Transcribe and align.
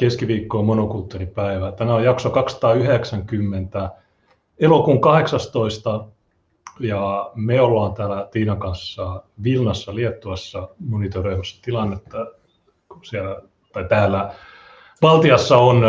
keskiviikko 0.00 0.58
on 0.58 0.64
monokulttuuripäivä. 0.64 1.72
Tänään 1.72 1.96
on 1.96 2.04
jakso 2.04 2.30
290, 2.30 3.90
elokuun 4.58 5.00
18. 5.00 6.04
Ja 6.80 7.30
me 7.34 7.60
ollaan 7.60 7.94
täällä 7.94 8.28
Tiinan 8.30 8.58
kanssa 8.58 9.22
Vilnassa, 9.42 9.94
Liettuassa 9.94 10.68
monitoroimassa 10.78 11.62
tilannetta, 11.62 12.26
siellä, 13.02 13.42
tai 13.72 13.84
täällä 13.84 14.34
Baltiassa 15.00 15.56
on 15.58 15.82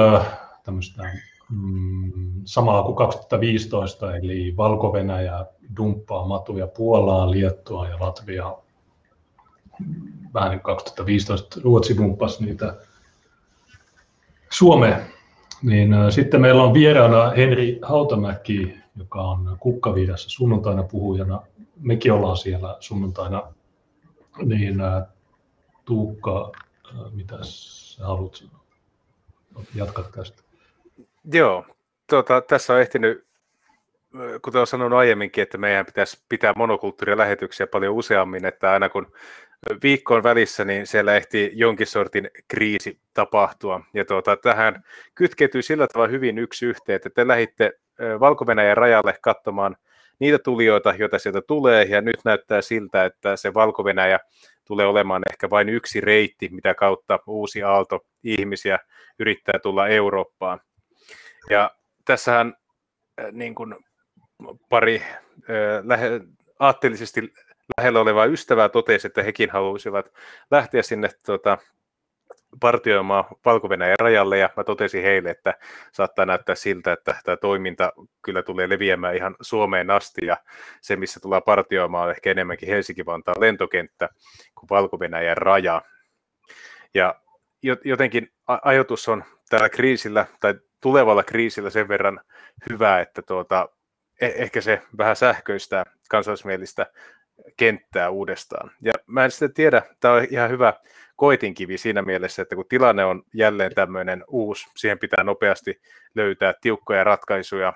tämmöistä 0.63 1.03
mm, 1.49 2.41
samaa 2.45 2.83
kuin 2.83 2.95
2015, 2.95 4.15
eli 4.15 4.53
Valko-Venäjä 4.57 5.45
dumppaa 5.77 6.27
matuja 6.27 6.67
Puolaan, 6.67 7.31
Liettua 7.31 7.87
ja 7.87 7.97
Latvia. 7.99 8.57
Vähän 10.33 10.51
niin 10.51 10.61
2015 10.61 11.59
Ruotsi 11.63 11.97
dumppasi 11.97 12.45
niitä 12.45 12.75
Suomeen. 14.51 15.01
Niin, 15.63 15.95
sitten 16.09 16.41
meillä 16.41 16.63
on 16.63 16.73
vieraana 16.73 17.29
Henri 17.29 17.79
Hautamäki, 17.81 18.77
joka 18.95 19.21
on 19.21 19.57
Kukkaviidassa 19.59 20.29
sunnuntaina 20.29 20.83
puhujana. 20.83 21.41
Mekin 21.79 22.13
ollaan 22.13 22.37
siellä 22.37 22.77
sunnuntaina. 22.79 23.43
Niin 24.45 24.75
Tuukka, 25.85 26.51
mitä 27.11 27.37
sä 27.41 28.05
haluat 28.05 28.35
sanoa? 28.35 28.61
Jatkat 29.75 30.11
tästä. 30.11 30.43
Joo, 31.33 31.65
tuota, 32.09 32.41
tässä 32.41 32.73
on 32.73 32.81
ehtinyt, 32.81 33.25
kuten 34.41 34.59
olen 34.59 34.67
sanonut 34.67 34.99
aiemminkin, 34.99 35.41
että 35.41 35.57
meidän 35.57 35.85
pitäisi 35.85 36.23
pitää 36.29 36.53
monokulttuurilähetyksiä 36.57 37.67
paljon 37.67 37.95
useammin, 37.95 38.45
että 38.45 38.71
aina 38.71 38.89
kun 38.89 39.11
viikkoon 39.83 40.23
välissä, 40.23 40.65
niin 40.65 40.87
siellä 40.87 41.15
ehti 41.15 41.51
jonkin 41.53 41.87
sortin 41.87 42.29
kriisi 42.47 42.99
tapahtua. 43.13 43.81
Ja 43.93 44.05
tuota, 44.05 44.37
tähän 44.37 44.83
kytkeytyy 45.15 45.61
sillä 45.61 45.87
tavalla 45.87 46.11
hyvin 46.11 46.37
yksi 46.37 46.65
yhteen, 46.65 46.95
että 46.95 47.09
te 47.09 47.27
lähditte 47.27 47.71
valko 48.19 48.45
rajalle 48.73 49.15
katsomaan 49.21 49.77
niitä 50.19 50.39
tulijoita, 50.39 50.93
joita 50.97 51.19
sieltä 51.19 51.41
tulee, 51.41 51.85
ja 51.85 52.01
nyt 52.01 52.17
näyttää 52.25 52.61
siltä, 52.61 53.05
että 53.05 53.35
se 53.35 53.53
valko 53.53 53.83
tulee 54.67 54.85
olemaan 54.85 55.21
ehkä 55.31 55.49
vain 55.49 55.69
yksi 55.69 56.01
reitti, 56.01 56.49
mitä 56.51 56.73
kautta 56.73 57.19
uusi 57.27 57.63
aalto 57.63 58.05
ihmisiä 58.23 58.79
yrittää 59.19 59.59
tulla 59.63 59.87
Eurooppaan. 59.87 60.61
Ja 61.49 61.71
tässähän 62.05 62.53
niin 63.31 63.55
kuin 63.55 63.75
pari 64.69 65.03
lähe, 65.83 66.21
aatteellisesti 66.59 67.33
lähellä 67.77 67.99
olevaa 67.99 68.25
ystävää 68.25 68.69
totesi, 68.69 69.07
että 69.07 69.23
hekin 69.23 69.49
haluaisivat 69.49 70.13
lähteä 70.51 70.81
sinne 70.81 71.09
tuota, 71.25 71.57
partioimaan 72.59 73.23
valko 73.45 73.67
rajalle 73.99 74.37
ja 74.37 74.49
mä 74.57 74.63
totesin 74.63 75.03
heille, 75.03 75.29
että 75.29 75.53
saattaa 75.91 76.25
näyttää 76.25 76.55
siltä, 76.55 76.93
että 76.93 77.15
tämä 77.23 77.37
toiminta 77.37 77.93
kyllä 78.21 78.43
tulee 78.43 78.69
leviämään 78.69 79.15
ihan 79.15 79.35
Suomeen 79.41 79.91
asti 79.91 80.25
ja 80.25 80.37
se, 80.81 80.95
missä 80.95 81.19
tullaan 81.19 81.43
partioimaan 81.43 82.05
on 82.05 82.11
ehkä 82.11 82.31
enemmänkin 82.31 82.69
Helsinki-Vantaan 82.69 83.41
lentokenttä 83.41 84.09
kuin 84.59 84.69
valko 84.69 84.97
raja. 85.33 85.81
Ja 86.93 87.15
jotenkin 87.83 88.31
ajatus 88.47 89.09
on 89.09 89.23
tällä 89.49 89.69
kriisillä 89.69 90.25
tai 90.39 90.53
tulevalla 90.81 91.23
kriisillä 91.23 91.69
sen 91.69 91.87
verran 91.87 92.19
hyvä, 92.69 92.99
että 92.99 93.21
tuota, 93.21 93.69
e- 94.21 94.33
ehkä 94.35 94.61
se 94.61 94.81
vähän 94.97 95.15
sähköistää 95.15 95.83
kansallismielistä 96.09 96.87
kenttää 97.57 98.09
uudestaan. 98.09 98.71
Ja 98.81 98.93
mä 99.07 99.25
en 99.25 99.31
sitten 99.31 99.53
tiedä, 99.53 99.81
tämä 99.99 100.13
on 100.13 100.27
ihan 100.29 100.49
hyvä 100.49 100.73
koitinkivi 101.15 101.77
siinä 101.77 102.01
mielessä, 102.01 102.41
että 102.41 102.55
kun 102.55 102.65
tilanne 102.69 103.05
on 103.05 103.23
jälleen 103.33 103.75
tämmöinen 103.75 104.23
uusi, 104.27 104.69
siihen 104.75 104.99
pitää 104.99 105.23
nopeasti 105.23 105.81
löytää 106.15 106.53
tiukkoja 106.61 107.03
ratkaisuja, 107.03 107.73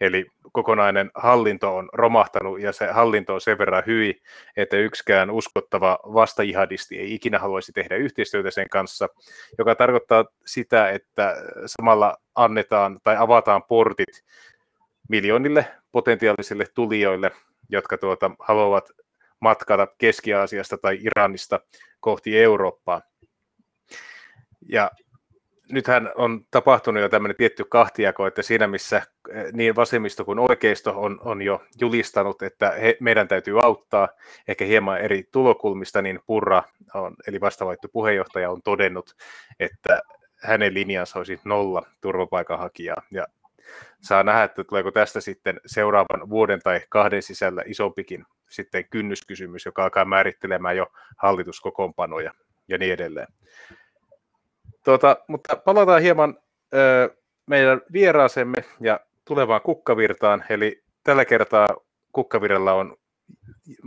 eli 0.00 0.26
kokonainen 0.52 1.10
hallinto 1.14 1.76
on 1.76 1.88
romahtanut 1.92 2.60
ja 2.60 2.72
se 2.72 2.86
hallinto 2.86 3.34
on 3.34 3.40
sen 3.40 3.58
verran 3.58 3.82
hyi, 3.86 4.22
että 4.56 4.76
yksikään 4.76 5.30
uskottava 5.30 5.98
vastaihadisti 6.04 6.98
ei 6.98 7.14
ikinä 7.14 7.38
haluaisi 7.38 7.72
tehdä 7.72 7.96
yhteistyötä 7.96 8.50
sen 8.50 8.68
kanssa, 8.68 9.08
joka 9.58 9.74
tarkoittaa 9.74 10.24
sitä, 10.46 10.90
että 10.90 11.36
samalla 11.66 12.16
annetaan 12.34 13.00
tai 13.02 13.16
avataan 13.18 13.62
portit 13.62 14.24
miljoonille 15.08 15.66
potentiaalisille 15.92 16.64
tulijoille, 16.74 17.30
jotka 17.70 17.98
tuota, 17.98 18.30
haluavat 18.38 18.90
matkata 19.40 19.86
Keski-Aasiasta 19.98 20.78
tai 20.78 20.98
Iranista 21.02 21.60
kohti 22.00 22.38
Eurooppaa. 22.38 23.02
Ja 24.68 24.90
nythän 25.72 26.12
on 26.14 26.40
tapahtunut 26.50 27.02
jo 27.02 27.08
tämmöinen 27.08 27.36
tietty 27.36 27.64
kahtijako, 27.64 28.26
että 28.26 28.42
siinä 28.42 28.66
missä 28.66 29.02
eh, 29.30 29.52
niin 29.52 29.76
vasemmisto 29.76 30.24
kuin 30.24 30.38
oikeisto 30.38 31.00
on, 31.00 31.20
on 31.24 31.42
jo 31.42 31.62
julistanut, 31.80 32.42
että 32.42 32.70
he, 32.70 32.96
meidän 33.00 33.28
täytyy 33.28 33.60
auttaa 33.62 34.08
ehkä 34.48 34.64
hieman 34.64 35.00
eri 35.00 35.24
tulokulmista, 35.32 36.02
niin 36.02 36.20
Purra, 36.26 36.62
on, 36.94 37.14
eli 37.26 37.40
vastavalittu 37.40 37.88
puheenjohtaja, 37.92 38.50
on 38.50 38.62
todennut, 38.62 39.16
että 39.60 40.00
hänen 40.42 40.74
linjansa 40.74 41.18
olisi 41.18 41.40
nolla 41.44 41.82
turvapaikanhakijaa. 42.00 43.02
Ja 43.10 43.26
saa 44.00 44.22
nähdä, 44.22 44.44
että 44.44 44.64
tuleeko 44.64 44.90
tästä 44.90 45.20
sitten 45.20 45.60
seuraavan 45.66 46.30
vuoden 46.30 46.60
tai 46.64 46.80
kahden 46.88 47.22
sisällä 47.22 47.62
isompikin 47.66 48.24
sitten 48.50 48.88
kynnyskysymys, 48.90 49.66
joka 49.66 49.82
alkaa 49.82 50.04
määrittelemään 50.04 50.76
jo 50.76 50.86
hallituskokoonpanoja 51.16 52.34
ja 52.68 52.78
niin 52.78 52.92
edelleen. 52.92 53.28
Tuota, 54.84 55.16
mutta 55.28 55.56
palataan 55.56 56.02
hieman 56.02 56.38
ö, 56.74 57.16
meidän 57.46 57.80
vieraasemme 57.92 58.64
ja 58.80 59.00
tulevaan 59.24 59.60
kukkavirtaan, 59.60 60.44
eli 60.48 60.82
tällä 61.04 61.24
kertaa 61.24 61.68
kukkavirralla 62.12 62.72
on 62.72 62.96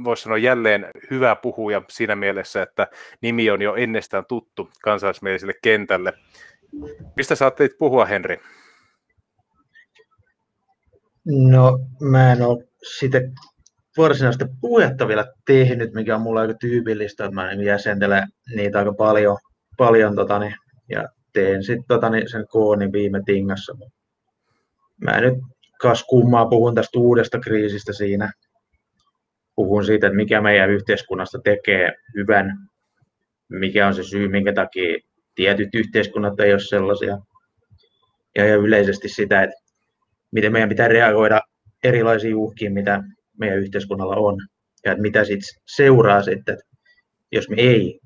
voisi 0.03 0.23
sanoa 0.23 0.37
jälleen 0.37 0.87
hyvä 1.11 1.35
puhuja 1.35 1.81
siinä 1.89 2.15
mielessä, 2.15 2.61
että 2.61 2.87
nimi 3.21 3.49
on 3.49 3.61
jo 3.61 3.75
ennestään 3.75 4.25
tuttu 4.25 4.69
kansallismieliselle 4.83 5.53
kentälle. 5.61 6.13
Mistä 7.15 7.35
saatte 7.35 7.69
puhua, 7.79 8.05
Henri? 8.05 8.39
No, 11.25 11.79
mä 12.01 12.31
en 12.31 12.41
ole 12.41 12.63
sitä 12.97 13.21
varsinaista 13.97 14.45
puhetta 14.61 15.07
vielä 15.07 15.25
tehnyt, 15.45 15.93
mikä 15.93 16.15
on 16.15 16.21
mulla 16.21 16.41
aika 16.41 16.53
tyypillistä, 16.53 17.25
että 17.25 17.35
mä 17.35 17.55
niin 17.55 17.65
jäsentelen 17.65 18.27
niitä 18.55 18.79
aika 18.79 18.93
paljon, 18.93 19.37
paljon 19.77 20.15
tota, 20.15 20.39
niin, 20.39 20.55
ja 20.89 21.09
teen 21.33 21.63
sitten 21.63 21.85
tota, 21.87 22.09
niin 22.09 22.29
sen 22.29 22.45
koonin 22.47 22.91
viime 22.91 23.21
tingassa. 23.25 23.77
Mä 25.03 25.21
nyt 25.21 25.33
kas 25.81 26.03
kummaa 26.03 26.45
puhun 26.45 26.75
tästä 26.75 26.99
uudesta 26.99 27.39
kriisistä 27.39 27.93
siinä. 27.93 28.31
Puhun 29.55 29.85
siitä, 29.85 30.07
että 30.07 30.17
mikä 30.17 30.41
meidän 30.41 30.69
yhteiskunnasta 30.69 31.39
tekee 31.43 31.93
hyvän, 32.15 32.57
mikä 33.49 33.87
on 33.87 33.93
se 33.93 34.03
syy, 34.03 34.27
minkä 34.27 34.53
takia 34.53 34.97
tietyt 35.35 35.69
yhteiskunnat 35.75 36.39
ei 36.39 36.51
ole 36.51 36.59
sellaisia. 36.59 37.17
Ja, 38.35 38.45
ja 38.45 38.55
yleisesti 38.55 39.09
sitä, 39.09 39.43
että 39.43 39.62
miten 40.33 40.51
meidän 40.51 40.69
pitää 40.69 40.87
reagoida 40.87 41.41
erilaisiin 41.83 42.35
uhkiin, 42.35 42.73
mitä 42.73 43.03
meidän 43.39 43.59
yhteiskunnalla 43.59 44.15
on. 44.15 44.37
Ja 44.85 44.91
että 44.91 45.01
mitä 45.01 45.23
sitten 45.23 45.61
seuraa 45.65 46.23
sitten, 46.23 46.57
jos 47.31 47.49
me 47.49 47.55
ei 47.57 47.99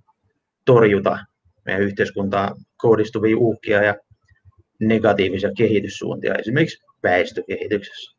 torjuta 0.65 1.17
meidän 1.65 1.81
yhteiskuntaan 1.81 2.55
kohdistuvia 2.77 3.37
uhkia 3.37 3.83
ja 3.83 3.95
negatiivisia 4.79 5.49
kehityssuuntia 5.57 6.35
esimerkiksi 6.35 6.83
väestökehityksessä. 7.03 8.17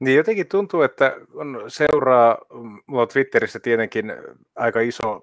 Niin 0.00 0.16
jotenkin 0.16 0.48
tuntuu, 0.48 0.82
että 0.82 1.16
on 1.34 1.64
seuraa, 1.68 2.38
mulla 2.86 3.02
on 3.02 3.08
Twitterissä 3.08 3.60
tietenkin 3.60 4.12
aika 4.56 4.80
iso 4.80 5.22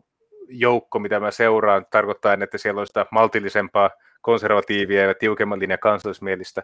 joukko, 0.49 0.99
mitä 0.99 1.19
mä 1.19 1.31
seuraan, 1.31 1.85
tarkoittaa, 1.91 2.37
että 2.43 2.57
siellä 2.57 2.81
on 2.81 2.87
sitä 2.87 3.05
maltillisempaa 3.11 3.89
konservatiivia 4.21 5.03
ja 5.03 5.13
tiukemman 5.13 5.59
linjan 5.59 5.79
kansallismielistä, 5.79 6.63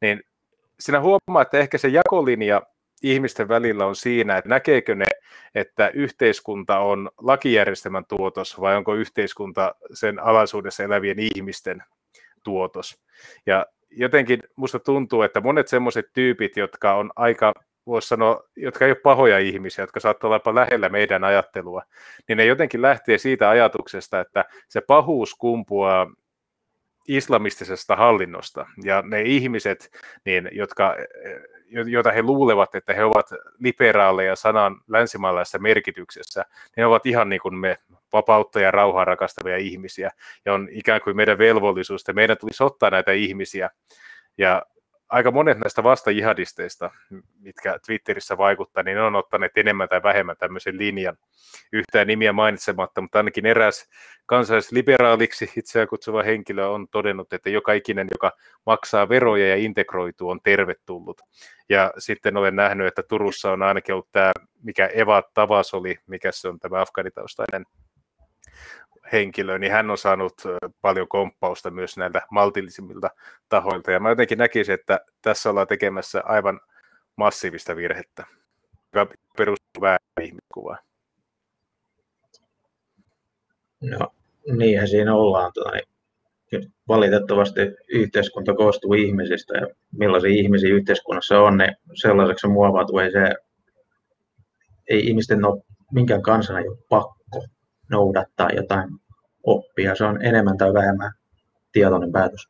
niin 0.00 0.22
sinä 0.80 1.00
huomaa, 1.00 1.42
että 1.42 1.58
ehkä 1.58 1.78
se 1.78 1.88
jakolinja 1.88 2.62
ihmisten 3.02 3.48
välillä 3.48 3.86
on 3.86 3.96
siinä, 3.96 4.36
että 4.36 4.48
näkeekö 4.48 4.94
ne, 4.94 5.04
että 5.54 5.88
yhteiskunta 5.88 6.78
on 6.78 7.10
lakijärjestelmän 7.18 8.04
tuotos 8.08 8.60
vai 8.60 8.76
onko 8.76 8.94
yhteiskunta 8.94 9.74
sen 9.92 10.18
alaisuudessa 10.18 10.84
elävien 10.84 11.18
ihmisten 11.18 11.82
tuotos. 12.44 12.98
Ja 13.46 13.66
jotenkin 13.90 14.40
musta 14.56 14.78
tuntuu, 14.78 15.22
että 15.22 15.40
monet 15.40 15.68
semmoiset 15.68 16.06
tyypit, 16.12 16.56
jotka 16.56 16.94
on 16.94 17.10
aika 17.16 17.54
voisi 17.86 18.08
sanoa, 18.08 18.42
jotka 18.56 18.84
ei 18.84 18.90
ole 18.90 19.00
pahoja 19.02 19.38
ihmisiä, 19.38 19.82
jotka 19.82 20.00
saattaa 20.00 20.28
olla 20.28 20.36
jopa 20.36 20.54
lähellä 20.54 20.88
meidän 20.88 21.24
ajattelua, 21.24 21.82
niin 22.28 22.36
ne 22.36 22.44
jotenkin 22.44 22.82
lähtee 22.82 23.18
siitä 23.18 23.48
ajatuksesta, 23.48 24.20
että 24.20 24.44
se 24.68 24.80
pahuus 24.80 25.34
kumpuaa 25.34 26.06
islamistisesta 27.08 27.96
hallinnosta. 27.96 28.66
Ja 28.84 29.02
ne 29.02 29.22
ihmiset, 29.22 29.90
niin, 30.24 30.48
jotka, 30.52 30.96
joita 31.70 32.12
he 32.12 32.22
luulevat, 32.22 32.74
että 32.74 32.94
he 32.94 33.04
ovat 33.04 33.26
liberaaleja 33.58 34.36
sanan 34.36 34.76
länsimaalaisessa 34.88 35.58
merkityksessä, 35.58 36.44
ne 36.76 36.86
ovat 36.86 37.06
ihan 37.06 37.28
niin 37.28 37.40
kuin 37.40 37.54
me 37.54 37.78
vapautta 38.12 38.60
ja 38.60 38.70
rauhaa 38.70 39.04
rakastavia 39.04 39.56
ihmisiä, 39.56 40.10
ja 40.44 40.54
on 40.54 40.68
ikään 40.70 41.00
kuin 41.00 41.16
meidän 41.16 41.38
velvollisuus, 41.38 42.02
että 42.02 42.12
meidän 42.12 42.38
tulisi 42.38 42.64
ottaa 42.64 42.90
näitä 42.90 43.12
ihmisiä, 43.12 43.70
ja 44.38 44.62
aika 45.08 45.30
monet 45.30 45.58
näistä 45.58 45.82
vastajihadisteista, 45.82 46.90
mitkä 47.40 47.78
Twitterissä 47.86 48.38
vaikuttaa, 48.38 48.82
niin 48.82 48.98
on 48.98 49.16
ottaneet 49.16 49.52
enemmän 49.56 49.88
tai 49.88 50.02
vähemmän 50.02 50.36
tämmöisen 50.36 50.78
linjan. 50.78 51.16
Yhtään 51.72 52.06
nimiä 52.06 52.32
mainitsematta, 52.32 53.00
mutta 53.00 53.18
ainakin 53.18 53.46
eräs 53.46 53.88
kansallisliberaaliksi 54.26 55.52
itseään 55.56 55.88
kutsuva 55.88 56.22
henkilö 56.22 56.66
on 56.66 56.88
todennut, 56.88 57.32
että 57.32 57.50
joka 57.50 57.72
ikinen, 57.72 58.08
joka 58.12 58.32
maksaa 58.66 59.08
veroja 59.08 59.48
ja 59.48 59.56
integroituu, 59.56 60.30
on 60.30 60.40
tervetullut. 60.42 61.20
Ja 61.68 61.92
sitten 61.98 62.36
olen 62.36 62.56
nähnyt, 62.56 62.86
että 62.86 63.02
Turussa 63.02 63.52
on 63.52 63.62
ainakin 63.62 63.94
ollut 63.94 64.08
tämä, 64.12 64.32
mikä 64.62 64.86
Eva 64.86 65.22
Tavas 65.34 65.74
oli, 65.74 65.98
mikä 66.06 66.32
se 66.32 66.48
on 66.48 66.58
tämä 66.58 66.80
afganitaustainen 66.80 67.64
henkilö, 69.12 69.58
niin 69.58 69.72
hän 69.72 69.90
on 69.90 69.98
saanut 69.98 70.34
paljon 70.80 71.08
komppausta 71.08 71.70
myös 71.70 71.96
näiltä 71.96 72.22
maltillisimmilta 72.30 73.10
tahoilta. 73.48 73.92
Ja 73.92 74.00
mä 74.00 74.08
jotenkin 74.08 74.38
näkisin, 74.38 74.74
että 74.74 75.00
tässä 75.22 75.50
ollaan 75.50 75.66
tekemässä 75.66 76.22
aivan 76.24 76.60
massiivista 77.16 77.76
virhettä, 77.76 78.26
joka 78.94 79.14
perustuu 79.36 79.80
väärään 79.80 80.22
ihmiskuvaan. 80.22 80.78
No, 83.80 84.14
niinhän 84.56 84.88
siinä 84.88 85.14
ollaan. 85.14 85.52
Tuota, 85.54 85.70
niin 85.70 86.72
valitettavasti 86.88 87.60
yhteiskunta 87.88 88.54
koostuu 88.54 88.94
ihmisistä 88.94 89.58
ja 89.58 89.66
millaisia 89.92 90.30
ihmisiä 90.30 90.74
yhteiskunnassa 90.74 91.40
on, 91.40 91.58
niin 91.58 91.76
sellaiseksi 91.94 92.40
se 92.40 92.48
muovautuu. 92.48 92.98
Ei, 92.98 93.12
se, 93.12 93.34
ei 94.88 95.06
ihmisten 95.06 95.44
ole 95.44 95.62
minkään 95.92 96.22
kansana 96.22 96.58
ei 96.58 96.68
ole 96.68 96.78
pakko 96.88 97.17
noudattaa 97.90 98.50
jotain 98.50 98.88
oppia. 99.42 99.94
Se 99.94 100.04
on 100.04 100.24
enemmän 100.24 100.56
tai 100.56 100.74
vähemmän 100.74 101.12
tietoinen 101.72 102.12
päätös. 102.12 102.48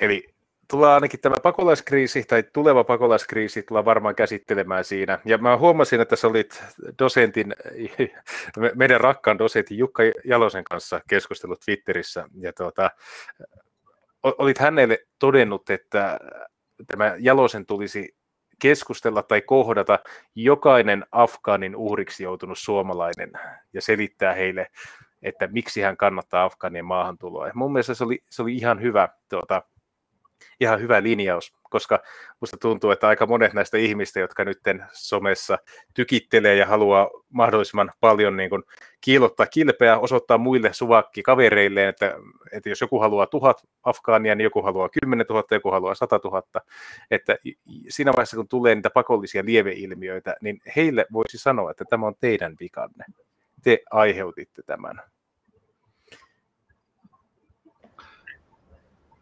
Eli 0.00 0.36
tullaan 0.70 0.94
ainakin 0.94 1.20
tämä 1.20 1.36
pakolaiskriisi 1.42 2.24
tai 2.24 2.44
tuleva 2.52 2.84
pakolaiskriisi 2.84 3.62
tullaan 3.62 3.84
varmaan 3.84 4.14
käsittelemään 4.14 4.84
siinä. 4.84 5.18
Ja 5.24 5.38
mä 5.38 5.56
huomasin, 5.56 6.00
että 6.00 6.16
sä 6.16 6.28
olit 6.28 6.64
dosentin, 6.98 7.54
meidän 8.74 9.00
rakkaan 9.00 9.38
dosentin 9.38 9.78
Jukka 9.78 10.02
Jalosen 10.24 10.64
kanssa 10.64 11.00
keskustellut 11.08 11.60
Twitterissä. 11.64 12.24
Ja 12.40 12.52
tuota, 12.52 12.90
olit 14.22 14.58
hänelle 14.58 14.98
todennut, 15.18 15.70
että 15.70 16.18
tämä 16.86 17.16
Jalosen 17.18 17.66
tulisi 17.66 18.16
keskustella 18.58 19.22
tai 19.22 19.42
kohdata 19.42 19.98
jokainen 20.34 21.06
Afgaanin 21.12 21.76
uhriksi 21.76 22.22
joutunut 22.22 22.58
suomalainen 22.58 23.32
ja 23.72 23.82
selittää 23.82 24.34
heille, 24.34 24.66
että 25.22 25.46
miksi 25.46 25.80
hän 25.80 25.96
kannattaa 25.96 26.44
Afgaanien 26.44 26.84
maahantuloa. 26.84 27.46
Ja 27.46 27.52
mun 27.54 27.72
mielestä 27.72 27.94
se 27.94 28.04
oli, 28.04 28.22
se 28.30 28.42
oli 28.42 28.54
ihan 28.54 28.82
hyvä 28.82 29.08
tuota, 29.28 29.62
ihan 30.60 30.80
hyvä 30.80 31.02
linjaus, 31.02 31.52
koska 31.76 32.02
musta 32.40 32.56
tuntuu, 32.56 32.90
että 32.90 33.08
aika 33.08 33.26
monet 33.26 33.52
näistä 33.52 33.78
ihmistä, 33.78 34.20
jotka 34.20 34.44
nyt 34.44 34.58
somessa 34.92 35.58
tykittelee 35.94 36.56
ja 36.56 36.66
haluaa 36.66 37.10
mahdollisimman 37.30 37.92
paljon 38.00 38.36
niin 38.36 38.50
kuin 38.50 38.62
kiilottaa 39.00 39.46
kilpeä, 39.46 39.98
osoittaa 39.98 40.38
muille 40.38 40.72
suvakki 40.72 41.22
kavereilleen, 41.22 41.88
että, 41.88 42.14
että 42.52 42.68
jos 42.68 42.80
joku 42.80 42.98
haluaa 43.00 43.26
tuhat 43.26 43.62
Afgaania, 43.82 44.34
niin 44.34 44.44
joku 44.44 44.62
haluaa 44.62 44.88
kymmenen 44.88 45.26
tuhatta, 45.26 45.54
joku 45.54 45.70
haluaa 45.70 45.94
sata 45.94 46.18
tuhatta. 46.18 46.60
Että 47.10 47.36
siinä 47.88 48.12
vaiheessa, 48.12 48.36
kun 48.36 48.48
tulee 48.48 48.74
niitä 48.74 48.90
pakollisia 48.90 49.44
lieveilmiöitä, 49.44 50.36
niin 50.40 50.60
heille 50.76 51.06
voisi 51.12 51.38
sanoa, 51.38 51.70
että 51.70 51.84
tämä 51.90 52.06
on 52.06 52.14
teidän 52.20 52.56
vikanne. 52.60 53.04
Te 53.62 53.78
aiheutitte 53.90 54.62
tämän. 54.62 55.02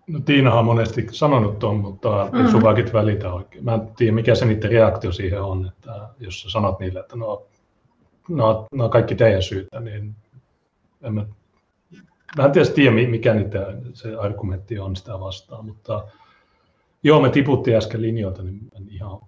No 0.07 0.21
Tiina 0.21 0.55
on 0.55 0.65
monesti 0.65 1.07
sanonut 1.11 1.59
tuon, 1.59 1.77
mutta 1.77 2.29
mm. 2.33 2.49
sun 2.49 2.63
vaikit 2.63 2.93
välitä 2.93 3.33
oikein. 3.33 3.65
Mä 3.65 3.75
en 3.75 3.89
tiedä, 3.97 4.13
mikä 4.13 4.35
se 4.35 4.45
niiden 4.45 4.71
reaktio 4.71 5.13
siihen 5.13 5.43
on, 5.43 5.67
että 5.67 6.09
jos 6.21 6.43
sä 6.43 6.51
sanot 6.51 6.81
niille, 6.81 7.01
että 7.01 7.17
no, 7.17 7.43
no, 8.29 8.67
no 8.73 8.89
kaikki 8.89 9.15
teidän 9.15 9.43
syytä, 9.43 9.81
niin 9.81 10.15
en 11.03 11.15
mä, 11.15 11.27
mä 12.37 12.45
en 12.45 12.53
tietysti 12.53 12.75
tiedä, 12.75 12.91
mikä 12.91 13.35
niitä, 13.35 13.67
se 13.95 14.17
argumentti 14.17 14.79
on 14.79 14.97
sitä 14.97 15.21
vastaan, 15.21 15.65
mutta 15.65 16.05
joo, 17.03 17.21
me 17.21 17.31
tiputtiin 17.31 17.77
äsken 17.77 18.03
linjoilta, 18.03 18.43
niin 18.43 18.61
en 18.77 18.89
ihan 18.89 19.21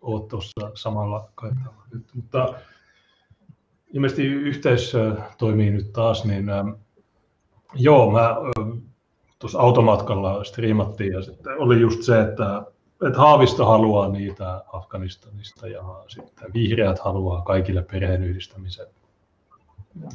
ole 0.00 0.28
tuossa 0.28 0.70
samalla 0.74 1.28
kaitalla 1.34 1.84
nyt, 1.92 2.04
mutta 2.14 2.54
ilmeisesti 3.92 4.24
yhteys 4.26 4.92
toimii 5.38 5.70
nyt 5.70 5.92
taas, 5.92 6.24
niin 6.24 6.46
joo, 7.74 8.10
mä 8.10 8.36
tuossa 9.38 9.58
automatkalla 9.58 10.44
striimattiin 10.44 11.12
ja 11.12 11.22
sitten 11.22 11.58
oli 11.58 11.80
just 11.80 12.02
se, 12.02 12.20
että, 12.20 12.62
että 13.06 13.18
Haavisto 13.18 13.66
haluaa 13.66 14.08
niitä 14.08 14.64
Afganistanista 14.72 15.68
ja 15.68 15.82
sitten 16.08 16.54
vihreät 16.54 16.98
haluaa 16.98 17.42
kaikille 17.42 17.82
perheenyhdistämisen. 17.82 18.86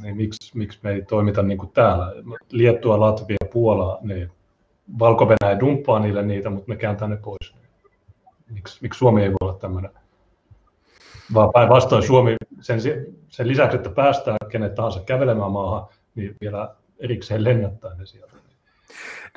Niin 0.02 0.18
miksi, 0.18 0.58
miksi 0.58 0.80
me 0.84 0.92
ei 0.92 1.02
toimita 1.02 1.44
niin 1.44 1.58
kuin 1.58 1.72
täällä? 1.72 2.14
Liettua, 2.52 3.00
Latvia, 3.00 3.38
Puola, 3.54 3.98
niin 4.02 4.32
valko 5.00 5.28
dumppaa 5.60 6.00
niille 6.00 6.24
niitä, 6.24 6.50
mutta 6.50 6.72
ne 6.72 6.78
kääntää 6.78 7.08
ne 7.08 7.18
pois. 7.18 7.56
Miksi, 8.50 8.78
miksi 8.82 8.98
Suomi 8.98 9.24
ei 9.24 9.30
voi 9.30 9.38
olla 9.42 9.54
tämmöinen? 9.54 9.92
Vaan 11.34 11.50
päinvastoin 11.54 12.04
Suomi, 12.04 12.36
sen, 12.62 12.82
sen 13.30 13.48
lisäksi, 13.48 13.78
että 13.78 13.90
päästään 13.90 14.38
kenet 14.52 14.76
tahansa 14.76 15.00
kävelemään 15.00 15.52
maahan, 15.52 15.88
niin 16.16 16.36
vielä 16.42 16.76
erikseen 17.00 17.44
lennättää 17.44 17.96
ne 17.96 18.06
sieltä. 18.06 18.43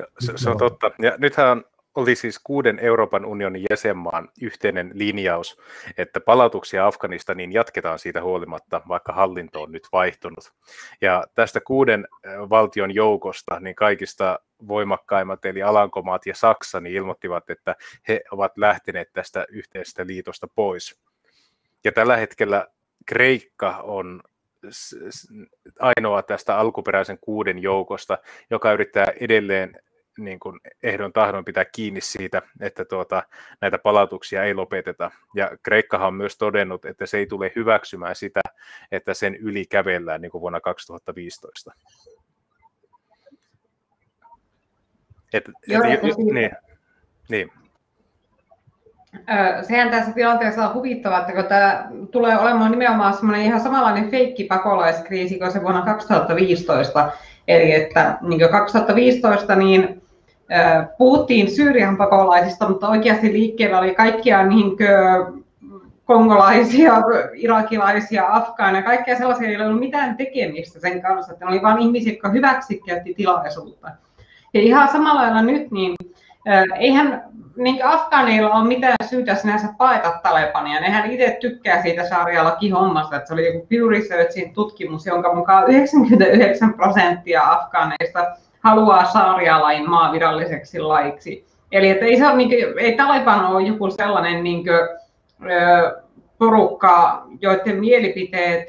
No, 0.00 0.06
se, 0.18 0.32
se 0.36 0.50
on 0.50 0.58
totta. 0.58 0.90
Ja 0.98 1.14
nythän 1.18 1.64
oli 1.94 2.14
siis 2.14 2.38
kuuden 2.44 2.78
Euroopan 2.78 3.24
unionin 3.24 3.64
jäsenmaan 3.70 4.28
yhteinen 4.42 4.90
linjaus, 4.94 5.58
että 5.98 6.20
palautuksia 6.20 6.86
Afganistaniin 6.86 7.52
jatketaan 7.52 7.98
siitä 7.98 8.22
huolimatta, 8.22 8.80
vaikka 8.88 9.12
hallinto 9.12 9.62
on 9.62 9.72
nyt 9.72 9.88
vaihtunut. 9.92 10.52
Ja 11.00 11.24
tästä 11.34 11.60
kuuden 11.60 12.08
valtion 12.50 12.94
joukosta, 12.94 13.60
niin 13.60 13.74
kaikista 13.74 14.38
voimakkaimmat, 14.68 15.44
eli 15.44 15.62
Alankomaat 15.62 16.26
ja 16.26 16.34
Saksa, 16.34 16.80
niin 16.80 16.96
ilmoittivat, 16.96 17.50
että 17.50 17.76
he 18.08 18.20
ovat 18.30 18.58
lähteneet 18.58 19.12
tästä 19.12 19.46
yhteisestä 19.48 20.06
liitosta 20.06 20.48
pois. 20.54 21.00
Ja 21.84 21.92
tällä 21.92 22.16
hetkellä 22.16 22.66
Kreikka 23.06 23.76
on 23.76 24.22
ainoa 25.80 26.22
tästä 26.22 26.58
alkuperäisen 26.58 27.18
kuuden 27.20 27.58
joukosta, 27.62 28.18
joka 28.50 28.72
yrittää 28.72 29.06
edelleen 29.20 29.80
niin 30.18 30.40
kuin 30.40 30.60
ehdon 30.82 31.12
tahdon 31.12 31.44
pitää 31.44 31.64
kiinni 31.64 32.00
siitä, 32.00 32.42
että 32.60 32.84
tuota, 32.84 33.22
näitä 33.60 33.78
palautuksia 33.78 34.44
ei 34.44 34.54
lopeteta. 34.54 35.10
Ja 35.34 35.50
Kreikkahan 35.62 36.08
on 36.08 36.14
myös 36.14 36.38
todennut, 36.38 36.84
että 36.84 37.06
se 37.06 37.18
ei 37.18 37.26
tule 37.26 37.52
hyväksymään 37.56 38.16
sitä, 38.16 38.40
että 38.92 39.14
sen 39.14 39.36
yli 39.36 39.64
kävellään 39.64 40.20
niin 40.20 40.30
kuin 40.30 40.40
vuonna 40.40 40.60
2015. 40.60 41.72
Et, 45.32 45.44
Joo, 45.66 45.82
et, 45.84 46.00
niin, 46.32 46.50
niin 47.28 47.52
sehän 49.62 49.90
tässä 49.90 50.12
tilanteessa 50.12 50.68
on 50.68 50.74
huvittavaa, 50.74 51.20
että 51.20 51.32
kun 51.32 51.44
tämä 51.44 51.88
tulee 52.10 52.38
olemaan 52.38 52.70
nimenomaan 52.70 53.14
semmoinen 53.14 53.44
ihan 53.44 53.60
samanlainen 53.60 54.10
feikki 54.10 54.44
pakolaiskriisi 54.44 55.38
kuin 55.38 55.52
se 55.52 55.62
vuonna 55.62 55.82
2015. 55.82 57.12
Eli 57.48 57.72
että 57.72 58.18
niin 58.20 58.50
2015 58.50 59.56
niin 59.56 60.02
puhuttiin 60.98 61.50
Syyrian 61.50 61.96
pakolaisista, 61.96 62.68
mutta 62.68 62.88
oikeasti 62.88 63.32
liikkeellä 63.32 63.78
oli 63.78 63.94
kaikkia 63.94 64.46
niin 64.46 64.76
kongolaisia, 66.04 66.92
irakilaisia, 67.34 68.24
afgaaneja, 68.28 68.82
kaikkea 68.82 69.16
sellaisia, 69.16 69.48
ei 69.48 69.56
ollut 69.56 69.80
mitään 69.80 70.16
tekemistä 70.16 70.80
sen 70.80 71.02
kanssa. 71.02 71.32
Että 71.32 71.44
ne 71.44 71.50
oli 71.50 71.62
vain 71.62 71.78
ihmisiä, 71.78 72.12
jotka 72.12 72.28
hyväksikäytti 72.28 73.14
tilaisuutta. 73.14 73.90
Ja 74.54 74.60
ihan 74.60 74.88
samalla 74.88 75.20
lailla 75.20 75.42
nyt, 75.42 75.70
niin 75.70 75.94
eihän 76.78 77.24
niin 77.56 77.84
afgaaneilla 77.84 78.54
ole 78.54 78.68
mitään 78.68 78.96
syytä 79.08 79.34
sinänsä 79.34 79.68
paeta 79.78 80.20
Talebania. 80.22 80.80
Nehän 80.80 81.10
itse 81.10 81.36
tykkää 81.40 81.82
siitä 81.82 82.08
sarjalakin 82.08 82.72
hommasta, 82.72 83.16
että 83.16 83.28
se 83.28 83.34
oli 83.34 83.46
joku 83.46 83.66
Pew 83.66 83.90
Researchin 83.90 84.54
tutkimus, 84.54 85.06
jonka 85.06 85.34
mukaan 85.34 85.70
99 85.70 86.74
prosenttia 86.74 87.52
afgaaneista 87.52 88.36
haluaa 88.60 89.04
saarialain 89.04 89.90
maaviralliseksi 89.90 90.80
laiksi. 90.80 91.46
Eli 91.72 91.88
että 91.88 92.04
ei, 92.04 92.16
se 92.16 92.26
ole, 92.26 92.36
niin 92.36 92.48
kuin, 92.48 92.78
ei 92.78 92.96
Taliban 92.96 93.46
ole 93.46 93.62
joku 93.62 93.90
sellainen 93.90 94.44
niin 94.44 94.64
kuin, 94.64 94.78
porukka, 96.38 97.22
joiden 97.40 97.80
mielipiteet 97.80 98.68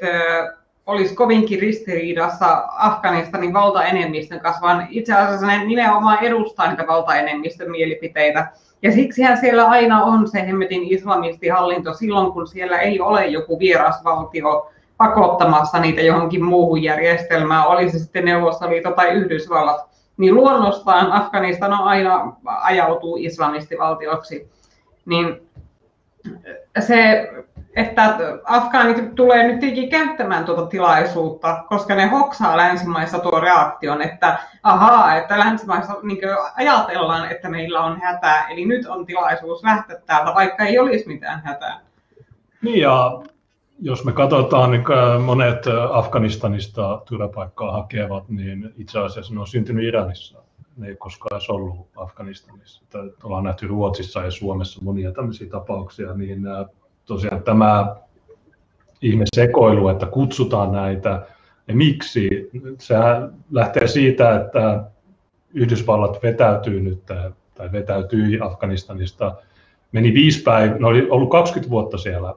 olisi 0.88 1.14
kovinkin 1.14 1.60
ristiriidassa 1.60 2.64
Afganistanin 2.78 3.52
valtaenemmistön 3.52 4.40
kanssa, 4.40 4.62
vaan 4.62 4.86
itse 4.90 5.14
asiassa 5.14 5.46
ne 5.46 5.64
nimenomaan 5.64 6.24
edustaa 6.24 6.68
niitä 6.68 6.86
valtaenemmistön 6.86 7.70
mielipiteitä. 7.70 8.52
Ja 8.82 8.92
siksihän 8.92 9.38
siellä 9.38 9.64
aina 9.64 10.04
on 10.04 10.28
se 10.28 10.46
hemmetin 10.46 10.82
islamistihallinto 10.84 11.94
silloin, 11.94 12.32
kun 12.32 12.46
siellä 12.46 12.78
ei 12.78 13.00
ole 13.00 13.26
joku 13.26 13.58
vierasvaltio 13.58 14.70
pakottamassa 14.96 15.78
niitä 15.78 16.00
johonkin 16.00 16.44
muuhun 16.44 16.82
järjestelmään, 16.82 17.66
oli 17.66 17.90
se 17.90 17.98
sitten 17.98 18.24
Neuvostoliitto 18.24 18.90
tai 18.90 19.10
Yhdysvallat, 19.10 19.80
niin 20.16 20.34
luonnostaan 20.34 21.12
Afganistan 21.12 21.72
on 21.72 21.88
aina 21.88 22.32
ajautuu 22.44 23.16
islamistivaltioksi. 23.20 24.50
Niin 25.06 25.48
se, 26.80 27.30
että 27.78 28.16
afgaanit 28.44 29.14
tulee 29.14 29.48
nyt 29.48 29.90
käyttämään 29.90 30.44
tuota 30.44 30.66
tilaisuutta, 30.66 31.64
koska 31.68 31.94
ne 31.94 32.06
hoksaa 32.06 32.56
länsimaissa 32.56 33.18
tuo 33.18 33.40
reaktion, 33.40 34.02
että 34.02 34.38
ahaa, 34.62 35.16
että 35.16 35.38
länsimaissa 35.38 35.96
niin 36.02 36.18
ajatellaan, 36.56 37.32
että 37.32 37.48
meillä 37.48 37.80
on 37.80 38.00
hätää, 38.00 38.48
eli 38.48 38.64
nyt 38.64 38.86
on 38.86 39.06
tilaisuus 39.06 39.64
lähteä 39.64 39.96
täältä, 40.06 40.34
vaikka 40.34 40.64
ei 40.64 40.78
olisi 40.78 41.08
mitään 41.08 41.42
hätää. 41.44 41.80
Niin 42.62 42.80
ja 42.80 43.22
jos 43.80 44.04
me 44.04 44.12
katsotaan, 44.12 44.70
niin 44.70 44.84
monet 45.24 45.64
Afganistanista 45.92 47.02
turvapaikkaa 47.08 47.72
hakevat, 47.72 48.28
niin 48.28 48.74
itse 48.76 48.98
asiassa 48.98 49.34
ne 49.34 49.40
on 49.40 49.46
syntynyt 49.46 49.84
Iranissa. 49.84 50.38
Ne 50.76 50.88
ei 50.88 50.96
koskaan 50.96 51.36
edes 51.36 51.50
ollut 51.50 51.88
Afganistanissa. 51.96 52.82
Ollaan 53.22 53.44
nähty 53.44 53.66
Ruotsissa 53.66 54.22
ja 54.22 54.30
Suomessa 54.30 54.84
monia 54.84 55.12
tämmöisiä 55.12 55.50
tapauksia, 55.50 56.14
niin 56.14 56.42
tosiaan 57.08 57.42
tämä 57.42 57.96
ihme 59.02 59.24
sekoilu, 59.34 59.88
että 59.88 60.06
kutsutaan 60.06 60.72
näitä 60.72 61.26
ja 61.68 61.74
miksi, 61.74 62.50
se 62.78 62.94
lähtee 63.50 63.88
siitä, 63.88 64.36
että 64.36 64.84
Yhdysvallat 65.54 66.22
vetäytyy 66.22 66.80
nyt 66.80 67.06
tai 67.54 67.72
vetäytyi 67.72 68.40
Afganistanista. 68.40 69.36
Meni 69.92 70.14
viisi 70.14 70.42
päivää, 70.42 70.78
ne 70.78 70.86
oli 70.86 71.10
ollut 71.10 71.30
20 71.30 71.70
vuotta 71.70 71.98
siellä 71.98 72.34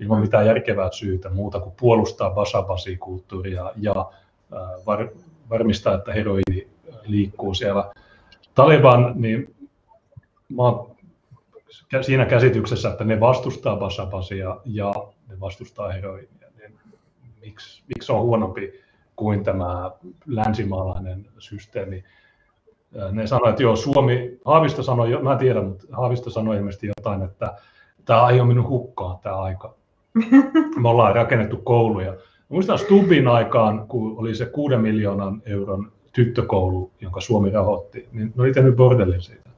ilman 0.00 0.20
mitään 0.20 0.46
järkevää 0.46 0.88
syytä 0.92 1.30
muuta 1.30 1.60
kuin 1.60 1.74
puolustaa 1.80 2.30
basabasi-kulttuuria 2.30 3.72
ja 3.76 4.10
var, 4.86 5.08
varmistaa, 5.50 5.94
että 5.94 6.12
heroini 6.12 6.68
liikkuu 7.06 7.54
siellä. 7.54 7.92
Taliban, 8.54 9.12
niin 9.14 9.54
mä 10.48 10.62
oon 10.62 10.91
siinä 12.00 12.24
käsityksessä, 12.24 12.88
että 12.90 13.04
ne 13.04 13.20
vastustaa 13.20 13.76
basabasia 13.76 14.56
ja 14.64 14.92
ne 15.28 15.40
vastustaa 15.40 15.92
heroinia. 15.92 16.28
Niin 16.58 16.78
miksi, 17.40 17.82
miksi 17.94 18.12
on 18.12 18.22
huonompi 18.22 18.72
kuin 19.16 19.44
tämä 19.44 19.90
länsimaalainen 20.26 21.26
systeemi? 21.38 22.04
Ne 23.12 23.26
sanoivat, 23.26 23.50
että 23.50 23.62
joo, 23.62 23.76
Suomi, 23.76 24.38
Haavisto 24.44 24.82
sanoi, 24.82 25.22
mä 25.22 25.32
en 25.32 25.38
tiedä, 25.38 25.62
mutta 25.62 25.86
Haavisto 25.92 26.30
sanoi 26.30 26.56
ilmeisesti 26.56 26.86
jotain, 26.86 27.22
että 27.22 27.54
tämä 28.04 28.30
ei 28.30 28.40
ole 28.40 28.48
minun 28.48 28.68
hukkaan 28.68 29.18
tämä 29.18 29.36
aika. 29.36 29.74
Me 30.76 30.88
ollaan 30.88 31.14
rakennettu 31.14 31.56
kouluja. 31.56 32.16
Muistan 32.48 32.78
Stubbin 32.78 33.28
aikaan, 33.28 33.88
kun 33.88 34.18
oli 34.18 34.34
se 34.34 34.46
6 34.46 34.76
miljoonan 34.76 35.42
euron 35.46 35.92
tyttökoulu, 36.12 36.90
jonka 37.00 37.20
Suomi 37.20 37.50
rahoitti, 37.50 38.08
niin 38.12 38.32
ne 38.36 38.42
oli 38.42 38.52
tehnyt 38.52 38.76
bordellin 38.76 39.22
siitä. 39.22 39.50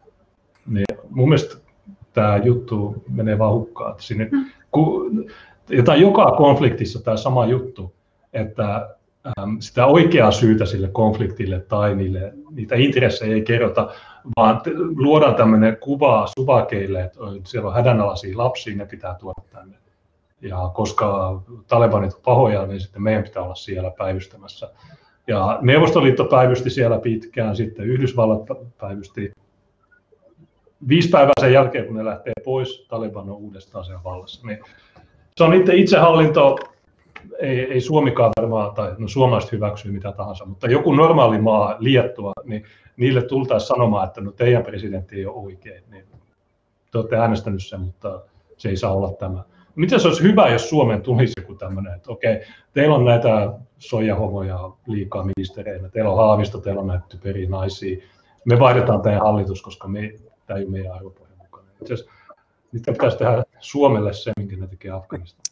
Niin 0.67 0.85
mun 1.11 1.29
mielestä 1.29 1.64
tämä 2.15 2.37
juttu 2.37 3.05
menee 3.11 3.39
vaan 3.39 3.53
hukkaan. 3.53 3.91
Että 3.91 4.03
sinne, 4.03 4.31
ku, 4.71 5.11
jota 5.69 5.97
joka 5.97 6.31
konfliktissa 6.31 7.03
tämä 7.03 7.17
sama 7.17 7.47
juttu, 7.47 7.95
että 8.33 8.89
äm, 9.39 9.57
sitä 9.61 9.87
oikeaa 9.87 10.31
syytä 10.31 10.67
sille 10.67 10.89
konfliktille 10.89 11.61
tai 11.61 11.95
niille, 11.95 12.33
niitä 12.51 12.75
intressejä 12.75 13.35
ei 13.35 13.43
kerrota, 13.43 13.91
vaan 14.37 14.61
luodaan 14.97 15.35
tämmöinen 15.35 15.77
kuva 15.77 16.27
suvakeille, 16.39 17.05
että 17.05 17.21
siellä 17.45 17.69
on 17.69 17.75
hädänalaisia 17.75 18.39
lapsia, 18.39 18.77
ne 18.77 18.87
pitää 18.87 19.15
tuoda 19.15 19.43
tänne. 19.51 19.77
Ja 20.41 20.71
koska 20.75 21.41
talebanit 21.69 22.15
on 22.15 22.21
pahoja, 22.25 22.67
niin 22.67 22.81
sitten 22.81 23.03
meidän 23.03 23.23
pitää 23.23 23.43
olla 23.43 23.55
siellä 23.55 23.91
päivystämässä. 23.91 24.71
Ja 25.27 25.59
Neuvostoliitto 25.63 26.25
päivysti 26.25 26.71
siellä 26.71 26.99
pitkään, 26.99 27.57
sitten 27.57 27.87
Yhdysvallat 27.87 28.43
päivysti. 28.81 29.33
Viisi 30.89 31.09
päivää 31.09 31.33
sen 31.41 31.53
jälkeen, 31.53 31.87
kun 31.87 31.97
ne 31.97 32.05
lähtee 32.05 32.33
pois, 32.45 32.87
Taliban 32.89 33.31
on 33.31 33.37
uudestaan 33.37 33.85
sen 33.85 34.05
vallassa. 34.05 34.47
Niin 34.47 34.59
se 35.37 35.45
on 35.45 35.55
itse 35.55 35.75
itsehallinto, 35.75 36.59
ei, 37.39 37.61
ei 37.61 37.81
Suomikaan 37.81 38.31
varmaan, 38.41 38.75
tai 38.75 38.95
no 38.99 39.09
suomalaiset 39.09 39.53
hyväksyy 39.53 39.93
mitä 39.93 40.13
tahansa, 40.13 40.45
mutta 40.45 40.67
joku 40.67 40.93
normaali 40.93 41.39
maa, 41.39 41.77
Liettua, 41.79 42.33
niin 42.45 42.65
niille 42.97 43.23
tultaisiin 43.23 43.69
sanomaan, 43.69 44.09
että 44.09 44.21
no 44.21 44.33
teidän 44.33 44.63
presidentti 44.63 45.17
ei 45.17 45.27
ole 45.27 45.47
oikein. 45.47 45.83
Niin 45.91 46.05
te 46.93 46.99
olette 46.99 47.17
äänestänyt 47.17 47.65
sen, 47.65 47.81
mutta 47.81 48.23
se 48.57 48.69
ei 48.69 48.77
saa 48.77 48.93
olla 48.93 49.13
tämä. 49.13 49.43
Miten 49.75 50.01
se 50.01 50.09
olisi 50.09 50.23
hyvä, 50.23 50.49
jos 50.49 50.69
Suomeen 50.69 51.03
tulisi 51.03 51.33
joku 51.41 51.55
tämmöinen, 51.55 51.95
että 51.95 52.11
okei, 52.11 52.41
teillä 52.73 52.95
on 52.95 53.05
näitä 53.05 53.53
soijahomoja 53.79 54.59
liikaa 54.87 55.25
ministereinä, 55.37 55.89
teillä 55.89 56.11
on 56.11 56.17
Haavisto, 56.17 56.59
teillä 56.59 56.81
on 56.81 56.87
näitä 56.87 57.05
typeriä 57.09 57.49
naisia, 57.49 57.97
me 58.45 58.59
vaihdetaan 58.59 59.03
teidän 59.03 59.21
hallitus, 59.21 59.63
koska 59.63 59.89
me, 59.89 60.13
tämä 60.47 60.59
ei 60.59 60.65
ole 60.65 60.73
meidän 60.73 60.93
arvopohjan 60.93 61.39
mukana. 61.39 61.67
Itse 61.81 61.95
asiassa 61.95 62.13
niitä 62.73 62.93
pitäisi 62.93 63.19
tehdä 63.19 63.45
Suomelle 63.59 64.13
se, 64.13 64.33
minkä 64.37 64.57
ne 64.57 64.67
tekee 64.67 64.91
Afganistan. 64.91 65.45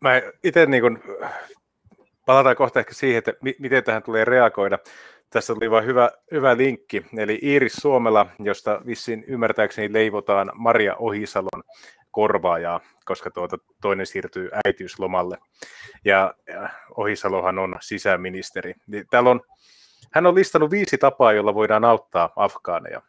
Mä 0.00 0.22
itse 0.44 0.66
niin 0.66 0.82
kun, 0.82 1.02
palataan 2.26 2.56
kohta 2.56 2.80
ehkä 2.80 2.94
siihen, 2.94 3.18
että 3.18 3.32
miten 3.58 3.84
tähän 3.84 4.02
tulee 4.02 4.24
reagoida. 4.24 4.78
Tässä 5.30 5.52
oli 5.52 5.70
vain 5.70 5.86
hyvä, 5.86 6.10
hyvä 6.32 6.56
linkki, 6.56 7.06
eli 7.16 7.38
Iiris 7.42 7.72
Suomela, 7.72 8.26
josta 8.38 8.82
vissiin 8.86 9.24
ymmärtääkseni 9.24 9.92
leivotaan 9.92 10.52
Maria 10.54 10.96
Ohisalon 10.96 11.62
korvaajaa, 12.10 12.80
koska 13.04 13.30
tuota, 13.30 13.58
toinen 13.82 14.06
siirtyy 14.06 14.50
äitiyslomalle. 14.66 15.38
Ja, 16.04 16.34
ja 16.46 16.68
Ohisalohan 16.96 17.58
on 17.58 17.76
sisäministeri. 17.80 18.74
Niin 18.86 19.04
täällä 19.10 19.30
on, 19.30 19.40
hän 20.12 20.26
on 20.26 20.34
listannut 20.34 20.70
viisi 20.70 20.98
tapaa, 20.98 21.32
jolla 21.32 21.54
voidaan 21.54 21.84
auttaa 21.84 22.32
afgaaneja. 22.36 23.02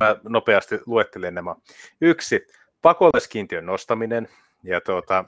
Mä 0.00 0.16
nopeasti 0.22 0.78
luettelen 0.86 1.34
nämä. 1.34 1.54
Yksi, 2.00 2.46
pakolaiskiintiön 2.82 3.66
nostaminen. 3.66 4.28
Ja 4.62 4.80
tuota, 4.80 5.24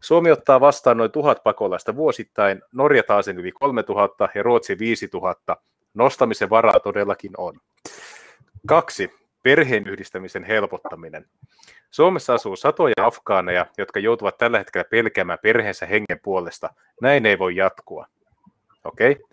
Suomi 0.00 0.30
ottaa 0.30 0.60
vastaan 0.60 0.96
noin 0.96 1.10
tuhat 1.10 1.42
pakolaista 1.42 1.96
vuosittain, 1.96 2.62
Norja 2.72 3.02
taas 3.02 3.28
yli 3.28 3.52
3000 3.52 4.28
ja 4.34 4.42
Ruotsi 4.42 4.78
5000. 4.78 5.56
Nostamisen 5.94 6.50
varaa 6.50 6.80
todellakin 6.80 7.32
on. 7.38 7.54
Kaksi, 8.66 9.10
perheen 9.42 9.86
yhdistämisen 9.86 10.44
helpottaminen. 10.44 11.26
Suomessa 11.90 12.34
asuu 12.34 12.56
satoja 12.56 12.94
afgaaneja, 13.02 13.66
jotka 13.78 14.00
joutuvat 14.00 14.38
tällä 14.38 14.58
hetkellä 14.58 14.84
pelkäämään 14.90 15.38
perheensä 15.42 15.86
hengen 15.86 16.20
puolesta. 16.22 16.70
Näin 17.02 17.26
ei 17.26 17.38
voi 17.38 17.56
jatkua. 17.56 18.06
Okei. 18.84 19.12
Okay. 19.12 19.24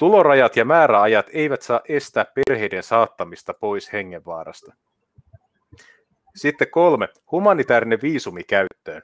Tulorajat 0.00 0.56
ja 0.56 0.64
määräajat 0.64 1.26
eivät 1.32 1.62
saa 1.62 1.80
estää 1.88 2.26
perheiden 2.34 2.82
saattamista 2.82 3.54
pois 3.54 3.92
hengenvaarasta. 3.92 4.72
Sitten 6.36 6.70
kolme, 6.70 7.08
humanitaarinen 7.32 7.98
viisumi 8.02 8.44
käyttöön. 8.44 9.02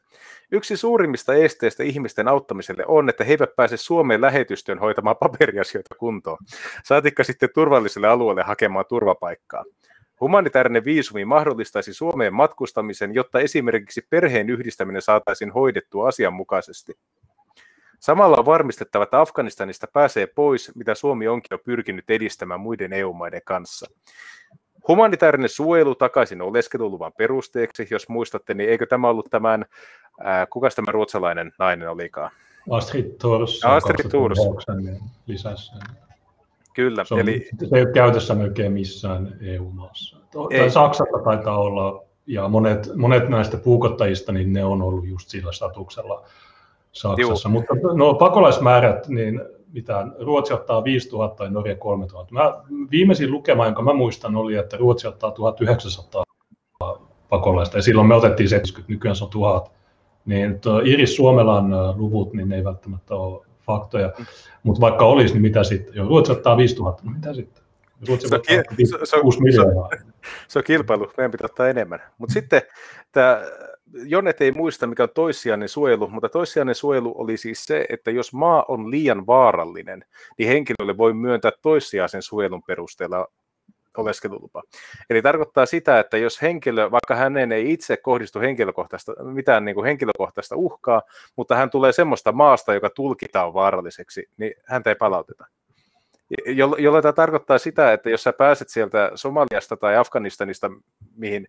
Yksi 0.52 0.76
suurimmista 0.76 1.34
esteistä 1.34 1.82
ihmisten 1.82 2.28
auttamiselle 2.28 2.84
on, 2.86 3.08
että 3.08 3.24
he 3.24 3.32
eivät 3.32 3.56
pääse 3.56 3.76
Suomeen 3.76 4.20
lähetystöön 4.20 4.78
hoitamaan 4.78 5.16
paperiasioita 5.20 5.94
kuntoon, 5.94 6.38
saatikka 6.84 7.24
sitten 7.24 7.48
turvalliselle 7.54 8.08
alueelle 8.08 8.42
hakemaan 8.42 8.84
turvapaikkaa. 8.88 9.64
Humanitaarinen 10.20 10.84
viisumi 10.84 11.24
mahdollistaisi 11.24 11.94
Suomeen 11.94 12.34
matkustamisen, 12.34 13.14
jotta 13.14 13.40
esimerkiksi 13.40 14.06
perheen 14.10 14.50
yhdistäminen 14.50 15.02
saataisiin 15.02 15.50
hoidettua 15.50 16.08
asianmukaisesti. 16.08 16.92
Samalla 18.00 18.36
on 18.36 18.46
varmistettava, 18.46 19.04
että 19.04 19.20
Afganistanista 19.20 19.86
pääsee 19.92 20.26
pois, 20.26 20.72
mitä 20.74 20.94
Suomi 20.94 21.28
onkin 21.28 21.48
jo 21.50 21.58
pyrkinyt 21.58 22.10
edistämään 22.10 22.60
muiden 22.60 22.92
EU-maiden 22.92 23.40
kanssa. 23.44 23.86
Humanitaarinen 24.88 25.48
suojelu 25.48 25.94
takaisin 25.94 26.42
oleskeluluvan 26.42 27.12
perusteeksi, 27.18 27.86
jos 27.90 28.08
muistatte, 28.08 28.54
niin 28.54 28.70
eikö 28.70 28.86
tämä 28.86 29.08
ollut 29.08 29.30
tämän, 29.30 29.64
ää, 30.20 30.46
kuka 30.46 30.68
tämä 30.76 30.92
ruotsalainen 30.92 31.52
nainen 31.58 31.90
olikaan? 31.90 32.30
Astrid 32.70 33.18
Thors. 33.18 33.64
Astrid 33.64 34.10
Thors. 34.10 34.38
Lisäsi 35.26 35.72
Kyllä. 36.76 37.04
Se, 37.04 37.14
on, 37.14 37.20
eli... 37.20 37.48
se 37.58 37.76
ei 37.76 37.82
ole 37.82 37.92
käytössä 37.92 38.34
melkein 38.34 38.72
missään 38.72 39.36
EU-maassa. 39.40 40.16
Tai 40.32 40.70
Saksassa 40.70 41.24
taitaa 41.24 41.58
olla, 41.58 42.04
ja 42.26 42.48
monet, 42.48 42.96
monet 42.96 43.28
näistä 43.28 43.56
puukottajista, 43.56 44.32
niin 44.32 44.52
ne 44.52 44.64
on 44.64 44.82
ollut 44.82 45.06
just 45.06 45.28
sillä 45.28 45.52
statuksella 45.52 46.24
Saksassa. 46.96 47.48
Juu. 47.48 47.52
Mutta 47.52 47.74
no, 47.94 48.14
pakolaismäärät, 48.14 49.08
niin 49.08 49.40
mitä 49.72 50.06
Ruotsi 50.20 50.54
ottaa 50.54 50.84
5000 50.84 51.44
ja 51.44 51.50
Norja 51.50 51.76
3000. 51.76 52.34
Mä, 52.34 52.54
viimeisin 52.90 53.30
lukema, 53.30 53.64
jonka 53.64 53.82
mä 53.82 53.92
muistan, 53.92 54.36
oli, 54.36 54.54
että 54.54 54.76
Ruotsi 54.76 55.06
ottaa 55.06 55.30
1900 55.30 56.24
pakolaista, 57.28 57.78
ja 57.78 57.82
silloin 57.82 58.08
me 58.08 58.14
otettiin 58.14 58.48
70, 58.48 58.92
nykyään 58.92 59.16
se 59.16 59.24
on 59.24 59.30
1000. 59.30 59.70
niin 60.26 60.60
Iris 60.84 61.16
Suomelan 61.16 61.98
luvut, 61.98 62.32
niin 62.32 62.48
ne 62.48 62.56
ei 62.56 62.64
välttämättä 62.64 63.14
ole 63.14 63.46
faktoja. 63.66 64.12
Mutta 64.62 64.80
vaikka 64.80 65.04
olisi, 65.04 65.34
niin 65.34 65.42
mitä 65.42 65.64
sitten? 65.64 65.94
Joo, 65.94 66.08
Ruotsi 66.08 66.32
ottaa 66.32 66.56
5000, 66.56 67.02
no 67.04 67.12
mitä 67.12 67.34
sitten? 67.34 67.64
Ruotsi 68.08 68.28
se, 68.28 68.34
on, 68.34 68.42
se, 68.46 68.64
se, 68.84 68.98
se, 69.04 69.16
se 70.48 70.58
on 70.58 70.64
kilpailu, 70.64 71.10
meidän 71.16 71.30
pitää 71.30 71.44
ottaa 71.44 71.68
enemmän. 71.68 72.00
Mutta 72.18 72.32
sitten 72.32 72.62
tämä 73.12 73.42
Jonet 73.92 74.40
ei 74.40 74.52
muista, 74.52 74.86
mikä 74.86 75.02
on 75.02 75.08
toissijainen 75.14 75.68
suojelu, 75.68 76.08
mutta 76.08 76.28
toissijainen 76.28 76.74
suojelu 76.74 77.14
oli 77.18 77.36
siis 77.36 77.64
se, 77.64 77.86
että 77.88 78.10
jos 78.10 78.32
maa 78.32 78.64
on 78.68 78.90
liian 78.90 79.26
vaarallinen, 79.26 80.04
niin 80.38 80.48
henkilölle 80.48 80.96
voi 80.96 81.14
myöntää 81.14 81.52
toissijaisen 81.62 82.22
suojelun 82.22 82.62
perusteella 82.66 83.26
oleskelulupa. 83.96 84.62
Eli 85.10 85.22
tarkoittaa 85.22 85.66
sitä, 85.66 86.00
että 86.00 86.16
jos 86.16 86.42
henkilö, 86.42 86.90
vaikka 86.90 87.14
hänen 87.14 87.52
ei 87.52 87.72
itse 87.72 87.96
kohdistu 87.96 88.40
henkilökohtaista, 88.40 89.12
mitään 89.24 89.64
niin 89.64 89.74
kuin 89.74 89.84
henkilökohtaista 89.84 90.56
uhkaa, 90.56 91.02
mutta 91.36 91.56
hän 91.56 91.70
tulee 91.70 91.92
semmoista 91.92 92.32
maasta, 92.32 92.74
joka 92.74 92.90
tulkitaan 92.90 93.54
vaaralliseksi, 93.54 94.28
niin 94.36 94.54
häntä 94.64 94.90
ei 94.90 94.96
palauteta. 94.96 95.46
Jolloin 96.78 97.02
tämä 97.02 97.12
tarkoittaa 97.12 97.58
sitä, 97.58 97.92
että 97.92 98.10
jos 98.10 98.22
sä 98.22 98.32
pääset 98.32 98.68
sieltä 98.68 99.10
Somaliasta 99.14 99.76
tai 99.76 99.96
Afganistanista, 99.96 100.70
mihin 101.16 101.46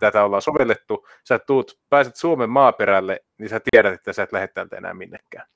tätä 0.00 0.24
ollaan 0.24 0.42
sovellettu, 0.42 1.06
sä 1.28 1.38
tuut, 1.38 1.78
pääset 1.90 2.16
Suomen 2.16 2.50
maaperälle, 2.50 3.20
niin 3.38 3.48
sä 3.48 3.60
tiedät, 3.70 3.94
että 3.94 4.12
sä 4.12 4.22
et 4.22 4.32
lähde 4.32 4.48
täältä 4.48 4.76
enää 4.76 4.94
minnekään. 4.94 5.46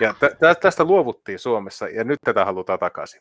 Ja 0.00 0.14
tästä 0.60 0.84
luovuttiin 0.84 1.38
Suomessa, 1.38 1.88
ja 1.88 2.04
nyt 2.04 2.18
tätä 2.24 2.44
halutaan 2.44 2.78
takaisin. 2.78 3.20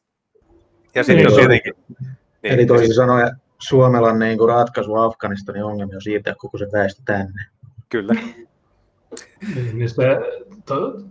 Ja 0.96 1.04
sitten 1.04 1.26
niin, 1.26 1.36
tietenkin... 1.36 1.74
Niin, 2.00 2.54
Eli 2.54 2.66
toisin 2.66 2.94
sanoen 2.94 3.36
Suomella 3.60 4.14
niin 4.14 4.38
kuin 4.38 4.50
ratkaisu 4.50 4.96
Afganistanin 4.96 5.64
ongelmia 5.64 5.98
on 5.98 6.02
siitä, 6.02 6.36
koko 6.38 6.58
se 6.58 6.68
väestö 6.74 7.02
tänne. 7.06 7.46
Kyllä. 7.90 8.14
niin, 9.56 9.78
niin 9.78 9.90
se, 9.90 10.04
to, 10.66 11.02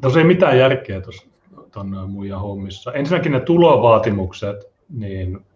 tos 0.00 0.16
ei 0.16 0.24
mitään 0.24 0.58
järkeä 0.58 1.00
tuossa 1.00 1.26
tuon 1.72 2.10
muijan 2.10 2.40
hommissa. 2.40 2.92
Ensinnäkin 2.92 3.32
ne 3.32 3.40
tulovaatimukset, 3.40 4.56
niin 4.88 5.46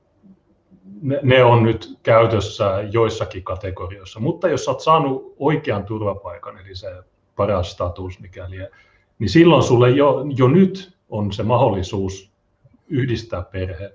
ne, 1.05 1.21
ne 1.23 1.45
on 1.45 1.63
nyt 1.63 1.99
käytössä 2.03 2.85
joissakin 2.93 3.45
kategorioissa, 3.45 4.21
mutta 4.21 4.49
jos 4.49 4.69
olet 4.69 4.81
saanut 4.81 5.35
oikean 5.39 5.85
turvapaikan, 5.85 6.59
eli 6.59 6.75
se 6.75 7.03
paras 7.37 7.71
status 7.71 8.21
mikäli, 8.21 8.57
niin 9.19 9.31
silloin 9.31 9.63
sulle 9.63 9.91
jo, 9.91 10.25
jo 10.37 10.49
nyt 10.49 10.97
on 11.09 11.33
se 11.33 11.43
mahdollisuus 11.43 12.31
yhdistää 12.89 13.43
perhe, 13.43 13.93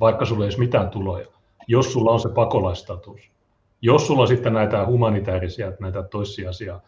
vaikka 0.00 0.24
sulla 0.24 0.44
ei 0.44 0.46
olisi 0.46 0.58
mitään 0.58 0.90
tuloja, 0.90 1.26
jos 1.68 1.92
sulla 1.92 2.10
on 2.10 2.20
se 2.20 2.28
pakolaistatus. 2.28 3.30
Jos 3.82 4.06
sulla 4.06 4.22
on 4.22 4.28
sitten 4.28 4.52
näitä 4.52 4.86
humanitaarisia, 4.86 5.72
näitä 5.80 6.02
toissijaisia 6.02 6.80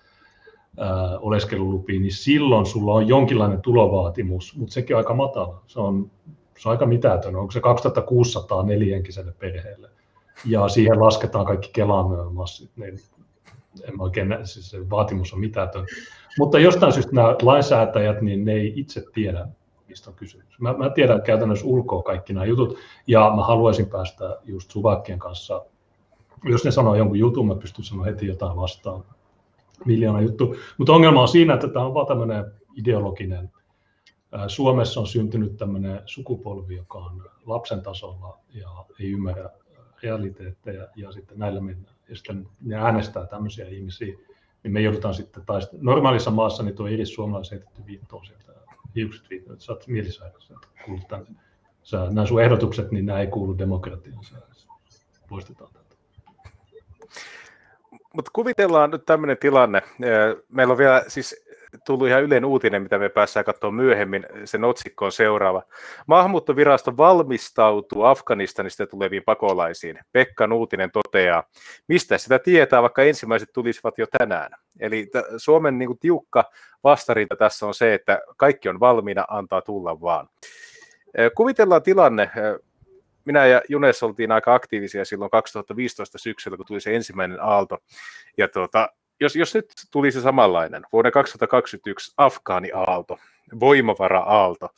oleskelulupia, 1.21 2.01
niin 2.01 2.13
silloin 2.13 2.67
sulla 2.67 2.95
on 2.95 3.09
jonkinlainen 3.09 3.63
tulovaatimus, 3.63 4.57
mutta 4.57 4.75
sekin 4.75 4.97
on 4.97 4.99
aika 4.99 5.15
matala. 5.15 5.63
Se 5.67 5.81
on 5.81 6.11
se 6.57 6.69
on 6.69 6.71
aika 6.71 6.87
mitätön, 6.87 7.37
onko 7.37 7.51
se 7.51 7.61
2600 7.61 8.63
neljänkiselle 8.63 9.33
perheelle. 9.39 9.91
Ja 10.45 10.69
siihen 10.69 11.01
lasketaan 11.01 11.47
kaikki 11.47 11.71
Kelan 11.73 12.35
massit, 12.35 12.71
niin 12.77 12.99
en 13.89 14.01
oikein 14.01 14.29
siis 14.45 14.71
se 14.71 14.91
vaatimus 14.91 15.33
on 15.33 15.41
mitätön. 15.41 15.87
Mutta 16.39 16.59
jostain 16.59 16.93
syystä 16.93 17.13
nämä 17.13 17.37
lainsäätäjät, 17.43 18.21
niin 18.21 18.45
ne 18.45 18.53
ei 18.53 18.73
itse 18.77 19.05
tiedä, 19.15 19.49
mistä 19.89 20.11
on 20.11 20.17
kysymys. 20.17 20.61
Mä, 20.61 20.73
mä 20.73 20.91
tiedän 20.91 21.23
käytännössä 21.23 21.67
ulkoa 21.67 22.03
kaikki 22.03 22.33
nämä 22.33 22.47
jutut, 22.47 22.79
ja 23.07 23.33
mä 23.37 23.45
haluaisin 23.45 23.87
päästä 23.87 24.37
just 24.45 24.71
Suvakkien 24.71 25.19
kanssa, 25.19 25.65
jos 26.45 26.65
ne 26.65 26.71
sanoo 26.71 26.95
jonkun 26.95 27.19
jutun, 27.19 27.47
mä 27.47 27.55
pystyn 27.55 27.85
sanoa 27.85 28.05
heti 28.05 28.27
jotain 28.27 28.57
vastaan. 28.57 29.05
Miljoona 29.85 30.21
juttu. 30.21 30.57
Mutta 30.79 30.93
ongelma 30.93 31.23
on 31.23 31.29
siinä, 31.29 31.55
että 31.55 31.69
tämä 31.69 31.85
on 31.85 31.95
vaan 31.95 32.07
tämmöinen 32.07 32.45
ideologinen 32.77 33.51
Suomessa 34.49 35.01
on 35.01 35.07
syntynyt 35.07 35.57
tämmöinen 35.57 36.03
sukupolvi, 36.07 36.77
joka 36.77 36.99
on 36.99 37.31
lapsen 37.47 37.83
tasolla 37.83 38.39
ja 38.55 38.69
ei 39.01 39.13
ymmärrä 39.13 39.51
realiteetteja 40.03 40.89
ja 40.97 41.13
sitten 41.13 41.39
näillä 41.39 41.61
mennään. 41.61 41.95
Ja 42.09 42.17
sitten 42.17 42.49
ne 42.61 42.77
äänestää 42.77 43.27
tämmöisiä 43.27 43.69
ihmisiä, 43.69 44.17
niin 44.63 44.73
me 44.73 44.81
joudutaan 44.81 45.15
sitten 45.15 45.43
taistelemaan. 45.47 45.95
Normaalissa 45.95 46.31
maassa 46.31 46.63
niin 46.63 46.75
tuo 46.75 46.87
Iris 46.87 47.15
suomalais 47.15 47.51
heitetty 47.51 47.87
viittoon 47.87 48.27
sieltä, 48.27 48.53
hiukset 48.97 49.31
viittoon, 49.31 49.55
että 49.55 49.65
sä 49.65 49.73
oot 49.73 49.87
mielisairas, 49.87 50.51
että. 50.51 51.21
Sä, 51.83 52.07
nämä 52.11 52.27
sun 52.27 52.43
ehdotukset, 52.43 52.91
niin 52.91 53.07
nämä 53.07 53.21
ei 53.21 53.27
kuulu 53.27 53.59
demokratiaan, 53.59 54.25
sä 54.25 54.37
poistetaan 55.29 55.73
tätä. 55.73 55.97
Mutta 58.15 58.31
kuvitellaan 58.33 58.91
nyt 58.91 59.07
tämmöinen 59.07 59.39
tilanne. 59.39 59.83
Meillä 60.49 60.73
on 60.73 60.79
vielä 60.79 61.05
siis 61.09 61.46
tullut 61.87 62.09
ihan 62.09 62.23
yleinen 62.23 62.45
uutinen, 62.45 62.83
mitä 62.83 62.99
me 62.99 63.09
päässään 63.09 63.45
katsoa 63.45 63.71
myöhemmin. 63.71 64.27
Sen 64.45 64.65
otsikko 64.65 65.05
on 65.05 65.13
seuraava. 65.13 65.63
Maahanmuuttovirasto 66.07 66.97
valmistautuu 66.97 68.03
Afganistanista 68.03 68.87
tuleviin 68.87 69.23
pakolaisiin. 69.23 69.99
Pekka 70.13 70.47
Nuutinen 70.47 70.91
toteaa, 70.91 71.45
mistä 71.89 72.19
sitä 72.19 72.39
tietää, 72.39 72.83
vaikka 72.83 73.03
ensimmäiset 73.03 73.49
tulisivat 73.53 73.99
jo 73.99 74.07
tänään. 74.19 74.51
Eli 74.81 75.07
t- 75.07 75.35
Suomen 75.37 75.79
niin 75.79 75.87
kuin, 75.87 75.99
tiukka 75.99 76.45
vastarinta 76.85 77.37
tässä 77.37 77.67
on 77.67 77.75
se, 77.75 77.95
että 77.95 78.21
kaikki 78.37 78.69
on 78.69 78.81
valmiina, 78.81 79.25
antaa 79.29 79.63
tulla 79.63 80.01
vaan. 80.01 80.29
Kuvitellaan 81.35 81.83
tilanne, 81.83 82.31
minä 83.25 83.47
ja 83.47 83.63
Junes 83.69 84.03
oltiin 84.03 84.33
aika 84.33 84.55
aktiivisia 84.55 85.05
silloin 85.05 85.31
2015 85.31 86.19
syksyllä, 86.19 86.57
kun 86.57 86.67
tuli 86.67 86.81
se 86.81 86.97
ensimmäinen 86.97 87.43
aalto. 87.43 87.79
Ja 88.39 88.49
tuota, 88.49 88.89
jos, 89.21 89.37
jos 89.37 89.55
nyt 89.55 89.73
tulisi 89.91 90.21
samanlainen 90.21 90.83
vuoden 90.93 91.13
2021 91.13 92.15
Afgaani-aalto, 92.17 93.19
voimavara-aalto, 93.61 94.69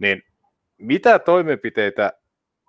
niin 0.00 0.22
mitä 0.78 1.18
toimenpiteitä 1.18 2.12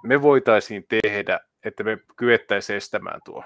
me 0.04 0.22
voitaisiin 0.22 0.86
tehdä, 1.04 1.39
että 1.63 1.84
me 1.84 1.98
kyettäisiin 2.15 2.78
estämään 2.78 3.22
tuo? 3.26 3.44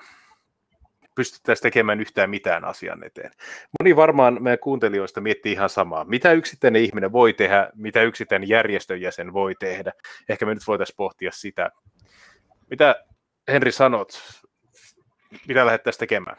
Pystyttäisiin 1.15 1.63
tekemään 1.63 1.99
yhtään 1.99 2.29
mitään 2.29 2.65
asian 2.65 3.03
eteen. 3.03 3.31
Moni 3.79 3.95
varmaan 3.95 4.43
meidän 4.43 4.59
kuuntelijoista 4.59 5.21
miettii 5.21 5.51
ihan 5.51 5.69
samaa. 5.69 6.05
Mitä 6.05 6.31
yksittäinen 6.31 6.81
ihminen 6.81 7.11
voi 7.11 7.33
tehdä, 7.33 7.69
mitä 7.75 8.01
yksittäinen 8.01 8.49
järjestön 8.49 9.01
jäsen 9.01 9.33
voi 9.33 9.55
tehdä? 9.59 9.91
Ehkä 10.29 10.45
me 10.45 10.53
nyt 10.53 10.67
voitaisiin 10.67 10.97
pohtia 10.97 11.31
sitä. 11.31 11.69
Mitä 12.69 13.05
Henri 13.47 13.71
sanot? 13.71 14.09
Mitä 15.47 15.65
lähdettäisiin 15.65 15.99
tekemään? 15.99 16.37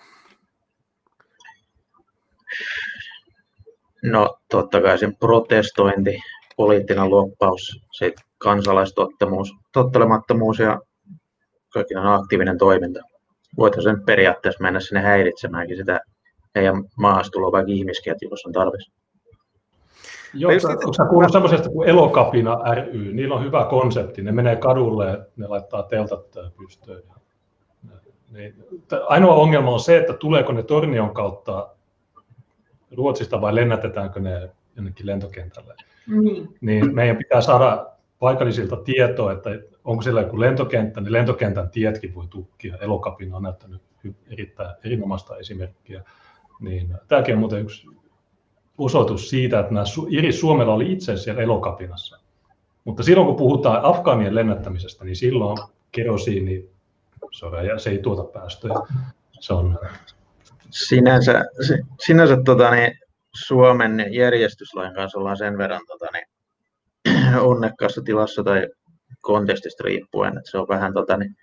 No 4.02 4.36
totta 4.50 4.82
kai 4.82 4.98
sen 4.98 5.16
protestointi, 5.16 6.20
poliittinen 6.56 7.10
loppaus, 7.10 7.80
se 7.92 8.12
kansalaistottamuus, 8.38 9.52
tottelemattomuus 9.72 10.58
ja 10.58 10.80
kaikkinen 11.72 12.06
aktiivinen 12.06 12.58
toiminta. 12.58 13.00
Voitaisiin 13.56 13.96
sen 13.96 14.04
periaatteessa 14.04 14.62
mennä 14.62 14.80
sinne 14.80 15.00
häiritsemäänkin 15.00 15.76
sitä 15.76 16.00
heidän 16.54 16.84
maastuloa 16.96 17.52
vaikka 17.52 17.72
ihmisketju, 17.72 18.30
jos 18.30 18.46
on 18.46 18.52
tarvis. 18.52 18.90
Joo, 20.34 20.52
onko 20.52 20.92
sä 20.92 21.04
kuullut 21.10 21.32
semmoisesta 21.32 21.70
kuin 21.70 21.88
Elokapina 21.88 22.58
ry? 22.74 23.12
Niillä 23.12 23.34
on 23.34 23.44
hyvä 23.44 23.66
konsepti. 23.70 24.22
Ne 24.22 24.32
menee 24.32 24.56
kadulle, 24.56 25.26
ne 25.36 25.46
laittaa 25.46 25.82
teltat 25.82 26.26
pystyyn. 26.58 27.02
Niin, 28.30 28.54
ainoa 29.06 29.34
ongelma 29.34 29.70
on 29.70 29.80
se, 29.80 29.96
että 29.96 30.12
tuleeko 30.12 30.52
ne 30.52 30.62
Tornion 30.62 31.14
kautta 31.14 31.68
Ruotsista 32.96 33.40
vai 33.40 33.54
lennätetäänkö 33.54 34.20
ne 34.20 34.50
jonnekin 34.76 35.06
lentokentälle. 35.06 35.74
Mm. 36.06 36.48
Niin 36.60 36.94
meidän 36.94 37.16
pitää 37.16 37.40
saada 37.40 37.86
paikallisilta 38.18 38.76
tietoa, 38.76 39.32
että 39.32 39.50
onko 39.84 40.02
siellä 40.02 40.20
joku 40.20 40.40
lentokenttä, 40.40 41.00
niin 41.00 41.12
lentokentän 41.12 41.70
tietkin 41.70 42.14
voi 42.14 42.26
tukkia. 42.30 42.76
Elokapina 42.76 43.36
on 43.36 43.42
näyttänyt 43.42 43.82
erittäin 44.30 44.74
erinomaista 44.84 45.36
esimerkkiä. 45.36 46.04
Niin, 46.60 46.94
tämäkin 47.08 47.34
on 47.34 47.38
muuten 47.38 47.60
yksi 47.60 47.86
osoitus 48.78 49.30
siitä, 49.30 49.60
että 49.60 49.74
nämä 49.74 49.84
Iris 50.08 50.40
Suomella 50.40 50.74
oli 50.74 50.92
itse 50.92 51.16
siellä 51.16 51.42
elokapinassa. 51.42 52.18
Mutta 52.84 53.02
silloin 53.02 53.26
kun 53.26 53.36
puhutaan 53.36 53.84
Afgaanien 53.84 54.34
lennättämisestä, 54.34 55.04
niin 55.04 55.16
silloin 55.16 55.58
kerosiini, 55.92 56.68
sorry, 57.30 57.78
se 57.78 57.90
ei 57.90 57.98
tuota 57.98 58.24
päästöjä. 58.24 58.74
Se 59.40 59.54
on 59.54 59.78
Sinänsä, 60.70 61.44
sinänsä 62.00 62.36
tota, 62.44 62.70
niin, 62.70 62.92
Suomen 63.34 64.06
järjestyslain 64.10 64.94
kanssa 64.94 65.18
ollaan 65.18 65.36
sen 65.36 65.58
verran 65.58 65.80
tota, 65.86 66.06
niin, 66.12 66.26
onnekkaassa 67.50 68.02
tilassa 68.02 68.44
tai 68.44 68.68
kontekstista 69.20 69.84
riippuen, 69.84 70.38
että 70.38 70.50
se 70.50 70.58
on 70.58 70.68
vähän 70.68 70.92
tota, 70.92 71.16
niin, 71.16 71.36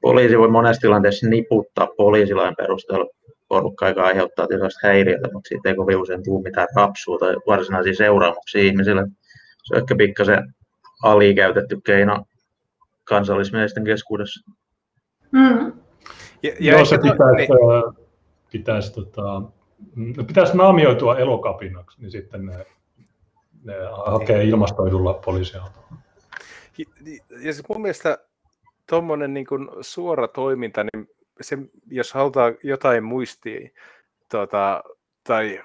poliisi 0.00 0.38
voi 0.38 0.50
monessa 0.50 0.80
tilanteessa 0.80 1.28
niputtaa 1.28 1.88
poliisilain 1.96 2.54
perusteella 2.56 3.06
porukka, 3.48 3.88
joka 3.88 4.04
aiheuttaa 4.04 4.46
tietysti 4.46 4.80
häiriötä, 4.82 5.28
mutta 5.32 5.48
siitä 5.48 5.68
ei 5.68 5.74
kovin 5.74 5.96
usein 5.96 6.24
tule 6.24 6.42
mitään 6.42 6.68
rapsua 6.76 7.18
tai 7.18 7.36
varsinaisia 7.46 7.94
seuraamuksia 7.94 8.62
ihmisille. 8.62 9.06
Se 9.64 9.74
on 9.74 9.80
ehkä 9.80 9.94
pikkasen 9.96 10.54
alikäytetty 11.02 11.80
keino 11.86 12.24
kansallismielisten 13.04 13.84
keskuudessa. 13.84 14.50
Mm. 15.32 15.72
Ja, 16.42 16.52
ja 16.60 16.72
Joo, 16.72 16.84
se 16.84 16.98
pitää, 16.98 17.32
niin 17.36 17.48
pitäisi, 18.58 18.94
tota, 18.94 19.42
no 20.16 20.24
pitäisi 20.24 20.56
naamioitua 20.56 21.18
elokapinaksi, 21.18 22.00
niin 22.00 22.10
sitten 22.10 22.46
ne, 22.46 22.66
ne 23.64 23.74
hakee 24.06 24.44
ilmastoidulla 24.44 25.14
poliisiautolla. 25.14 25.86
Ja 27.30 27.52
siis 27.52 27.68
mun 27.68 27.82
mielestä 27.82 28.18
tuommoinen 28.88 29.34
niin 29.34 29.46
suora 29.80 30.28
toiminta, 30.28 30.84
niin 30.84 31.08
se, 31.40 31.58
jos 31.90 32.12
halutaan 32.12 32.56
jotain 32.62 33.04
muistia 33.04 33.68
tuota, 34.30 34.84
tai 35.24 35.62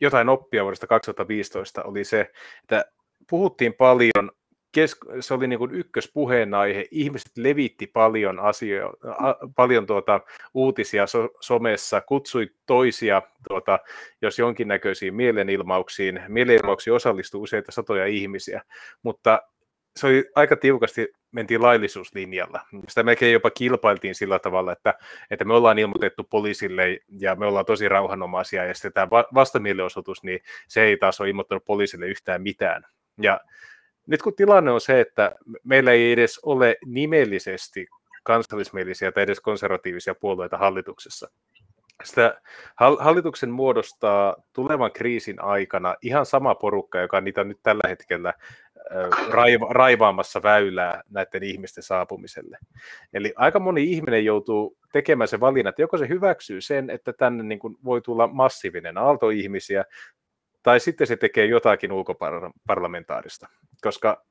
jotain 0.00 0.28
oppia 0.28 0.62
vuodesta 0.62 0.86
2015, 0.86 1.82
oli 1.82 2.04
se, 2.04 2.30
että 2.62 2.84
puhuttiin 3.30 3.74
paljon 3.74 4.30
se 5.20 5.34
oli 5.34 5.46
niin 5.46 5.70
ykköspuheenaihe. 5.70 6.84
Ihmiset 6.90 7.36
levitti 7.36 7.86
paljon, 7.86 8.40
asioita, 8.40 8.98
paljon 9.56 9.86
tuota, 9.86 10.20
uutisia 10.54 11.06
so, 11.06 11.28
somessa, 11.40 12.00
kutsui 12.00 12.50
toisia, 12.66 13.22
tuota, 13.48 13.78
jos 14.22 14.38
jonkinnäköisiin 14.38 15.14
mielenilmauksiin. 15.14 16.20
Mielenilmauksiin 16.28 16.94
osallistui 16.94 17.40
useita 17.40 17.72
satoja 17.72 18.06
ihmisiä, 18.06 18.62
mutta 19.02 19.42
se 19.96 20.06
oli 20.06 20.24
aika 20.34 20.56
tiukasti, 20.56 21.08
mentiin 21.32 21.62
laillisuuslinjalla. 21.62 22.60
Sitä 22.88 23.02
melkein 23.02 23.32
jopa 23.32 23.50
kilpailtiin 23.50 24.14
sillä 24.14 24.38
tavalla, 24.38 24.72
että, 24.72 24.94
että 25.30 25.44
me 25.44 25.54
ollaan 25.54 25.78
ilmoitettu 25.78 26.24
poliisille 26.24 26.98
ja 27.20 27.34
me 27.34 27.46
ollaan 27.46 27.64
tosi 27.64 27.88
rauhanomaisia 27.88 28.64
ja 28.64 28.74
sitten 28.74 28.92
tämä 28.92 29.08
vastamielenosoitus, 29.34 30.22
niin 30.22 30.40
se 30.68 30.82
ei 30.82 30.96
taas 30.96 31.20
ole 31.20 31.28
ilmoittanut 31.28 31.64
poliisille 31.64 32.06
yhtään 32.06 32.42
mitään. 32.42 32.82
Ja 33.22 33.40
nyt 34.06 34.22
kun 34.22 34.34
tilanne 34.36 34.70
on 34.70 34.80
se, 34.80 35.00
että 35.00 35.34
meillä 35.64 35.92
ei 35.92 36.12
edes 36.12 36.40
ole 36.42 36.76
nimellisesti 36.86 37.86
kansallismielisiä 38.24 39.12
tai 39.12 39.22
edes 39.22 39.40
konservatiivisia 39.40 40.14
puolueita 40.14 40.58
hallituksessa, 40.58 41.30
sitä 42.04 42.40
hallituksen 42.98 43.50
muodostaa 43.50 44.36
tulevan 44.52 44.92
kriisin 44.92 45.42
aikana 45.42 45.94
ihan 46.02 46.26
sama 46.26 46.54
porukka, 46.54 47.00
joka 47.00 47.20
niitä 47.20 47.44
nyt 47.44 47.58
tällä 47.62 47.88
hetkellä 47.88 48.32
raiva, 49.30 49.66
raivaamassa 49.70 50.42
väylää 50.42 51.02
näiden 51.10 51.42
ihmisten 51.42 51.82
saapumiselle. 51.82 52.58
Eli 53.12 53.32
aika 53.36 53.60
moni 53.60 53.92
ihminen 53.92 54.24
joutuu 54.24 54.76
tekemään 54.92 55.28
se 55.28 55.40
valinnan, 55.40 55.68
että 55.68 55.82
joko 55.82 55.98
se 55.98 56.08
hyväksyy 56.08 56.60
sen, 56.60 56.90
että 56.90 57.12
tänne 57.12 57.42
niin 57.42 57.58
kuin 57.58 57.76
voi 57.84 58.00
tulla 58.00 58.26
massiivinen 58.26 58.98
aalto 58.98 59.30
ihmisiä, 59.30 59.84
tai 60.64 60.80
sitten 60.80 61.06
se 61.06 61.16
tekee 61.16 61.46
jotakin 61.46 61.92
ulkoparlamentaarista, 61.92 63.48
koska 63.82 64.24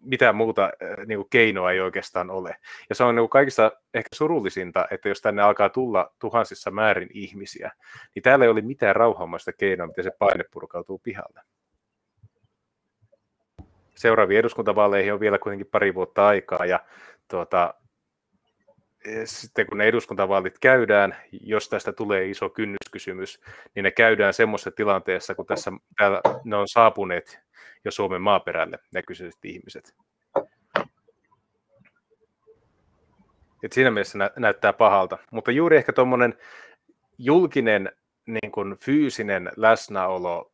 mitään 0.00 0.36
muuta 0.36 0.64
äh, 0.64 1.06
niin 1.06 1.18
kuin 1.18 1.30
keinoa 1.30 1.72
ei 1.72 1.80
oikeastaan 1.80 2.30
ole. 2.30 2.56
Ja 2.88 2.94
se 2.94 3.04
on 3.04 3.14
niin 3.14 3.22
kuin 3.22 3.30
kaikista 3.30 3.72
ehkä 3.94 4.08
surullisinta, 4.12 4.86
että 4.90 5.08
jos 5.08 5.20
tänne 5.20 5.42
alkaa 5.42 5.68
tulla 5.68 6.12
tuhansissa 6.18 6.70
määrin 6.70 7.08
ihmisiä, 7.14 7.72
niin 8.14 8.22
täällä 8.22 8.44
ei 8.44 8.50
ole 8.50 8.60
mitään 8.60 8.96
rauhanomaista 8.96 9.52
keinoa, 9.52 9.86
miten 9.86 10.04
se 10.04 10.12
paine 10.18 10.44
purkautuu 10.50 10.98
pihalle. 10.98 11.40
Seuraaviin 13.94 14.38
eduskuntavaaleihin 14.38 15.12
on 15.12 15.20
vielä 15.20 15.38
kuitenkin 15.38 15.68
pari 15.70 15.94
vuotta 15.94 16.26
aikaa, 16.26 16.66
ja 16.66 16.80
tuota, 17.28 17.74
sitten 19.24 19.66
kun 19.66 19.78
ne 19.78 19.84
eduskuntavaalit 19.84 20.58
käydään, 20.58 21.16
jos 21.32 21.68
tästä 21.68 21.92
tulee 21.92 22.26
iso 22.26 22.48
kynnyskysymys, 22.48 23.40
niin 23.74 23.84
ne 23.84 23.90
käydään 23.90 24.34
semmoisessa 24.34 24.70
tilanteessa, 24.70 25.34
kun 25.34 25.46
tässä 25.46 25.72
täällä 25.96 26.20
ne 26.44 26.56
on 26.56 26.68
saapuneet 26.68 27.40
jo 27.84 27.90
Suomen 27.90 28.22
maaperälle, 28.22 28.78
ne 28.94 29.02
kyseiset 29.02 29.44
ihmiset. 29.44 29.94
Et 33.62 33.72
siinä 33.72 33.90
mielessä 33.90 34.18
nä- 34.18 34.30
näyttää 34.36 34.72
pahalta. 34.72 35.18
Mutta 35.30 35.50
juuri 35.50 35.76
ehkä 35.76 35.92
tuommoinen 35.92 36.38
julkinen 37.18 37.92
niin 38.26 38.52
kuin 38.52 38.76
fyysinen 38.78 39.50
läsnäolo 39.56 40.52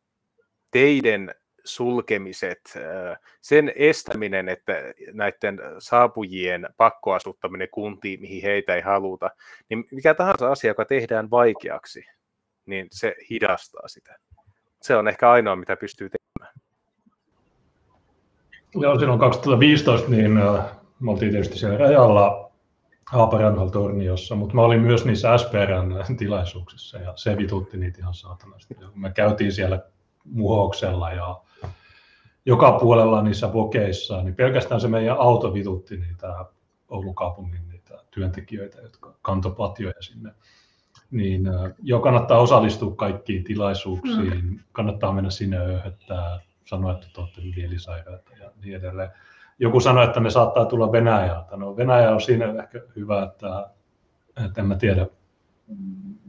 teidän 0.71 1.31
sulkemiset, 1.65 2.73
sen 3.41 3.71
estäminen, 3.75 4.49
että 4.49 4.73
näiden 5.13 5.59
saapujien 5.79 6.69
pakkoasuttaminen 6.77 7.67
kuntiin, 7.71 8.21
mihin 8.21 8.41
heitä 8.41 8.75
ei 8.75 8.81
haluta, 8.81 9.29
niin 9.69 9.85
mikä 9.91 10.13
tahansa 10.13 10.51
asia, 10.51 10.69
joka 10.69 10.85
tehdään 10.85 11.31
vaikeaksi, 11.31 12.05
niin 12.65 12.87
se 12.91 13.15
hidastaa 13.29 13.87
sitä. 13.87 14.15
Se 14.81 14.95
on 14.95 15.07
ehkä 15.07 15.31
ainoa, 15.31 15.55
mitä 15.55 15.75
pystyy 15.77 16.09
tekemään. 16.09 16.53
Joo, 18.75 18.99
silloin 18.99 19.19
2015 19.19 20.09
niin 20.09 20.31
me 20.99 21.11
oltiin 21.11 21.31
tietysti 21.31 21.57
siellä 21.57 21.77
rajalla 21.77 22.51
Haaparanhal-torniossa, 23.11 24.35
mutta 24.35 24.55
mä 24.55 24.61
olin 24.61 24.81
myös 24.81 25.05
niissä 25.05 25.37
SPRn 25.37 26.17
tilaisuuksissa 26.17 26.97
ja 26.97 27.13
se 27.15 27.37
vitutti 27.37 27.77
niitä 27.77 27.99
ihan 27.99 28.13
saatanasti. 28.13 28.75
Me 28.95 29.11
käytiin 29.15 29.51
siellä 29.51 29.79
muhoksella 30.31 31.11
ja 31.11 31.41
joka 32.45 32.71
puolella 32.71 33.21
niissä 33.21 33.53
vokeissa, 33.53 34.23
niin 34.23 34.35
pelkästään 34.35 34.81
se 34.81 34.87
meidän 34.87 35.17
auto 35.19 35.53
vitutti 35.53 35.97
niitä 35.97 36.45
Oulun 36.89 37.15
kaupungin 37.15 37.69
niitä 37.69 37.99
työntekijöitä, 38.11 38.81
jotka 38.81 39.15
kantopatjoja 39.21 40.01
sinne. 40.01 40.31
Niin 41.11 41.43
jo 41.83 41.99
kannattaa 41.99 42.39
osallistua 42.39 42.95
kaikkiin 42.95 43.43
tilaisuuksiin, 43.43 44.45
mm. 44.45 44.59
kannattaa 44.71 45.11
mennä 45.11 45.29
sinne 45.29 45.57
öhöttää, 45.57 46.39
sanoa, 46.65 46.91
että 46.91 47.07
te 47.13 47.21
olette 47.21 47.41
mielisairaita 47.55 48.31
ja 48.39 48.51
niin 48.63 48.75
edelleen. 48.75 49.09
Joku 49.59 49.79
sanoi, 49.79 50.03
että 50.03 50.19
ne 50.19 50.29
saattaa 50.29 50.65
tulla 50.65 50.91
Venäjältä. 50.91 51.57
No 51.57 51.77
Venäjä 51.77 52.11
on 52.11 52.21
siinä 52.21 52.63
ehkä 52.63 52.81
hyvä, 52.95 53.23
että, 53.23 53.69
että 54.45 54.61
en 54.61 54.67
mä 54.67 54.75
tiedä, 54.75 55.07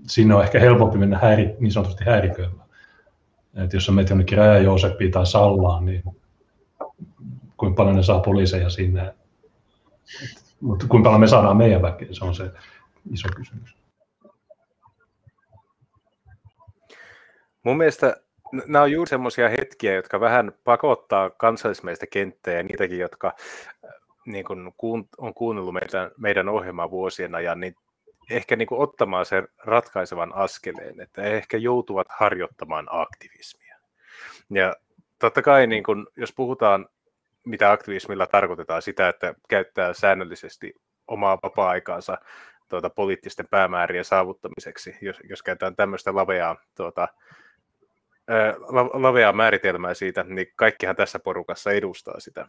sinne 0.06 0.34
on 0.34 0.42
ehkä 0.42 0.60
helpompi 0.60 0.98
mennä 0.98 1.18
häiri, 1.18 1.56
niin 1.60 1.72
sanotusti 1.72 2.04
häiriköimään. 2.04 2.65
Että 3.64 3.76
jos 3.76 3.86
sä 3.86 3.92
menet 3.92 4.10
jonnekin 4.10 4.38
Raja-Jooseppiin 4.38 5.10
tai 5.10 5.26
Sallaan, 5.26 5.84
niin 5.84 6.02
kuinka 7.56 7.76
paljon 7.76 7.96
ne 7.96 8.02
saa 8.02 8.20
poliiseja 8.20 8.70
sinne. 8.70 9.14
Mutta 10.60 10.86
kuinka 10.88 11.08
paljon 11.08 11.20
me 11.20 11.28
saadaan 11.28 11.56
meidän 11.56 11.82
väkeä, 11.82 12.08
se 12.10 12.24
on 12.24 12.34
se 12.34 12.50
iso 13.10 13.28
kysymys. 13.36 13.76
Mun 17.62 17.76
mielestä 17.76 18.16
nämä 18.66 18.82
on 18.82 18.92
juuri 18.92 19.08
semmoisia 19.08 19.48
hetkiä, 19.48 19.94
jotka 19.94 20.20
vähän 20.20 20.52
pakottaa 20.64 21.30
kansallismeistä 21.30 22.06
kenttää 22.06 22.54
ja 22.54 22.62
niitäkin, 22.62 22.98
jotka 22.98 23.32
äh, 23.84 23.90
niin 24.26 24.44
kun, 24.76 25.08
on 25.18 25.34
kuunnellut 25.34 25.74
meidän, 25.74 26.10
meidän 26.16 26.48
ohjelmaa 26.48 26.90
vuosien 26.90 27.34
ajan, 27.34 27.60
niin 27.60 27.74
ehkä 28.30 28.56
niin 28.56 28.68
kuin 28.68 28.80
ottamaan 28.80 29.26
sen 29.26 29.48
ratkaisevan 29.58 30.34
askeleen, 30.34 31.00
että 31.00 31.22
ehkä 31.22 31.56
joutuvat 31.56 32.06
harjoittamaan 32.10 32.86
aktivismia. 32.90 33.76
Ja 34.50 34.74
totta 35.18 35.42
kai, 35.42 35.66
niin 35.66 35.82
kuin, 35.82 36.06
jos 36.16 36.32
puhutaan, 36.32 36.88
mitä 37.44 37.72
aktivismilla 37.72 38.26
tarkoitetaan, 38.26 38.82
sitä, 38.82 39.08
että 39.08 39.34
käyttää 39.48 39.92
säännöllisesti 39.92 40.74
omaa 41.08 41.38
vapaa-aikaansa 41.42 42.18
tuota, 42.68 42.90
poliittisten 42.90 43.46
päämäärien 43.50 44.04
saavuttamiseksi, 44.04 44.96
jos, 45.00 45.16
jos 45.28 45.42
käytetään 45.42 45.76
tämmöistä 45.76 46.14
laveaa, 46.14 46.56
tuota, 46.74 47.08
ää, 48.28 48.54
laveaa 48.92 49.32
määritelmää 49.32 49.94
siitä, 49.94 50.22
niin 50.22 50.46
kaikkihan 50.56 50.96
tässä 50.96 51.18
porukassa 51.18 51.72
edustaa 51.72 52.20
sitä. 52.20 52.48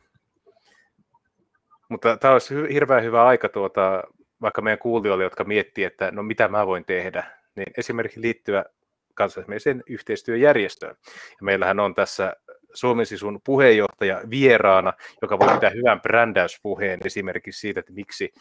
Mutta 1.89 2.17
tämä 2.17 2.33
olisi 2.33 2.55
hirveän 2.73 3.03
hyvä 3.03 3.25
aika 3.25 3.49
tuota, 3.49 4.03
vaikka 4.41 4.61
meidän 4.61 4.79
kuulijoille, 4.79 5.23
jotka 5.23 5.43
miettii, 5.43 5.83
että 5.83 6.11
no 6.11 6.23
mitä 6.23 6.47
mä 6.47 6.67
voin 6.67 6.85
tehdä, 6.85 7.23
niin 7.55 7.73
esimerkiksi 7.77 8.21
liittyä 8.21 8.65
kansallismielisen 9.13 9.83
yhteistyöjärjestöön. 9.87 10.95
Ja 11.13 11.41
meillähän 11.41 11.79
on 11.79 11.95
tässä 11.95 12.35
Suomen 12.73 13.05
sisun 13.05 13.39
puheenjohtaja 13.43 14.21
vieraana, 14.29 14.93
joka 15.21 15.39
voi 15.39 15.53
pitää 15.53 15.69
hyvän 15.69 16.01
brändäyspuheen 16.01 16.99
esimerkiksi 17.05 17.59
siitä, 17.59 17.79
että 17.79 17.93
miksi, 17.93 18.33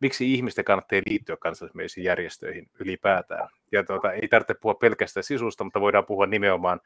miksi 0.00 0.34
ihmisten 0.34 0.64
kannattaa 0.64 1.00
liittyä 1.06 1.36
kansallismielisiin 1.36 2.04
järjestöihin 2.04 2.70
ylipäätään. 2.80 3.48
Ja 3.72 3.84
tuota, 3.84 4.12
ei 4.12 4.28
tarvitse 4.28 4.54
puhua 4.54 4.74
pelkästään 4.74 5.24
sisusta, 5.24 5.64
mutta 5.64 5.80
voidaan 5.80 6.06
puhua 6.06 6.26
nimenomaan 6.26 6.80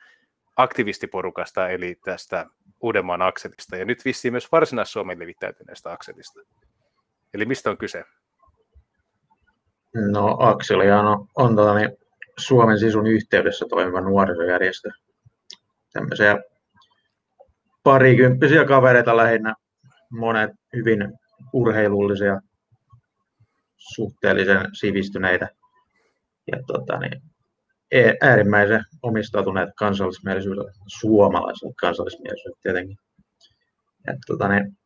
aktivistiporukasta, 0.57 1.69
eli 1.69 1.99
tästä 2.05 2.47
Uudenmaan 2.81 3.23
akselista. 3.23 3.77
Ja 3.77 3.85
nyt 3.85 4.05
vissiin 4.05 4.35
myös 4.35 4.53
Varsinais-Suomen 4.53 5.19
levittäytyneestä 5.19 5.93
akselista. 5.93 6.41
Eli 7.35 7.45
mistä 7.45 7.71
on 7.71 7.79
kyse? 7.79 8.05
No 9.95 10.37
Akseliaan 10.39 11.07
on, 11.07 11.29
on 11.37 11.57
tota, 11.57 11.75
niin, 11.75 11.91
Suomen 12.39 12.79
sisun 12.79 13.07
yhteydessä 13.07 13.67
toimiva 13.69 14.01
nuorisojärjestö. 14.01 14.91
Tämmöisiä 15.93 16.37
parikymppisiä 17.83 18.65
kavereita 18.65 19.17
lähinnä, 19.17 19.55
monet 20.11 20.51
hyvin 20.77 21.13
urheilullisia, 21.53 22.41
suhteellisen 23.77 24.69
sivistyneitä 24.73 25.49
ja 26.53 26.59
tota, 26.67 26.99
niin, 26.99 27.23
e, 27.91 28.13
äärimmäisen 28.21 28.85
omistautuneet 29.03 29.69
kansallismielisyydelle, 29.77 30.73
suomalaiselle 30.87 31.75
kansallismielisyydelle 31.81 32.59
tietenkin. 32.63 32.99
Et, 34.09 34.17
tota, 34.27 34.49
niin, 34.49 34.77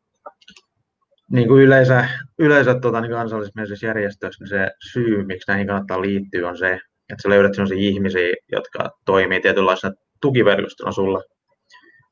niin 1.31 1.47
kuin 1.47 1.63
yleensä, 1.63 2.09
yleensä 2.39 2.79
tuota, 2.79 3.01
niin 3.01 3.11
kansallismielisissä 3.11 3.87
järjestöissä 3.87 4.43
niin 4.43 4.49
se 4.49 4.71
syy, 4.91 5.25
miksi 5.25 5.51
näihin 5.51 5.67
kannattaa 5.67 6.01
liittyä, 6.01 6.49
on 6.49 6.57
se, 6.57 6.73
että 7.09 7.21
sä 7.23 7.29
löydät 7.29 7.53
sellaisia 7.53 7.77
ihmisiä, 7.77 8.35
jotka 8.51 8.89
toimii 9.05 9.41
tietynlaisena 9.41 9.93
tukiverkostona 10.21 10.91
sulle. 10.91 11.23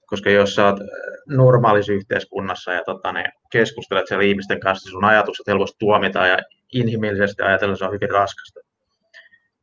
Koska 0.05 0.29
jos 0.29 0.55
sä 0.55 0.65
oot 0.65 0.79
normaalissa 1.27 1.93
yhteiskunnassa 1.93 2.73
ja 2.73 2.83
tota, 2.85 3.11
ne 3.11 3.23
keskustelet 3.51 4.07
siellä 4.07 4.23
ihmisten 4.23 4.59
kanssa, 4.59 4.87
niin 4.87 4.91
sun 4.91 5.05
ajatukset 5.05 5.47
helposti 5.47 5.75
tuomitaan 5.79 6.29
ja 6.29 6.37
inhimillisesti 6.73 7.43
ajatellen 7.43 7.77
se 7.77 7.85
on 7.85 7.93
hyvin 7.93 8.09
raskasta. 8.09 8.59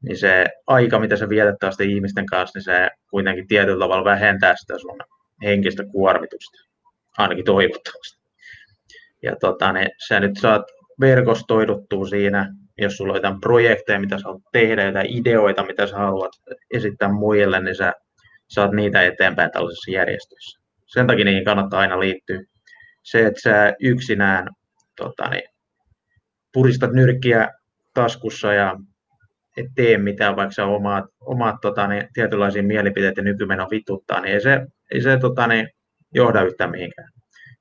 Niin 0.03 0.17
se 0.17 0.47
aika, 0.67 0.99
mitä 0.99 1.17
sä 1.17 1.29
vietetään 1.29 1.73
sitten 1.73 1.91
ihmisten 1.91 2.27
kanssa, 2.27 2.59
niin 2.59 2.65
se 2.65 2.91
kuitenkin 3.11 3.49
tietyllä 3.49 3.85
tavalla 3.85 4.05
vähentää 4.05 4.55
sitä 4.57 4.79
sun 4.79 5.01
henkistä 5.43 5.85
kuormitusta, 5.93 6.59
ainakin 7.19 7.45
toivottavasti. 7.45 8.24
Ja 9.25 9.37
tota, 9.41 9.73
niin 9.73 9.89
sä 10.09 10.21
nyt 10.21 10.37
saat 10.41 10.63
verkostoiduttua 11.01 12.07
siinä, 12.07 12.55
jos 12.79 12.97
sulla 12.97 13.13
on 13.13 13.17
jotain 13.17 13.41
projekteja, 13.41 14.01
mitä 14.01 14.19
sä 14.19 14.25
haluat 14.25 14.43
tehdä, 14.53 14.85
jotain 14.85 15.11
ideoita, 15.11 15.67
mitä 15.67 15.87
sä 15.87 15.97
haluat 15.97 16.33
esittää 16.71 17.09
muille, 17.13 17.61
niin 17.61 17.77
sä 17.77 17.93
saat 18.49 18.73
niitä 18.73 19.03
eteenpäin 19.03 19.51
tällaisessa 19.51 19.91
järjestössä. 19.91 20.61
Sen 20.87 21.07
takia 21.07 21.25
niihin 21.25 21.45
kannattaa 21.45 21.81
aina 21.81 22.01
liittyä. 22.01 22.41
Se, 23.03 23.27
että 23.27 23.41
sä 23.41 23.75
yksinään 23.81 24.49
tota, 24.97 25.29
niin, 25.29 25.49
puristat 26.53 26.93
nyrkkiä 26.93 27.49
taskussa 27.95 28.53
ja 28.53 28.77
et 29.57 29.67
tee 29.75 29.99
mitään, 29.99 30.37
vaikka 30.37 30.53
sä 30.53 30.67
omaat, 30.67 31.05
omaat 31.21 31.57
tota, 31.63 31.87
niin, 31.87 32.09
tietynlaisia 32.15 32.63
mielipiteitä 32.63 33.21
ja 33.21 33.25
nykymeno 33.25 33.67
vituttaa, 33.71 34.21
niin 34.21 34.35
ei 34.35 34.41
se, 34.41 34.67
ei 34.93 35.01
se 35.01 35.19
tota, 35.19 35.47
niin, 35.47 35.69
johda 36.15 36.43
yhtään 36.43 36.71
mihinkään. 36.71 37.14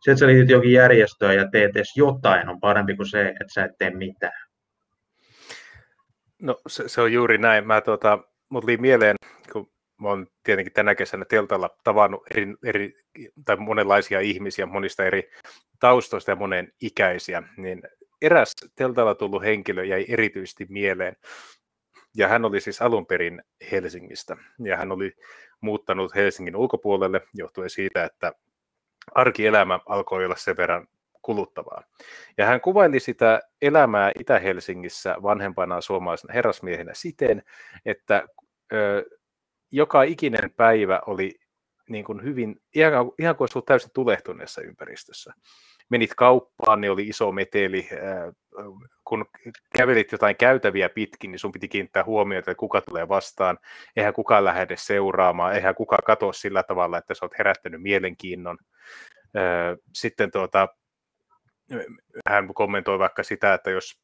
Se, 0.03 0.11
että 0.11 0.19
sä 0.19 0.27
liityt 0.27 0.49
jokin 0.49 0.71
järjestöön 0.71 1.35
ja 1.35 1.49
teet 1.51 1.75
edes 1.75 1.97
jotain, 1.97 2.49
on 2.49 2.59
parempi 2.59 2.95
kuin 2.95 3.09
se, 3.09 3.27
että 3.27 3.53
sä 3.53 3.63
et 3.63 3.77
tee 3.77 3.89
mitään. 3.89 4.47
No 6.41 6.61
se, 6.67 6.89
se 6.89 7.01
on 7.01 7.13
juuri 7.13 7.37
näin. 7.37 7.67
Mä 7.67 7.81
tota, 7.81 8.19
mut 8.49 8.63
oli 8.63 8.77
mieleen, 8.77 9.15
kun 9.53 9.71
mä 10.01 10.09
oon 10.09 10.27
tietenkin 10.43 10.73
tänä 10.73 10.95
kesänä 10.95 11.25
teltalla 11.25 11.69
tavannut 11.83 12.23
eri, 12.31 12.55
eri, 12.63 12.93
tai 13.45 13.55
monenlaisia 13.57 14.19
ihmisiä 14.19 14.65
monista 14.65 15.05
eri 15.05 15.29
taustoista 15.79 16.31
ja 16.31 16.35
monen 16.35 16.71
ikäisiä, 16.81 17.43
niin 17.57 17.81
eräs 18.21 18.53
teltalla 18.75 19.15
tullut 19.15 19.43
henkilö 19.43 19.85
jäi 19.85 20.05
erityisesti 20.07 20.65
mieleen. 20.69 21.15
Ja 22.17 22.27
hän 22.27 22.45
oli 22.45 22.61
siis 22.61 22.81
alun 22.81 23.05
perin 23.05 23.41
Helsingistä. 23.71 24.37
Ja 24.59 24.77
hän 24.77 24.91
oli 24.91 25.13
muuttanut 25.61 26.15
Helsingin 26.15 26.55
ulkopuolelle 26.55 27.21
johtuen 27.33 27.69
siitä, 27.69 28.03
että 28.03 28.33
arkielämä 29.15 29.79
alkoi 29.85 30.25
olla 30.25 30.35
sen 30.35 30.57
verran 30.57 30.87
kuluttavaa. 31.21 31.83
Ja 32.37 32.45
hän 32.45 32.61
kuvaili 32.61 32.99
sitä 32.99 33.41
elämää 33.61 34.11
Itä-Helsingissä 34.19 35.15
vanhempana 35.23 35.81
suomalaisena 35.81 36.33
herrasmiehenä 36.33 36.91
siten, 36.93 37.43
että 37.85 38.27
ö, 38.73 39.05
joka 39.71 40.03
ikinen 40.03 40.51
päivä 40.55 41.01
oli 41.05 41.39
niin 41.89 42.05
kuin 42.05 42.23
hyvin, 42.23 42.61
ihan, 42.75 43.11
ihan 43.19 43.35
kuin 43.35 43.45
olisi 43.55 43.65
täysin 43.65 43.91
tulehtuneessa 43.93 44.61
ympäristössä. 44.61 45.33
Menit 45.93 46.15
kauppaan, 46.17 46.81
niin 46.81 46.91
oli 46.91 47.07
iso 47.07 47.31
meteli. 47.31 47.89
Kun 49.03 49.25
kävelit 49.77 50.11
jotain 50.11 50.35
käytäviä 50.35 50.89
pitkin, 50.89 51.31
niin 51.31 51.39
sun 51.39 51.51
piti 51.51 51.67
kiinnittää 51.67 52.03
huomiota, 52.03 52.51
että 52.51 52.59
kuka 52.59 52.81
tulee 52.81 53.07
vastaan. 53.07 53.59
Eihän 53.95 54.13
kukaan 54.13 54.45
lähde 54.45 54.75
seuraamaan, 54.77 55.55
eihän 55.55 55.75
kukaan 55.75 56.03
katso 56.05 56.33
sillä 56.33 56.63
tavalla, 56.63 56.97
että 56.97 57.13
sä 57.13 57.25
oot 57.25 57.37
herättänyt 57.37 57.81
mielenkiinnon. 57.81 58.57
Sitten 59.93 60.31
tuota, 60.31 60.67
hän 62.29 62.53
kommentoi 62.53 62.99
vaikka 62.99 63.23
sitä, 63.23 63.53
että 63.53 63.71
jos 63.71 64.01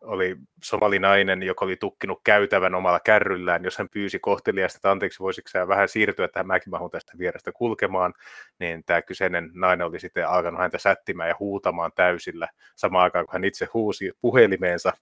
oli 0.00 0.36
somalinainen, 0.64 1.42
joka 1.42 1.64
oli 1.64 1.76
tukkinut 1.76 2.20
käytävän 2.24 2.74
omalla 2.74 3.00
kärryllään, 3.00 3.64
jos 3.64 3.78
hän 3.78 3.88
pyysi 3.88 4.18
kohteliasta, 4.18 4.78
että 4.78 4.90
anteeksi, 4.90 5.20
voisitko 5.20 5.50
sä 5.50 5.68
vähän 5.68 5.88
siirtyä, 5.88 6.24
että 6.24 6.42
mäkin 6.42 6.70
mahun 6.70 6.90
tästä 6.90 7.12
vierestä 7.18 7.52
kulkemaan, 7.52 8.14
niin 8.58 8.84
tämä 8.84 9.02
kyseinen 9.02 9.50
nainen 9.54 9.86
oli 9.86 10.00
sitten 10.00 10.28
alkanut 10.28 10.60
häntä 10.60 10.78
sättimään 10.78 11.28
ja 11.28 11.36
huutamaan 11.40 11.92
täysillä 11.94 12.48
samaan 12.76 13.04
aikaan, 13.04 13.26
kun 13.26 13.32
hän 13.32 13.44
itse 13.44 13.68
huusi 13.74 14.12
puhelimeensa. 14.20 14.92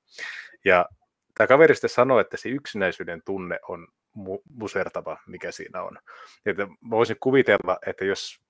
Ja 0.64 0.86
tämä 1.34 1.46
kaveri 1.46 1.74
sitten 1.74 1.90
sanoi, 1.90 2.20
että 2.20 2.36
se 2.36 2.48
yksinäisyyden 2.48 3.22
tunne 3.24 3.58
on 3.68 3.88
mu- 4.18 4.42
musertava, 4.50 5.18
mikä 5.26 5.52
siinä 5.52 5.82
on. 5.82 5.98
Että 6.46 6.68
voisin 6.90 7.16
kuvitella, 7.20 7.78
että 7.86 8.04
jos 8.04 8.43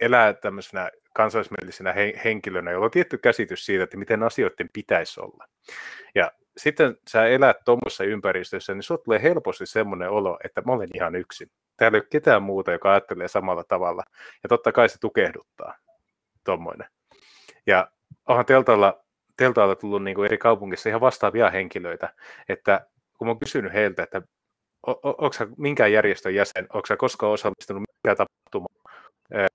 elää 0.00 0.32
tämmöisenä 0.32 0.90
kansallismielisenä 1.14 1.94
henkilönä, 2.24 2.70
jolla 2.70 2.84
on 2.84 2.90
tietty 2.90 3.18
käsitys 3.18 3.66
siitä, 3.66 3.84
että 3.84 3.96
miten 3.96 4.22
asioiden 4.22 4.68
pitäisi 4.72 5.20
olla. 5.20 5.44
Ja 6.14 6.32
sitten 6.56 6.96
sä 7.08 7.26
elät 7.26 7.56
tuommoisessa 7.64 8.04
ympäristössä, 8.04 8.74
niin 8.74 8.82
sulla 8.82 9.02
tulee 9.04 9.22
helposti 9.22 9.66
semmoinen 9.66 10.10
olo, 10.10 10.38
että 10.44 10.62
mä 10.66 10.72
olen 10.72 10.88
ihan 10.94 11.14
yksin. 11.14 11.50
Täällä 11.76 11.96
ei 11.96 12.00
ole 12.00 12.06
ketään 12.10 12.42
muuta, 12.42 12.72
joka 12.72 12.90
ajattelee 12.90 13.28
samalla 13.28 13.64
tavalla. 13.64 14.02
Ja 14.42 14.48
totta 14.48 14.72
kai 14.72 14.88
se 14.88 14.98
tukehduttaa, 15.00 15.74
tuommoinen. 16.44 16.88
Ja 17.66 17.90
onhan 18.28 18.46
teltalla, 18.46 19.04
teltalla 19.36 19.74
tullut 19.74 20.04
niin 20.04 20.14
kuin 20.14 20.26
eri 20.26 20.38
kaupungissa 20.38 20.88
ihan 20.88 21.00
vastaavia 21.00 21.50
henkilöitä, 21.50 22.14
että 22.48 22.86
kun 23.18 23.26
mä 23.26 23.30
oon 23.30 23.38
kysynyt 23.38 23.72
heiltä, 23.72 24.02
että 24.02 24.22
onko 25.02 25.30
minkään 25.56 25.92
järjestön 25.92 26.34
jäsen, 26.34 26.66
onko 26.72 26.86
sä 26.86 26.96
koskaan 26.96 27.32
osallistunut 27.32 27.82
minkään 27.82 28.16
tapahtumaan, 28.16 28.79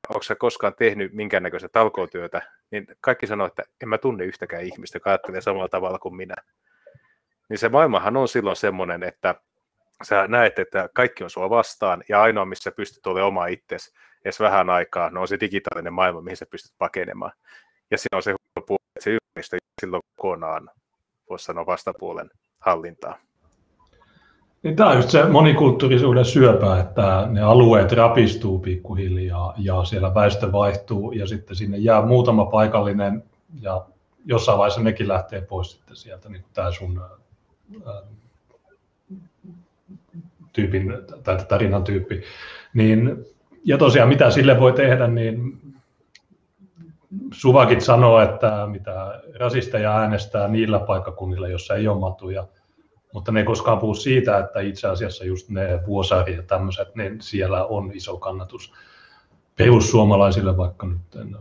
onko 0.09 0.23
sä 0.23 0.35
koskaan 0.35 0.75
tehnyt 0.75 1.13
minkäännäköistä 1.13 1.69
talkootyötä, 1.69 2.41
niin 2.71 2.87
kaikki 3.01 3.27
sanoo, 3.27 3.47
että 3.47 3.63
en 3.83 3.89
mä 3.89 3.97
tunne 3.97 4.23
yhtäkään 4.25 4.63
ihmistä, 4.63 4.95
joka 4.95 5.09
ajattelee 5.09 5.41
samalla 5.41 5.67
tavalla 5.67 5.99
kuin 5.99 6.15
minä. 6.15 6.35
Niin 7.49 7.57
se 7.57 7.69
maailmahan 7.69 8.17
on 8.17 8.27
silloin 8.27 8.55
semmoinen, 8.55 9.03
että 9.03 9.35
sä 10.03 10.27
näet, 10.27 10.59
että 10.59 10.89
kaikki 10.93 11.23
on 11.23 11.29
sua 11.29 11.49
vastaan, 11.49 12.03
ja 12.09 12.21
ainoa, 12.21 12.45
missä 12.45 12.71
pystyt 12.71 13.07
olemaan 13.07 13.27
oma 13.27 13.47
itsesi 13.47 13.93
edes 14.25 14.39
vähän 14.39 14.69
aikaa, 14.69 15.09
no 15.09 15.21
on 15.21 15.27
se 15.27 15.39
digitaalinen 15.39 15.93
maailma, 15.93 16.21
mihin 16.21 16.37
sä 16.37 16.45
pystyt 16.45 16.75
pakenemaan. 16.77 17.31
Ja 17.91 17.97
siinä 17.97 18.15
on 18.15 18.23
se 18.23 18.35
puoli, 18.67 18.79
että 18.95 19.03
se 19.03 19.09
ympäristö 19.09 19.57
silloin 19.81 20.03
kokonaan, 20.15 20.69
voisi 21.29 21.45
sanoa 21.45 21.65
vastapuolen 21.65 22.29
hallintaa. 22.59 23.19
Niin 24.65 24.75
tämä 24.75 24.89
on 24.89 24.95
just 24.95 25.09
se 25.09 25.25
monikulttuurisuuden 25.25 26.25
syöpä, 26.25 26.79
että 26.79 27.27
ne 27.29 27.41
alueet 27.41 27.91
rapistuu 27.91 28.59
pikkuhiljaa 28.59 29.53
ja 29.57 29.83
siellä 29.83 30.13
väestö 30.13 30.51
vaihtuu 30.51 31.11
ja 31.11 31.27
sitten 31.27 31.55
sinne 31.55 31.77
jää 31.77 32.01
muutama 32.01 32.45
paikallinen 32.45 33.23
ja 33.61 33.85
jossain 34.25 34.57
vaiheessa 34.57 34.81
nekin 34.81 35.07
lähtee 35.07 35.41
pois 35.41 35.71
sitten 35.71 35.95
sieltä, 35.95 36.29
niin 36.29 36.43
tämä 36.53 36.71
sun 36.71 37.01
ää, 37.85 38.01
tyypin 40.53 40.93
tai 41.23 41.37
tarinan 41.47 41.83
tyyppi. 41.83 42.23
Niin, 42.73 43.25
ja 43.63 43.77
tosiaan 43.77 44.09
mitä 44.09 44.31
sille 44.31 44.59
voi 44.59 44.73
tehdä, 44.73 45.07
niin 45.07 45.61
Suvakit 47.31 47.81
sanoo, 47.81 48.19
että 48.19 48.67
mitä 48.71 49.21
rasisteja 49.39 49.97
äänestää 49.97 50.47
niillä 50.47 50.79
paikkakunnilla, 50.79 51.47
jossa 51.47 51.75
ei 51.75 51.87
ole 51.87 51.99
matuja, 51.99 52.47
mutta 53.15 53.31
ne 53.31 53.39
ei 53.39 53.45
koskaan 53.45 53.79
puhu 53.79 53.95
siitä, 53.95 54.37
että 54.37 54.59
itse 54.59 54.87
asiassa 54.87 55.25
just 55.25 55.49
ne 55.49 55.79
vuosari 55.87 56.35
ja 56.35 56.43
tämmöiset, 56.43 56.95
niin 56.95 57.21
siellä 57.21 57.65
on 57.65 57.91
iso 57.93 58.17
kannatus 58.17 58.73
perussuomalaisille, 59.57 60.57
vaikka 60.57 60.87
nyt 60.87 61.37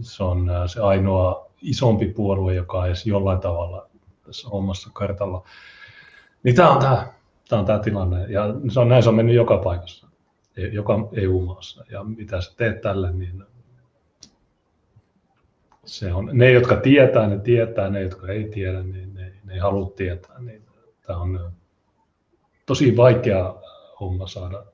se 0.00 0.24
on 0.24 0.50
äh, 0.50 0.62
se 0.66 0.80
ainoa 0.80 1.46
isompi 1.62 2.06
puolue, 2.06 2.54
joka 2.54 2.78
on 2.78 2.86
edes 2.86 3.06
jollain 3.06 3.40
tavalla 3.40 3.88
tässä 4.26 4.48
omassa 4.48 4.90
kartalla. 4.92 5.44
Niin 6.42 6.54
tämä 6.54 6.70
on 6.70 6.80
tämä, 6.80 7.12
tämä 7.48 7.60
on 7.60 7.66
tämä 7.66 7.78
tilanne, 7.78 8.26
ja 8.26 8.54
se 8.72 8.80
on 8.80 8.88
näin 8.88 9.02
se 9.02 9.08
on 9.08 9.14
mennyt 9.14 9.34
joka 9.34 9.58
paikassa, 9.58 10.08
e, 10.56 10.66
joka 10.66 11.08
EU-maassa, 11.12 11.84
ja 11.90 12.04
mitä 12.04 12.40
sä 12.40 12.52
teet 12.56 12.80
tälle, 12.80 13.12
niin 13.12 13.44
se 15.84 16.14
on, 16.14 16.30
ne, 16.32 16.50
jotka 16.50 16.76
tietää, 16.76 17.28
ne 17.28 17.38
tietää, 17.38 17.90
ne, 17.90 18.02
jotka 18.02 18.28
ei 18.32 18.44
tiedä, 18.44 18.82
niin 18.82 19.17
ne, 19.48 19.54
ei 19.54 19.60
halua 19.60 19.90
tietää. 19.96 20.38
Niin 20.40 20.66
tämä 21.06 21.18
on 21.18 21.52
tosi 22.66 22.96
vaikea 22.96 23.54
homma 24.00 24.26
saada 24.26 24.64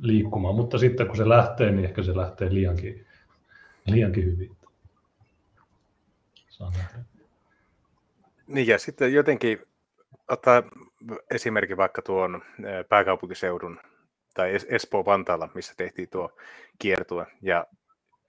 liikkumaan, 0.00 0.54
mutta 0.54 0.78
sitten 0.78 1.06
kun 1.06 1.16
se 1.16 1.28
lähtee, 1.28 1.70
niin 1.70 1.84
ehkä 1.84 2.02
se 2.02 2.16
lähtee 2.16 2.54
liiankin, 2.54 3.06
liiankin 3.86 4.24
hyvin. 4.24 4.56
Niin 8.46 8.66
ja 8.66 8.78
sitten 8.78 9.12
jotenkin 9.12 9.58
ottaa 10.28 10.62
esimerkki 11.30 11.76
vaikka 11.76 12.02
tuon 12.02 12.42
pääkaupunkiseudun 12.88 13.80
tai 14.34 14.52
Espoo-Vantaalla, 14.68 15.48
missä 15.54 15.74
tehtiin 15.76 16.08
tuo 16.08 16.30
kiertue. 16.78 17.26
Ja 17.42 17.66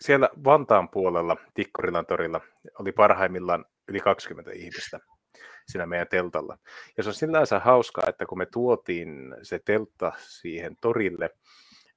siellä 0.01 0.29
Vantaan 0.43 0.89
puolella 0.89 1.37
Tikkurilan 1.53 2.05
torilla 2.05 2.41
oli 2.79 2.91
parhaimmillaan 2.91 3.65
yli 3.87 3.99
20 3.99 4.51
ihmistä 4.51 4.99
siinä 5.67 5.85
meidän 5.85 6.07
teltalla. 6.07 6.57
Ja 6.97 7.03
se 7.03 7.09
on 7.09 7.13
sinänsä 7.13 7.59
hauskaa, 7.59 8.05
että 8.09 8.25
kun 8.25 8.37
me 8.37 8.45
tuotiin 8.45 9.35
se 9.41 9.59
teltta 9.59 10.11
siihen 10.17 10.77
torille, 10.81 11.29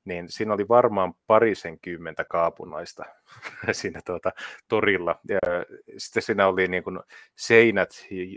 niin 0.05 0.29
siinä 0.29 0.55
oli 0.55 0.69
varmaan 0.69 1.15
parisenkymmentä 1.27 2.25
kaapunaista 2.25 3.05
siinä 3.73 4.01
tuota, 4.07 4.33
torilla. 4.69 5.21
Ja 5.29 5.39
sitten 5.99 6.23
siinä 6.23 6.47
oli 6.47 6.69
niin 6.69 6.85
kuin 6.85 7.01
seinät, 7.37 7.91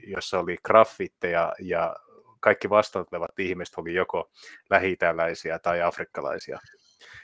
jossa 0.08 0.40
oli 0.40 0.58
graffitteja 0.64 1.54
ja 1.60 1.96
kaikki 2.40 2.70
vastaanottavat 2.70 3.40
ihmiset 3.40 3.78
oli 3.78 3.94
joko 3.94 4.32
lähi 4.70 4.98
tai 5.62 5.82
afrikkalaisia. 5.82 6.60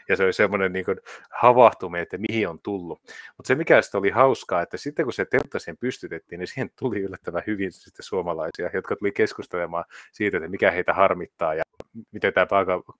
Ja 0.10 0.16
se 0.16 0.24
oli 0.24 0.34
semmoinen 0.34 0.74
niin 0.74 0.86
kuin 0.86 0.98
havahtuminen, 1.32 2.04
että 2.04 2.18
mihin 2.18 2.50
on 2.50 2.60
tullut. 2.60 3.00
Mutta 3.38 3.48
se 3.48 3.56
mikä 3.56 3.82
sitten 3.82 4.00
oli 4.00 4.10
hauskaa, 4.10 4.62
että 4.62 4.78
sitten 4.78 5.06
kun 5.06 5.14
se 5.14 5.26
teltta 5.26 5.60
siihen 5.60 5.78
pystytettiin, 5.78 6.40
niin 6.40 6.48
siihen 6.48 6.70
tuli 6.80 7.00
yllättävän 7.00 7.44
hyvin 7.48 7.72
sitten 7.72 8.04
suomalaisia, 8.04 8.70
jotka 8.74 8.96
tuli 8.96 9.12
keskustelemaan 9.12 9.86
siitä, 10.12 10.38
että 10.38 10.50
mikä 10.50 10.72
heitä 10.72 10.94
harmittaa 10.94 11.54
ja 11.54 11.64
miten 12.12 12.34
tämä 12.34 12.48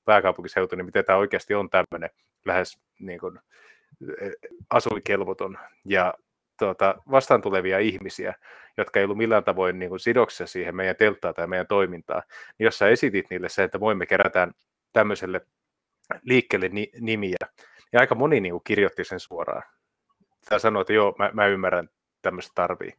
pääkaupunkiseutu, 0.06 0.76
niin 0.76 0.86
miten 0.86 1.06
tämä 1.06 1.18
oikeasti 1.18 1.54
on 1.56 1.70
tämmöinen 1.70 2.10
lähes 2.46 2.80
niin 3.00 3.20
kuin, 3.20 3.40
e, 4.22 4.30
asuinkelvoton. 4.70 5.58
Ja 5.86 6.14
tuota, 6.60 6.96
vastaan 7.12 7.42
tulevia 7.42 7.80
ihmisiä, 7.80 8.34
jotka 8.78 9.00
ei 9.00 9.04
ollut 9.04 9.18
millään 9.18 9.44
tavoin 9.44 9.80
niin 9.80 9.90
kuin 9.90 10.00
sidoksissa 10.00 10.48
siihen 10.48 10.76
meidän 10.76 10.96
telttaa 10.96 11.34
tai 11.34 11.48
meidän 11.48 11.68
toimintaa, 11.68 12.24
niin 12.58 12.66
jos 12.66 12.78
sä 12.78 12.90
esitit 12.90 13.26
niille 13.30 13.50
se, 13.50 13.64
että 13.64 13.80
voimme 13.80 14.06
kerätään 14.06 14.52
tämmöiselle 14.94 15.42
liikkeelle 16.24 16.70
ni, 16.70 16.90
nimiä, 17.00 17.38
niin 17.92 18.00
aika 18.00 18.16
moni 18.16 18.40
niin 18.40 18.52
kuin 18.52 18.64
kirjoitti 18.64 19.04
sen 19.04 19.20
suoraan. 19.20 19.64
Tai 20.50 20.60
sanoi, 20.60 20.82
että 20.82 20.94
joo, 20.94 21.16
mä, 21.20 21.32
mä 21.34 21.48
ymmärrän 21.48 21.90
tämmöistä 22.22 22.52
tarvii. 22.56 22.94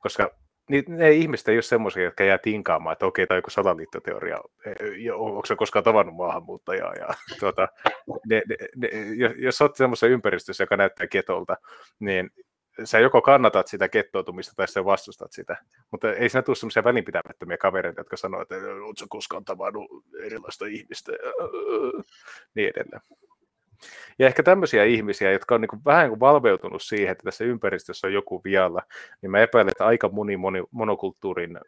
Koska 0.00 0.30
niin 0.70 0.84
ne 0.88 1.10
ihmiset 1.10 1.48
ei 1.48 1.56
ole 1.56 1.62
semmoisia, 1.62 2.02
jotka 2.02 2.24
jää 2.24 2.38
tinkaamaan, 2.38 2.92
että 2.92 3.06
okei, 3.06 3.26
tämä 3.26 3.36
on 3.36 3.38
joku 3.38 3.50
salaliittoteoria, 3.50 4.38
onko 5.14 5.46
se 5.46 5.56
koskaan 5.56 5.84
tavannut 5.84 6.16
maahanmuuttajaa. 6.16 6.94
Ja, 6.94 7.08
tuota, 7.40 7.68
ne, 8.26 8.42
ne, 8.48 8.56
ne, 8.76 8.88
jos 9.36 9.60
olet 9.60 9.76
semmoisessa 9.76 10.06
ympäristössä, 10.06 10.62
joka 10.62 10.76
näyttää 10.76 11.06
ketolta, 11.06 11.56
niin 12.00 12.30
sä 12.84 12.98
joko 12.98 13.22
kannatat 13.22 13.66
sitä 13.66 13.88
kettoutumista 13.88 14.52
tai 14.56 14.68
sä 14.68 14.84
vastustat 14.84 15.32
sitä. 15.32 15.56
Mutta 15.90 16.12
ei 16.12 16.28
siinä 16.28 16.42
tule 16.42 16.56
semmoisia 16.56 16.84
välinpitämättömiä 16.84 17.56
kavereita, 17.56 18.00
jotka 18.00 18.16
sanoo, 18.16 18.42
että 18.42 18.54
oletko 18.54 19.06
koskaan 19.08 19.44
tavannut 19.44 19.90
erilaista 20.22 20.66
ihmistä 20.66 21.12
ja 21.12 21.32
niin 22.54 22.70
edelleen. 22.70 23.02
Ja 24.18 24.26
ehkä 24.26 24.42
tämmöisiä 24.42 24.84
ihmisiä, 24.84 25.32
jotka 25.32 25.54
on 25.54 25.60
niin 25.60 25.84
vähän 25.84 26.08
kuin 26.08 26.20
valveutunut 26.20 26.82
siihen, 26.82 27.12
että 27.12 27.24
tässä 27.24 27.44
ympäristössä 27.44 28.06
on 28.06 28.12
joku 28.12 28.40
vialla, 28.44 28.82
niin 29.22 29.30
mä 29.30 29.38
epäilen, 29.38 29.70
että 29.70 29.86
aika 29.86 30.08
moni, 30.08 30.36
moni 30.36 30.62
monokulttuurin 30.70 31.58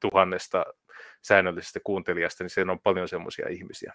tuhannesta 0.00 0.64
säännöllisestä 1.22 1.80
kuuntelijasta, 1.84 2.44
niin 2.44 2.50
siellä 2.50 2.72
on 2.72 2.80
paljon 2.80 3.08
semmoisia 3.08 3.48
ihmisiä. 3.48 3.94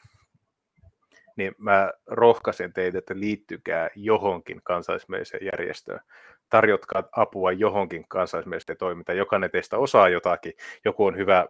Niin 1.35 1.55
mä 1.57 1.91
rohkaisen 2.07 2.73
teitä, 2.73 2.97
että 2.97 3.19
liittykää 3.19 3.89
johonkin 3.95 4.61
kansallismielisen 4.63 5.39
järjestöön. 5.53 5.99
Tarjotkaa 6.49 7.03
apua 7.11 7.51
johonkin 7.51 8.05
kansallismieliseen 8.07 8.77
toimintaan. 8.77 9.17
Jokainen 9.17 9.51
teistä 9.51 9.77
osaa 9.77 10.09
jotakin. 10.09 10.53
Joku 10.85 11.05
on 11.05 11.17
hyvä 11.17 11.45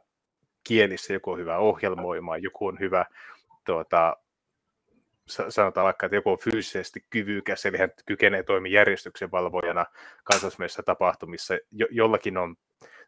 kielissä, 0.67 1.13
joku 1.13 1.31
on 1.31 1.39
hyvä 1.39 1.57
ohjelmoimaan, 1.57 2.43
joku 2.43 2.67
on 2.67 2.79
hyvä 2.79 3.05
tuota, 3.65 4.17
sanotaan 5.49 5.85
vaikka, 5.85 6.05
että 6.05 6.15
joku 6.15 6.31
on 6.31 6.39
fyysisesti 6.39 7.05
kyvykäs, 7.09 7.65
eli 7.65 7.77
hän 7.77 7.91
kykenee 8.05 8.43
toimimaan 8.43 8.71
järjestyksen 8.71 9.31
valvojana 9.31 9.85
kansallismielisissä 10.23 10.83
tapahtumissa, 10.83 11.53
jo- 11.71 11.87
jollakin 11.91 12.37
on 12.37 12.55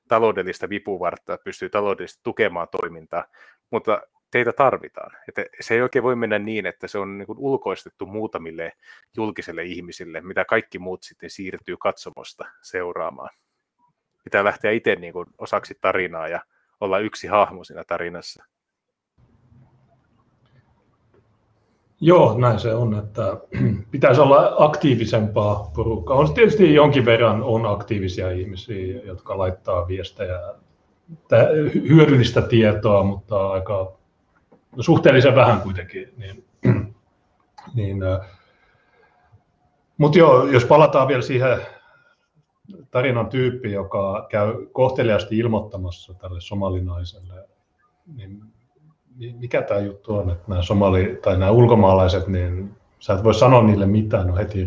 taloudellista 0.08 0.70
vipuvartta, 0.70 1.38
pystyy 1.44 1.70
taloudellisesti 1.70 2.22
tukemaan 2.24 2.68
toimintaa, 2.82 3.26
mutta 3.72 4.02
teitä 4.32 4.54
tarvitaan. 4.54 5.12
Että 5.28 5.46
se 5.62 5.74
ei 5.74 5.82
oikein 5.82 6.04
voi 6.04 6.16
mennä 6.16 6.40
niin, 6.40 6.66
että 6.66 6.88
se 6.88 6.98
on 6.98 7.18
niin 7.18 7.26
kuin 7.28 7.40
ulkoistettu 7.40 8.06
muutamille 8.06 8.74
julkisille 9.18 9.64
ihmisille, 9.64 10.22
mitä 10.22 10.46
kaikki 10.46 10.80
muut 10.80 11.04
sitten 11.04 11.30
siirtyy 11.30 11.78
katsomosta 11.78 12.46
seuraamaan. 12.62 13.30
Pitää 14.24 14.44
lähteä 14.44 14.72
itse 14.72 14.96
niin 14.96 15.14
kuin 15.14 15.26
osaksi 15.38 15.78
tarinaa 15.82 16.28
ja 16.28 16.42
olla 16.82 17.00
yksi 17.00 17.28
hahmo 17.28 17.64
siinä 17.64 17.84
tarinassa. 17.84 18.44
Joo, 22.02 22.38
näin 22.38 22.60
se 22.60 22.76
on, 22.76 23.00
että 23.00 23.38
pitäisi 23.92 24.22
olla 24.22 24.56
aktiivisempaa 24.60 25.72
porukkaa. 25.76 26.18
On 26.18 26.34
tietysti 26.34 26.74
jonkin 26.74 27.06
verran 27.06 27.44
on 27.44 27.66
aktiivisia 27.66 28.32
ihmisiä, 28.32 29.02
jotka 29.04 29.38
laittaa 29.38 29.88
viestejä, 29.88 30.40
hyödyllistä 31.90 32.42
tietoa, 32.42 33.04
mutta 33.04 33.48
aika 33.48 33.97
no 34.78 34.84
suhteellisen 34.84 35.36
vähän 35.36 35.62
kuitenkin. 35.62 36.14
Niin, 36.18 36.46
niin, 37.76 37.98
mutta 39.98 40.18
joo, 40.18 40.48
jos 40.48 40.66
palataan 40.66 41.08
vielä 41.08 41.22
siihen 41.22 41.58
tarinan 42.92 43.28
tyyppi, 43.28 43.72
joka 43.72 44.28
käy 44.30 44.68
kohteliaasti 44.72 45.38
ilmoittamassa 45.38 46.14
tälle 46.14 46.42
somalinaiselle, 46.42 47.50
niin 48.16 48.44
mikä 49.40 49.62
tämä 49.62 49.80
juttu 49.80 50.16
on, 50.16 50.30
että 50.30 50.44
nämä 50.48 50.62
somali 50.62 51.20
tai 51.24 51.38
nämä 51.38 51.52
ulkomaalaiset, 51.52 52.28
niin 52.28 52.72
sä 53.00 53.14
et 53.14 53.24
voi 53.24 53.34
sanoa 53.34 53.64
niille 53.64 53.86
mitään, 53.86 54.28
no 54.28 54.36
heti, 54.36 54.66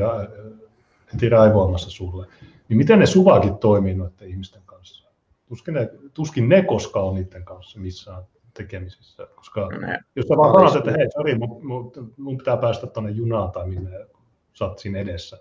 heti 1.13 1.29
raivoamassa 1.29 1.91
sulle. 1.91 2.27
Niin 2.69 2.77
miten 2.77 2.99
ne 2.99 3.07
suvaakin 3.07 3.59
toimii 3.59 3.95
noiden 3.95 4.29
ihmisten 4.29 4.63
kanssa? 4.67 5.11
Tuskin 5.49 5.75
ne, 5.75 5.91
tuskin 6.15 6.49
ne 6.49 6.63
koskaan 6.63 7.07
on 7.07 7.15
niiden 7.15 7.45
kanssa 7.45 7.81
missään 7.81 8.23
tekemisissä, 8.55 9.27
koska 9.37 9.69
ne. 9.69 9.99
jos 10.17 10.27
sä 10.27 10.37
vaan 10.37 10.55
sanot, 10.71 10.87
että 10.87 10.99
hei, 10.99 11.11
sorry, 11.11 11.39
mun, 11.39 11.67
mun, 11.67 11.93
mun 12.17 12.39
pitää 12.39 12.57
päästä 12.57 12.87
tuonne 12.87 13.11
junaan 13.11 13.51
tai 13.51 13.69
minne 13.69 14.07
sä 14.53 14.65
oot 14.65 14.79
siinä 14.79 14.99
edessä, 14.99 15.39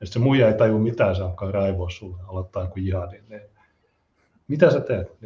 ja 0.00 0.06
se 0.06 0.18
muija 0.18 0.48
ei 0.48 0.54
tajua 0.54 0.78
mitään, 0.78 1.16
se 1.16 1.22
alkaa 1.22 1.50
raivoa 1.50 1.90
sulle, 1.90 2.16
aloittaa 2.28 2.62
joku 2.62 2.78
jihadin. 2.78 3.24
Niin 3.28 3.40
mitä 4.48 4.70
sä 4.70 4.80
teet? 4.80 5.16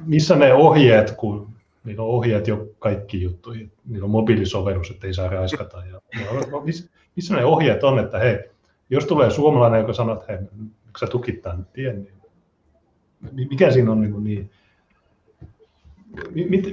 Missä 0.00 0.36
ne 0.36 0.54
ohjeet, 0.54 1.10
kun 1.10 1.48
niillä 1.84 2.02
on 2.02 2.08
ohjeet 2.08 2.48
jo 2.48 2.68
kaikki 2.78 3.22
juttuihin, 3.22 3.72
niillä 3.84 4.04
on 4.04 4.10
mobiilisovellus, 4.10 4.90
että 4.90 5.06
ei 5.06 5.14
saa 5.14 5.28
raiskata. 5.28 5.78
Ja, 5.78 6.00
ja 6.14 6.26
missä 7.16 7.36
ne 7.36 7.44
ohjeet 7.44 7.84
on, 7.84 7.98
että 7.98 8.18
hei, 8.18 8.38
jos 8.90 9.06
tulee 9.06 9.30
suomalainen, 9.30 9.80
joka 9.80 9.92
sanoo, 9.92 10.14
että 10.14 10.32
hei, 10.32 10.38
sä 11.00 11.06
tukit 11.06 11.42
tämän 11.42 11.66
tien, 11.72 12.08
niin 13.32 13.48
mikä 13.48 13.70
siinä 13.70 13.92
on 13.92 14.00
niin, 14.00 14.24
niin 14.24 14.50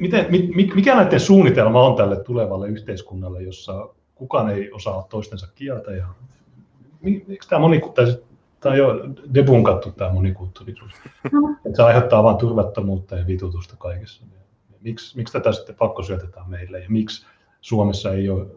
miten, 0.01 0.27
mikä 0.75 0.95
näiden 0.95 1.19
suunnitelma 1.19 1.83
on 1.83 1.95
tälle 1.95 2.23
tulevalle 2.23 2.67
yhteiskunnalle, 2.67 3.43
jossa 3.43 3.89
kukaan 4.15 4.49
ei 4.49 4.71
osaa 4.71 5.07
toistensa 5.09 5.47
kieltä 5.55 5.91
ja 5.91 6.07
miksi 7.01 7.49
tämä 7.49 7.59
monikulttuurisuus, 7.59 8.25
tämä 8.59 8.73
on 8.73 8.77
jo 8.77 8.93
debunkattu 9.33 9.91
tämä 9.91 10.13
monikulttuurisuus, 10.13 10.91
että 11.65 11.75
se 11.75 11.83
aiheuttaa 11.83 12.23
vain 12.23 12.37
turvattomuutta 12.37 13.15
ja 13.15 13.27
vitutusta 13.27 13.75
kaikessa. 13.77 14.25
Miksi, 14.81 15.17
miksi 15.17 15.33
tätä 15.33 15.51
sitten 15.51 15.75
pakko 15.75 16.03
syötetään 16.03 16.49
meille 16.49 16.79
ja 16.79 16.89
miksi 16.89 17.25
Suomessa 17.61 18.13
ei 18.13 18.29
ole 18.29 18.47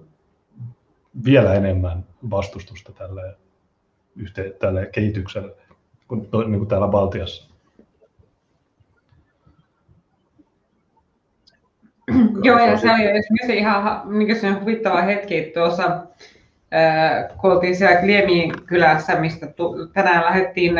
vielä 1.25 1.55
enemmän 1.55 2.05
vastustusta 2.31 2.93
tälle, 2.93 3.37
yhteen, 4.17 4.53
tälle 4.59 4.87
kehitykselle 4.87 5.55
kuin, 6.09 6.29
niin 6.47 6.59
kuin 6.59 6.69
täällä 6.69 6.89
Baltiassa. 6.89 7.54
Joo, 12.43 12.59
ja 12.59 12.77
se 12.77 12.91
oli 12.91 13.07
esimerkiksi 13.07 13.57
ihan 13.57 14.03
niin 14.05 14.61
huvittava 14.61 15.03
hetki 15.03 15.53
tuossa, 15.55 16.01
kun 17.41 17.53
oltiin 17.53 17.77
siellä 17.77 18.01
Kliemi 18.01 18.53
kylässä, 18.67 19.15
mistä 19.15 19.47
tänään 19.93 20.25
lähdettiin 20.25 20.75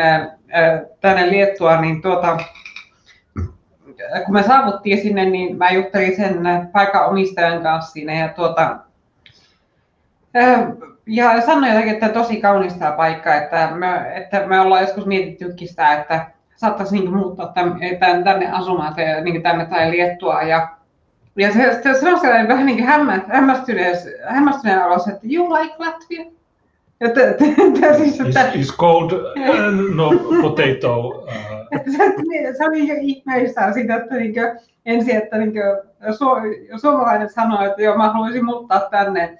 tänne 1.01 1.29
Liettua, 1.29 1.81
niin 1.81 2.01
tuota, 2.01 2.37
kun 4.25 4.33
me 4.33 4.43
saavuttiin 4.43 5.01
sinne, 5.01 5.25
niin 5.25 5.57
mä 5.57 5.69
juttelin 5.69 6.15
sen 6.15 6.39
paikan 6.71 7.05
omistajan 7.05 7.63
kanssa 7.63 7.91
siinä 7.91 8.13
ja 8.13 8.29
tuota, 8.29 8.77
ja 11.07 11.41
sanoin 11.41 11.67
jotenkin, 11.67 11.93
että 11.93 12.09
tosi 12.09 12.41
kaunis 12.41 12.73
tämä 12.73 12.91
paikka, 12.91 13.35
että 13.35 13.71
me, 13.75 14.15
että 14.15 14.47
me 14.47 14.59
ollaan 14.59 14.81
joskus 14.81 15.05
mietittykin 15.05 15.67
sitä, 15.67 15.93
että 15.93 16.27
saattaisi 16.55 16.99
niin 16.99 17.13
muuttaa 17.13 17.47
tänne, 17.47 17.97
tänne 18.23 18.51
asumaan 18.51 18.95
tai 18.95 19.21
niin 19.21 19.43
tänne 19.43 19.65
tai 19.65 19.91
Liettua. 19.91 20.41
Ja, 20.41 20.67
ja 21.37 21.53
se, 21.53 21.79
se, 21.83 21.99
se 21.99 22.13
on 22.13 22.19
sellainen 22.19 22.47
vähän 22.47 22.65
niin 22.65 22.83
hämmästyneen, 23.27 23.97
hämmästyneen 24.27 24.83
alas, 24.83 25.07
että 25.07 25.27
you 25.31 25.53
like 25.53 25.75
Latvia? 25.79 26.25
Että, 27.01 27.29
että, 27.29 27.45
että, 27.67 27.97
siis, 27.97 28.21
että, 28.21 28.47
is, 28.47 28.55
is 28.55 28.77
cold 28.77 29.11
uh, 29.11 29.95
no 29.95 30.11
potato. 30.41 31.07
Uh. 31.07 31.25
se, 31.97 32.53
se 32.57 32.65
oli 32.65 32.87
jo 32.87 32.95
ihmeissään 32.99 33.73
sitä, 33.73 33.95
että 33.95 34.15
niin 34.15 34.33
kuin, 34.33 34.59
ensin, 34.85 35.15
että 35.15 35.37
niin 35.37 35.51
kuin, 35.51 35.63
su, 36.17 36.25
suomalainen 36.81 37.29
sanoi, 37.29 37.65
että 37.65 37.81
joo, 37.81 37.97
mä 37.97 38.09
haluaisin 38.09 38.45
muuttaa 38.45 38.79
tänne, 38.79 39.37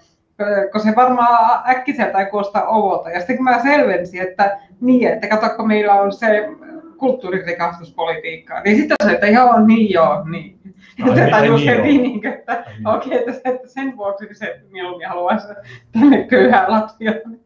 kun 0.72 0.82
se 0.82 0.96
varmaan 0.96 1.70
äkkiseltä 1.70 2.20
ei 2.20 2.26
kuulostaa 2.26 2.68
ovolta. 2.68 3.10
Ja 3.10 3.20
sitten 3.20 3.36
kun 3.36 3.44
mä 3.44 3.64
selvensin, 3.64 4.22
että 4.22 4.60
niin, 4.82 5.14
että 5.14 5.28
katsokko 5.28 5.66
meillä 5.66 5.94
on 5.94 6.14
se 6.14 6.50
kulttuuririkastuspolitiikka, 6.98 8.62
niin 8.62 8.78
sitten 8.78 8.96
se, 9.04 9.12
että 9.12 9.28
joo, 9.28 9.60
niin 9.60 9.94
joo, 9.94 10.24
niin. 10.24 10.60
Ja 10.98 11.16
se 11.16 11.42
niin 11.42 11.70
heti, 11.70 11.98
niin, 11.98 12.26
että 12.26 12.66
okei, 12.86 13.18
että, 13.18 13.34
se, 13.34 13.42
että 13.44 13.68
sen 13.68 13.98
vuoksi 13.98 14.28
se 14.32 14.62
mieluummin 14.72 15.08
haluaisi 15.08 15.48
tänne 15.92 16.24
köyhään 16.24 16.72
Latviaan. 16.72 17.40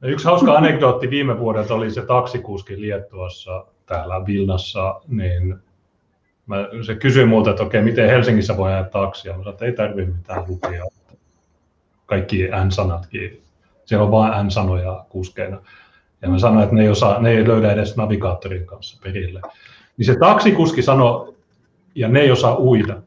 No 0.00 0.08
Yksi 0.08 0.24
hauska 0.24 0.52
anekdootti 0.52 1.10
viime 1.10 1.38
vuodelta 1.38 1.74
oli 1.74 1.90
se 1.90 2.02
taksikuski 2.02 2.80
Liettuassa 2.80 3.64
täällä 3.86 4.26
Vilnassa, 4.26 5.00
niin 5.08 5.56
mä, 6.46 6.56
se 6.86 6.94
kysyi 6.94 7.26
multa, 7.26 7.50
että 7.50 7.62
okei, 7.62 7.82
miten 7.82 8.10
Helsingissä 8.10 8.56
voi 8.56 8.72
ajaa 8.72 8.84
taksia. 8.84 9.32
Mä 9.32 9.38
sanoin, 9.38 9.54
että 9.54 9.64
ei 9.64 9.72
tarvitse 9.72 10.12
mitään 10.12 10.44
lupia. 10.48 10.84
Kaikki 12.06 12.48
N-sanatkin. 12.64 13.42
Siellä 13.84 14.04
on 14.04 14.10
vain 14.10 14.46
N-sanoja 14.46 15.04
kuskeina. 15.08 15.60
Ja 16.22 16.28
mä 16.28 16.38
sanoin, 16.38 16.62
että 16.62 16.74
ne 16.74 16.82
ei, 16.82 16.88
osaa, 16.88 17.22
ne 17.22 17.30
ei 17.30 17.48
löydä 17.48 17.72
edes 17.72 17.96
navigaattorin 17.96 18.66
kanssa 18.66 19.00
perille. 19.02 19.40
Niin 19.96 20.06
se 20.06 20.16
taksikuski 20.16 20.82
sanoi, 20.82 21.34
ja 21.98 22.08
ne 22.08 22.20
ei 22.20 22.30
osaa 22.30 22.58
uida. 22.58 23.02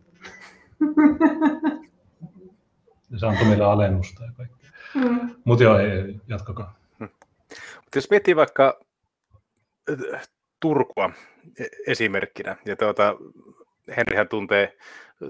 Ja 3.10 3.20
se 3.20 3.28
antoi 3.28 3.46
meille 3.46 3.64
alennusta 3.66 4.24
ja 4.26 4.32
kaikkea. 4.38 4.70
Mm. 4.96 5.36
Mutta 5.44 5.64
joo, 5.64 5.78
ei, 5.78 5.92
ei, 5.92 6.16
jatkakaa. 6.28 6.76
Mutta 7.00 7.96
jos 7.96 8.10
miettii 8.10 8.36
vaikka 8.36 8.80
Turkua 10.60 11.12
e- 11.60 11.92
esimerkkinä, 11.92 12.56
ja 12.66 12.76
tuota, 12.76 13.16
Henrihän 13.98 14.28
tuntee 14.28 14.78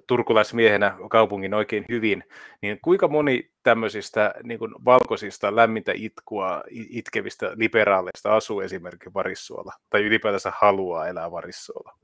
turkulaismiehenä 0.08 0.98
kaupungin 1.10 1.54
oikein 1.54 1.86
hyvin, 1.90 2.24
niin 2.62 2.80
kuinka 2.82 3.08
moni 3.08 3.52
tämmöisistä 3.64 4.34
niin 4.44 4.60
kuin 4.60 4.72
valkoisista 4.86 5.56
lämmintä 5.56 5.92
itkua 5.96 6.64
itkevistä 6.70 7.52
liberaaleista 7.56 8.36
asuu 8.36 8.62
esimerkiksi 8.62 9.14
Varissuolla, 9.14 9.74
tai 9.90 10.04
ylipäätänsä 10.04 10.52
haluaa 10.56 11.08
elää 11.08 11.32
Varissuolla? 11.32 11.98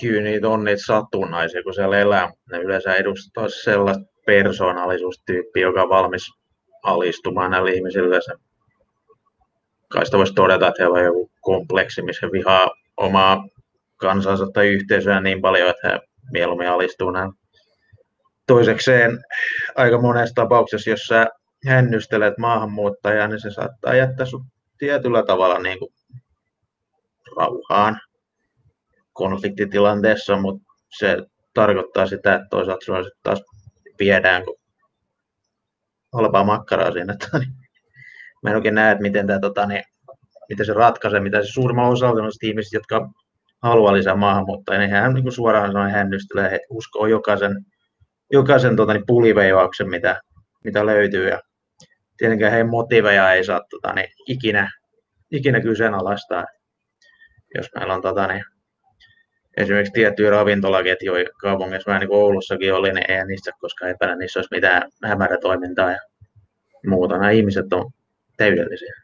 Kyllä 0.00 0.22
niitä 0.22 0.48
on 0.48 0.64
niitä 0.64 0.82
satunnaisia, 0.86 1.62
kun 1.62 1.74
siellä 1.74 1.98
elää. 1.98 2.32
Ne 2.50 2.58
yleensä 2.58 2.94
edustaa 2.94 3.48
sellaista 3.48 4.04
persoonallisuustyyppiä, 4.26 5.62
joka 5.62 5.82
on 5.82 5.88
valmis 5.88 6.22
alistumaan 6.82 7.50
näille 7.50 7.72
ihmisille. 7.72 8.20
Se, 8.20 8.32
kai 9.88 10.06
sitä 10.06 10.18
voisi 10.18 10.34
todeta, 10.34 10.68
että 10.68 10.82
heillä 10.82 10.98
on 10.98 11.04
joku 11.04 11.30
kompleksi, 11.40 12.02
missä 12.02 12.26
vihaa 12.32 12.70
omaa 12.96 13.44
kansansa 13.96 14.46
tai 14.54 14.68
yhteisöä 14.68 15.20
niin 15.20 15.40
paljon, 15.40 15.70
että 15.70 15.88
he 15.88 16.00
mieluummin 16.32 16.68
alistuu 16.68 17.10
näin. 17.10 17.32
Toisekseen 18.46 19.18
aika 19.76 20.00
monessa 20.00 20.34
tapauksessa, 20.34 20.90
jos 20.90 21.06
sä 21.06 21.26
hännystelet 21.66 22.38
maahanmuuttajaa, 22.38 23.28
niin 23.28 23.40
se 23.40 23.50
saattaa 23.50 23.94
jättää 23.94 24.26
sut 24.26 24.42
tietyllä 24.78 25.22
tavalla 25.22 25.58
niin 25.58 25.78
kuin 25.78 25.92
rauhaan 27.36 28.00
konfliktitilanteessa, 29.12 30.36
mutta 30.36 30.72
se 30.98 31.16
tarkoittaa 31.54 32.06
sitä, 32.06 32.34
että 32.34 32.46
toisaalta 32.50 32.84
sinua 32.84 33.02
sitten 33.02 33.20
taas 33.22 33.42
viedään 33.98 34.44
kun 34.44 34.56
halpaa 36.12 36.44
makkaraa 36.44 36.92
siinä. 36.92 37.12
Että, 37.12 37.38
niin, 37.38 37.52
mä 38.42 38.50
en 38.50 38.56
oikein 38.56 38.74
näe, 38.74 38.92
että 38.92 39.02
miten, 39.02 39.26
tämä, 39.26 39.38
tota, 39.38 39.66
niin, 39.66 39.84
miten 40.48 40.66
se 40.66 40.72
ratkaisee, 40.72 41.20
mitä 41.20 41.42
se 41.42 41.48
suurimman 41.48 41.90
osalta 41.90 42.20
ihmisistä, 42.42 42.76
jotka 42.76 43.10
haluaa 43.62 43.92
lisää 43.92 44.16
maahanmuuttajia, 44.16 44.80
niin 44.80 44.90
hän 44.90 45.14
niin 45.14 45.24
kuin 45.24 45.32
suoraan 45.32 45.72
sanoi 45.72 45.90
hännystelee, 45.90 46.46
että 46.46 46.66
uskoo 46.70 47.06
jokaisen, 47.06 47.66
jokaisen 48.32 48.76
tota, 48.76 48.92
niin 48.92 49.06
puliveivauksen, 49.06 49.90
mitä, 49.90 50.20
mitä 50.64 50.86
löytyy. 50.86 51.28
Ja 51.28 51.40
tietenkään 52.16 52.52
heidän 52.52 52.70
motiveja 52.70 53.32
ei 53.32 53.44
saa 53.44 53.60
tota, 53.70 53.92
niin, 53.92 54.08
ikinä, 54.28 54.70
ikinä 55.30 55.60
kyseenalaistaa. 55.60 56.44
Jos 57.54 57.66
meillä 57.74 57.94
on 57.94 58.02
tota, 58.02 58.26
niin, 58.26 58.44
esimerkiksi 59.56 59.92
tiettyjä 59.92 60.30
ravintolaketjuja 60.30 61.30
kaupungissa, 61.40 61.88
vähän 61.88 62.00
niin 62.00 62.08
kuin 62.08 62.20
Oulussakin 62.20 62.74
oli, 62.74 62.92
niin 62.92 63.10
ei 63.10 63.26
niistä 63.26 63.50
koskaan 63.60 63.90
epäillä, 63.90 64.16
niissä 64.16 64.38
olisi 64.38 64.54
mitään 64.54 64.82
hämärätoimintaa 65.04 65.90
ja 65.90 65.98
muuta. 66.86 67.14
Nämä 67.18 67.30
ihmiset 67.30 67.72
on 67.72 67.90
täydellisiä. 68.36 68.94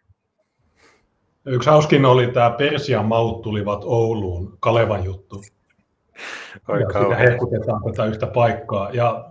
Yksi 1.46 1.70
hauskin 1.70 2.04
oli 2.04 2.26
tämä 2.26 2.50
Persian 2.50 3.04
maut 3.04 3.42
tulivat 3.42 3.84
Ouluun, 3.84 4.56
Kalevan 4.60 5.04
juttu. 5.04 5.42
Oi 6.68 6.80
ja 6.80 6.86
sitä 7.02 7.16
hehkutetaan 7.16 7.82
tätä 7.84 8.04
yhtä 8.04 8.26
paikkaa. 8.26 8.90
Ja 8.92 9.30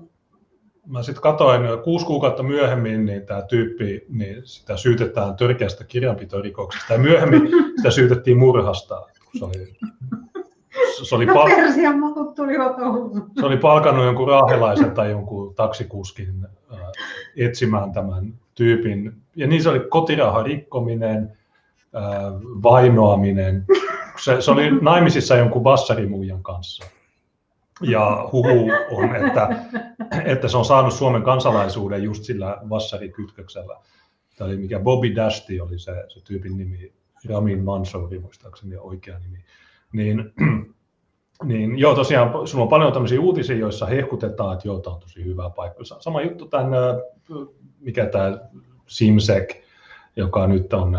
mä 0.87 1.03
sitten 1.03 1.21
katsoin, 1.21 1.61
kuusi 1.83 2.05
kuukautta 2.05 2.43
myöhemmin, 2.43 3.05
niin 3.05 3.25
tämä 3.25 3.41
tyyppi, 3.41 4.05
niin 4.09 4.41
sitä 4.45 4.77
syytetään 4.77 5.35
törkeästä 5.35 5.83
kirjanpitorikoksesta. 5.83 6.93
Ja 6.93 6.99
myöhemmin 6.99 7.49
sitä 7.77 7.91
syytettiin 7.91 8.37
murhasta. 8.37 9.07
Se 9.39 9.45
oli, 9.45 9.77
se 11.03 11.15
oli, 11.15 11.25
No 11.25 11.33
pal- 11.33 11.49
se 13.39 13.45
oli 13.45 13.57
palkannut 13.57 14.05
jonkun 14.05 14.27
raahelaisen 14.27 14.91
tai 14.91 15.11
jonkun 15.11 15.55
taksikuskin 15.55 16.47
äh, 16.73 16.79
etsimään 17.37 17.91
tämän 17.91 18.33
tyypin. 18.55 19.13
Ja 19.35 19.47
niin 19.47 19.63
se 19.63 19.69
oli 19.69 19.79
kotirauhan 19.79 20.45
rikkominen, 20.45 21.37
äh, 21.95 22.01
vainoaminen. 22.63 23.65
Se, 24.19 24.41
se 24.41 24.51
oli 24.51 24.71
naimisissa 24.81 25.35
jonkun 25.35 25.63
vassarimuijan 25.63 26.43
kanssa. 26.43 26.85
Ja 27.81 28.29
huhu 28.31 28.71
on, 28.91 29.15
että, 29.15 29.49
että 30.25 30.47
se 30.47 30.57
on 30.57 30.65
saanut 30.65 30.93
Suomen 30.93 31.23
kansalaisuuden 31.23 32.03
just 32.03 32.23
sillä 32.23 32.57
vassarikytköksellä. 32.69 33.77
Tämä 34.37 34.47
oli 34.47 34.57
mikä 34.57 34.79
Bobby 34.79 35.15
Dashti 35.15 35.61
oli 35.61 35.79
se, 35.79 36.05
se 36.07 36.19
tyypin 36.23 36.57
nimi, 36.57 36.93
Ramin 37.29 37.63
Mansouri 37.63 38.19
muistaakseni 38.19 38.75
oikea 38.77 39.19
nimi. 39.19 39.37
Niin, 39.93 40.33
niin 41.43 41.79
joo, 41.79 41.95
tosiaan 41.95 42.47
sulla 42.47 42.63
on 42.63 42.69
paljon 42.69 42.93
tämmöisiä 42.93 43.21
uutisia, 43.21 43.55
joissa 43.55 43.85
hehkutetaan, 43.85 44.53
että 44.53 44.67
joo, 44.67 44.79
tämä 44.79 44.93
on 44.93 44.99
tosi 44.99 45.25
hyvä 45.25 45.49
paikka. 45.49 45.83
Sama 45.83 46.21
juttu 46.21 46.45
tämän, 46.45 46.75
mikä 47.79 48.05
tämä 48.05 48.39
Simsek, 48.87 49.55
joka 50.15 50.47
nyt 50.47 50.73
on, 50.73 50.97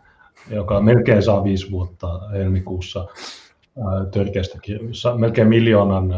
joka 0.50 0.80
melkein 0.80 1.22
saa 1.22 1.44
viisi 1.44 1.70
vuotta 1.70 2.28
helmikuussa 2.28 3.06
törkeästä, 4.10 4.58
melkein 5.16 5.48
miljoonan 5.48 6.14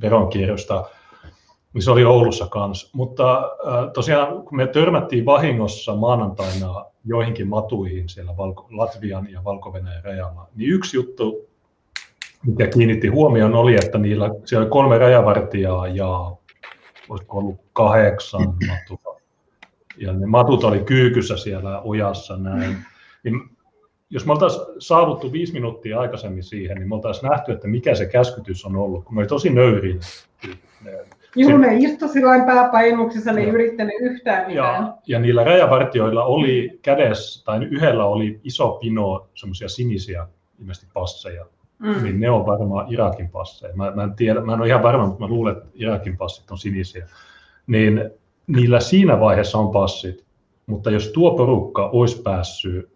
veronkierrosta, 0.00 0.84
niin 1.72 1.82
se 1.82 1.90
oli 1.90 2.04
Oulussa 2.04 2.46
kanssa. 2.46 2.90
Mutta 2.92 3.50
tosiaan, 3.94 4.42
kun 4.42 4.56
me 4.56 4.66
törmättiin 4.66 5.24
vahingossa 5.24 5.96
maanantaina 5.96 6.84
joihinkin 7.04 7.48
matuihin 7.48 8.08
siellä 8.08 8.32
Valko- 8.36 8.66
Latvian 8.70 9.30
ja 9.30 9.44
valko 9.44 9.74
rajalla, 10.04 10.48
niin 10.56 10.72
yksi 10.72 10.96
juttu, 10.96 11.48
mikä 12.46 12.66
kiinnitti 12.66 13.08
huomioon, 13.08 13.54
oli, 13.54 13.74
että 13.74 13.98
niillä, 13.98 14.30
siellä 14.44 14.64
oli 14.64 14.70
kolme 14.70 14.98
rajavartijaa 14.98 15.88
ja 15.88 16.36
olisiko 17.08 17.38
ollut 17.38 17.60
kahdeksan 17.72 18.54
matua. 18.68 19.20
Ja 19.96 20.12
ne 20.12 20.26
matut 20.26 20.64
oli 20.64 20.80
kyykyssä 20.80 21.36
siellä 21.36 21.80
ojassa 21.80 22.36
näin. 22.36 22.76
Niin 23.24 23.40
jos 24.10 24.26
me 24.26 24.32
oltaisiin 24.32 24.66
saavuttu 24.78 25.32
viisi 25.32 25.52
minuuttia 25.52 26.00
aikaisemmin 26.00 26.42
siihen, 26.42 26.76
niin 26.76 26.88
me 26.88 26.94
oltaisiin 26.94 27.30
nähty, 27.30 27.52
että 27.52 27.68
mikä 27.68 27.94
se 27.94 28.06
käskytys 28.06 28.64
on 28.64 28.76
ollut, 28.76 29.04
kun 29.04 29.14
me 29.14 29.20
oli 29.20 29.28
tosi 29.28 29.50
nöyrin. 29.50 30.00
Juu, 31.36 31.56
ne 31.58 31.76
istu 31.76 32.08
silloin 32.08 32.44
pääpainuksissa, 32.44 33.32
ne 33.32 33.40
ei 33.40 33.48
yrittänyt 33.48 33.94
yhtään 34.00 34.46
mitään. 34.46 34.80
Ja, 34.80 34.94
ja 35.06 35.18
niillä 35.18 35.44
rajavartioilla 35.44 36.24
oli 36.24 36.78
kädessä, 36.82 37.44
tai 37.44 37.64
yhdellä 37.64 38.04
oli 38.04 38.40
iso 38.44 38.78
pino 38.80 39.28
semmoisia 39.34 39.68
sinisiä 39.68 40.26
ilmeisesti 40.60 40.86
passeja, 40.94 41.46
Mm. 41.78 42.02
niin 42.02 42.20
ne 42.20 42.30
on 42.30 42.46
varmaan 42.46 42.92
Irakin 42.92 43.28
passeja. 43.30 43.76
Mä, 43.76 43.90
mä 43.90 44.02
en 44.02 44.14
tiedä, 44.14 44.40
mä 44.40 44.52
en 44.52 44.60
ole 44.60 44.68
ihan 44.68 44.82
varma, 44.82 45.06
mutta 45.06 45.20
mä 45.20 45.28
luulen, 45.28 45.56
että 45.56 45.68
Irakin 45.74 46.16
passit 46.16 46.50
on 46.50 46.58
sinisiä. 46.58 47.08
Niin 47.66 48.10
niillä 48.46 48.80
siinä 48.80 49.20
vaiheessa 49.20 49.58
on 49.58 49.70
passit, 49.72 50.24
mutta 50.66 50.90
jos 50.90 51.08
tuo 51.08 51.36
porukka 51.36 51.88
olisi 51.88 52.22
päässyt 52.22 52.90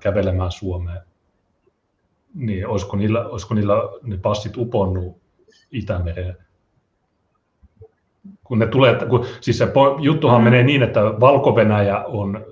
kävelemään 0.00 0.52
Suomeen, 0.52 1.00
niin 2.34 2.66
olisiko 2.66 2.96
niillä, 2.96 3.26
olisiko 3.28 3.54
niillä 3.54 3.74
ne 4.02 4.16
passit 4.16 4.56
uponnut 4.56 5.16
Itämereen? 5.72 6.36
Kun 8.44 8.58
ne 8.58 8.66
tulee, 8.66 8.98
kun, 9.08 9.24
siis 9.40 9.58
se 9.58 9.68
juttuhan 10.00 10.40
Mm. 10.40 10.44
menee 10.44 10.62
niin, 10.62 10.82
että 10.82 11.00
valko 11.04 11.52
on 12.06 12.44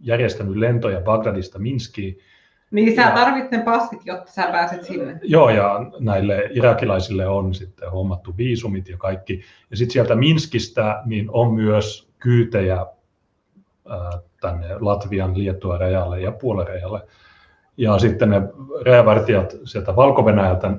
järjestänyt 0.00 0.56
lentoja 0.56 1.00
Bagdadista 1.00 1.58
Minskiin, 1.58 2.18
Niin 2.70 2.96
sä 2.96 3.02
Ja- 3.02 3.10
tarvitset 3.10 3.50
ne 3.50 3.62
passit, 3.64 4.00
jotta 4.04 4.32
sä 4.32 4.42
pääset 4.52 4.84
sinne. 4.84 5.18
Joo, 5.22 5.50
ja 5.50 5.80
näille 6.00 6.48
irakilaisille 6.52 7.26
on 7.28 7.54
sitten 7.54 7.90
hommattu 7.90 8.34
viisumit 8.36 8.88
ja 8.88 8.96
kaikki. 8.96 9.42
Ja 9.70 9.76
sitten 9.76 9.92
sieltä 9.92 10.14
Minskistä 10.14 11.02
niin 11.06 11.28
on 11.32 11.54
myös 11.54 12.08
kyytejä 12.18 12.86
tänne 14.40 14.66
Latvian, 14.80 15.38
Liettuan 15.38 15.80
rajalle 15.80 16.20
ja 16.20 16.32
Puolen 16.32 16.66
rajalle. 16.66 17.00
Ja 17.76 17.98
sitten 17.98 18.30
ne 18.30 18.42
rajavartijat 18.86 19.56
sieltä 19.64 19.96
valko 19.96 20.22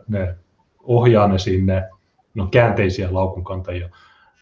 ne 0.08 0.36
ohjaa 0.84 1.28
ne 1.28 1.38
sinne, 1.38 1.90
ne 2.34 2.42
on 2.42 2.52
käänteisiä 2.52 3.08
laukunkantajia. 3.12 3.90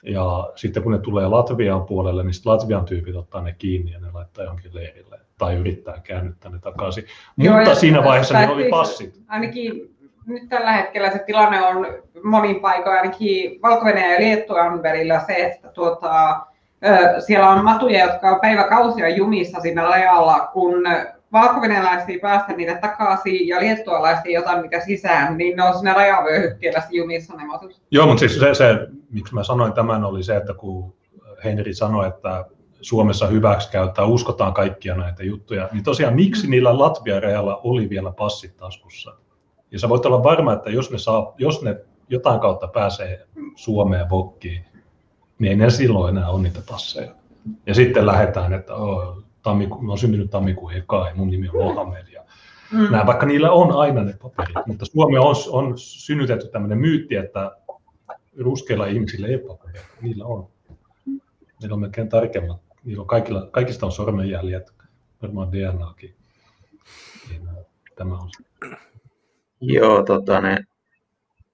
Ja 0.04 0.50
sitten 0.56 0.84
kun 0.84 0.92
ne 0.92 0.98
tulee 1.00 1.28
Latvian 1.28 1.86
puolelle, 1.86 2.24
niin 2.24 2.34
sitten 2.34 2.52
Latvian 2.52 2.86
tyypit 2.86 3.16
ottaa 3.16 3.42
ne 3.42 3.56
kiinni 3.58 3.92
ja 3.92 4.00
ne 4.00 4.08
laittaa 4.14 4.44
johonkin 4.44 4.76
leirille 4.76 5.20
tai 5.38 5.56
yrittää 5.56 6.00
käännyttää 6.04 6.52
ne 6.52 6.60
takaisin. 6.60 7.04
Joo, 7.38 7.56
Mutta 7.56 7.76
siinä 7.76 8.04
vaiheessa 8.04 8.40
niillä 8.40 8.54
oli 8.54 8.62
siis- 8.62 8.72
passit. 8.72 9.20
Ainakin 9.28 9.96
nyt 10.26 10.50
tällä 10.50 10.72
hetkellä 10.72 11.12
se 11.12 11.20
tilanne 11.20 11.62
on 11.62 11.88
monin 12.24 12.60
paikoin 12.60 12.98
ainakin 12.98 13.62
valko 13.62 13.90
ja 13.90 14.20
Liettuan 14.20 14.84
välillä 14.84 15.24
se, 15.28 15.34
että 15.34 15.68
tuota, 15.68 16.40
siellä 17.20 17.50
on 17.50 17.64
matuja, 17.64 18.06
jotka 18.06 18.30
on 18.30 18.40
päiväkausia 18.42 19.10
jumissa 19.10 19.60
siinä 19.60 19.84
rajalla, 19.84 20.50
kun 20.54 20.74
valko 21.34 21.62
ei 22.08 22.20
päästä 22.20 22.54
niitä 22.54 22.76
takaisin 22.76 23.48
ja 23.48 23.60
liettualaiset 23.60 24.26
ei 24.26 24.38
ota 24.38 24.62
niitä 24.62 24.80
sisään, 24.80 25.38
niin 25.38 25.58
ne 25.58 25.64
on 25.64 25.74
siinä 25.74 25.94
rajavyöhykkeellä 25.94 26.84
jumissa 26.92 27.36
ne 27.36 27.46
matut. 27.46 27.82
Joo, 27.92 28.08
mutta 28.08 28.20
siis 28.20 28.40
se, 28.40 28.54
se, 28.54 28.88
miksi 29.10 29.34
mä 29.34 29.44
sanoin 29.44 29.74
tämän, 29.74 30.04
oli 30.04 30.24
se, 30.24 30.36
että 30.36 30.54
kun 30.54 30.94
Henri 31.44 31.74
sanoi, 31.74 32.08
että 32.08 32.46
Suomessa 32.82 33.28
hyväksikäyttää, 33.28 34.06
uskotaan 34.06 34.54
kaikkia 34.54 34.96
näitä 34.96 35.24
juttuja, 35.24 35.70
niin 35.72 35.84
tosiaan 35.84 36.16
miksi 36.16 36.50
niillä 36.50 36.80
Latvian 36.80 37.24
rajalla 37.24 37.62
oli 37.64 37.90
vielä 37.90 38.12
passit 38.12 38.58
taskussa? 38.58 39.14
Ja 39.72 39.80
sä 39.80 39.90
voit 39.90 40.06
olla 40.06 40.24
varma, 40.24 40.54
että 40.54 40.70
jos 40.70 40.92
ne, 40.92 40.98
saa, 40.98 41.34
jos 41.38 41.62
ne 41.62 41.78
jotain 42.10 42.40
kautta 42.40 42.68
pääsee 42.68 43.28
Suomeen 43.56 44.10
vokkiin, 44.10 44.66
niin 45.40 45.50
ei 45.50 45.56
ne 45.56 45.70
silloin 45.70 46.18
enää 46.18 46.30
ole 46.30 46.42
niitä 46.42 46.60
passeja. 46.70 47.12
Ja 47.66 47.76
sitten 47.76 48.06
lähdetään, 48.06 48.54
että 48.54 48.76
oh, 48.76 49.24
tammiku, 49.48 49.82
mä 49.82 49.92
olen 49.92 49.98
syntynyt 49.98 50.30
tammikuun 50.30 50.74
eka 50.74 51.08
ja 51.08 51.16
mun 51.16 51.30
nimi 51.30 51.50
on 51.50 51.64
Mohamed. 51.64 52.08
Ja 52.08 52.24
mm. 52.72 52.92
nämä, 52.92 53.06
vaikka 53.06 53.26
niillä 53.26 53.52
on 53.52 53.72
aina 53.72 54.04
ne 54.04 54.14
paperit, 54.22 54.66
mutta 54.66 54.86
Suomi 54.86 55.18
on, 55.18 55.36
on 55.52 55.74
synnytetty 55.78 56.48
tämmöinen 56.48 56.78
myytti, 56.78 57.16
että 57.16 57.52
ruskeilla 58.38 58.86
ihmisillä 58.86 59.28
ei 59.28 59.38
paperia, 59.38 59.82
niillä 60.02 60.26
on. 60.26 60.48
Niillä 61.62 61.74
on 61.74 61.80
melkein 61.80 62.10
tarkemmat, 62.10 62.62
niillä 62.84 63.02
on 63.02 63.08
kaikilla, 63.08 63.48
kaikista 63.52 63.86
on 63.86 63.92
sormenjäljet, 63.92 64.72
varmaan 65.22 65.52
DNAkin. 65.52 66.16
Niin, 67.30 67.50
tämä 67.96 68.18
on 68.18 68.30
se. 68.38 68.70
Joo, 69.62 70.04
tota, 70.04 70.42
ne, 70.42 70.58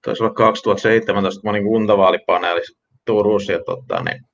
taisi 0.04 0.22
olla 0.22 0.34
2017, 0.34 1.40
kun 1.40 1.48
mä 1.48 1.50
olin 1.50 1.64
kuntavaalipaneelissa 1.64 2.78
Turussa 3.04 3.52
ja 3.52 3.60
tota, 3.64 4.02
niin, 4.02 4.24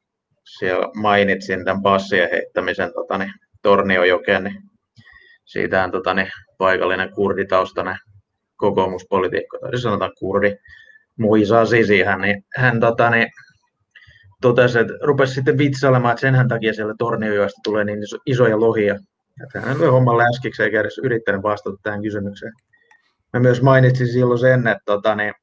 siellä 0.59 0.89
mainitsin 0.95 1.65
tämän 1.65 1.83
passien 1.83 2.29
heittämisen 2.33 2.93
tota, 2.93 3.19
niin, 3.19 3.33
Torniojokeen, 3.63 4.45
niin 4.45 4.63
siitähän 5.45 5.91
tota, 5.91 6.15
niin, 6.15 6.31
paikallinen 6.59 7.13
kurditaustainen 7.15 7.97
kokoomuspolitiikko, 8.57 9.59
tai 9.59 9.71
siis 9.71 9.83
sanotaan 9.83 10.13
kurdi, 10.19 10.57
Muisa 11.19 11.67
Sisi, 11.67 12.03
hän, 12.03 12.21
niin, 12.21 12.45
hän 12.57 12.81
tota, 12.81 13.11
niin, 13.11 13.29
totesi, 14.41 14.79
että 14.79 14.95
rupesi 15.03 15.35
sitten 15.35 15.59
vitsailemaan, 15.59 16.13
että 16.13 16.21
senhän 16.21 16.49
takia 16.49 16.75
siellä 16.75 16.95
Torniojoesta 16.99 17.61
tulee 17.65 17.85
niin 17.85 17.99
isoja 18.27 18.61
lohia. 18.61 18.99
Että 19.43 19.61
hän 19.61 19.77
oli 19.77 19.87
homman 19.87 20.19
läskiksi 20.19 20.63
eikä 20.63 20.81
edes 20.81 20.99
yrittänyt 20.99 21.43
vastata 21.43 21.77
tähän 21.83 22.03
kysymykseen. 22.03 22.53
Mä 23.33 23.41
myös 23.41 23.63
mainitsin 23.63 24.09
silloin 24.09 24.39
sen, 24.39 24.67
että 24.67 24.83
tota, 24.85 25.15
niin, 25.15 25.35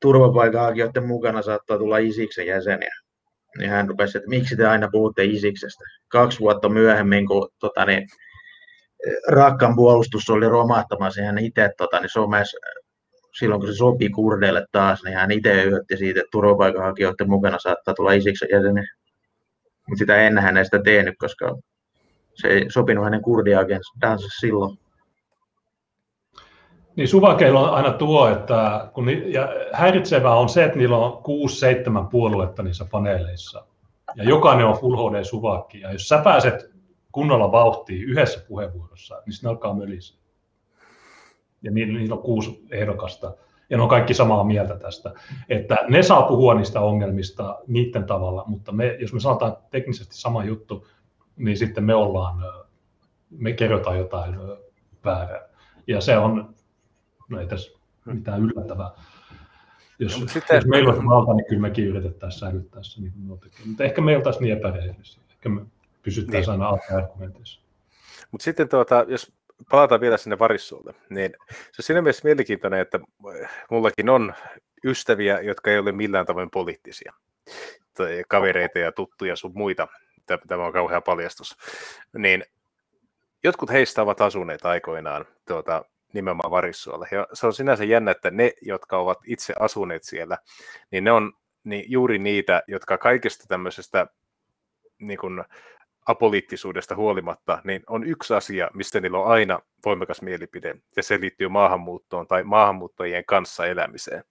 turvapaikanhakijoiden 0.00 1.06
mukana 1.06 1.42
saattaa 1.42 1.78
tulla 1.78 1.98
Isiksen 1.98 2.46
jäseniä. 2.46 2.94
Niin 3.58 3.70
hän 3.70 3.88
rupesi, 3.88 4.18
että 4.18 4.30
miksi 4.30 4.56
te 4.56 4.66
aina 4.66 4.88
puhutte 4.92 5.24
Isiksestä. 5.24 5.84
Kaksi 6.08 6.40
vuotta 6.40 6.68
myöhemmin, 6.68 7.26
kun 7.26 7.48
tota, 7.58 7.84
niin, 7.84 8.08
Rakkan 9.28 9.76
puolustus 9.76 10.30
oli 10.30 10.48
romahtamassa, 10.48 11.22
hän 11.22 11.38
itse 11.38 11.70
tota, 11.76 12.00
niin 12.00 12.10
somessa, 12.12 12.58
silloin 13.38 13.60
kun 13.60 13.70
se 13.70 13.76
sopi 13.76 14.08
kurdeille 14.08 14.66
taas, 14.72 15.02
niin 15.04 15.16
hän 15.16 15.30
itse 15.30 15.62
yhdytti 15.64 15.96
siitä, 15.96 16.20
että 16.20 16.30
turvapaikanhakijoiden 16.32 17.30
mukana 17.30 17.58
saattaa 17.58 17.94
tulla 17.94 18.12
Isiksen 18.12 18.48
jäseniä. 18.52 18.84
Mutta 19.88 19.98
sitä 19.98 20.16
ennen 20.16 20.44
hän 20.44 20.56
ei 20.56 20.64
sitä 20.64 20.82
tehnyt, 20.84 21.14
koska 21.18 21.56
se 22.34 22.48
ei 22.48 22.66
sopinut 22.70 23.04
hänen 23.04 23.22
kurdiagendansa 23.22 24.28
silloin. 24.40 24.78
Niin 26.96 27.08
suvakeilla 27.08 27.60
on 27.60 27.74
aina 27.74 27.92
tuo, 27.92 28.28
että 28.28 28.90
kun 28.94 29.06
ni, 29.06 29.32
ja 29.32 29.48
häiritsevää 29.72 30.34
on 30.34 30.48
se, 30.48 30.64
että 30.64 30.78
niillä 30.78 30.96
on 30.96 31.22
6-7 32.04 32.08
puoluetta 32.10 32.62
niissä 32.62 32.84
paneeleissa. 32.90 33.64
Ja 34.16 34.24
jokainen 34.24 34.66
on 34.66 34.78
Full 34.78 35.10
HD 35.10 35.24
suvakki. 35.24 35.80
Ja 35.80 35.92
jos 35.92 36.08
sä 36.08 36.18
pääset 36.18 36.70
kunnolla 37.12 37.52
vauhtiin 37.52 38.04
yhdessä 38.04 38.40
puheenvuorossa, 38.48 39.22
niin 39.26 39.32
sitten 39.32 39.50
alkaa 39.50 39.74
mölistä. 39.74 40.20
Ja 41.62 41.70
niillä, 41.70 41.98
niillä 41.98 42.14
on 42.14 42.22
kuusi 42.22 42.66
ehdokasta. 42.70 43.34
Ja 43.70 43.76
ne 43.76 43.82
on 43.82 43.88
kaikki 43.88 44.14
samaa 44.14 44.44
mieltä 44.44 44.76
tästä. 44.76 45.12
Että 45.48 45.76
ne 45.88 46.02
saa 46.02 46.22
puhua 46.22 46.54
niistä 46.54 46.80
ongelmista 46.80 47.58
niiden 47.66 48.04
tavalla, 48.04 48.44
mutta 48.46 48.72
me, 48.72 48.96
jos 49.00 49.12
me 49.12 49.20
sanotaan 49.20 49.56
teknisesti 49.70 50.16
sama 50.16 50.44
juttu, 50.44 50.86
niin 51.36 51.56
sitten 51.56 51.84
me 51.84 51.94
ollaan, 51.94 52.44
me 53.30 53.52
kerrotaan 53.52 53.98
jotain 53.98 54.36
väärää. 55.04 55.48
Ja 55.86 56.00
se 56.00 56.18
on 56.18 56.54
no 57.30 57.40
ei 57.40 57.46
tässä 57.46 57.70
hmm. 58.04 58.14
mitään 58.14 58.42
yllättävää. 58.42 58.90
Jos, 59.98 60.20
no, 60.20 60.28
sitten, 60.28 60.54
jos 60.54 60.66
meillä 60.66 60.90
olisi 60.90 61.06
valta, 61.06 61.34
niin 61.34 61.46
kyllä 61.48 61.62
mekin 61.62 61.86
yritettäisiin 61.86 62.40
säilyttää 62.40 62.82
se 62.82 63.00
niin 63.00 63.12
Mutta 63.66 63.84
ehkä 63.84 64.00
me 64.00 64.16
oltaisiin 64.16 64.42
niin 64.42 64.58
epärehellisiä. 64.58 65.22
Ehkä 65.30 65.48
me 65.48 65.60
pysyttäisiin 66.02 66.58
niin. 66.58 66.62
aina 66.62 66.98
argumenteissa. 67.02 67.60
Mutta 68.30 68.44
sitten 68.44 68.68
tuota, 68.68 69.04
jos 69.08 69.32
palataan 69.70 70.00
vielä 70.00 70.16
sinne 70.16 70.38
varissuolle, 70.38 70.94
niin 71.10 71.30
se 71.50 71.80
on 71.80 71.84
siinä 71.84 72.02
mielessä 72.02 72.24
mielenkiintoinen, 72.24 72.80
että 72.80 73.00
mullakin 73.70 74.08
on 74.08 74.34
ystäviä, 74.84 75.40
jotka 75.40 75.70
ei 75.70 75.78
ole 75.78 75.92
millään 75.92 76.26
tavoin 76.26 76.50
poliittisia. 76.50 77.12
Tai 77.94 78.24
kavereita 78.28 78.78
ja 78.78 78.92
tuttuja 78.92 79.36
sun 79.36 79.52
muita. 79.54 79.88
Tämä 80.46 80.66
on 80.66 80.72
kauhea 80.72 81.00
paljastus. 81.00 81.56
Niin 82.18 82.44
jotkut 83.44 83.70
heistä 83.70 84.02
ovat 84.02 84.20
asuneet 84.20 84.64
aikoinaan 84.64 85.24
tuota, 85.48 85.84
nimenomaan 86.12 86.50
Varissuolla. 86.50 87.06
Ja 87.10 87.26
se 87.32 87.46
on 87.46 87.52
sinänsä 87.52 87.84
jännä, 87.84 88.10
että 88.10 88.30
ne, 88.30 88.52
jotka 88.62 88.98
ovat 88.98 89.18
itse 89.26 89.54
asuneet 89.58 90.02
siellä, 90.02 90.38
niin 90.90 91.04
ne 91.04 91.12
on 91.12 91.32
niin 91.64 91.84
juuri 91.88 92.18
niitä, 92.18 92.62
jotka 92.68 92.98
kaikesta 92.98 93.44
tämmöisestä 93.48 94.06
niin 94.98 95.18
kuin 95.18 95.44
apoliittisuudesta 96.06 96.96
huolimatta, 96.96 97.62
niin 97.64 97.82
on 97.86 98.04
yksi 98.04 98.34
asia, 98.34 98.70
mistä 98.74 99.00
niillä 99.00 99.18
on 99.18 99.26
aina 99.32 99.60
voimakas 99.84 100.22
mielipide, 100.22 100.74
ja 100.96 101.02
se 101.02 101.20
liittyy 101.20 101.48
maahanmuuttoon 101.48 102.26
tai 102.26 102.44
maahanmuuttajien 102.44 103.24
kanssa 103.24 103.66
elämiseen 103.66 104.24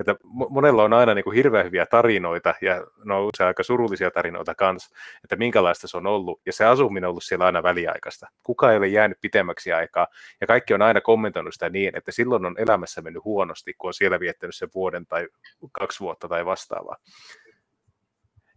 että 0.00 0.16
monella 0.48 0.84
on 0.84 0.92
aina 0.92 1.14
niin 1.14 1.24
kuin 1.24 1.36
hirveän 1.36 1.64
hyviä 1.64 1.86
tarinoita, 1.86 2.54
ja 2.60 2.86
on 3.10 3.28
usein 3.34 3.46
aika 3.46 3.62
surullisia 3.62 4.10
tarinoita 4.10 4.54
kanssa, 4.54 4.96
että 5.24 5.36
minkälaista 5.36 5.88
se 5.88 5.96
on 5.96 6.06
ollut, 6.06 6.40
ja 6.46 6.52
se 6.52 6.64
asuminen 6.64 7.08
on 7.08 7.10
ollut 7.10 7.24
siellä 7.24 7.46
aina 7.46 7.62
väliaikaista. 7.62 8.26
Kuka 8.42 8.70
ei 8.72 8.78
ole 8.78 8.88
jäänyt 8.88 9.18
pitemmäksi 9.20 9.72
aikaa, 9.72 10.06
ja 10.40 10.46
kaikki 10.46 10.74
on 10.74 10.82
aina 10.82 11.00
kommentoinut 11.00 11.54
sitä 11.54 11.68
niin, 11.68 11.96
että 11.96 12.12
silloin 12.12 12.46
on 12.46 12.54
elämässä 12.58 13.02
mennyt 13.02 13.24
huonosti, 13.24 13.74
kun 13.78 13.88
on 13.88 13.94
siellä 13.94 14.20
viettänyt 14.20 14.54
sen 14.54 14.68
vuoden 14.74 15.06
tai 15.06 15.28
kaksi 15.72 16.00
vuotta 16.00 16.28
tai 16.28 16.46
vastaavaa. 16.46 16.96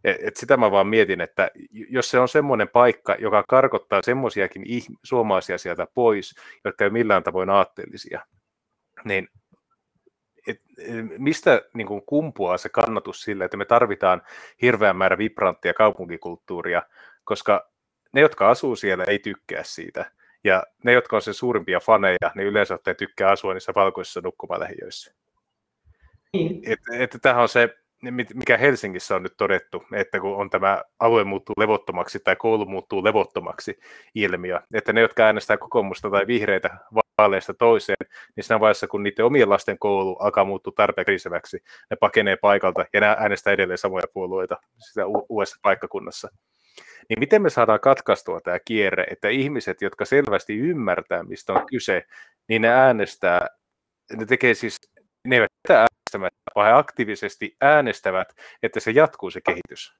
E, 0.03 0.15
et 0.21 0.37
sitä 0.37 0.57
mä 0.57 0.71
vaan 0.71 0.87
mietin, 0.87 1.21
että 1.21 1.51
jos 1.69 2.11
se 2.11 2.19
on 2.19 2.27
semmoinen 2.27 2.69
paikka, 2.69 3.15
joka 3.19 3.43
karkottaa 3.47 4.01
semmoisiakin 4.01 4.63
suomalaisia 5.03 5.57
sieltä 5.57 5.87
pois, 5.93 6.35
jotka 6.65 6.83
ei 6.83 6.89
millään 6.89 7.23
tavoin 7.23 7.49
aatteellisia, 7.49 8.25
niin 9.05 9.27
et, 10.47 10.61
mistä 11.17 11.61
niin 11.73 11.87
kuin 11.87 12.01
kumpuaa 12.05 12.57
se 12.57 12.69
kannatus 12.69 13.21
sille, 13.21 13.45
että 13.45 13.57
me 13.57 13.65
tarvitaan 13.65 14.21
hirveän 14.61 14.95
määrä 14.95 15.17
vibranttia 15.17 15.73
kaupunkikulttuuria, 15.73 16.83
koska 17.23 17.69
ne, 18.11 18.21
jotka 18.21 18.49
asuu 18.49 18.75
siellä, 18.75 19.03
ei 19.03 19.19
tykkää 19.19 19.63
siitä. 19.63 20.11
Ja 20.43 20.63
ne, 20.83 20.93
jotka 20.93 21.15
on 21.15 21.21
sen 21.21 21.33
suurimpia 21.33 21.79
faneja, 21.79 22.31
niin 22.35 22.47
yleensä 22.47 22.73
ottaen 22.73 22.95
tykkää 22.95 23.31
asua 23.31 23.53
niissä 23.53 23.73
valkoisissa 23.75 24.21
nukkumalähiöissä. 24.23 25.13
Niin. 26.33 26.61
Että 26.65 26.91
et, 26.93 27.17
tämähän 27.21 27.41
on 27.41 27.49
se 27.49 27.77
mikä 28.33 28.57
Helsingissä 28.57 29.15
on 29.15 29.23
nyt 29.23 29.33
todettu, 29.37 29.83
että 29.93 30.19
kun 30.19 30.35
on 30.35 30.49
tämä 30.49 30.83
alue 30.99 31.23
muuttuu 31.23 31.53
levottomaksi 31.57 32.19
tai 32.19 32.35
koulu 32.35 32.65
muuttuu 32.65 33.03
levottomaksi 33.03 33.79
ilmiö, 34.15 34.59
että 34.73 34.93
ne, 34.93 35.01
jotka 35.01 35.23
äänestää 35.23 35.57
kokoomusta 35.57 36.09
tai 36.09 36.27
vihreitä 36.27 36.77
vaaleista 37.17 37.53
toiseen, 37.53 38.07
niin 38.35 38.43
siinä 38.43 38.59
vaiheessa, 38.59 38.87
kun 38.87 39.03
niiden 39.03 39.25
omien 39.25 39.49
lasten 39.49 39.79
koulu 39.79 40.15
alkaa 40.15 40.45
muuttua 40.45 40.73
tarpeeksi 40.75 41.05
kriisiväksi, 41.05 41.57
ne 41.89 41.97
pakenee 41.99 42.35
paikalta 42.35 42.85
ja 42.93 43.01
ne 43.01 43.07
äänestää 43.07 43.53
edelleen 43.53 43.77
samoja 43.77 44.07
puolueita 44.13 44.57
sitä 44.77 45.01
uudessa 45.29 45.57
paikkakunnassa. 45.61 46.29
Niin 47.09 47.19
miten 47.19 47.41
me 47.41 47.49
saadaan 47.49 47.79
katkaistua 47.79 48.41
tämä 48.41 48.59
kierre, 48.59 49.03
että 49.11 49.29
ihmiset, 49.29 49.81
jotka 49.81 50.05
selvästi 50.05 50.57
ymmärtää, 50.57 51.23
mistä 51.23 51.53
on 51.53 51.65
kyse, 51.65 52.03
niin 52.49 52.61
ne 52.61 52.69
äänestää, 52.69 53.47
ne 54.17 54.25
tekee 54.25 54.53
siis, 54.53 54.75
ne 55.27 55.35
eivät 55.35 55.51
äänestämättä, 55.69 56.46
vaan 56.57 56.67
he 56.67 56.73
aktiivisesti 56.73 57.55
äänestävät, 57.61 58.35
että 58.63 58.79
se 58.79 58.91
jatkuu 58.91 59.31
se 59.31 59.41
kehitys, 59.41 59.93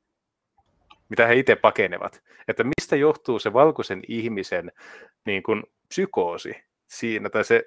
mitä 1.10 1.28
he 1.28 1.36
itse 1.36 1.56
pakenevat. 1.56 2.24
Että 2.48 2.64
mistä 2.64 2.96
johtuu 2.96 3.40
se 3.40 3.54
valkoisen 3.54 4.02
ihmisen 4.08 4.72
niin 5.26 5.44
kuin, 5.44 5.64
psykoosi 5.88 6.56
siinä, 6.88 7.30
tai 7.30 7.44
se 7.44 7.64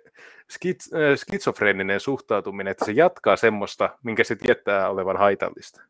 skits, 0.51 0.93
äh, 0.95 1.17
skitsofreeninen 1.17 2.01
suhtautuminen, 2.01 2.71
että 2.71 2.85
se 2.85 2.93
jatkaa 2.93 3.37
semmoista, 3.37 3.99
minkä 4.03 4.25
se 4.25 4.37
tietää 4.37 4.91
olevan 4.91 5.17
haitallista. 5.17 5.83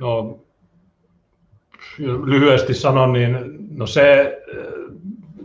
No, 0.00 0.40
lyhyesti 2.24 2.74
sanon, 2.74 3.12
niin 3.12 3.36
no 3.70 3.86
se, 3.86 4.38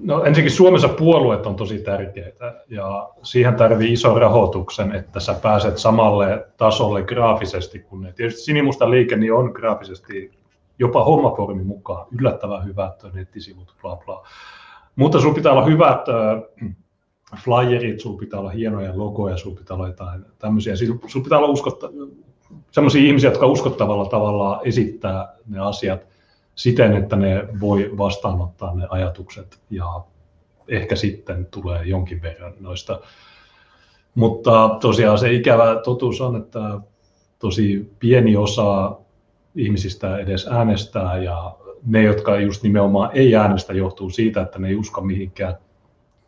No 0.03 0.23
ensinnäkin 0.23 0.57
Suomessa 0.57 0.89
puolueet 0.89 1.45
on 1.45 1.55
tosi 1.55 1.79
tärkeitä 1.79 2.53
ja 2.69 3.09
siihen 3.23 3.55
tarvii 3.55 3.93
iso 3.93 4.19
rahoituksen, 4.19 4.95
että 4.95 5.19
sä 5.19 5.33
pääset 5.33 5.77
samalle 5.77 6.47
tasolle 6.57 7.03
graafisesti 7.03 7.79
kuin 7.79 8.01
ne. 8.01 8.13
Tietysti 8.13 8.41
Sinimusta 8.41 8.91
liike 8.91 9.15
niin 9.15 9.33
on 9.33 9.51
graafisesti 9.53 10.31
jopa 10.79 11.03
hommafoorumin 11.03 11.65
mukaan 11.65 12.07
yllättävän 12.19 12.65
hyvät 12.65 13.03
nettisivut, 13.13 13.75
bla 13.81 13.95
bla. 13.95 14.27
Mutta 14.95 15.19
sun 15.19 15.33
pitää 15.33 15.51
olla 15.51 15.65
hyvät 15.65 16.05
flyerit, 17.43 17.99
sun 17.99 18.17
pitää 18.17 18.39
olla 18.39 18.49
hienoja 18.49 18.97
logoja, 18.97 19.37
sun 19.37 19.55
pitää 19.55 19.75
olla 19.75 19.87
jotain 19.87 20.25
tämmöisiä. 20.39 20.73
Sun 21.07 21.23
pitää 21.23 21.37
olla 21.37 21.47
uskotta, 21.47 21.89
sellaisia 22.71 23.01
ihmisiä, 23.01 23.29
jotka 23.29 23.45
uskottavalla 23.45 24.05
tavalla 24.05 24.61
esittää 24.63 25.33
ne 25.47 25.59
asiat 25.59 26.11
siten, 26.62 26.93
että 26.93 27.16
ne 27.16 27.47
voi 27.59 27.91
vastaanottaa 27.97 28.76
ne 28.76 28.88
ajatukset 28.89 29.59
ja 29.70 30.03
ehkä 30.68 30.95
sitten 30.95 31.45
tulee 31.45 31.84
jonkin 31.84 32.22
verran 32.22 32.53
noista. 32.59 32.99
Mutta 34.16 34.78
tosiaan 34.82 35.18
se 35.18 35.34
ikävä 35.34 35.82
totuus 35.84 36.22
on, 36.22 36.36
että 36.36 36.80
tosi 37.39 37.91
pieni 37.99 38.36
osa 38.36 38.97
ihmisistä 39.55 40.18
edes 40.18 40.47
äänestää 40.47 41.18
ja 41.18 41.55
ne, 41.86 42.03
jotka 42.03 42.39
just 42.39 42.64
nimenomaan 42.64 43.09
ei 43.14 43.36
äänestä, 43.36 43.74
johtuu 43.74 44.09
siitä, 44.09 44.41
että 44.41 44.59
ne 44.59 44.68
ei 44.68 44.76
usko 44.76 45.01
mihinkään, 45.01 45.57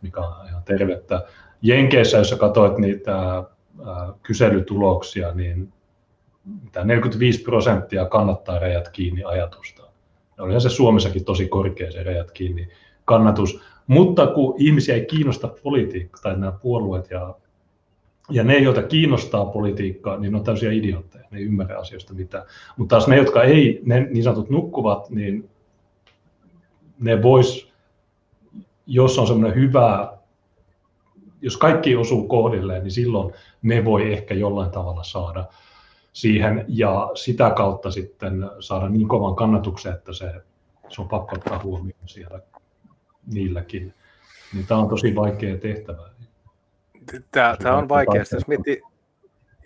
mikä 0.02 0.22
on 0.22 0.48
ihan 0.48 0.64
tervettä. 0.64 1.26
Jenkeissä, 1.62 2.18
jos 2.18 2.36
katsoit 2.40 2.78
niitä 2.78 3.44
kyselytuloksia, 4.24 5.34
niin 5.34 5.74
45 6.84 7.42
prosenttia 7.42 8.06
kannattaa 8.06 8.60
rajat 8.60 8.90
kiinni 8.90 9.24
ajatusta. 9.24 9.83
Olihan 10.40 10.62
se 10.62 10.70
Suomessakin 10.70 11.26
tosi 11.26 11.48
korkea 11.48 11.92
se 11.92 12.04
rajat 12.04 12.32
kiinni 12.32 12.68
kannatus. 13.06 13.60
Mutta 13.88 14.28
kun 14.28 14.56
ihmisiä 14.58 14.96
ei 14.96 15.06
kiinnosta 15.06 15.48
politiikka 15.48 16.20
tai 16.24 16.38
nämä 16.38 16.52
puolueet 16.52 17.12
ja, 17.12 17.36
ja 18.30 18.44
ne, 18.44 18.58
joita 18.58 18.84
kiinnostaa 18.84 19.46
politiikka, 19.46 20.18
niin 20.18 20.32
ne 20.32 20.38
on 20.38 20.44
täysiä 20.44 20.72
idiootteja, 20.72 21.28
ne 21.32 21.38
ei 21.38 21.46
ymmärrä 21.46 21.80
asioista 21.80 22.14
mitään. 22.14 22.44
Mutta 22.78 22.96
taas 22.96 23.08
ne, 23.08 23.18
jotka 23.18 23.44
ei, 23.44 23.82
ne 23.86 24.08
niin 24.12 24.24
sanotut 24.24 24.50
nukkuvat, 24.50 25.10
niin 25.10 25.50
ne 27.00 27.22
vois, 27.22 27.74
jos 28.88 29.20
on 29.20 29.28
semmoinen 29.28 29.56
hyvä, 29.56 30.18
jos 31.42 31.58
kaikki 31.58 31.96
osuu 31.96 32.28
kohdilleen, 32.28 32.84
niin 32.84 32.92
silloin 32.92 33.34
ne 33.62 33.86
voi 33.86 34.14
ehkä 34.14 34.34
jollain 34.34 34.72
tavalla 34.72 35.04
saada 35.04 35.46
siihen 36.14 36.66
ja 36.68 37.12
sitä 37.16 37.52
kautta 37.58 37.92
sitten 37.92 38.50
saada 38.60 38.90
niin 38.90 39.08
kovan 39.08 39.36
kannatuksen, 39.36 39.94
että 39.94 40.14
se, 40.14 40.34
se 40.90 41.02
on 41.02 41.10
pakko 41.10 41.36
ottaa 41.36 41.64
huomioon 41.64 42.08
siellä 42.08 42.40
niilläkin. 43.34 43.94
Niin 44.54 44.68
tämä 44.68 44.80
on 44.80 44.90
tosi 44.90 45.16
vaikea 45.16 45.58
tehtävä. 45.58 46.10
Tämä, 47.32 47.58
tämä 47.64 47.78
on 47.78 47.90
vaikea. 47.90 48.24
Jos 48.32 48.48
miettii, 48.48 48.82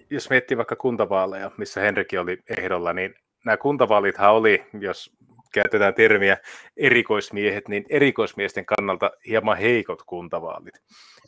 jos 0.09 0.29
miettii 0.29 0.57
vaikka 0.57 0.75
kuntavaaleja, 0.75 1.51
missä 1.57 1.81
Henrikin 1.81 2.19
oli 2.19 2.39
ehdolla, 2.57 2.93
niin 2.93 3.15
nämä 3.45 3.57
kuntavaalithan 3.57 4.33
oli, 4.33 4.65
jos 4.79 5.17
käytetään 5.53 5.93
termiä 5.93 6.37
erikoismiehet, 6.77 7.67
niin 7.67 7.85
erikoismiesten 7.89 8.65
kannalta 8.65 9.11
hieman 9.27 9.57
heikot 9.57 10.03
kuntavaalit. 10.05 10.81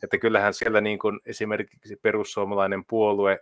Että 0.04 0.18
kyllähän 0.18 0.54
siellä 0.54 0.82
niin 0.82 1.00
kuin 1.00 1.20
esimerkiksi 1.26 1.96
perussuomalainen 1.96 2.86
puolue 2.86 3.40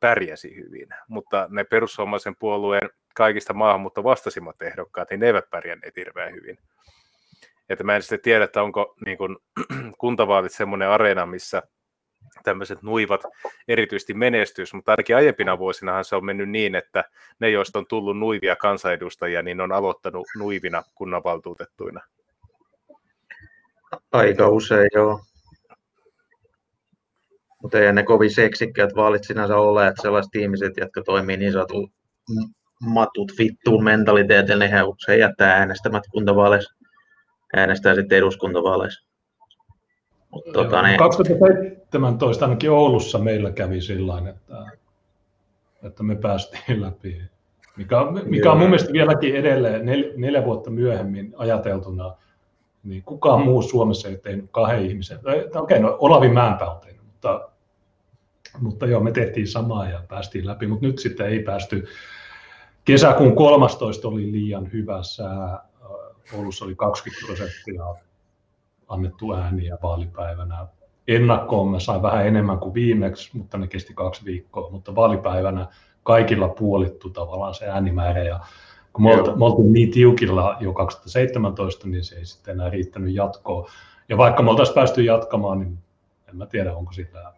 pärjäsi 0.00 0.56
hyvin, 0.56 0.88
mutta 1.08 1.46
ne 1.50 1.64
perussuomalaisen 1.64 2.36
puolueen 2.36 2.90
kaikista 3.14 3.54
maahanmuutta 3.54 4.04
vastasimmat 4.04 4.62
ehdokkaat, 4.62 5.10
niin 5.10 5.20
ne 5.20 5.26
eivät 5.26 5.50
pärjänneet 5.50 5.96
hirveän 5.96 6.34
hyvin. 6.34 6.58
Että 7.68 7.84
mä 7.84 7.96
en 7.96 8.02
sitten 8.02 8.20
tiedä, 8.20 8.44
että 8.44 8.62
onko 8.62 8.94
niin 9.06 9.18
kuin, 9.18 9.36
kuntavaalit 9.98 10.52
semmoinen 10.52 10.88
areena, 10.88 11.26
missä 11.26 11.62
tämmöiset 12.42 12.82
nuivat 12.82 13.22
erityisesti 13.68 14.14
menestys, 14.14 14.74
mutta 14.74 14.92
ainakin 14.92 15.16
aiempina 15.16 15.58
vuosinahan 15.58 16.04
se 16.04 16.16
on 16.16 16.24
mennyt 16.24 16.48
niin, 16.48 16.74
että 16.74 17.04
ne, 17.38 17.50
joista 17.50 17.78
on 17.78 17.86
tullut 17.86 18.18
nuivia 18.18 18.56
kansanedustajia, 18.56 19.42
niin 19.42 19.60
on 19.60 19.72
aloittanut 19.72 20.26
nuivina 20.38 20.82
kunnanvaltuutettuina. 20.94 22.00
Aika 24.12 24.48
usein, 24.48 24.90
joo. 24.94 25.20
Mutta 27.62 27.78
ei 27.78 27.92
ne 27.92 28.02
kovin 28.02 28.30
seksikkäät 28.30 28.90
vaalit 28.96 29.24
sinänsä 29.24 29.56
ole, 29.56 29.86
että 29.86 30.02
sellaiset 30.02 30.34
ihmiset, 30.34 30.72
jotka 30.76 31.02
toimii 31.02 31.36
niin 31.36 31.52
sanotun 31.52 31.90
matut 32.80 33.32
vittuun 33.38 33.84
mentaliteetillä, 33.84 34.64
niin 34.64 34.72
he 34.72 34.82
usein 34.82 35.20
jättää 35.20 35.54
äänestämät 35.54 36.02
kuntavaaleissa, 36.10 36.74
äänestää 37.56 37.94
sitten 37.94 38.18
eduskuntavaaleissa. 38.18 39.06
Mutta, 40.30 40.52
tota, 40.52 40.82
niin... 40.82 40.98
2017 40.98 42.44
ainakin 42.44 42.70
Oulussa 42.70 43.18
meillä 43.18 43.50
kävi 43.50 43.80
sillä 43.80 44.22
että, 44.28 44.66
että 45.82 46.02
me 46.02 46.16
päästiin 46.16 46.82
läpi, 46.82 47.22
mikä, 47.76 47.96
mikä 48.24 48.52
on 48.52 48.58
mun 48.58 48.68
mielestä 48.68 48.92
vieläkin 48.92 49.36
edelleen 49.36 49.86
nel, 49.86 50.12
neljä 50.16 50.44
vuotta 50.44 50.70
myöhemmin 50.70 51.34
ajateltuna, 51.36 52.14
niin 52.84 53.02
kukaan 53.02 53.40
muu 53.40 53.62
Suomessa 53.62 54.08
ei 54.08 54.16
tehnyt 54.16 54.44
kahden 54.50 54.86
ihmisen. 54.86 55.18
Okei, 55.18 55.48
okay, 55.54 55.78
no 55.78 55.96
Olavi 56.00 56.28
Mäenpää 56.28 56.70
on 56.70 56.80
tehnyt, 56.80 56.95
mutta 57.16 57.48
mutta 58.60 58.86
joo, 58.86 59.00
me 59.00 59.12
tehtiin 59.12 59.48
samaa 59.48 59.88
ja 59.88 60.02
päästiin 60.08 60.46
läpi, 60.46 60.66
mutta 60.66 60.86
nyt 60.86 60.98
sitten 60.98 61.26
ei 61.26 61.42
päästy. 61.42 61.86
Kesäkuun 62.84 63.36
13 63.36 64.08
oli 64.08 64.32
liian 64.32 64.72
hyvä 64.72 65.02
sää. 65.02 65.64
Oulussa 66.34 66.64
oli 66.64 66.74
20 66.74 67.26
prosenttia 67.26 67.84
annettu 68.88 69.32
ääniä 69.32 69.78
vaalipäivänä. 69.82 70.66
Ennakkoon 71.08 71.68
mä 71.68 71.80
sain 71.80 72.02
vähän 72.02 72.26
enemmän 72.26 72.58
kuin 72.58 72.74
viimeksi, 72.74 73.38
mutta 73.38 73.58
ne 73.58 73.66
kesti 73.66 73.94
kaksi 73.94 74.24
viikkoa, 74.24 74.70
mutta 74.70 74.94
vaalipäivänä 74.94 75.66
kaikilla 76.02 76.48
puolittu 76.48 77.10
tavallaan 77.10 77.54
se 77.54 77.68
äänimäärä 77.68 78.22
ja 78.22 78.40
kun 78.92 79.04
me, 79.04 79.14
oltiin, 79.14 79.38
me 79.38 79.44
oltiin 79.44 79.72
niin 79.72 79.90
tiukilla 79.90 80.56
jo 80.60 80.72
2017, 80.72 81.88
niin 81.88 82.04
se 82.04 82.16
ei 82.16 82.26
sitten 82.26 82.54
enää 82.54 82.70
riittänyt 82.70 83.14
jatkoa. 83.14 83.70
Ja 84.08 84.16
vaikka 84.16 84.42
me 84.42 84.50
oltaisiin 84.50 84.74
päästy 84.74 85.02
jatkamaan, 85.02 85.58
niin 85.58 85.78
en 86.28 86.36
mä 86.36 86.46
tiedä, 86.46 86.74
onko 86.74 86.92
sitä 86.92 87.32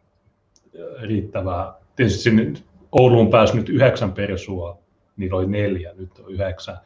riittävää. 1.03 1.74
Tietysti 1.97 2.22
sinne 2.22 2.53
Ouluun 2.93 3.30
pääsi 3.30 3.57
nyt 3.57 3.68
yhdeksän 3.68 4.12
persua, 4.12 4.78
niillä 5.16 5.36
oli 5.36 5.47
neljä, 5.47 5.93
nyt 5.97 6.18
on 6.18 6.32
yhdeksän. 6.32 6.78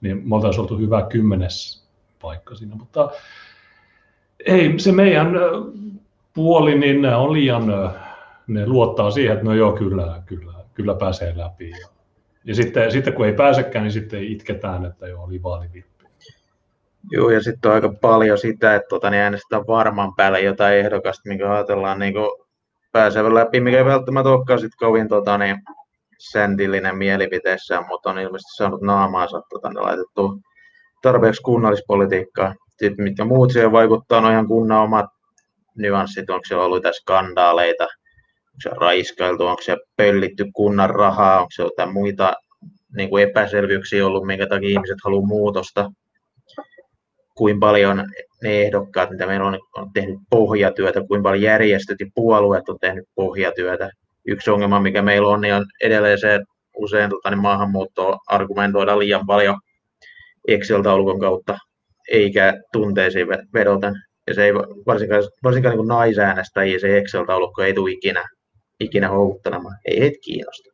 Niin 0.00 0.28
me 0.28 0.34
oltaisiin 0.34 0.60
oltu 0.62 0.78
hyvä 0.78 1.06
kymmenes 1.08 1.84
paikka 2.22 2.54
siinä, 2.54 2.74
mutta 2.76 3.10
ei 4.46 4.78
se 4.78 4.92
meidän 4.92 5.30
puoli, 6.34 6.78
niin 6.78 7.02
ne 7.02 7.16
on 7.16 7.32
liian, 7.32 7.66
ne 8.46 8.66
luottaa 8.66 9.10
siihen, 9.10 9.32
että 9.32 9.44
no 9.44 9.54
joo, 9.54 9.72
kyllä, 9.72 10.22
kyllä, 10.26 10.52
kyllä 10.74 10.94
pääsee 10.94 11.32
läpi. 11.36 11.72
Ja, 12.44 12.54
sitten, 12.54 12.92
sitten 12.92 13.12
kun 13.12 13.26
ei 13.26 13.32
pääsekään, 13.32 13.82
niin 13.82 13.92
sitten 13.92 14.24
itketään, 14.24 14.84
että 14.84 15.08
joo, 15.08 15.24
oli 15.24 15.42
vaalivippi. 15.42 15.89
Joo, 17.10 17.30
ja 17.30 17.42
sitten 17.42 17.68
on 17.70 17.74
aika 17.74 17.94
paljon 18.00 18.38
sitä, 18.38 18.74
että 18.74 18.88
tota, 18.88 19.10
niin 19.10 19.22
äänestetään 19.22 19.66
varman 19.66 20.14
päälle 20.16 20.40
jotain 20.40 20.78
ehdokasta, 20.78 21.28
mikä 21.28 21.52
ajatellaan 21.52 21.98
niin 21.98 22.12
kuin 22.12 22.30
pääsevä 22.92 23.34
läpi, 23.34 23.60
mikä 23.60 23.78
ei 23.78 23.84
välttämättä 23.84 24.30
olekaan 24.30 24.60
sit 24.60 24.72
kovin 24.78 25.08
tota, 25.08 25.38
niin, 25.38 25.56
säntillinen 26.32 26.98
mielipiteessä, 26.98 27.82
mutta 27.88 28.10
on 28.10 28.18
ilmeisesti 28.18 28.56
saanut 28.56 28.82
naamaansa 28.82 29.42
tota, 29.50 29.72
ne 29.72 29.80
laitettu 29.80 30.40
tarpeeksi 31.02 31.42
kunnallispolitiikkaa. 31.42 32.54
Sitten 32.68 33.04
mitkä 33.04 33.24
muut 33.24 33.52
siihen 33.52 33.72
vaikuttaa, 33.72 34.18
on 34.20 34.32
ihan 34.32 34.46
kunnan 34.46 34.82
omat 34.82 35.06
nyanssit, 35.78 36.30
onko 36.30 36.44
siellä 36.48 36.64
ollut 36.64 36.76
jotain 36.76 36.94
skandaaleita, 36.94 37.84
onko 37.84 38.60
se 38.62 38.70
raiskailtu, 38.70 39.46
onko 39.46 39.62
se 39.62 39.76
pöllitty 39.96 40.44
kunnan 40.52 40.90
rahaa, 40.90 41.38
onko 41.38 41.50
se 41.54 41.62
jotain 41.62 41.92
muita 41.92 42.32
niin 42.96 43.10
kuin 43.10 43.22
epäselvyyksiä 43.22 44.06
ollut, 44.06 44.26
minkä 44.26 44.46
takia 44.46 44.68
ihmiset 44.68 44.98
haluaa 45.04 45.26
muutosta, 45.26 45.90
kuin 47.40 47.60
paljon 47.60 48.04
ne 48.42 48.62
ehdokkaat, 48.62 49.10
mitä 49.10 49.26
meillä 49.26 49.46
on, 49.46 49.58
on 49.76 49.92
tehnyt 49.92 50.18
pohjatyötä, 50.30 51.00
kuinka 51.08 51.22
paljon 51.22 51.42
järjestöt 51.42 52.00
ja 52.00 52.06
puolueet 52.14 52.68
on 52.68 52.78
tehnyt 52.80 53.04
pohjatyötä. 53.14 53.90
Yksi 54.26 54.50
ongelma, 54.50 54.80
mikä 54.80 55.02
meillä 55.02 55.28
on, 55.28 55.40
niin 55.40 55.54
on 55.54 55.66
edelleen 55.82 56.18
se, 56.18 56.34
että 56.34 56.46
usein 56.76 57.10
tota, 57.10 57.30
niin 57.30 57.42
maahanmuuttoa 57.42 58.18
argumentoidaan 58.26 58.98
liian 58.98 59.26
paljon 59.26 59.56
Excel-taulukon 60.48 61.20
kautta, 61.20 61.58
eikä 62.10 62.54
tunteisiin 62.72 63.28
vedoten. 63.54 63.94
Ja 64.26 64.34
se 64.34 64.44
ei 64.44 64.54
varsinkaan, 64.86 65.22
varsinkaan 65.44 65.76
niin 65.76 65.88
naisäänestäjiä 65.88 66.78
se 66.78 66.98
Excel-taulukko 66.98 67.62
ei 67.62 67.74
tule 67.74 67.90
ikinä, 67.90 68.24
ikinä 68.80 69.08
houkuttelemaan. 69.08 69.76
Ei 69.84 70.00
heitä 70.00 70.18
kiinnosta. 70.24 70.69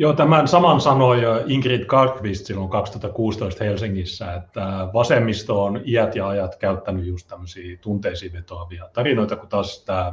Joo, 0.00 0.12
tämän 0.12 0.48
saman 0.48 0.80
sanoi 0.80 1.22
Ingrid 1.46 1.84
Karkvist 1.84 2.46
silloin 2.46 2.70
2016 2.70 3.64
Helsingissä, 3.64 4.34
että 4.34 4.88
vasemmisto 4.94 5.64
on 5.64 5.80
iät 5.84 6.16
ja 6.16 6.28
ajat 6.28 6.56
käyttänyt 6.56 7.06
just 7.06 7.28
tämmöisiä 7.28 7.78
tunteisiin 7.80 8.32
vetoavia 8.32 8.88
tarinoita, 8.92 9.36
kun 9.36 9.48
taas 9.48 9.84
tämä 9.84 10.12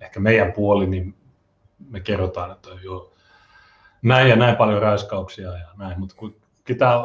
ehkä 0.00 0.20
meidän 0.20 0.52
puoli, 0.52 0.86
niin 0.86 1.14
me 1.90 2.00
kerrotaan, 2.00 2.52
että 2.52 2.70
jo 2.84 3.12
näin 4.02 4.28
ja 4.28 4.36
näin 4.36 4.56
paljon 4.56 4.82
raiskauksia 4.82 5.52
ja 5.52 5.68
näin, 5.76 6.00
mutta 6.00 6.14
kun 6.16 6.36
ketään 6.64 7.00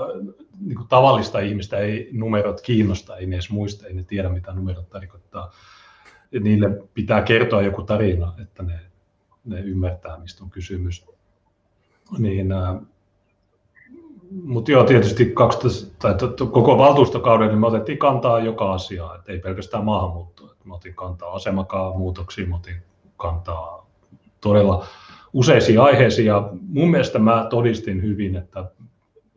niin 0.59 0.75
kuin 0.75 0.87
tavallista 0.87 1.39
ihmistä 1.39 1.77
ei 1.77 2.09
numerot 2.11 2.61
kiinnosta, 2.61 3.17
ei 3.17 3.25
ne 3.25 3.35
edes 3.35 3.49
muista, 3.49 3.87
ei 3.87 3.93
ne 3.93 4.03
tiedä 4.03 4.29
mitä 4.29 4.53
numerot 4.53 4.89
tarkoittaa. 4.89 5.51
Niille 6.39 6.83
pitää 6.93 7.21
kertoa 7.21 7.61
joku 7.61 7.83
tarina, 7.83 8.33
että 8.41 8.63
ne, 8.63 8.79
ne 9.45 9.59
ymmärtää, 9.59 10.17
mistä 10.17 10.43
on 10.43 10.49
kysymys. 10.49 11.12
Niin, 12.17 12.53
mutta 14.43 14.71
joo, 14.71 14.83
tietysti 14.83 15.25
12, 15.25 15.95
tai 15.99 16.15
koko 16.51 16.77
valtuustokauden 16.77 17.47
niin 17.47 17.59
me 17.59 17.67
otettiin 17.67 17.97
kantaa 17.97 18.39
joka 18.39 18.73
asiaan, 18.73 19.19
ei 19.27 19.39
pelkästään 19.39 19.85
maahanmuuttoa. 19.85 20.55
Mä 20.63 20.75
otin 20.75 20.95
kantaa 20.95 21.33
asemakaan 21.33 21.97
muutoksiin, 21.97 22.49
mä 22.49 22.55
otin 22.55 22.75
kantaa 23.17 23.87
todella 24.41 24.85
useisiin 25.33 25.79
aiheisiin 25.79 26.25
ja 26.25 26.49
mun 26.61 26.91
mielestä 26.91 27.19
mä 27.19 27.47
todistin 27.49 28.01
hyvin, 28.01 28.35
että 28.35 28.65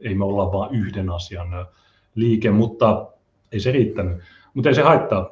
ei 0.00 0.14
me 0.14 0.24
olla 0.24 0.52
vain 0.52 0.74
yhden 0.74 1.10
asian 1.10 1.66
liike, 2.14 2.50
mutta 2.50 3.06
ei 3.52 3.60
se 3.60 3.72
riittänyt. 3.72 4.18
Mutta 4.54 4.68
ei 4.68 4.74
se 4.74 4.82
haittaa. 4.82 5.30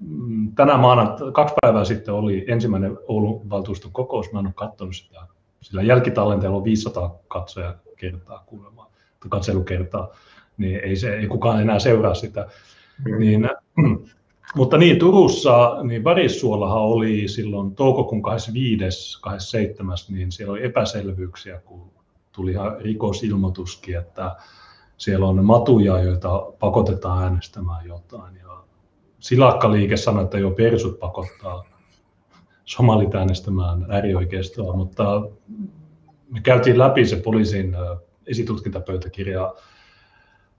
Mm, 0.00 0.54
tänä 0.54 0.76
maana 0.76 1.16
kaksi 1.32 1.54
päivää 1.60 1.84
sitten 1.84 2.14
oli 2.14 2.44
ensimmäinen 2.48 2.98
Oulun 3.08 3.50
valtuuston 3.50 3.92
kokous, 3.92 4.32
mä 4.32 4.38
en 4.38 4.46
ole 4.46 4.54
katsonut 4.56 4.96
sitä. 4.96 5.26
Sillä 5.66 5.82
jälkitallenteella 5.82 6.56
on 6.56 6.64
500 6.64 7.18
katsoja 7.28 7.74
kertaa 7.96 8.42
kuulemaan, 8.46 8.90
katselukertaa, 9.28 10.08
niin 10.56 10.80
ei, 10.84 10.96
se, 10.96 11.16
ei 11.16 11.26
kukaan 11.26 11.62
enää 11.62 11.78
seuraa 11.78 12.14
sitä. 12.14 12.48
Mm. 13.04 13.18
Niin, 13.18 13.48
mutta 14.56 14.78
niin, 14.78 14.98
Turussa, 14.98 15.76
niin 15.82 16.04
Varissuollahan 16.04 16.82
oli 16.82 17.28
silloin 17.28 17.74
toukokuun 17.74 18.22
25. 18.22 19.20
27. 19.20 19.96
niin 20.08 20.32
siellä 20.32 20.52
oli 20.52 20.64
epäselvyyksiä, 20.64 21.60
kun 21.64 21.90
tuli 22.32 22.50
ihan 22.50 22.76
rikosilmoituskin, 22.80 23.98
että 23.98 24.36
siellä 24.96 25.26
on 25.26 25.44
matuja, 25.44 26.02
joita 26.02 26.52
pakotetaan 26.58 27.22
äänestämään 27.22 27.86
jotain. 27.86 28.36
Ja 28.36 28.62
Silakkaliike 29.20 29.96
sanoi, 29.96 30.24
että 30.24 30.38
jo 30.38 30.50
persut 30.50 30.98
pakottaa 30.98 31.75
somalit 32.66 33.14
äänestämään 33.14 33.86
äärioikeistoa, 33.88 34.76
mutta 34.76 35.28
me 36.30 36.40
käytiin 36.42 36.78
läpi 36.78 37.06
se 37.06 37.16
poliisin 37.16 37.76
esitutkintapöytäkirja, 38.26 39.54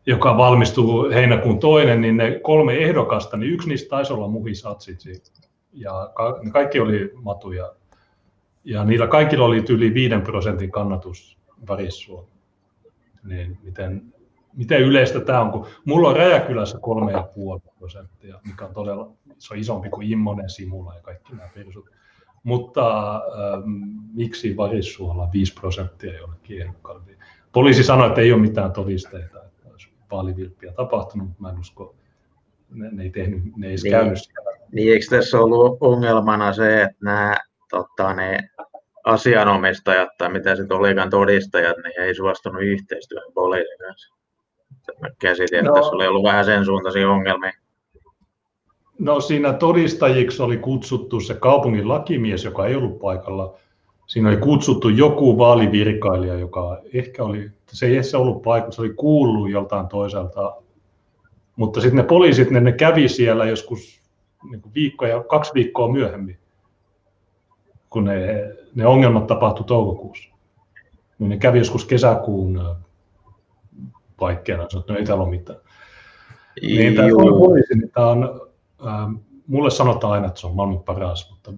joka 0.05 0.37
valmistuu 0.37 1.09
heinäkuun 1.09 1.59
toinen, 1.59 2.01
niin 2.01 2.17
ne 2.17 2.39
kolme 2.43 2.73
ehdokasta, 2.73 3.37
niin 3.37 3.53
yksi 3.53 3.69
niistä 3.69 3.89
taisi 3.89 4.13
olla 4.13 4.27
Muhi 4.27 4.55
Satsitsi. 4.55 5.23
Ja 5.73 6.13
ne 6.43 6.51
kaikki 6.51 6.79
oli 6.79 7.11
matuja. 7.15 7.73
Ja 8.63 8.83
niillä 8.83 9.07
kaikilla 9.07 9.45
oli 9.45 9.63
yli 9.69 9.93
5 9.93 10.15
prosentin 10.23 10.71
kannatus 10.71 11.37
Varissua. 11.67 12.27
Niin 13.23 13.57
miten, 13.63 14.13
miten 14.57 14.81
yleistä 14.81 15.19
tämä 15.19 15.41
on, 15.41 15.51
kun 15.51 15.67
mulla 15.85 16.09
on 16.09 16.15
Räjäkylässä 16.15 16.77
3,5 16.77 17.71
prosenttia, 17.79 18.39
mikä 18.47 18.65
on 18.65 18.73
todella, 18.73 19.11
se 19.37 19.53
on 19.53 19.59
isompi 19.59 19.89
kuin 19.89 20.11
Immonen, 20.11 20.49
Simula 20.49 20.95
ja 20.95 21.01
kaikki 21.01 21.35
nämä 21.35 21.49
persut. 21.53 21.89
Mutta 22.43 23.15
ähm, 23.15 23.71
miksi 24.13 24.57
Varissuolla 24.57 25.29
5 25.33 25.53
prosenttia 25.53 26.17
jollekin 26.17 26.61
ehdokkaalle? 26.61 27.01
Poliisi 27.51 27.83
sanoi, 27.83 28.07
että 28.07 28.21
ei 28.21 28.31
ole 28.31 28.41
mitään 28.41 28.71
todisteita, 28.71 29.43
että 29.43 29.69
olisi 29.71 29.89
vaalivilppiä 30.11 30.71
tapahtunut, 30.71 31.27
mutta 31.27 31.41
mä 31.41 31.49
en 31.49 31.59
usko, 31.59 31.95
ne, 32.69 32.89
ne 32.91 33.03
ei 33.03 33.09
tehnyt, 33.09 33.43
ne 33.57 33.67
ei 33.67 33.75
niin, 33.83 33.91
käynyt 33.91 34.19
siellä. 34.23 34.57
Niin, 34.71 34.93
eikö 34.93 35.05
tässä 35.09 35.39
ollut 35.39 35.77
ongelmana 35.79 36.53
se, 36.53 36.81
että 36.81 36.97
nämä 37.03 37.35
tota, 37.69 38.13
ne 38.13 38.49
asianomistajat 39.03 40.09
tai 40.17 40.29
mitä 40.29 40.55
sitten 40.55 40.77
olikaan 40.77 41.09
todistajat, 41.09 41.77
niin 41.77 42.01
ei 42.01 42.15
suostunut 42.15 42.61
yhteistyöhön 42.61 43.33
poliisin 43.33 43.77
kanssa. 43.87 44.16
Mä 45.01 45.09
käsitin, 45.19 45.59
että 45.59 45.69
no, 45.69 45.75
tässä 45.75 45.95
oli 45.95 46.07
ollut 46.07 46.23
vähän 46.23 46.45
sen 46.45 46.65
suuntaisia 46.65 47.09
ongelmia. 47.09 47.51
No 48.99 49.21
siinä 49.21 49.53
todistajiksi 49.53 50.43
oli 50.43 50.57
kutsuttu 50.57 51.19
se 51.19 51.33
kaupungin 51.33 51.87
lakimies, 51.87 52.43
joka 52.43 52.65
ei 52.65 52.75
ollut 52.75 52.99
paikalla. 52.99 53.55
Siinä 54.07 54.29
oli 54.29 54.37
kutsuttu 54.37 54.89
joku 54.89 55.37
vaalivirkailija, 55.37 56.33
joka 56.33 56.77
ehkä 56.93 57.23
oli, 57.23 57.51
se 57.67 57.85
ei 57.85 57.93
edes 57.93 58.15
ollut 58.15 58.41
paikalla, 58.41 58.71
se 58.71 58.81
oli 58.81 58.93
kuullut 58.93 59.51
joltain 59.51 59.87
toiselta. 59.87 60.55
Mutta 61.55 61.81
sitten 61.81 61.97
ne 61.97 62.03
poliisit, 62.03 62.49
ne, 62.49 62.59
ne 62.59 62.71
kävi 62.71 63.09
siellä 63.09 63.45
joskus 63.45 64.01
niin 64.51 64.61
viikkoja, 64.75 65.23
kaksi 65.23 65.53
viikkoa 65.53 65.91
myöhemmin 65.91 66.37
kun 67.89 68.05
ne, 68.05 68.53
ne 68.75 68.85
ongelmat 68.85 69.27
tapahtui 69.27 69.65
toukokuussa. 69.65 70.29
Niin 71.19 71.29
ne 71.29 71.37
kävi 71.37 71.57
joskus 71.57 71.85
kesäkuun 71.85 72.75
paikkeena, 74.19 74.63
että 74.63 74.93
no 74.93 74.97
ei 74.97 75.05
täällä 75.05 75.23
ole 75.23 75.29
mitään. 75.29 75.59
Niin 76.61 76.95
tämä 76.95 77.07
poliisi, 77.39 77.75
niin 77.75 77.91
tämä 77.91 78.07
on, 78.07 78.49
äh, 78.87 79.21
mulle 79.47 79.71
sanotaan 79.71 80.13
aina, 80.13 80.27
että 80.27 80.39
se 80.39 80.47
on 80.47 80.55
maailman 80.55 80.83
paras, 80.83 81.31
mutta 81.31 81.51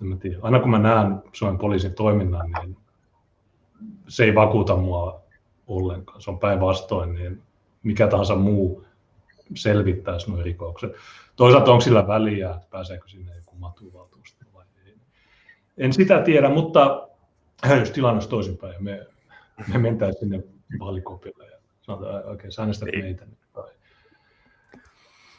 en 0.00 0.06
mä 0.06 0.16
tiedä. 0.16 0.38
Aina 0.42 0.60
kun 0.60 0.70
mä 0.70 0.78
näen 0.78 1.22
Suomen 1.32 1.58
poliisin 1.58 1.94
toiminnan, 1.94 2.50
niin 2.50 2.76
se 4.08 4.24
ei 4.24 4.34
vakuuta 4.34 4.76
mua 4.76 5.22
ollenkaan. 5.66 6.22
Se 6.22 6.30
on 6.30 6.38
päinvastoin, 6.38 7.14
niin 7.14 7.42
mikä 7.82 8.06
tahansa 8.06 8.34
muu 8.34 8.84
selvittäisi 9.54 10.30
nuo 10.30 10.42
rikokset. 10.42 10.92
Toisaalta 11.36 11.70
onko 11.70 11.80
sillä 11.80 12.06
väliä, 12.06 12.50
että 12.50 12.66
pääseekö 12.70 13.08
sinne 13.08 13.36
joku 13.36 13.56
matuvaltuusto 13.56 14.40
en 15.80 15.92
sitä 15.92 16.22
tiedä, 16.22 16.48
mutta 16.48 17.08
jos 17.80 17.90
tilanne 17.90 18.16
olisi 18.16 18.28
toisinpäin 18.28 18.74
ja 18.74 18.80
me, 18.80 19.06
me 19.72 19.78
mentäisiin 19.78 20.20
sinne 20.20 20.42
vaalikopille 20.78 21.46
ja 21.46 21.58
sanotaan, 21.80 22.18
että 22.18 22.30
oikein 22.30 22.52
sä 22.52 22.62
äänestät 22.62 22.88
niin. 22.88 23.04
meitä. 23.04 23.26
Tai, 23.52 23.68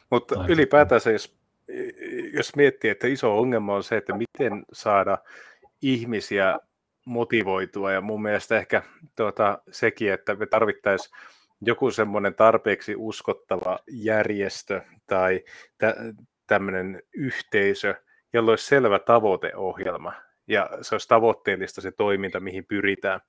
mutta 0.10 0.36
tai 0.36 0.52
ylipäätään 0.52 1.02
se, 1.02 1.12
jos, 1.12 1.36
jos 2.34 2.56
miettii, 2.56 2.90
että 2.90 3.08
iso 3.08 3.40
ongelma 3.40 3.76
on 3.76 3.84
se, 3.84 3.98
että 3.98 4.14
miten 4.14 4.66
saada 4.74 5.18
ihmisiä 5.82 6.60
motivoitua 7.06 7.92
ja 7.92 8.02
mun 8.02 8.22
mielestä 8.22 8.58
ehkä 8.58 8.82
tuota, 9.16 9.62
sekin, 9.72 10.14
että 10.14 10.36
me 10.36 10.46
tarvittaisiin 10.46 11.18
joku 11.62 11.92
semmoinen 11.92 12.36
tarpeeksi 12.36 12.96
uskottava 12.98 13.80
järjestö 13.88 14.82
tai 15.08 15.44
tä, 15.78 15.96
tämmöinen 16.48 17.04
yhteisö, 17.14 17.96
jolla 18.34 18.52
olisi 18.52 18.66
selvä 18.66 19.00
tavoiteohjelma, 19.00 20.14
ja 20.52 20.70
se 20.82 20.96
olisi 20.96 21.08
tavoitteellista 21.08 21.82
se 21.82 21.92
toiminta, 21.92 22.40
mihin 22.40 22.66
pyritään. 22.66 23.20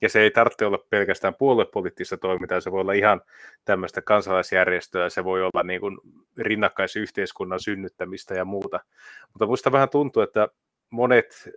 Ja 0.00 0.08
se 0.08 0.20
ei 0.20 0.30
tarvitse 0.30 0.66
olla 0.66 0.86
pelkästään 0.90 1.34
puoluepoliittista 1.34 2.16
toimintaa, 2.16 2.60
se 2.60 2.72
voi 2.72 2.80
olla 2.80 2.92
ihan 2.92 3.20
tämmöistä 3.64 4.02
kansalaisjärjestöä, 4.02 5.08
se 5.08 5.24
voi 5.24 5.42
olla 5.42 5.62
niin 5.62 5.80
kuin 5.80 5.98
rinnakkaisyhteiskunnan 6.38 7.60
synnyttämistä 7.60 8.34
ja 8.34 8.44
muuta. 8.44 8.80
Mutta 9.32 9.46
minusta 9.46 9.72
vähän 9.72 9.88
tuntuu, 9.88 10.22
että 10.22 10.48
monet, 10.90 11.50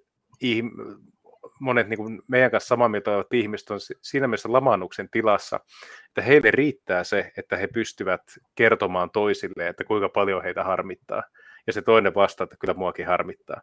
monet 1.59 1.89
niin 1.89 1.97
kuin 1.97 2.21
meidän 2.27 2.51
kanssa 2.51 2.67
samaa 2.67 2.89
mieltä 2.89 3.11
olevat 3.11 3.33
ihmiset 3.33 3.71
on 3.71 3.79
siinä 4.01 4.27
mielessä 4.27 4.51
lamannuksen 4.51 5.09
tilassa, 5.09 5.59
että 6.07 6.21
heille 6.21 6.51
riittää 6.51 7.03
se, 7.03 7.31
että 7.37 7.57
he 7.57 7.67
pystyvät 7.67 8.21
kertomaan 8.55 9.09
toisille, 9.09 9.67
että 9.67 9.83
kuinka 9.83 10.09
paljon 10.09 10.43
heitä 10.43 10.63
harmittaa. 10.63 11.23
Ja 11.67 11.73
se 11.73 11.81
toinen 11.81 12.15
vastaa, 12.15 12.43
että 12.43 12.57
kyllä 12.59 12.73
muakin 12.73 13.07
harmittaa. 13.07 13.61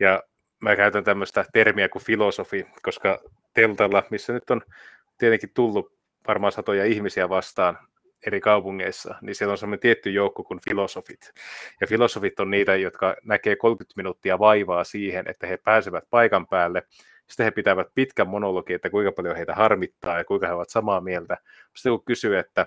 Ja 0.00 0.22
mä 0.60 0.76
käytän 0.76 1.04
tämmöistä 1.04 1.44
termiä 1.52 1.88
kuin 1.88 2.04
filosofi, 2.04 2.66
koska 2.82 3.18
teltalla, 3.54 4.02
missä 4.10 4.32
nyt 4.32 4.50
on 4.50 4.62
tietenkin 5.18 5.50
tullut 5.54 5.96
varmaan 6.28 6.52
satoja 6.52 6.84
ihmisiä 6.84 7.28
vastaan 7.28 7.78
eri 8.26 8.40
kaupungeissa, 8.40 9.14
niin 9.20 9.34
siellä 9.34 9.52
on 9.52 9.58
semmoinen 9.58 9.80
tietty 9.80 10.10
joukko 10.10 10.44
kuin 10.44 10.60
filosofit. 10.68 11.32
Ja 11.80 11.86
filosofit 11.86 12.40
on 12.40 12.50
niitä, 12.50 12.76
jotka 12.76 13.16
näkee 13.24 13.56
30 13.56 13.92
minuuttia 13.96 14.38
vaivaa 14.38 14.84
siihen, 14.84 15.30
että 15.30 15.46
he 15.46 15.56
pääsevät 15.56 16.04
paikan 16.10 16.46
päälle. 16.46 16.82
Sitten 17.28 17.44
he 17.44 17.50
pitävät 17.50 17.86
pitkän 17.94 18.28
monologi, 18.28 18.74
että 18.74 18.90
kuinka 18.90 19.12
paljon 19.12 19.36
heitä 19.36 19.54
harmittaa 19.54 20.18
ja 20.18 20.24
kuinka 20.24 20.46
he 20.46 20.52
ovat 20.52 20.68
samaa 20.70 21.00
mieltä. 21.00 21.36
Sitten 21.74 21.92
kun 21.92 22.04
kysyy, 22.04 22.38
että 22.38 22.66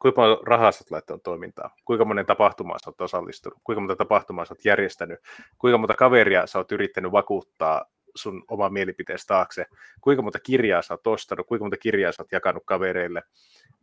kuinka 0.00 0.16
paljon 0.16 0.38
rahaa 0.46 0.72
sä 0.72 0.84
laittanut 0.90 1.22
toimintaan, 1.22 1.70
kuinka 1.84 2.04
monen 2.04 2.26
tapahtumaan 2.26 2.80
oot 2.86 3.00
osallistunut, 3.00 3.58
kuinka 3.64 3.80
monta 3.80 3.96
tapahtumaa 3.96 4.44
oot 4.50 4.64
järjestänyt, 4.64 5.20
kuinka 5.58 5.78
monta 5.78 5.94
kaveria 5.94 6.44
oot 6.54 6.72
yrittänyt 6.72 7.12
vakuuttaa 7.12 7.84
sun 8.14 8.44
oma 8.48 8.68
mielipiteesi 8.68 9.26
taakse, 9.26 9.66
kuinka 10.00 10.22
monta 10.22 10.38
kirjaa 10.38 10.82
sä 10.82 10.94
oot 10.94 11.06
ostanut, 11.06 11.46
kuinka 11.46 11.64
monta 11.64 11.76
kirjaa 11.76 12.12
sä 12.12 12.22
oot 12.22 12.32
jakanut 12.32 12.62
kavereille, 12.66 13.22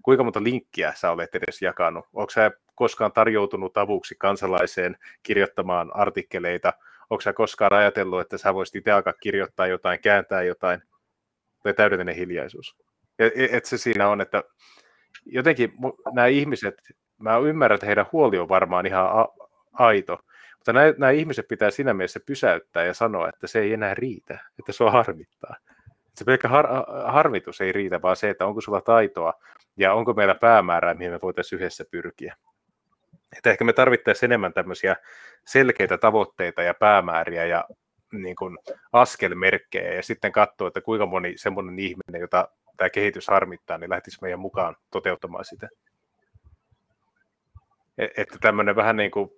kuinka 0.02 0.24
monta 0.24 0.44
linkkiä 0.44 0.94
sä 0.96 1.12
olet 1.12 1.36
edes 1.36 1.62
jakanut, 1.62 2.06
onko 2.14 2.30
sä 2.30 2.52
koskaan 2.76 3.12
tarjoutunut 3.12 3.78
avuksi 3.78 4.16
kansalaiseen 4.20 4.98
kirjoittamaan 5.24 5.96
artikkeleita, 5.96 6.74
onko 7.10 7.22
sä 7.22 7.34
koskaan 7.34 7.74
ajatellut, 7.74 8.22
että 8.22 8.38
sä 8.38 8.54
voisit 8.54 8.76
itse 8.76 8.92
alkaa 8.92 9.14
kirjoittaa 9.14 9.68
jotain, 9.68 10.02
kääntää 10.02 10.44
jotain, 10.44 10.82
tai 11.64 11.74
täydellinen 11.74 12.16
hiljaisuus. 12.16 12.76
Et, 13.20 13.34
et 13.54 13.66
se 13.66 13.78
siinä 13.78 14.10
on, 14.10 14.22
että 14.22 14.44
jotenkin 15.32 15.74
nämä 16.14 16.28
ihmiset, 16.28 16.76
mä 17.18 17.38
ymmärrän, 17.38 17.76
että 17.76 17.86
heidän 17.86 18.06
huoli 18.12 18.38
on 18.38 18.50
varmaan 18.50 18.86
ihan 18.86 19.10
a- 19.20 19.48
aito, 19.74 20.18
mutta 20.56 20.74
nämä, 20.74 20.94
nämä 20.98 21.12
ihmiset 21.12 21.48
pitää 21.48 21.72
siinä 21.72 21.94
mielessä 21.94 22.20
pysäyttää 22.26 22.86
ja 22.86 22.94
sanoa, 22.94 23.30
että 23.30 23.48
se 23.48 23.60
ei 23.60 23.74
enää 23.74 23.94
riitä, 23.94 24.40
että 24.60 24.72
se 24.72 24.84
on 24.84 24.92
harmittaa. 24.92 25.56
Se 26.16 26.26
pelkkä 26.26 26.48
har, 26.48 26.68
harmitus 27.06 27.62
ei 27.62 27.72
riitä, 27.72 28.02
vaan 28.02 28.16
se, 28.16 28.30
että 28.30 28.46
onko 28.46 28.62
sulla 28.62 28.82
taitoa 28.82 29.34
ja 29.78 29.94
onko 29.94 30.14
meillä 30.14 30.36
päämäärää, 30.36 30.94
mihin 30.94 31.12
me 31.12 31.20
voitaisiin 31.22 31.60
yhdessä 31.60 31.86
pyrkiä. 31.92 32.36
Että 33.38 33.50
ehkä 33.50 33.64
me 33.64 33.74
tarvittaisiin 33.74 34.28
enemmän 34.28 34.54
tämmöisiä 34.54 34.96
selkeitä 35.46 35.98
tavoitteita 35.98 36.64
ja 36.64 36.74
päämääriä 36.74 37.46
ja 37.46 37.66
niin 38.12 38.36
kuin 38.36 38.58
askelmerkkejä 38.94 39.94
ja 39.94 40.04
sitten 40.04 40.32
katsoa, 40.32 40.68
että 40.68 40.82
kuinka 40.82 41.06
moni 41.06 41.34
semmoinen 41.38 41.80
ihminen, 41.80 42.22
jota 42.22 42.48
tämä 42.80 42.90
kehitys 42.90 43.28
harmittaa, 43.28 43.78
niin 43.78 43.90
lähtisi 43.90 44.18
meidän 44.22 44.40
mukaan 44.40 44.76
toteuttamaan 44.92 45.46
sitä. 45.46 45.68
E, 47.98 48.08
että 48.18 48.38
tämmöinen 48.42 48.76
vähän 48.76 48.96
niin 48.96 49.12
kuin, 49.12 49.30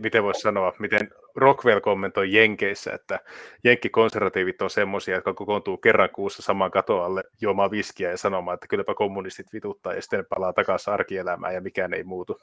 miten 0.00 0.22
voisi 0.22 0.40
sanoa, 0.40 0.72
miten 0.78 1.10
Rockwell 1.36 1.80
kommentoi 1.80 2.32
Jenkeissä, 2.32 2.92
että 2.92 3.20
jenkkikonservatiivit 3.64 4.62
on 4.62 4.70
semmoisia, 4.70 5.14
jotka 5.14 5.34
kokoontuu 5.34 5.76
kerran 5.76 6.10
kuussa 6.10 6.42
saman 6.42 6.70
katon 6.70 7.04
alle 7.04 7.22
juomaan 7.40 7.70
viskiä 7.70 8.10
ja 8.10 8.16
sanomaan, 8.16 8.54
että 8.54 8.66
kylläpä 8.66 8.94
kommunistit 8.94 9.52
vituttaa 9.52 9.94
ja 9.94 10.02
sitten 10.02 10.26
palaa 10.28 10.52
takaisin 10.52 10.92
arkielämään 10.92 11.54
ja 11.54 11.60
mikään 11.60 11.94
ei 11.94 12.04
muutu. 12.04 12.38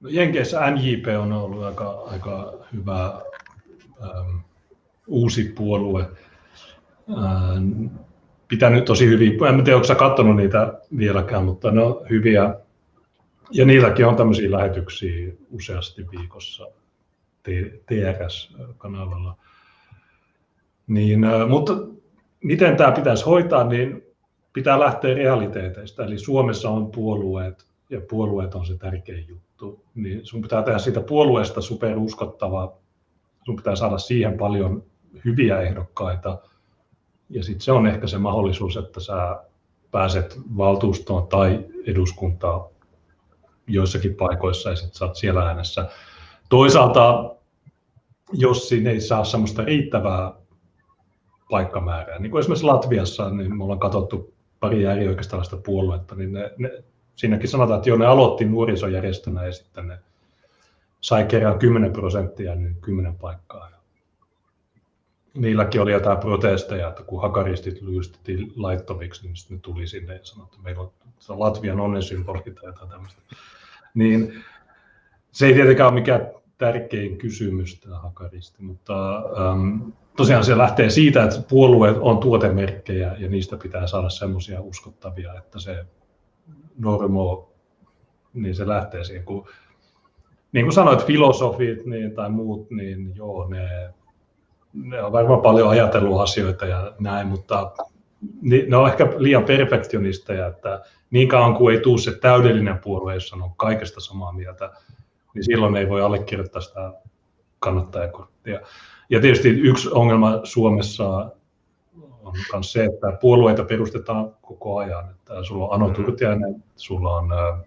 No, 0.00 0.08
Jenkeissä 0.08 0.70
NJP 0.70 1.06
on 1.20 1.32
ollut 1.32 1.64
aika, 1.64 1.90
aika 1.90 2.52
hyvä 2.72 3.22
ähm, 4.02 4.36
uusi 5.06 5.44
puolue. 5.44 6.06
Ähm, 7.10 7.86
pitänyt 8.48 8.84
tosi 8.84 9.06
hyvin, 9.06 9.44
en 9.48 9.64
tiedä, 9.64 9.76
onko 9.76 9.94
katsonut 9.98 10.36
niitä 10.36 10.80
vieläkään, 10.96 11.44
mutta 11.44 11.70
ne 11.70 11.82
on 11.82 12.06
hyviä. 12.10 12.54
Ja 13.50 13.64
niilläkin 13.64 14.06
on 14.06 14.16
tämmöisiä 14.16 14.50
lähetyksiä 14.50 15.32
useasti 15.50 16.06
viikossa 16.10 16.66
TRS-kanavalla. 17.86 19.36
Niin, 20.86 21.24
äh, 21.24 21.48
mutta 21.48 21.72
miten 22.44 22.76
tämä 22.76 22.92
pitäisi 22.92 23.24
hoitaa, 23.24 23.64
niin 23.64 24.02
pitää 24.52 24.80
lähteä 24.80 25.14
realiteeteista. 25.14 26.04
Eli 26.04 26.18
Suomessa 26.18 26.70
on 26.70 26.90
puolueet, 26.90 27.66
ja 27.90 28.00
puolueet 28.10 28.54
on 28.54 28.66
se 28.66 28.76
tärkein 28.78 29.28
juttu, 29.28 29.84
niin 29.94 30.26
sun 30.26 30.42
pitää 30.42 30.62
tehdä 30.62 30.78
siitä 30.78 31.00
puolueesta 31.00 31.60
superuskottavaa, 31.60 32.78
sun 33.44 33.56
pitää 33.56 33.76
saada 33.76 33.98
siihen 33.98 34.38
paljon 34.38 34.82
hyviä 35.24 35.60
ehdokkaita, 35.60 36.38
ja 37.30 37.44
sitten 37.44 37.60
se 37.60 37.72
on 37.72 37.86
ehkä 37.86 38.06
se 38.06 38.18
mahdollisuus, 38.18 38.76
että 38.76 39.00
sä 39.00 39.38
pääset 39.90 40.40
valtuustoon 40.56 41.26
tai 41.26 41.64
eduskuntaan 41.86 42.64
joissakin 43.66 44.14
paikoissa 44.14 44.70
ja 44.70 44.76
sitten 44.76 44.94
saat 44.94 45.16
siellä 45.16 45.46
äänessä. 45.46 45.88
Toisaalta, 46.48 47.34
jos 48.32 48.68
siinä 48.68 48.90
ei 48.90 49.00
saa 49.00 49.24
semmoista 49.24 49.64
riittävää 49.64 50.32
paikkamäärää, 51.50 52.18
niin 52.18 52.30
kuin 52.30 52.40
esimerkiksi 52.40 52.66
Latviassa, 52.66 53.30
niin 53.30 53.56
me 53.56 53.64
ollaan 53.64 53.80
katsottu 53.80 54.34
pari 54.60 54.86
äärioikeistolaista 54.86 55.56
puoluetta, 55.56 56.14
niin 56.14 56.32
ne, 56.32 56.52
ne 56.58 56.84
siinäkin 57.16 57.48
sanotaan, 57.48 57.78
että 57.78 57.88
jo 57.90 57.96
ne 57.96 58.06
aloitti 58.06 58.44
nuorisojärjestönä 58.44 59.46
ja 59.46 59.52
sitten 59.52 59.88
ne 59.88 59.98
sai 61.00 61.24
kerran 61.24 61.58
10 61.58 61.92
prosenttia, 61.92 62.54
niin 62.54 62.76
10 62.80 63.14
paikkaa. 63.14 63.79
Niilläkin 65.34 65.80
oli 65.80 65.92
jotain 65.92 66.18
protesteja, 66.18 66.88
että 66.88 67.02
kun 67.02 67.22
hakaristit 67.22 67.82
lyystettiin 67.82 68.52
laittomiksi, 68.56 69.26
niin 69.26 69.36
sitten 69.36 69.56
ne 69.56 69.60
tuli 69.60 69.86
sinne 69.86 70.14
ja 70.14 70.20
sanoi, 70.22 70.44
että 70.44 70.62
meillä 70.62 70.82
on, 70.82 70.92
se 71.18 71.32
on 71.32 71.40
Latvian 71.40 71.80
onnensymboli 71.80 72.40
tai 72.40 72.64
jotain 72.66 72.90
tämmöistä. 72.90 73.22
Niin 73.94 74.44
se 75.32 75.46
ei 75.46 75.54
tietenkään 75.54 75.88
ole 75.88 76.00
mikään 76.00 76.30
tärkein 76.58 77.18
kysymys 77.18 77.80
tämä 77.80 77.98
hakaristi, 77.98 78.62
mutta 78.62 79.16
ähm, 79.16 79.90
tosiaan 80.16 80.44
se 80.44 80.58
lähtee 80.58 80.90
siitä, 80.90 81.24
että 81.24 81.42
puolueet 81.48 81.96
on 82.00 82.18
tuotemerkkejä 82.18 83.16
ja 83.18 83.28
niistä 83.28 83.56
pitää 83.56 83.86
saada 83.86 84.08
semmoisia 84.08 84.60
uskottavia, 84.60 85.34
että 85.38 85.60
se 85.60 85.84
normo, 86.78 87.52
niin 88.34 88.54
se 88.54 88.68
lähtee 88.68 89.04
siihen, 89.04 89.24
kun 89.24 89.48
niin 90.52 90.66
kuin 90.66 90.74
sanoit, 90.74 91.06
filosofit 91.06 91.86
niin, 91.86 92.14
tai 92.14 92.30
muut, 92.30 92.70
niin 92.70 93.16
joo, 93.16 93.48
ne, 93.48 93.94
ne 94.72 95.02
on 95.02 95.12
varmaan 95.12 95.40
paljon 95.40 95.68
ajatellut 95.68 96.20
asioita 96.20 96.66
ja 96.66 96.92
näin, 96.98 97.26
mutta 97.26 97.72
ne 98.42 98.76
on 98.76 98.88
ehkä 98.88 99.12
liian 99.16 99.44
perfektionisteja, 99.44 100.46
että 100.46 100.84
niin 101.10 101.28
kauan 101.28 101.54
kuin 101.54 101.76
ei 101.76 101.82
tule 101.82 101.98
se 101.98 102.12
täydellinen 102.12 102.78
puolue, 102.78 103.14
jossa 103.14 103.36
on 103.36 103.54
kaikesta 103.56 104.00
samaa 104.00 104.32
mieltä, 104.32 104.70
niin 105.34 105.44
silloin 105.44 105.76
ei 105.76 105.88
voi 105.88 106.02
allekirjoittaa 106.02 106.62
sitä 106.62 106.92
kannattajakorttia. 107.58 108.60
Ja 109.10 109.20
tietysti 109.20 109.48
yksi 109.48 109.88
ongelma 109.92 110.40
Suomessa 110.44 111.30
on 112.22 112.32
myös 112.52 112.72
se, 112.72 112.84
että 112.84 113.18
puolueita 113.20 113.64
perustetaan 113.64 114.34
koko 114.42 114.78
ajan. 114.78 115.10
Että 115.10 115.42
sulla 115.42 115.64
on 115.64 115.74
Ano 115.74 115.88
mm. 115.88 115.94
Turtiainen, 115.94 116.64
sulla 116.76 117.16
on 117.16 117.32
äh, 117.32 117.60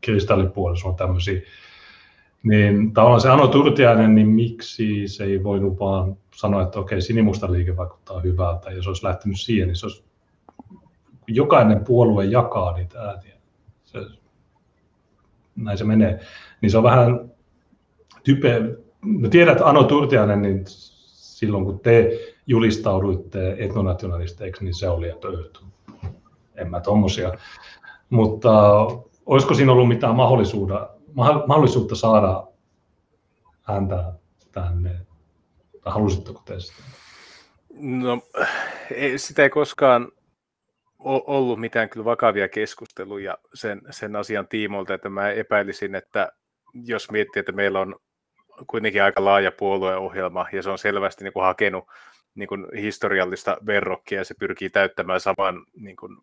kristallipuoli, 0.00 0.76
sulla 0.76 0.90
on 0.90 0.96
tämmöisiä. 0.96 1.40
Niin 2.48 2.92
tavallaan 2.92 3.20
se 3.20 3.30
Ano 3.30 3.48
Turtiainen, 3.48 4.14
niin 4.14 4.28
miksi 4.28 5.08
se 5.08 5.24
ei 5.24 5.44
voinut 5.44 5.80
vaan 5.80 6.16
sanoa, 6.34 6.62
että 6.62 6.78
okei, 6.78 7.00
sinimusta 7.00 7.52
liike 7.52 7.76
vaikuttaa 7.76 8.20
hyvältä, 8.20 8.70
ja 8.70 8.82
se 8.82 8.88
olisi 8.88 9.04
lähtenyt 9.04 9.40
siihen, 9.40 9.68
niin 9.68 9.76
se 9.76 9.86
olisi, 9.86 10.04
jokainen 11.26 11.84
puolue 11.84 12.24
jakaa 12.24 12.72
niitä 12.72 13.00
ääniä. 13.00 13.34
Se, 13.84 13.98
näin 15.56 15.78
se 15.78 15.84
menee. 15.84 16.20
Niin 16.60 16.70
se 16.70 16.78
on 16.78 16.84
vähän 16.84 17.30
type, 18.24 18.62
no 19.02 19.28
tiedät, 19.28 19.60
Ano 19.60 19.84
Turtiainen, 19.84 20.42
niin 20.42 20.64
silloin 20.66 21.64
kun 21.64 21.80
te 21.80 22.10
julistauduitte 22.46 23.56
etnonationalisteiksi, 23.58 24.64
niin 24.64 24.74
se 24.74 24.88
oli, 24.88 25.08
että 25.08 25.28
en 26.54 26.70
mä 26.70 26.80
tommosia. 26.80 27.32
Mutta 28.10 28.52
olisiko 29.26 29.54
siinä 29.54 29.72
ollut 29.72 29.88
mitään 29.88 30.16
mahdollisuutta, 30.16 30.95
mahdollisuutta 31.16 31.94
saada 31.94 32.46
häntä 33.62 34.12
tänne? 34.52 34.90
Tai 35.82 35.92
halusitteko 35.92 36.42
te 36.44 36.60
sitä? 36.60 36.82
No, 37.80 38.22
ei, 38.94 39.18
sitä 39.18 39.42
ei 39.42 39.50
koskaan 39.50 40.12
ollut 40.98 41.60
mitään 41.60 41.88
kyllä 41.88 42.04
vakavia 42.04 42.48
keskusteluja 42.48 43.38
sen, 43.54 43.82
sen 43.90 44.16
asian 44.16 44.48
tiimoilta, 44.48 44.94
että 44.94 45.08
mä 45.08 45.30
epäilisin, 45.30 45.94
että 45.94 46.32
jos 46.74 47.10
miettii, 47.10 47.40
että 47.40 47.52
meillä 47.52 47.80
on 47.80 47.96
kuitenkin 48.66 49.02
aika 49.02 49.24
laaja 49.24 49.52
puolueohjelma 49.52 50.46
ja 50.52 50.62
se 50.62 50.70
on 50.70 50.78
selvästi 50.78 51.24
niin 51.24 51.32
kuin 51.32 51.44
hakenut 51.44 51.84
niin 52.34 52.48
kuin 52.48 52.66
historiallista 52.76 53.56
verrokkia 53.66 54.18
ja 54.18 54.24
se 54.24 54.34
pyrkii 54.38 54.70
täyttämään 54.70 55.20
saman 55.20 55.64
niin 55.80 55.96
kuin 55.96 56.16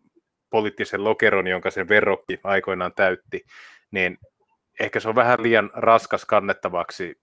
poliittisen 0.50 1.04
lokeron, 1.04 1.46
jonka 1.46 1.70
sen 1.70 1.88
verrokki 1.88 2.40
aikoinaan 2.44 2.92
täytti, 2.96 3.44
niin 3.90 4.18
ehkä 4.80 5.00
se 5.00 5.08
on 5.08 5.14
vähän 5.14 5.42
liian 5.42 5.70
raskas 5.74 6.24
kannettavaksi 6.24 7.20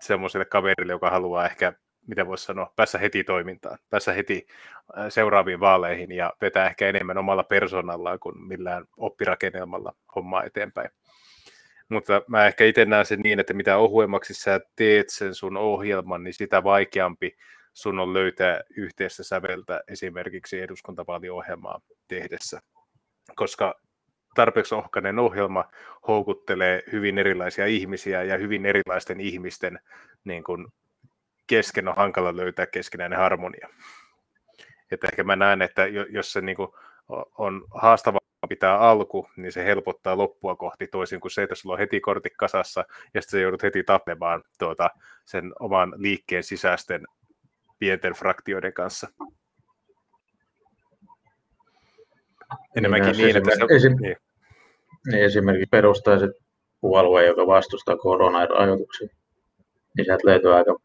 semmoiselle 0.00 0.44
kaverille, 0.44 0.92
joka 0.92 1.10
haluaa 1.10 1.46
ehkä, 1.46 1.72
mitä 2.06 2.26
voisi 2.26 2.44
sanoa, 2.44 2.72
päässä 2.76 2.98
heti 2.98 3.24
toimintaan, 3.24 3.78
päässä 3.90 4.12
heti 4.12 4.46
äh, 4.98 5.06
seuraaviin 5.08 5.60
vaaleihin 5.60 6.12
ja 6.12 6.32
vetää 6.40 6.66
ehkä 6.66 6.88
enemmän 6.88 7.18
omalla 7.18 7.42
persoonallaan 7.42 8.18
kuin 8.18 8.46
millään 8.46 8.84
oppirakennelmalla 8.96 9.94
hommaa 10.14 10.44
eteenpäin. 10.44 10.90
Mutta 11.88 12.22
mä 12.28 12.46
ehkä 12.46 12.64
itse 12.64 12.84
näen 12.84 13.06
sen 13.06 13.20
niin, 13.20 13.40
että 13.40 13.54
mitä 13.54 13.76
ohuemmaksi 13.76 14.34
sä 14.34 14.60
teet 14.76 15.08
sen 15.08 15.34
sun 15.34 15.56
ohjelman, 15.56 16.24
niin 16.24 16.34
sitä 16.34 16.64
vaikeampi 16.64 17.36
sun 17.72 17.98
on 17.98 18.14
löytää 18.14 18.60
yhteistä 18.76 19.22
säveltä 19.22 19.80
esimerkiksi 19.88 20.60
eduskuntavaaliohjelmaa 20.60 21.80
tehdessä, 22.08 22.60
koska 23.34 23.80
tarpeeksi 24.34 24.74
ohkainen 24.74 25.18
ohjelma 25.18 25.64
houkuttelee 26.08 26.82
hyvin 26.92 27.18
erilaisia 27.18 27.66
ihmisiä 27.66 28.22
ja 28.22 28.38
hyvin 28.38 28.66
erilaisten 28.66 29.20
ihmisten 29.20 29.80
niin 30.24 30.44
kun 30.44 30.72
kesken 31.46 31.88
on 31.88 31.96
hankala 31.96 32.36
löytää 32.36 32.66
keskinäinen 32.66 33.18
harmonia. 33.18 33.68
Että 34.90 35.06
ehkä 35.06 35.24
mä 35.24 35.36
näen, 35.36 35.62
että 35.62 35.86
jos 35.86 36.32
se 36.32 36.40
niin 36.40 36.56
on 37.38 37.64
haastava 37.74 38.18
pitää 38.48 38.78
alku, 38.78 39.28
niin 39.36 39.52
se 39.52 39.64
helpottaa 39.64 40.16
loppua 40.16 40.56
kohti 40.56 40.86
toisin 40.86 41.20
kuin 41.20 41.30
se, 41.30 41.42
että 41.42 41.54
sulla 41.54 41.72
on 41.72 41.78
heti 41.78 42.00
kortit 42.00 42.36
kasassa 42.36 42.84
ja 43.14 43.22
sitten 43.22 43.42
joudut 43.42 43.62
heti 43.62 43.82
tappemaan 43.82 44.42
tuota, 44.58 44.90
sen 45.24 45.52
oman 45.60 45.94
liikkeen 45.96 46.42
sisäisten 46.42 47.06
pienten 47.78 48.12
fraktioiden 48.12 48.72
kanssa. 48.72 49.08
Enemmänkin 52.76 53.12
niin, 53.12 53.24
niin 53.24 53.36
että... 53.36 53.74
Esim, 53.74 53.96
niin. 54.00 54.16
niin. 55.06 55.24
Esimerkiksi 55.24 55.68
perustaiset 55.70 56.30
puolue, 56.80 57.26
joka 57.26 57.46
vastustaa 57.46 57.96
koronarajoituksia, 57.96 59.08
niin 59.96 60.04
sieltä 60.04 60.28
löytyy 60.28 60.54
aika 60.56 60.76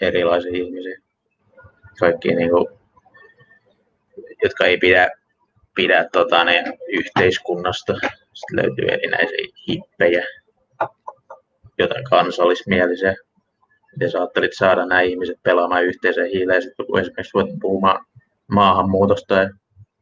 erilaisia 0.00 0.52
ihmisiä. 0.54 0.98
Kaikki, 2.00 2.34
niin 2.34 2.50
kuin, 2.50 2.66
jotka 4.42 4.64
ei 4.64 4.78
pidä, 4.78 5.10
pidä 5.74 6.08
tota, 6.12 6.44
ne, 6.44 6.64
yhteiskunnasta. 6.88 7.94
Sitten 8.32 8.56
löytyy 8.56 8.88
erinäisiä 8.88 9.46
hippejä, 9.68 10.24
jotain 11.78 12.04
kansallismielisiä 12.04 13.14
miten 13.94 14.10
sä 14.10 14.18
ajattelit 14.18 14.52
saada 14.54 14.86
nämä 14.86 15.00
ihmiset 15.00 15.36
pelaamaan 15.42 15.84
yhteiseen 15.84 16.30
hiileen, 16.30 16.62
kun 16.86 17.00
esimerkiksi 17.00 17.34
voit 17.34 17.50
puhumaan 17.60 18.06
maahanmuutosta 18.46 19.34
ja 19.34 19.50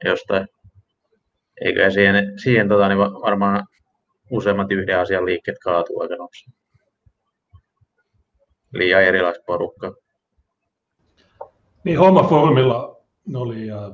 jostain. 0.04 0.48
Eikö 1.64 1.90
siihen, 1.90 2.38
siihen 2.42 2.68
tota, 2.68 2.88
niin 2.88 2.98
varmaan 2.98 3.66
useimmat 4.30 4.72
yhden 4.72 4.98
asian 4.98 5.26
liikkeet 5.26 5.58
kaatuu 5.58 6.00
aika 6.00 6.16
nopeasti. 6.16 6.50
Liian 8.72 9.02
erilaista 9.02 9.44
porukkaa. 9.46 9.92
Niin, 11.84 11.98
Homma-foorumilla 11.98 12.96
oli, 13.34 13.66
ja, 13.66 13.90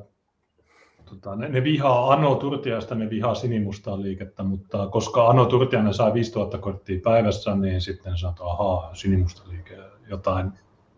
tota, 1.04 1.36
ne, 1.36 1.48
ne, 1.48 1.64
vihaa 1.64 2.12
Ano 2.12 2.34
Turtiasta, 2.34 2.94
ne 2.94 3.10
vihaa 3.10 3.34
sinimustaa 3.34 4.02
liikettä, 4.02 4.42
mutta 4.42 4.86
koska 4.86 5.26
Ano 5.26 5.46
Turtiainen 5.46 5.94
sai 5.94 6.14
5000 6.14 6.58
korttia 6.58 7.00
päivässä, 7.04 7.54
niin 7.54 7.80
sitten 7.80 8.18
sanoi, 8.18 8.34
ahaa, 8.40 8.94
sinimusta 8.94 9.42
liike 9.50 9.76
jotain. 10.10 10.52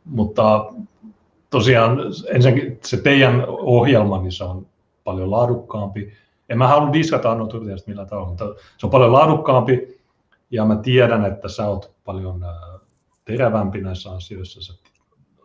Mutta 0.05 0.73
tosiaan 1.51 1.99
ensinnäkin 2.35 2.79
se 2.85 2.97
teidän 2.97 3.45
ohjelma, 3.49 4.23
niin 4.23 4.33
se 4.33 4.45
on 4.45 4.67
paljon 5.05 5.31
laadukkaampi. 5.31 6.13
En 6.51 6.59
mä 6.59 6.69
halua 6.69 6.93
diskata 6.93 7.31
Anno 7.31 7.47
Turtiasta 7.47 7.91
millä 7.91 8.07
tavalla, 8.07 8.29
mutta 8.29 8.55
se 8.79 8.87
on 8.87 8.91
paljon 8.91 9.13
laadukkaampi 9.13 10.01
ja 10.51 10.65
mä 10.65 10.77
tiedän, 10.77 11.25
että 11.25 11.49
sä 11.49 11.69
oot 11.69 11.95
paljon 12.05 12.45
äh, 12.45 12.81
terävämpi 13.25 13.81
näissä 13.81 14.11
asioissa, 14.11 14.63
sä 14.63 14.75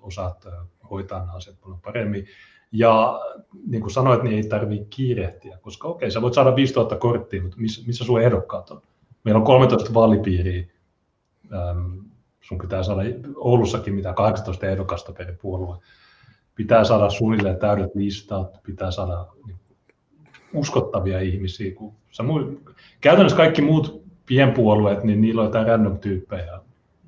osaat 0.01 0.45
äh, 0.45 0.53
hoitaa 0.89 1.19
nämä 1.19 1.33
asiat 1.33 1.61
paljon 1.61 1.81
paremmin. 1.81 2.27
Ja 2.71 3.19
niin 3.67 3.81
kuin 3.81 3.91
sanoit, 3.91 4.23
niin 4.23 4.35
ei 4.35 4.49
tarvitse 4.49 4.87
kiirehtiä, 4.89 5.57
koska 5.61 5.87
okei, 5.87 6.11
sä 6.11 6.21
voit 6.21 6.33
saada 6.33 6.55
5000 6.55 6.95
korttia, 6.95 7.41
mutta 7.41 7.57
missä, 7.57 7.83
missä 7.87 8.05
sun 8.05 8.21
ehdokkaat 8.21 8.71
on? 8.71 8.81
Meillä 9.23 9.39
on 9.39 9.45
13 9.45 9.93
vaalipiiriä, 9.93 10.67
ähm, 11.53 11.97
sun 12.41 12.57
pitää 12.57 12.83
saada 12.83 13.01
Oulussakin 13.35 13.93
mitä 13.93 14.13
18 14.13 14.65
ehdokasta 14.65 15.13
per 15.13 15.35
puolue. 15.41 15.77
Pitää 16.55 16.83
saada 16.83 17.09
suunnilleen 17.09 17.59
täydet 17.59 17.95
listat, 17.95 18.59
pitää 18.63 18.91
saada 18.91 19.27
niin, 19.47 19.57
uskottavia 20.55 21.19
ihmisiä. 21.19 21.75
Kun 21.75 21.93
sä 22.11 22.23
muu, 22.23 22.61
käytännössä 23.01 23.37
kaikki 23.37 23.61
muut 23.61 24.05
pienpuolueet, 24.25 25.03
niin 25.03 25.21
niillä 25.21 25.41
on 25.41 25.47
jotain 25.47 25.67
random 25.67 25.99
tyyppejä. 25.99 26.59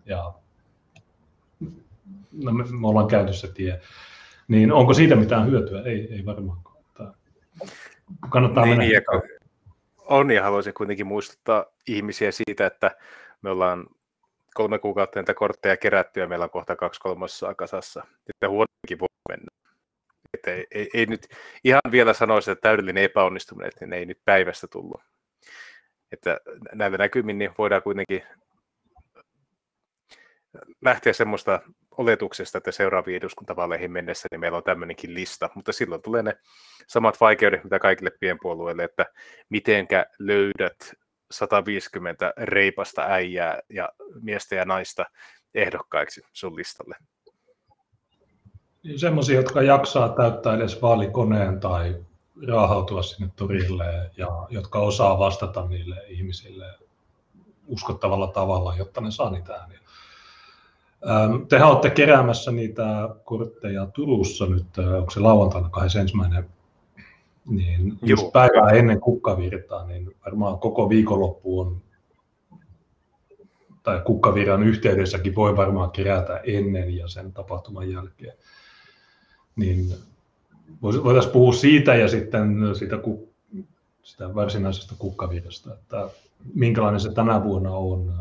Ja, 0.05 0.33
no 2.31 2.51
me, 2.51 2.63
me 2.79 2.87
ollaan 2.87 3.07
käyty 3.07 3.33
se 3.33 3.53
tie. 3.53 3.81
Niin 4.47 4.71
onko 4.71 4.93
siitä 4.93 5.15
mitään 5.15 5.47
hyötyä? 5.47 5.81
Ei, 5.81 6.13
ei 6.13 6.25
varmaan. 6.25 6.57
Kannattaa 8.29 8.65
niin, 8.65 8.77
mennä. 8.77 9.01
On 10.05 10.31
ja 10.31 10.43
haluaisin 10.43 10.73
kuitenkin 10.73 11.07
muistuttaa 11.07 11.65
ihmisiä 11.87 12.31
siitä, 12.31 12.65
että 12.65 12.91
me 13.41 13.49
ollaan 13.49 13.87
kolme 14.53 14.79
kuukautta 14.79 15.19
näitä 15.19 15.33
kortteja 15.33 15.77
kerätty 15.77 16.19
ja 16.19 16.27
meillä 16.27 16.43
on 16.43 16.49
kohta 16.49 16.75
kaksi 16.75 17.01
kolmasosaa 17.01 17.55
kasassa. 17.55 18.03
Että 18.29 18.49
huonokin 18.49 18.99
voi 18.99 19.07
mennä. 19.29 19.56
Että 20.33 20.51
ei, 20.51 20.67
ei, 20.71 20.89
ei, 20.93 21.05
nyt 21.05 21.27
ihan 21.63 21.81
vielä 21.91 22.13
sanoisi, 22.13 22.51
että 22.51 22.61
täydellinen 22.61 23.03
epäonnistuminen, 23.03 23.67
että 23.67 23.85
ne 23.85 23.97
ei 23.97 24.05
nyt 24.05 24.19
päivästä 24.25 24.67
tullut. 24.67 25.01
Että 26.11 26.39
näillä 26.73 26.97
näkymin 26.97 27.37
niin 27.37 27.51
voidaan 27.57 27.83
kuitenkin 27.83 28.23
lähteä 30.81 31.13
semmoista 31.13 31.61
oletuksesta, 31.97 32.57
että 32.57 32.71
seuraaviin 32.71 33.17
eduskuntavaaleihin 33.17 33.91
mennessä 33.91 34.27
niin 34.31 34.39
meillä 34.39 34.57
on 34.57 34.63
tämmöinenkin 34.63 35.13
lista, 35.13 35.49
mutta 35.55 35.71
silloin 35.71 36.01
tulee 36.01 36.23
ne 36.23 36.33
samat 36.87 37.21
vaikeudet, 37.21 37.63
mitä 37.63 37.79
kaikille 37.79 38.11
pienpuolueille, 38.19 38.83
että 38.83 39.05
mitenkä 39.49 40.05
löydät 40.19 40.93
150 41.31 42.33
reipasta 42.37 43.01
äijää 43.01 43.59
ja 43.69 43.89
miestä 44.21 44.55
ja 44.55 44.65
naista 44.65 45.05
ehdokkaiksi 45.53 46.21
sun 46.33 46.55
listalle? 46.55 46.95
Niin 48.87 48.99
semmoisia, 48.99 49.35
jotka 49.35 49.61
jaksaa 49.61 50.09
täyttää 50.09 50.55
edes 50.55 50.81
vaalikoneen 50.81 51.59
tai 51.59 51.95
raahautua 52.47 53.03
sinne 53.03 53.31
torille 53.35 54.11
ja 54.17 54.47
jotka 54.49 54.79
osaa 54.79 55.19
vastata 55.19 55.67
niille 55.67 55.95
ihmisille 56.07 56.65
uskottavalla 57.67 58.27
tavalla, 58.27 58.75
jotta 58.75 59.01
ne 59.01 59.11
saa 59.11 59.29
niitä 59.29 59.53
ääniä. 59.53 59.79
Tehän 61.49 61.69
olette 61.69 61.89
keräämässä 61.89 62.51
niitä 62.51 63.09
kortteja 63.23 63.85
Turussa 63.85 64.45
nyt, 64.45 64.77
onko 64.97 65.11
se 65.11 65.19
lauantaina 65.19 65.69
21 65.69 66.17
niin 67.45 67.97
just 68.01 68.23
Joo. 68.23 68.31
päivää 68.31 68.69
ennen 68.69 68.99
kukkavirtaa, 68.99 69.85
niin 69.85 70.15
varmaan 70.25 70.59
koko 70.59 70.89
viikonloppu 70.89 71.59
on, 71.59 71.81
tai 73.83 74.01
kukkavirran 74.05 74.63
yhteydessäkin 74.63 75.35
voi 75.35 75.57
varmaan 75.57 75.91
kerätä 75.91 76.41
ennen 76.43 76.95
ja 76.95 77.07
sen 77.07 77.33
tapahtuman 77.33 77.91
jälkeen. 77.91 78.33
Niin 79.57 79.93
voitaisiin 80.81 81.33
puhua 81.33 81.53
siitä 81.53 81.95
ja 81.95 82.07
sitten 82.07 82.57
siitä, 82.73 82.95
sitä 84.03 84.35
varsinaisesta 84.35 84.95
kukkavirrasta, 84.97 85.73
että 85.73 86.09
minkälainen 86.53 86.99
se 86.99 87.13
tänä 87.13 87.43
vuonna 87.43 87.71
on, 87.71 88.13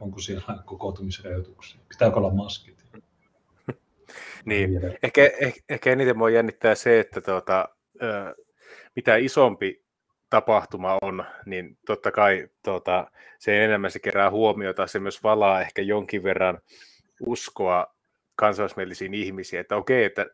onko 0.00 0.18
siellä 0.18 0.58
kokoontumisrajoituksia, 0.64 1.80
pitääkö 1.88 2.16
olla 2.16 2.30
maskit. 2.30 2.76
Niin, 4.44 4.70
ehkä, 5.02 5.30
ehkä, 5.40 5.60
ehkä 5.68 5.92
eniten 5.92 6.18
voi 6.18 6.34
jännittää 6.34 6.74
se, 6.74 7.00
että 7.00 7.20
tuota, 7.20 7.68
mitä 8.96 9.16
isompi 9.16 9.84
tapahtuma 10.30 10.98
on, 11.02 11.24
niin 11.46 11.78
totta 11.86 12.10
kai 12.10 12.48
tuota, 12.64 13.10
se 13.38 13.64
enemmän 13.64 13.90
se 13.90 13.98
kerää 13.98 14.30
huomiota, 14.30 14.86
se 14.86 14.98
myös 14.98 15.22
valaa 15.22 15.60
ehkä 15.60 15.82
jonkin 15.82 16.22
verran 16.22 16.58
uskoa 17.26 17.95
kansallismielisiin 18.36 19.14
ihmisiin, 19.14 19.60
että 19.60 19.76
okei, 19.76 20.04
että 20.04 20.26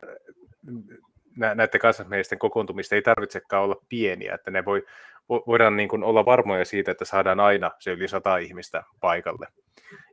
näiden 1.36 1.80
kansallismielisten 1.80 2.38
kokoontumista 2.38 2.94
ei 2.94 3.02
tarvitsekaan 3.02 3.64
olla 3.64 3.82
pieniä, 3.88 4.34
että 4.34 4.50
ne 4.50 4.64
voi, 4.64 4.84
voidaan 5.28 5.76
niin 5.76 5.88
kuin 5.88 6.04
olla 6.04 6.24
varmoja 6.24 6.64
siitä, 6.64 6.90
että 6.90 7.04
saadaan 7.04 7.40
aina 7.40 7.70
se 7.78 7.90
yli 7.90 8.08
sata 8.08 8.36
ihmistä 8.36 8.82
paikalle. 9.00 9.46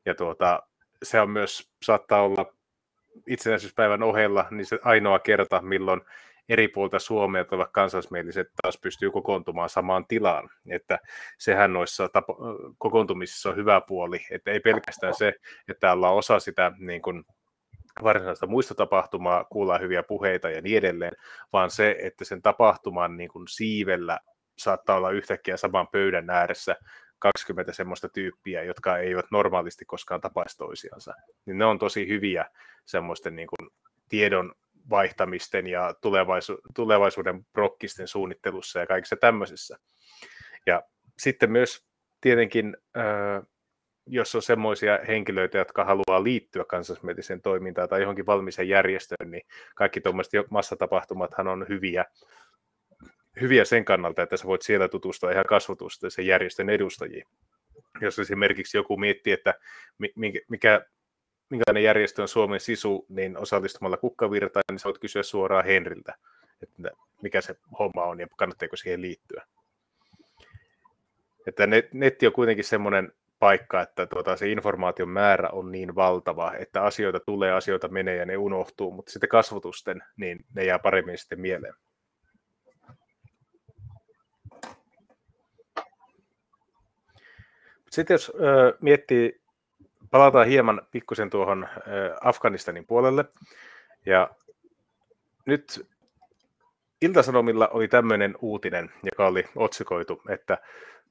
Ja 0.06 0.16
tuota, 0.16 0.64
se 1.04 1.22
on 1.22 1.30
myös, 1.30 1.72
saattaa 1.84 2.24
olla 2.24 2.54
itsenäisyyspäivän 3.28 4.04
ohella 4.04 4.46
niin 4.52 4.66
se 4.66 4.80
ainoa 4.84 5.20
kerta, 5.20 5.62
milloin 5.62 6.02
eri 6.50 6.68
puolta 6.68 7.00
Suomea 7.00 7.46
tulevat 7.46 7.72
kansallismieliset 7.72 8.48
taas 8.62 8.80
pystyy 8.82 9.12
kokoontumaan 9.12 9.70
samaan 9.70 10.06
tilaan. 10.08 10.50
Että 10.70 11.00
sehän 11.38 11.74
noissa 11.74 12.08
tapo- 12.08 12.38
kokoontumisissa 12.78 13.50
on 13.50 13.56
hyvä 13.56 13.82
puoli, 13.88 14.20
että 14.32 14.52
ei 14.52 14.60
pelkästään 14.60 15.14
se, 15.14 15.34
että 15.68 15.92
ollaan 15.92 16.16
osa 16.16 16.40
sitä 16.40 16.72
niin 16.78 17.02
kuin 17.02 17.24
varsinaista 18.04 18.48
muista 18.48 18.76
tapahtumaa, 18.76 19.44
kuullaan 19.44 19.82
hyviä 19.82 20.04
puheita 20.04 20.50
ja 20.50 20.62
niin 20.62 20.78
edelleen, 20.78 21.14
vaan 21.54 21.72
se, 21.72 21.96
että 22.02 22.26
sen 22.26 22.42
tapahtuman 22.42 23.18
niin 23.18 23.30
kuin 23.30 23.48
siivellä 23.48 24.20
saattaa 24.58 24.98
olla 24.98 25.12
yhtäkkiä 25.12 25.58
saman 25.58 25.88
pöydän 25.88 26.30
ääressä 26.30 26.76
20 27.20 27.74
semmoista 27.74 28.10
tyyppiä, 28.10 28.64
jotka 28.64 28.98
eivät 28.98 29.26
normaalisti 29.32 29.86
koskaan 29.86 30.22
tapaisi 30.22 30.58
toisiansa. 30.58 31.14
Niin 31.46 31.58
ne 31.58 31.66
on 31.66 31.80
tosi 31.80 32.08
hyviä 32.08 32.46
semmoisten 32.86 33.36
niin 33.36 33.48
kuin 33.48 33.70
tiedon 34.10 34.54
vaihtamisten 34.90 35.68
ja 35.68 35.94
tulevaisu- 36.02 36.62
tulevaisuuden 36.76 37.46
prokkisten 37.54 38.08
suunnittelussa 38.08 38.80
ja 38.80 38.88
kaikissa 38.88 39.16
tämmöisissä. 39.16 39.78
Ja 40.66 40.84
sitten 41.18 41.52
myös 41.52 41.86
tietenkin, 42.22 42.78
jos 44.10 44.36
on 44.36 44.42
semmoisia 44.42 45.00
henkilöitä, 45.08 45.58
jotka 45.58 45.86
haluaa 45.86 46.24
liittyä 46.24 46.66
kansallismieliseen 46.66 47.42
toimintaan 47.42 47.90
tai 47.90 48.02
johonkin 48.02 48.26
valmiiseen 48.26 48.70
järjestöön, 48.70 49.32
niin 49.32 49.42
kaikki 49.76 50.02
tuommoiset 50.02 50.34
massatapahtumathan 50.50 51.48
on 51.48 51.66
hyviä, 51.70 52.06
hyviä 53.42 53.66
sen 53.66 53.86
kannalta, 53.86 54.22
että 54.22 54.38
sä 54.38 54.46
voit 54.46 54.62
siellä 54.62 54.88
tutustua 54.88 55.32
ihan 55.32 55.46
kasvatusta 55.46 56.10
sen 56.10 56.26
järjestön 56.26 56.70
edustajiin. 56.70 57.26
Jos 58.02 58.20
esimerkiksi 58.20 58.78
joku 58.78 58.98
miettii, 58.98 59.34
että 59.34 59.54
mikä 60.50 60.86
minkälainen 61.50 61.84
järjestö 61.84 62.22
on 62.22 62.28
Suomen 62.28 62.60
sisu, 62.60 63.06
niin 63.10 63.38
osallistumalla 63.38 63.98
kukkavirtaan, 63.98 64.64
niin 64.72 64.80
sä 64.80 64.86
voit 64.86 65.00
kysyä 65.00 65.24
suoraan 65.24 65.66
Henriltä, 65.66 66.16
että 66.64 66.92
mikä 67.22 67.42
se 67.42 67.56
homma 67.80 68.04
on 68.04 68.20
ja 68.20 68.28
kannattaako 68.38 68.76
siihen 68.76 69.02
liittyä. 69.02 69.46
Että 71.48 71.68
netti 71.94 72.28
on 72.28 72.34
kuitenkin 72.34 72.66
semmoinen 72.66 73.12
paikka, 73.40 73.82
että 73.82 74.06
tuota, 74.06 74.36
se 74.36 74.50
informaation 74.50 75.10
määrä 75.10 75.50
on 75.50 75.72
niin 75.72 75.96
valtava, 75.96 76.54
että 76.54 76.84
asioita 76.84 77.20
tulee, 77.20 77.52
asioita 77.52 77.88
menee 77.88 78.16
ja 78.16 78.26
ne 78.26 78.38
unohtuu, 78.38 78.92
mutta 78.92 79.12
sitten 79.12 79.30
kasvotusten, 79.30 80.04
niin 80.18 80.46
ne 80.56 80.64
jää 80.64 80.80
paremmin 80.80 81.18
sitten 81.18 81.42
mieleen. 81.42 81.74
Sitten 87.92 88.14
jos 88.14 88.32
ö, 88.36 88.78
miettii 88.82 89.42
palataan 90.12 90.48
hieman 90.48 90.82
pikkusen 90.92 91.30
tuohon 91.30 91.68
Afganistanin 92.22 92.86
puolelle. 92.86 93.26
Ja 94.06 94.30
nyt 95.46 95.88
Iltasanomilla 97.02 97.68
oli 97.68 97.88
tämmöinen 97.88 98.36
uutinen, 98.42 98.92
joka 99.04 99.28
oli 99.28 99.46
otsikoitu, 99.56 100.22
että 100.30 100.58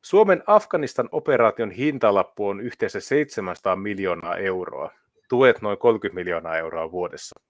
Suomen 0.03 0.43
Afganistan 0.47 1.09
operaation 1.13 1.71
hintalappu 1.71 2.49
on 2.49 2.61
yhteensä 2.61 3.01
700 3.01 3.77
miljoonaa 3.77 4.37
euroa. 4.37 4.91
tuet 5.29 5.63
noin 5.63 5.79
30 5.79 6.15
miljoonaa 6.15 6.59
euroa 6.59 6.91
vuodessa. 6.91 7.41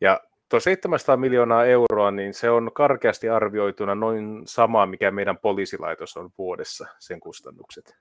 Ja 0.00 0.20
tuo 0.48 0.60
700 0.60 1.16
miljoonaa 1.16 1.64
euroa, 1.64 2.10
niin 2.10 2.34
se 2.34 2.50
on 2.50 2.70
karkeasti 2.74 3.28
arvioituna 3.28 3.94
noin 3.94 4.42
sama, 4.46 4.86
mikä 4.86 5.10
meidän 5.10 5.38
poliisilaitos 5.38 6.16
on 6.16 6.30
vuodessa, 6.38 6.86
sen 6.98 7.20
kustannukset. 7.20 7.96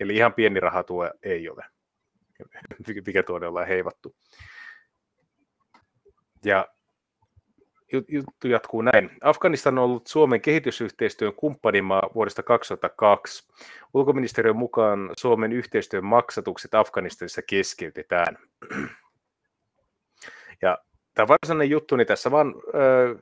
Eli 0.00 0.16
ihan 0.16 0.34
pieni 0.34 0.60
raha 0.60 0.82
tuo 0.82 1.10
ei 1.22 1.48
ole, 1.48 1.64
mikä 3.06 3.22
tuonne 3.22 3.46
ollaan 3.46 3.66
heivattu. 3.66 4.14
Ja 6.44 6.68
juttu 8.08 8.48
jatkuu 8.48 8.82
näin. 8.82 9.10
Afganistan 9.20 9.78
on 9.78 9.84
ollut 9.84 10.06
Suomen 10.06 10.40
kehitysyhteistyön 10.40 11.34
kumppanimaa 11.34 12.10
vuodesta 12.14 12.42
2002. 12.42 13.48
Ulkoministeriön 13.94 14.56
mukaan 14.56 15.10
Suomen 15.18 15.52
yhteistyön 15.52 16.04
maksatukset 16.04 16.74
Afganistanissa 16.74 17.42
keskeytetään. 17.42 18.38
Ja 20.62 20.78
tämä 21.14 21.28
varsinainen 21.28 21.70
juttu, 21.70 21.96
niin 21.96 22.06
tässä 22.06 22.30
vaan 22.30 22.54
ö, 22.74 23.16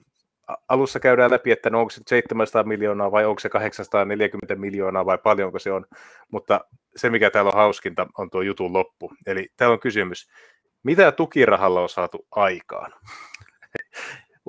alussa 0.68 1.00
käydään 1.00 1.30
läpi, 1.30 1.50
että 1.50 1.70
no 1.70 1.80
onko 1.80 1.90
se 1.90 2.00
700 2.06 2.62
miljoonaa 2.62 3.12
vai 3.12 3.24
onko 3.24 3.40
se 3.40 3.48
840 3.48 4.54
miljoonaa 4.54 5.06
vai 5.06 5.18
paljonko 5.18 5.58
se 5.58 5.72
on, 5.72 5.86
mutta 6.30 6.60
se 6.96 7.10
mikä 7.10 7.30
täällä 7.30 7.48
on 7.48 7.56
hauskinta 7.56 8.06
on 8.18 8.30
tuo 8.30 8.42
jutun 8.42 8.72
loppu. 8.72 9.12
Eli 9.26 9.48
täällä 9.56 9.72
on 9.72 9.80
kysymys, 9.80 10.30
mitä 10.82 11.12
tukirahalla 11.12 11.80
on 11.80 11.88
saatu 11.88 12.26
aikaan? 12.30 12.92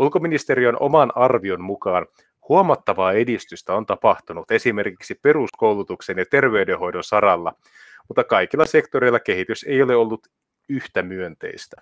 Ulkoministeriön 0.02 0.78
oman 0.80 1.12
arvion 1.16 1.62
mukaan 1.62 2.08
huomattavaa 2.50 3.14
edistystä 3.14 3.74
on 3.74 3.86
tapahtunut 3.86 4.52
esimerkiksi 4.52 5.16
peruskoulutuksen 5.16 6.18
ja 6.18 6.26
terveydenhoidon 6.26 7.04
saralla, 7.04 7.54
mutta 8.08 8.24
kaikilla 8.24 8.66
sektoreilla 8.66 9.20
kehitys 9.20 9.64
ei 9.64 9.82
ole 9.82 9.96
ollut 9.96 10.28
yhtä 10.70 11.04
myönteistä. 11.04 11.82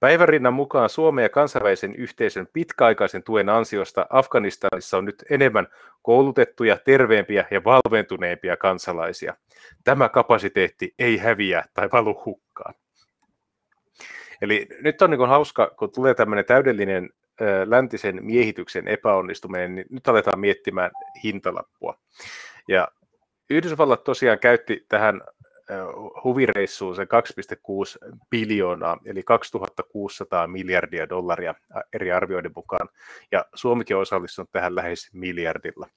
Päivärinnan 0.00 0.54
mukaan 0.54 0.88
Suomen 0.88 1.22
ja 1.22 1.28
kansainvälisen 1.28 1.94
yhteisön 1.94 2.48
pitkäaikaisen 2.52 3.22
tuen 3.22 3.48
ansiosta 3.48 4.06
Afganistanissa 4.10 4.98
on 4.98 5.04
nyt 5.04 5.24
enemmän 5.30 5.66
koulutettuja, 6.02 6.78
terveempiä 6.84 7.46
ja 7.50 7.64
valventuneempia 7.64 8.56
kansalaisia. 8.56 9.36
Tämä 9.84 10.08
kapasiteetti 10.08 10.94
ei 10.98 11.16
häviä 11.16 11.64
tai 11.74 11.88
valu 11.92 12.22
hukkaan. 12.24 12.41
Eli 14.42 14.66
nyt 14.80 15.02
on 15.02 15.10
niin 15.10 15.28
hauska, 15.28 15.74
kun 15.78 15.92
tulee 15.92 16.14
tämmöinen 16.14 16.44
täydellinen 16.44 17.10
läntisen 17.64 18.24
miehityksen 18.24 18.88
epäonnistuminen, 18.88 19.74
niin 19.74 19.86
nyt 19.90 20.08
aletaan 20.08 20.40
miettimään 20.40 20.90
hintalappua. 21.24 21.98
Ja 22.68 22.88
Yhdysvallat 23.50 24.04
tosiaan 24.04 24.38
käytti 24.38 24.86
tähän 24.88 25.20
huvireissuun 26.24 26.96
se 26.96 27.04
2,6 27.04 27.08
biljoonaa, 28.30 28.98
eli 29.04 29.22
2600 29.22 30.46
miljardia 30.46 31.08
dollaria 31.08 31.54
eri 31.92 32.12
arvioiden 32.12 32.52
mukaan, 32.56 32.88
ja 33.32 33.44
Suomikin 33.54 33.96
on 33.96 34.02
osallistunut 34.02 34.52
tähän 34.52 34.74
lähes 34.74 35.10
miljardilla. 35.12 35.88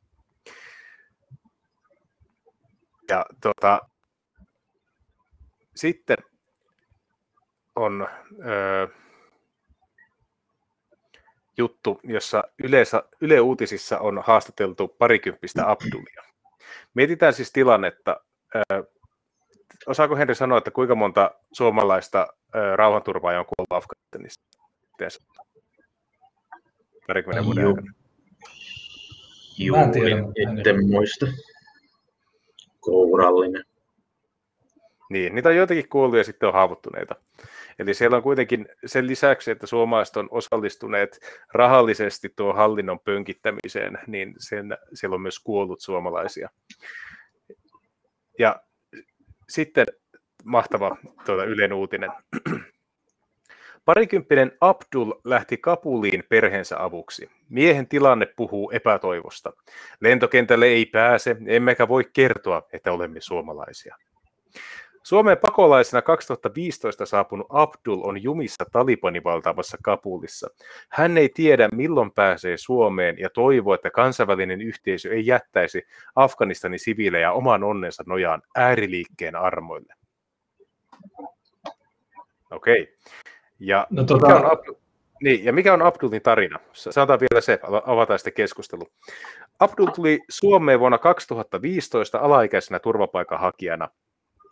Ja 3.10 3.26
tota, 3.41 3.80
sitten 5.76 6.18
on 7.76 8.07
ö, 8.45 8.88
juttu, 11.57 11.99
jossa 12.03 12.43
yleensä, 12.63 13.03
Yle 13.21 13.39
Uutisissa 13.39 13.99
on 13.99 14.23
haastateltu 14.26 14.88
parikymppistä 14.88 15.71
Abdulia. 15.71 16.23
Mietitään 16.93 17.34
siis 17.34 17.51
tilannetta. 17.51 18.21
Ö, 18.55 18.84
osaako 19.88 20.15
Henri 20.15 20.36
sanoa, 20.36 20.57
että 20.57 20.71
kuinka 20.71 20.95
monta 20.95 21.32
suomalaista 21.51 22.28
ö, 22.55 22.76
rauhanturvaajaa 22.76 23.39
on 23.39 23.45
kuollut 23.45 23.84
Afganistanissa? 23.84 24.41
Parikymmenen 27.07 27.45
vuoden 27.45 27.67
aikana. 27.67 27.91
Juu, 29.57 29.76
en 29.76 29.91
tiedä. 29.91 30.82
muista. 30.82 31.26
Kourallinen. 32.80 33.63
Niin, 35.09 35.36
niitä 35.36 35.49
on 35.49 35.55
joitakin 35.55 35.89
kuollut 35.89 36.17
ja 36.17 36.23
sitten 36.23 36.47
on 36.47 36.53
haavoittuneita. 36.53 37.15
Eli 37.80 37.93
siellä 37.93 38.17
on 38.17 38.23
kuitenkin 38.23 38.67
sen 38.86 39.07
lisäksi, 39.07 39.51
että 39.51 39.67
suomalaiset 39.67 40.17
on 40.17 40.28
osallistuneet 40.32 41.19
rahallisesti 41.53 42.34
tuo 42.36 42.53
hallinnon 42.53 42.99
pönkittämiseen, 42.99 43.99
niin 44.07 44.36
sen, 44.38 44.78
siellä 44.93 45.15
on 45.15 45.21
myös 45.21 45.39
kuollut 45.39 45.82
suomalaisia. 45.82 46.49
Ja 48.39 48.61
sitten 49.49 49.86
mahtava 50.43 50.97
tuota, 51.26 51.43
Ylen 51.43 51.73
uutinen. 51.73 52.11
Parikymppinen 53.86 54.51
Abdul 54.61 55.13
lähti 55.23 55.57
Kapuliin 55.57 56.23
perheensä 56.30 56.84
avuksi. 56.84 57.30
Miehen 57.49 57.88
tilanne 57.88 58.26
puhuu 58.26 58.71
epätoivosta. 58.71 59.53
Lentokentälle 59.99 60.65
ei 60.65 60.86
pääse, 60.86 61.36
emmekä 61.47 61.88
voi 61.88 62.03
kertoa, 62.13 62.61
että 62.73 62.91
olemme 62.91 63.21
suomalaisia. 63.21 63.95
Suomeen 65.06 65.38
pakolaisena 65.38 66.01
2015 66.01 67.06
saapunut 67.06 67.47
Abdul 67.49 68.01
on 68.03 68.24
jumissa 68.24 68.66
Talibanin 68.72 69.24
valtaamassa 69.24 69.78
Kapulissa. 69.84 70.47
Hän 70.89 71.18
ei 71.18 71.30
tiedä, 71.30 71.70
milloin 71.72 72.12
pääsee 72.12 72.58
Suomeen 72.58 73.20
ja 73.20 73.30
toivoo, 73.30 73.74
että 73.74 73.89
kansainvälinen 73.89 74.62
yhteisö 74.62 75.14
ei 75.14 75.26
jättäisi 75.26 75.84
Afganistanin 76.16 76.80
siviilejä 76.80 77.32
oman 77.32 77.64
onnensa 77.64 78.03
nojaan 78.08 78.41
ääriliikkeen 78.56 79.36
armoille. 79.36 79.93
Okei. 82.51 82.82
Okay. 82.82 82.93
Ja, 83.60 83.88
no, 83.89 84.03
tota... 84.03 84.28
mikä 84.28 84.39
on 84.39 84.51
Abdul... 84.51 84.76
niin, 85.24 85.45
ja 85.45 85.53
mikä 85.53 85.74
on 85.74 85.82
Abdulin 85.82 86.22
tarina? 86.22 86.60
Sanotaan 86.74 87.20
vielä 87.20 87.41
se, 87.41 87.60
avataan 87.86 88.20
sitten 88.20 88.34
keskustelu. 88.34 88.88
Abdul 89.60 89.88
tuli 89.88 90.20
Suomeen 90.30 90.80
vuonna 90.80 90.97
2015 90.97 92.20
alaikäisenä 92.20 92.80
turvapaikanhakijana– 92.80 93.89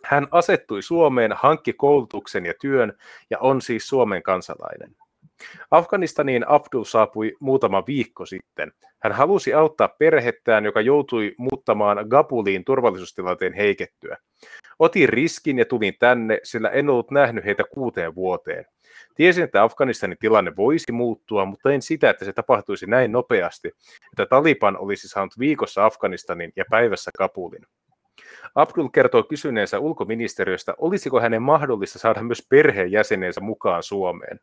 hän 0.06 0.28
asettui 0.32 0.82
Suomeen, 0.82 1.32
hankki 1.36 1.74
koulutuksen 1.74 2.46
ja 2.46 2.54
työn 2.62 2.94
ja 3.30 3.40
on 3.40 3.62
siis 3.62 3.88
Suomen 3.88 4.24
kansalainen. 4.24 4.96
Afganistaniin 5.72 6.48
Abdul 6.48 6.84
saapui 6.84 7.34
muutama 7.40 7.84
viikko 7.88 8.26
sitten. 8.26 8.72
Hän 9.00 9.12
halusi 9.12 9.54
auttaa 9.54 9.88
perhettään, 9.88 10.66
joka 10.66 10.82
joutui 10.82 11.36
muuttamaan 11.38 12.06
Gabuliin 12.10 12.66
turvallisuustilanteen 12.66 13.54
heikettyä. 13.54 14.18
Otin 14.80 15.10
riskin 15.10 15.60
ja 15.60 15.66
tulin 15.66 15.94
tänne, 16.00 16.40
sillä 16.44 16.70
en 16.70 16.90
ollut 16.90 17.12
nähnyt 17.12 17.46
heitä 17.46 17.64
kuuteen 17.74 18.16
vuoteen. 18.16 18.66
Tiesin, 19.16 19.44
että 19.44 19.64
Afganistanin 19.64 20.18
tilanne 20.20 20.56
voisi 20.56 20.92
muuttua, 20.92 21.46
mutta 21.46 21.72
en 21.72 21.82
sitä, 21.82 22.10
että 22.10 22.26
se 22.26 22.34
tapahtuisi 22.34 22.86
näin 22.86 23.12
nopeasti, 23.12 23.68
että 24.12 24.26
Taliban 24.26 24.78
olisi 24.78 25.08
saanut 25.08 25.40
viikossa 25.40 25.86
Afganistanin 25.86 26.52
ja 26.56 26.66
päivässä 26.70 27.12
Kabulin. 27.18 27.66
Abdul 28.56 28.88
kertoo 28.88 29.24
kysyneensä 29.24 29.80
ulkoministeriöstä, 29.80 30.74
olisiko 30.78 31.20
hänen 31.20 31.42
mahdollista 31.42 32.00
saada 32.00 32.24
myös 32.24 32.48
perheenjäsenensä 32.50 33.42
mukaan 33.42 33.84
Suomeen. 33.84 34.40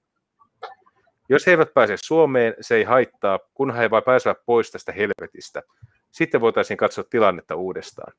Jos 1.29 1.47
he 1.47 1.51
eivät 1.51 1.75
pääse 1.75 1.95
Suomeen, 1.97 2.55
se 2.61 2.77
ei 2.77 2.85
haittaa, 2.85 3.39
kunhan 3.55 3.81
he 3.81 3.91
vain 3.91 4.05
pääsevät 4.05 4.39
pois 4.47 4.71
tästä 4.71 4.93
helvetistä. 4.93 5.63
Sitten 6.11 6.41
voitaisiin 6.41 6.77
katsoa 6.77 7.05
tilannetta 7.11 7.55
uudestaan. 7.55 8.13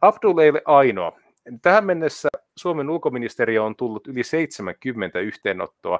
Abdul 0.00 0.38
ei 0.38 0.50
ole 0.50 0.62
ainoa. 0.64 1.20
Tähän 1.62 1.86
mennessä 1.86 2.28
Suomen 2.56 2.90
ulkoministeriö 2.90 3.62
on 3.62 3.76
tullut 3.76 4.06
yli 4.06 4.22
70 4.22 5.20
yhteenottoa 5.20 5.98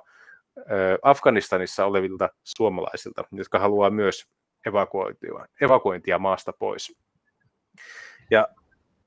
Afganistanissa 1.03 1.87
olevilta 1.87 2.29
suomalaisilta, 2.45 3.25
jotka 3.33 3.59
haluaa 3.59 3.91
myös 3.91 4.27
evakuointia 5.61 6.19
maasta 6.19 6.53
pois. 6.53 6.97
Ja 8.31 8.49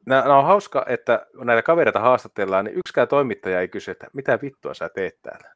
nämä 0.06 0.38
on 0.38 0.45
hauska, 0.45 0.86
että 0.88 1.27
kun 1.38 1.48
näitä 1.48 1.61
kavereita 1.61 1.99
haastatellaan, 1.99 2.65
niin 2.65 2.77
yksikään 2.77 3.07
toimittaja 3.07 3.61
ei 3.61 3.68
kysy, 3.68 3.91
että 3.91 4.07
mitä 4.14 4.40
vittua 4.41 4.73
sä 4.73 4.90
teet 4.90 5.22
täällä. 5.22 5.56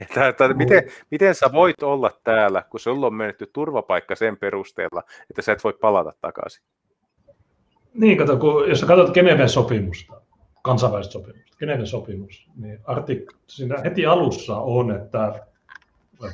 Että, 0.00 0.28
että 0.28 0.54
miten, 0.54 0.82
miten 1.10 1.34
sä 1.34 1.46
voit 1.52 1.82
olla 1.82 2.10
täällä, 2.24 2.62
kun 2.70 2.80
sulla 2.80 3.06
on 3.06 3.14
menetty 3.14 3.50
turvapaikka 3.52 4.14
sen 4.14 4.36
perusteella, 4.36 5.02
että 5.30 5.42
sä 5.42 5.52
et 5.52 5.64
voi 5.64 5.72
palata 5.72 6.12
takaisin? 6.20 6.64
Niin, 7.94 8.18
kato, 8.18 8.36
kun, 8.36 8.68
jos 8.68 8.80
sä 8.80 8.86
katsot 8.86 9.14
Geneven 9.14 9.48
sopimusta, 9.48 10.20
kansainvälistä 10.62 11.12
sopimusta, 11.12 11.56
Geneven 11.58 11.86
sopimus, 11.86 12.48
niin 12.56 12.78
artik- 12.78 13.36
siinä 13.46 13.80
heti 13.84 14.06
alussa 14.06 14.56
on, 14.56 14.90
että 14.90 15.46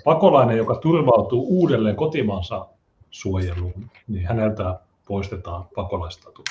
pakolainen, 0.05 0.57
joka 0.57 0.75
turvautuu 0.75 1.47
uudelleen 1.49 1.97
kotimaansa 1.97 2.67
suojeluun, 3.11 3.91
niin 4.09 4.27
häneltä 4.27 4.79
poistetaan 5.11 5.65
pakolaistatus. 5.74 6.45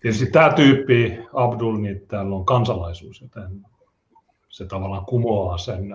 Tietysti 0.00 0.26
tämä 0.26 0.52
tyyppi, 0.52 1.18
Abdul, 1.34 1.76
niin 1.76 2.00
täällä 2.08 2.36
on 2.36 2.44
kansalaisuus, 2.44 3.20
joten 3.20 3.66
se 4.48 4.66
tavallaan 4.66 5.04
kumoaa 5.04 5.58
sen, 5.58 5.88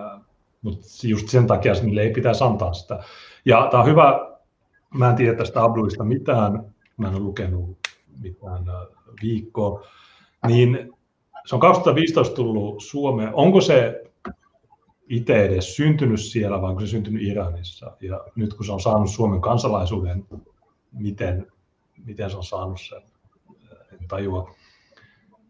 mutta 0.62 0.86
just 1.04 1.28
sen 1.28 1.46
takia 1.46 1.72
niille 1.72 2.02
ei 2.02 2.12
pitäisi 2.12 2.44
antaa 2.44 2.72
sitä. 2.72 3.02
Ja 3.44 3.68
tämä 3.70 3.82
on 3.82 3.88
hyvä, 3.88 4.36
mä 4.94 5.10
en 5.10 5.16
tiedä 5.16 5.36
tästä 5.36 5.64
Abdulista 5.64 6.04
mitään, 6.04 6.74
mä 6.96 7.08
en 7.08 7.14
ole 7.14 7.22
lukenut 7.22 7.78
mitään 8.20 8.64
viikkoa, 9.22 9.86
niin 10.46 10.92
se 11.46 11.54
on 11.54 11.60
2015 11.60 12.36
tullut 12.36 12.82
Suomeen. 12.82 13.34
Onko 13.34 13.60
se 13.60 14.04
itse 15.08 15.44
edes 15.44 15.76
syntynyt 15.76 16.20
siellä 16.20 16.62
vai 16.62 16.70
onko 16.70 16.80
se 16.80 16.86
syntynyt 16.86 17.22
Iranissa? 17.22 17.96
Ja 18.00 18.20
nyt 18.34 18.54
kun 18.54 18.66
se 18.66 18.72
on 18.72 18.80
saanut 18.80 19.10
Suomen 19.10 19.40
kansalaisuuden, 19.40 20.26
miten, 20.96 21.46
miten 22.04 22.30
se 22.30 22.36
on 22.36 22.44
saanut 22.44 22.80
sen, 22.80 23.02
en 23.92 24.08
tajua. 24.08 24.54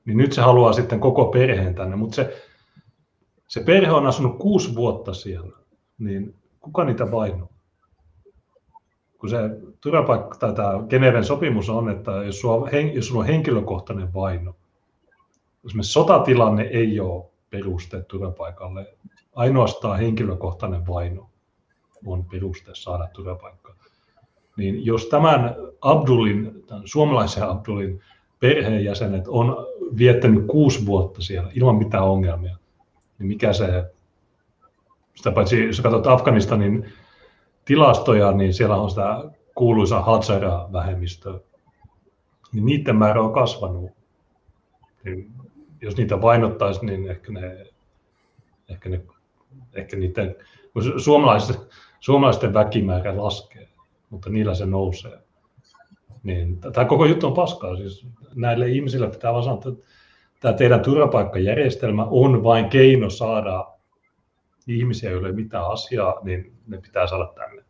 Niin 0.04 0.18
nyt 0.18 0.32
se 0.32 0.40
haluaa 0.40 0.72
sitten 0.72 1.00
koko 1.00 1.24
perheen 1.24 1.74
tänne, 1.74 1.96
mutta 1.96 2.14
se, 2.16 2.42
se 3.48 3.60
perhe 3.60 3.92
on 3.92 4.06
asunut 4.06 4.38
kuusi 4.38 4.74
vuotta 4.74 5.14
siellä, 5.14 5.56
niin 5.98 6.34
kuka 6.60 6.84
niitä 6.84 7.10
vainoo? 7.10 7.48
Kun 9.18 9.30
se 9.30 9.36
turvapaikka 9.80 10.38
tai 10.38 10.52
tämä 10.52 10.72
Geneven 10.88 11.24
sopimus 11.24 11.70
on, 11.70 11.90
että 11.90 12.10
jos 12.10 12.40
sulla, 12.40 12.70
jos 12.94 13.06
sulla 13.06 13.20
on 13.20 13.26
henkilökohtainen 13.26 14.14
vaino, 14.14 14.56
esimerkiksi 15.66 15.92
sotatilanne 15.92 16.62
ei 16.62 17.00
ole 17.00 17.24
peruste 17.50 18.02
turvapaikalle, 18.02 18.96
ainoastaan 19.34 19.98
henkilökohtainen 19.98 20.86
vaino 20.86 21.30
on 22.06 22.24
peruste 22.24 22.70
saada 22.74 23.08
turvapaikkaa. 23.12 23.74
Niin 24.56 24.86
jos 24.86 25.06
tämän 25.06 25.54
Abdulin, 25.80 26.64
tämän 26.66 26.82
suomalaisen 26.84 27.48
Abdulin 27.48 28.00
perheenjäsenet 28.40 29.28
on 29.28 29.66
viettänyt 29.98 30.46
kuusi 30.46 30.86
vuotta 30.86 31.22
siellä 31.22 31.50
ilman 31.54 31.76
mitään 31.76 32.04
ongelmia, 32.04 32.56
niin 33.18 33.26
mikä 33.26 33.52
se, 33.52 33.84
sitä 35.14 35.30
paitsi 35.30 35.66
jos 35.66 35.80
katsot 35.80 36.06
Afganistanin 36.06 36.92
tilastoja, 37.64 38.32
niin 38.32 38.54
siellä 38.54 38.76
on 38.76 38.90
sitä 38.90 39.24
kuuluisa 39.54 40.00
Hazara-vähemmistö, 40.00 41.40
niin 42.52 42.66
niiden 42.66 42.96
määrä 42.96 43.22
on 43.22 43.32
kasvanut. 43.32 43.90
Niin 45.04 45.30
jos 45.82 45.96
niitä 45.96 46.22
vainottaisi, 46.22 46.86
niin 46.86 47.10
ehkä 47.10 47.32
ne, 47.32 47.66
ehkä 48.68 48.88
ne, 48.88 49.00
ehkä 49.74 49.96
niiden, 49.96 50.36
suomalaisten, 50.96 51.56
suomalaisten 52.00 52.54
väkimäärä 52.54 53.16
laskee, 53.16 53.68
mutta 54.10 54.30
niillä 54.30 54.54
se 54.54 54.66
nousee. 54.66 55.18
Niin, 56.22 56.60
tämä 56.60 56.84
koko 56.84 57.06
juttu 57.06 57.26
on 57.26 57.34
paskaa. 57.34 57.76
Siis 57.76 58.06
näille 58.34 58.68
ihmisille 58.68 59.10
pitää 59.10 59.32
vaan 59.32 59.44
sanoa, 59.44 59.58
että 59.58 59.86
tämä 60.40 60.54
teidän 60.54 60.80
turvapaikkajärjestelmä 60.80 62.04
on 62.04 62.44
vain 62.44 62.68
keino 62.68 63.10
saada 63.10 63.68
ihmisiä, 64.66 65.10
joille 65.10 65.28
ei 65.28 65.34
mitään 65.34 65.66
asiaa, 65.66 66.20
niin 66.22 66.52
ne 66.66 66.78
pitää 66.78 67.06
saada 67.06 67.32
tänne. 67.34 67.62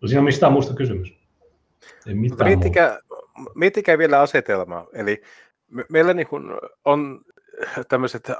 No 0.00 0.08
siinä 0.08 0.20
on 0.20 0.24
mistään 0.24 0.52
muusta 0.52 0.74
kysymys. 0.74 1.18
Ei 2.06 2.14
mitään 2.14 2.50
miettikää, 2.50 2.98
miettikää 3.54 3.98
vielä 3.98 4.20
asetelmaa. 4.20 4.86
Eli 4.92 5.22
me, 5.70 5.84
meillä 5.90 6.14
niin 6.14 6.28
on 6.84 7.20
tämmöiset 7.88 8.30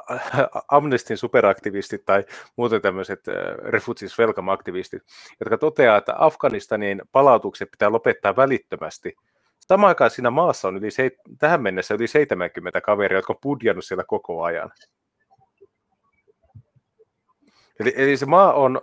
Amnestin 0.69 1.17
superaktivistit 1.17 2.05
tai 2.05 2.25
muuten 2.57 2.83
tämmöiset 2.83 3.21
Refugees 3.65 4.19
Welcome-aktivistit, 4.19 5.03
jotka 5.41 5.59
toteaa, 5.59 5.97
että 5.97 6.15
Afganistanin 6.19 7.03
palautukset 7.13 7.71
pitää 7.71 7.93
lopettaa 7.93 8.37
välittömästi. 8.37 9.17
Samaan 9.61 9.89
aikaan 9.89 10.11
siinä 10.11 10.31
maassa 10.31 10.69
on 10.69 10.77
yli, 10.77 10.89
tähän 11.39 11.63
mennessä 11.63 11.95
yli 11.95 12.07
70 12.07 12.81
kaveria, 12.81 13.19
jotka 13.19 13.33
on 13.33 13.39
pudjannut 13.43 13.85
siellä 13.85 14.05
koko 14.05 14.43
ajan. 14.43 14.71
Eli, 17.81 17.95
eli 17.97 18.17
se 18.17 18.27
maa 18.27 18.53
on, 18.53 18.83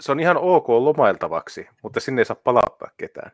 se 0.00 0.12
on 0.12 0.20
ihan 0.20 0.36
ok 0.36 0.68
lomailtavaksi, 0.68 1.68
mutta 1.82 2.00
sinne 2.00 2.20
ei 2.20 2.26
saa 2.26 2.36
palauttaa 2.44 2.90
ketään. 2.96 3.30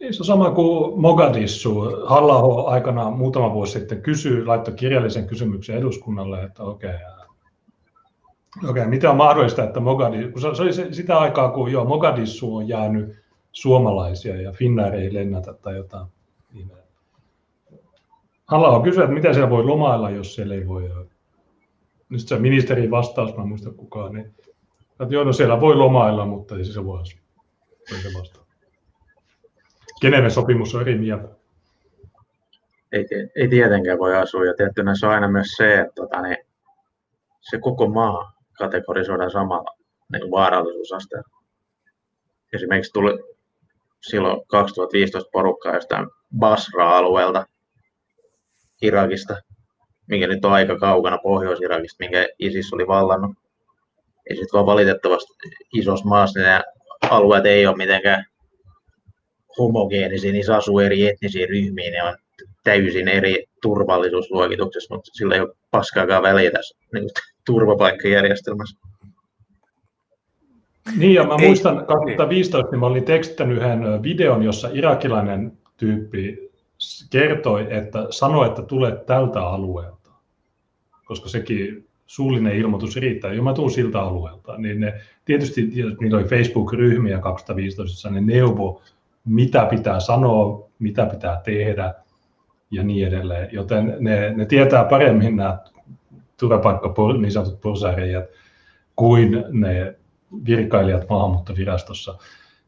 Niin, 0.00 0.14
se 0.14 0.22
on 0.22 0.26
sama 0.26 0.50
kuin 0.50 1.00
Mogadissu. 1.00 1.80
halla 2.06 2.62
aikana 2.62 3.10
muutama 3.10 3.52
vuosi 3.52 3.72
sitten 3.72 4.02
kysyi, 4.02 4.44
laittoi 4.44 4.74
kirjallisen 4.74 5.26
kysymyksen 5.26 5.76
eduskunnalle, 5.76 6.42
että 6.42 6.62
okei, 6.62 6.94
okay, 8.58 8.70
okay, 8.70 8.86
mitä 8.86 9.10
on 9.10 9.16
mahdollista, 9.16 9.64
että 9.64 9.80
Mogadissu, 9.80 10.54
se 10.54 10.62
oli 10.62 10.94
sitä 10.94 11.18
aikaa, 11.18 11.50
kun 11.50 11.72
jo 11.72 11.84
Mogadissu 11.84 12.56
on 12.56 12.68
jäänyt 12.68 13.16
suomalaisia 13.52 14.40
ja 14.40 14.52
Finnair 14.52 14.94
ei 14.94 15.14
lennätä 15.14 15.52
tai 15.54 15.76
jotain. 15.76 16.06
halla 18.46 18.82
kysyi, 18.82 19.02
että 19.02 19.14
miten 19.14 19.34
siellä 19.34 19.50
voi 19.50 19.64
lomailla, 19.64 20.10
jos 20.10 20.34
siellä 20.34 20.54
ei 20.54 20.68
voi. 20.68 20.90
Nyt 22.08 22.28
se 22.28 22.38
ministerin 22.38 22.90
vastaus, 22.90 23.36
mä 23.36 23.42
en 23.42 23.48
muista 23.48 23.70
kukaan, 23.70 24.12
niin 24.12 24.34
että 25.00 25.14
joo, 25.14 25.24
no 25.24 25.32
siellä 25.32 25.60
voi 25.60 25.76
lomailla, 25.76 26.26
mutta 26.26 26.56
ei 26.56 26.64
se 26.64 26.84
voi. 26.84 27.06
Se. 27.06 28.39
Geneven 30.00 30.30
sopimus 30.30 30.74
on 30.74 30.80
eri 30.80 30.98
mieltä. 30.98 31.28
Ei, 32.92 33.06
ei 33.36 33.48
tietenkään 33.48 33.98
voi 33.98 34.16
asua, 34.16 34.44
ja 34.44 34.54
tiettynä 34.54 34.94
se 34.94 35.06
on 35.06 35.12
aina 35.12 35.28
myös 35.28 35.46
se, 35.56 35.78
että 35.78 35.92
tota, 35.94 36.22
niin, 36.22 36.36
se 37.40 37.58
koko 37.58 37.88
maa 37.88 38.32
kategorisoidaan 38.58 39.30
samalla 39.30 39.76
niin 40.12 40.30
vaarallisuusasteella. 40.30 41.28
Esimerkiksi 42.52 42.92
tuli 42.92 43.18
silloin 44.00 44.46
2015 44.46 45.30
porukkaa 45.32 45.74
jostain 45.74 46.06
Basra-alueelta 46.38 47.46
Irakista, 48.82 49.36
mikä 50.06 50.26
nyt 50.26 50.44
on 50.44 50.52
aika 50.52 50.78
kaukana 50.78 51.18
Pohjois-Irakista, 51.18 51.96
minkä 51.98 52.28
ISIS 52.38 52.72
oli 52.72 52.86
vallannut. 52.86 53.30
Ja 54.30 54.36
sitten 54.36 54.52
vaan 54.52 54.66
valitettavasti 54.66 55.32
isossa 55.74 56.08
maassa 56.08 56.40
ne 56.40 56.62
alueet 57.10 57.46
ei 57.46 57.66
ole 57.66 57.76
mitenkään 57.76 58.24
homogeenisiin, 59.58 60.32
niin 60.32 60.52
asuu 60.52 60.78
eri 60.78 61.06
etnisiin 61.06 61.48
ryhmiin 61.48 61.92
ja 61.92 62.04
on 62.04 62.16
täysin 62.64 63.08
eri 63.08 63.44
turvallisuusluokituksessa, 63.62 64.94
mutta 64.94 65.10
sillä 65.14 65.34
ei 65.34 65.40
ole 65.40 65.54
paskaakaan 65.70 66.22
väliä 66.22 66.50
tässä 66.50 66.78
niin 66.92 67.10
turvapaikkajärjestelmässä. 67.46 68.80
Niin, 70.96 71.14
ja 71.14 71.24
mä 71.24 71.36
ei, 71.40 71.46
muistan 71.46 71.86
2015, 71.86 72.70
niin 72.70 72.80
mä 72.80 72.86
olin 72.86 73.04
tekstittänyt 73.04 73.56
yhden 73.56 74.02
videon, 74.02 74.42
jossa 74.42 74.70
irakilainen 74.72 75.52
tyyppi 75.76 76.50
kertoi, 77.10 77.66
että 77.70 78.06
sanoi, 78.10 78.46
että 78.46 78.62
tulet 78.62 79.06
tältä 79.06 79.40
alueelta, 79.40 80.10
koska 81.04 81.28
sekin 81.28 81.86
suullinen 82.06 82.56
ilmoitus 82.56 82.96
riittää, 82.96 83.32
jo 83.32 83.42
mä 83.42 83.54
tuun 83.54 83.70
siltä 83.70 84.00
alueelta, 84.00 84.56
niin 84.56 84.80
ne, 84.80 85.00
tietysti 85.24 85.62
niillä 86.00 86.18
oli 86.18 86.24
Facebook-ryhmiä 86.24 87.18
2015, 87.18 88.10
ne 88.10 88.20
neuvo 88.20 88.82
mitä 89.24 89.66
pitää 89.66 90.00
sanoa, 90.00 90.68
mitä 90.78 91.06
pitää 91.06 91.40
tehdä 91.44 91.94
ja 92.70 92.82
niin 92.82 93.08
edelleen. 93.08 93.48
Joten 93.52 93.96
ne, 94.00 94.30
ne 94.30 94.46
tietää 94.46 94.84
paremmin 94.84 95.36
nämä 95.36 95.58
turvapaikka, 96.36 96.94
niin 97.20 97.32
sanotut 97.32 97.60
porsareijat, 97.60 98.24
kuin 98.96 99.44
ne 99.50 99.94
virkailijat 100.46 101.08
maahanmuuttovirastossa. 101.08 102.18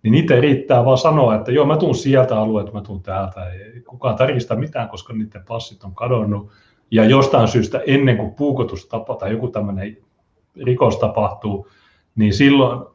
Niin 0.02 0.12
niitä 0.12 0.40
riittää 0.40 0.84
vaan 0.84 0.98
sanoa, 0.98 1.34
että 1.34 1.52
joo, 1.52 1.66
mä 1.66 1.76
tuun 1.76 1.94
sieltä 1.94 2.40
alueelta, 2.40 2.72
mä 2.72 2.80
tuun 2.80 3.02
täältä. 3.02 3.50
Ei 3.50 3.80
kukaan 3.80 4.16
tarkista 4.16 4.56
mitään, 4.56 4.88
koska 4.88 5.12
niiden 5.12 5.44
passit 5.48 5.84
on 5.84 5.94
kadonnut. 5.94 6.50
Ja 6.90 7.04
jostain 7.04 7.48
syystä 7.48 7.80
ennen 7.86 8.16
kuin 8.16 8.34
puukotus 8.34 8.86
tapa, 8.86 9.14
tai 9.14 9.32
joku 9.32 9.48
tämmöinen 9.48 9.96
rikos 10.64 10.98
tapahtuu, 10.98 11.68
niin 12.16 12.34
silloin 12.34 12.91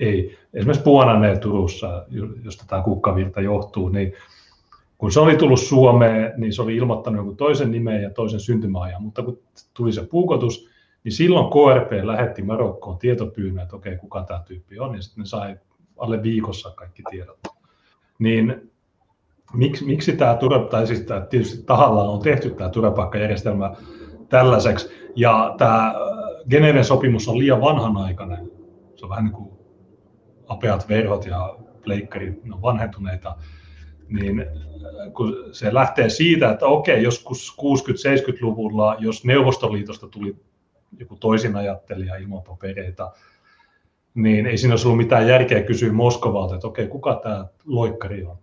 ei. 0.00 0.38
Esimerkiksi 0.54 0.84
Puonaneen 0.84 1.40
Turussa, 1.40 2.06
josta 2.44 2.64
tämä 2.68 2.82
kukkavirta 2.82 3.40
johtuu, 3.40 3.88
niin 3.88 4.12
kun 4.98 5.12
se 5.12 5.20
oli 5.20 5.36
tullut 5.36 5.60
Suomeen, 5.60 6.32
niin 6.36 6.52
se 6.52 6.62
oli 6.62 6.76
ilmoittanut 6.76 7.18
jonkun 7.18 7.36
toisen 7.36 7.70
nimen 7.70 8.02
ja 8.02 8.10
toisen 8.10 8.40
syntymäajan, 8.40 9.02
mutta 9.02 9.22
kun 9.22 9.38
tuli 9.74 9.92
se 9.92 10.06
puukotus, 10.06 10.68
niin 11.04 11.12
silloin 11.12 11.46
KRP 11.50 12.04
lähetti 12.04 12.42
Marokkoon 12.42 12.98
tietopyynnön, 12.98 13.62
että 13.62 13.76
okei, 13.76 13.96
kuka 13.96 14.22
tämä 14.22 14.42
tyyppi 14.46 14.78
on, 14.78 14.94
ja 14.94 15.02
sitten 15.02 15.22
ne 15.22 15.26
sai 15.26 15.56
alle 15.96 16.22
viikossa 16.22 16.70
kaikki 16.70 17.02
tiedot. 17.10 17.38
Niin 18.18 18.70
miksi, 19.52 19.84
miksi 19.84 20.12
tämä 20.12 20.34
turva, 20.34 20.58
tai 20.58 20.86
siis 20.86 21.00
tämä 21.00 21.20
tietysti 21.20 21.62
tahallaan 21.62 22.08
on 22.08 22.22
tehty 22.22 22.50
tämä 22.50 22.70
turvapaikkajärjestelmä 22.70 23.72
tällaiseksi, 24.28 24.88
ja 25.16 25.54
tämä 25.58 25.94
Geneven 26.50 26.84
sopimus 26.84 27.28
on 27.28 27.38
liian 27.38 27.60
vanhanaikainen. 27.60 28.50
Se 28.96 29.04
on 29.04 29.10
vähän 29.10 29.24
niin 29.24 29.32
kuin 29.32 29.57
apeat 30.48 30.88
verhot 30.88 31.26
ja 31.26 31.56
pleikkarit 31.82 32.42
on 32.52 32.62
vanhentuneita, 32.62 33.36
niin 34.08 34.40
äh, 34.40 35.12
kun 35.12 35.36
se 35.52 35.74
lähtee 35.74 36.08
siitä, 36.08 36.50
että 36.50 36.66
okei, 36.66 37.02
joskus 37.02 37.56
60-70-luvulla, 37.60 38.96
jos 38.98 39.24
Neuvostoliitosta 39.24 40.08
tuli 40.08 40.36
joku 40.98 41.16
toisin 41.16 41.56
ajattelija 41.56 42.16
ilman 42.16 42.42
papereita, 42.42 43.12
niin 44.14 44.46
ei 44.46 44.58
siinä 44.58 44.72
olisi 44.72 44.86
ollut 44.86 44.96
mitään 44.96 45.28
järkeä 45.28 45.62
kysyä 45.62 45.92
Moskovalta, 45.92 46.54
että 46.54 46.66
okei, 46.66 46.88
kuka 46.88 47.20
tämä 47.22 47.46
loikkari 47.64 48.24
on, 48.24 48.38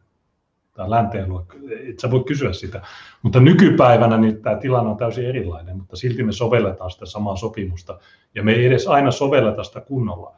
tämä 0.73 0.90
länteen 0.90 1.34
loikkari, 1.34 1.90
et 1.90 1.99
sä 1.99 2.11
voi 2.11 2.23
kysyä 2.23 2.53
sitä. 2.53 2.82
Mutta 3.22 3.40
nykypäivänä 3.40 4.18
niin 4.18 4.41
tämä 4.41 4.56
tilanne 4.56 4.91
on 4.91 4.98
täysin 4.98 5.26
erilainen, 5.26 5.77
mutta 5.77 5.95
silti 5.95 6.23
me 6.23 6.32
sovelletaan 6.32 6.91
sitä 6.91 7.06
samaa 7.06 7.36
sopimusta, 7.36 7.99
ja 8.36 8.44
me 8.44 8.53
ei 8.53 8.65
edes 8.65 8.88
aina 8.88 9.11
sovelleta 9.11 9.64
sitä 9.64 9.82
kunnolla. 9.82 10.36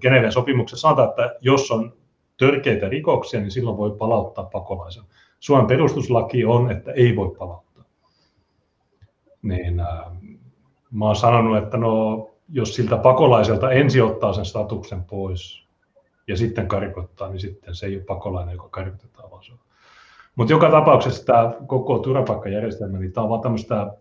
Geneven 0.00 0.32
sopimuksessa 0.32 0.82
sanotaan, 0.82 1.08
että 1.08 1.36
jos 1.40 1.70
on 1.70 1.92
törkeitä 2.36 2.88
rikoksia, 2.88 3.40
niin 3.40 3.50
silloin 3.50 3.76
voi 3.76 3.90
palauttaa 3.90 4.44
pakolaisen. 4.44 5.04
Suomen 5.40 5.66
perustuslaki 5.66 6.44
on, 6.44 6.70
että 6.70 6.92
ei 6.92 7.16
voi 7.16 7.34
palauttaa. 7.38 7.84
Niin, 9.42 9.80
äh, 9.80 10.04
mä 10.90 11.04
oon 11.04 11.16
sanonut, 11.16 11.56
että 11.58 11.76
no, 11.76 12.30
jos 12.52 12.74
siltä 12.74 12.96
pakolaiselta 12.96 13.70
ensi 13.70 14.00
ottaa 14.00 14.32
sen 14.32 14.44
statuksen 14.44 15.04
pois 15.04 15.64
ja 16.26 16.36
sitten 16.36 16.68
karkottaa, 16.68 17.28
niin 17.28 17.40
sitten 17.40 17.74
se 17.74 17.86
ei 17.86 17.96
ole 17.96 18.04
pakolainen, 18.04 18.52
joka 18.52 18.68
karkotetaan, 18.68 19.30
vaan 19.30 19.44
se 19.44 19.52
on. 19.52 19.58
Mutta 20.36 20.52
joka 20.52 20.70
tapauksessa 20.70 21.26
tämä 21.26 21.54
koko 21.66 21.98
turvapaikkajärjestelmä, 21.98 22.98
niin 22.98 23.12
tämä 23.12 23.22
on 23.24 23.30
vaan 23.30 23.40
tämmöistä 23.40 23.92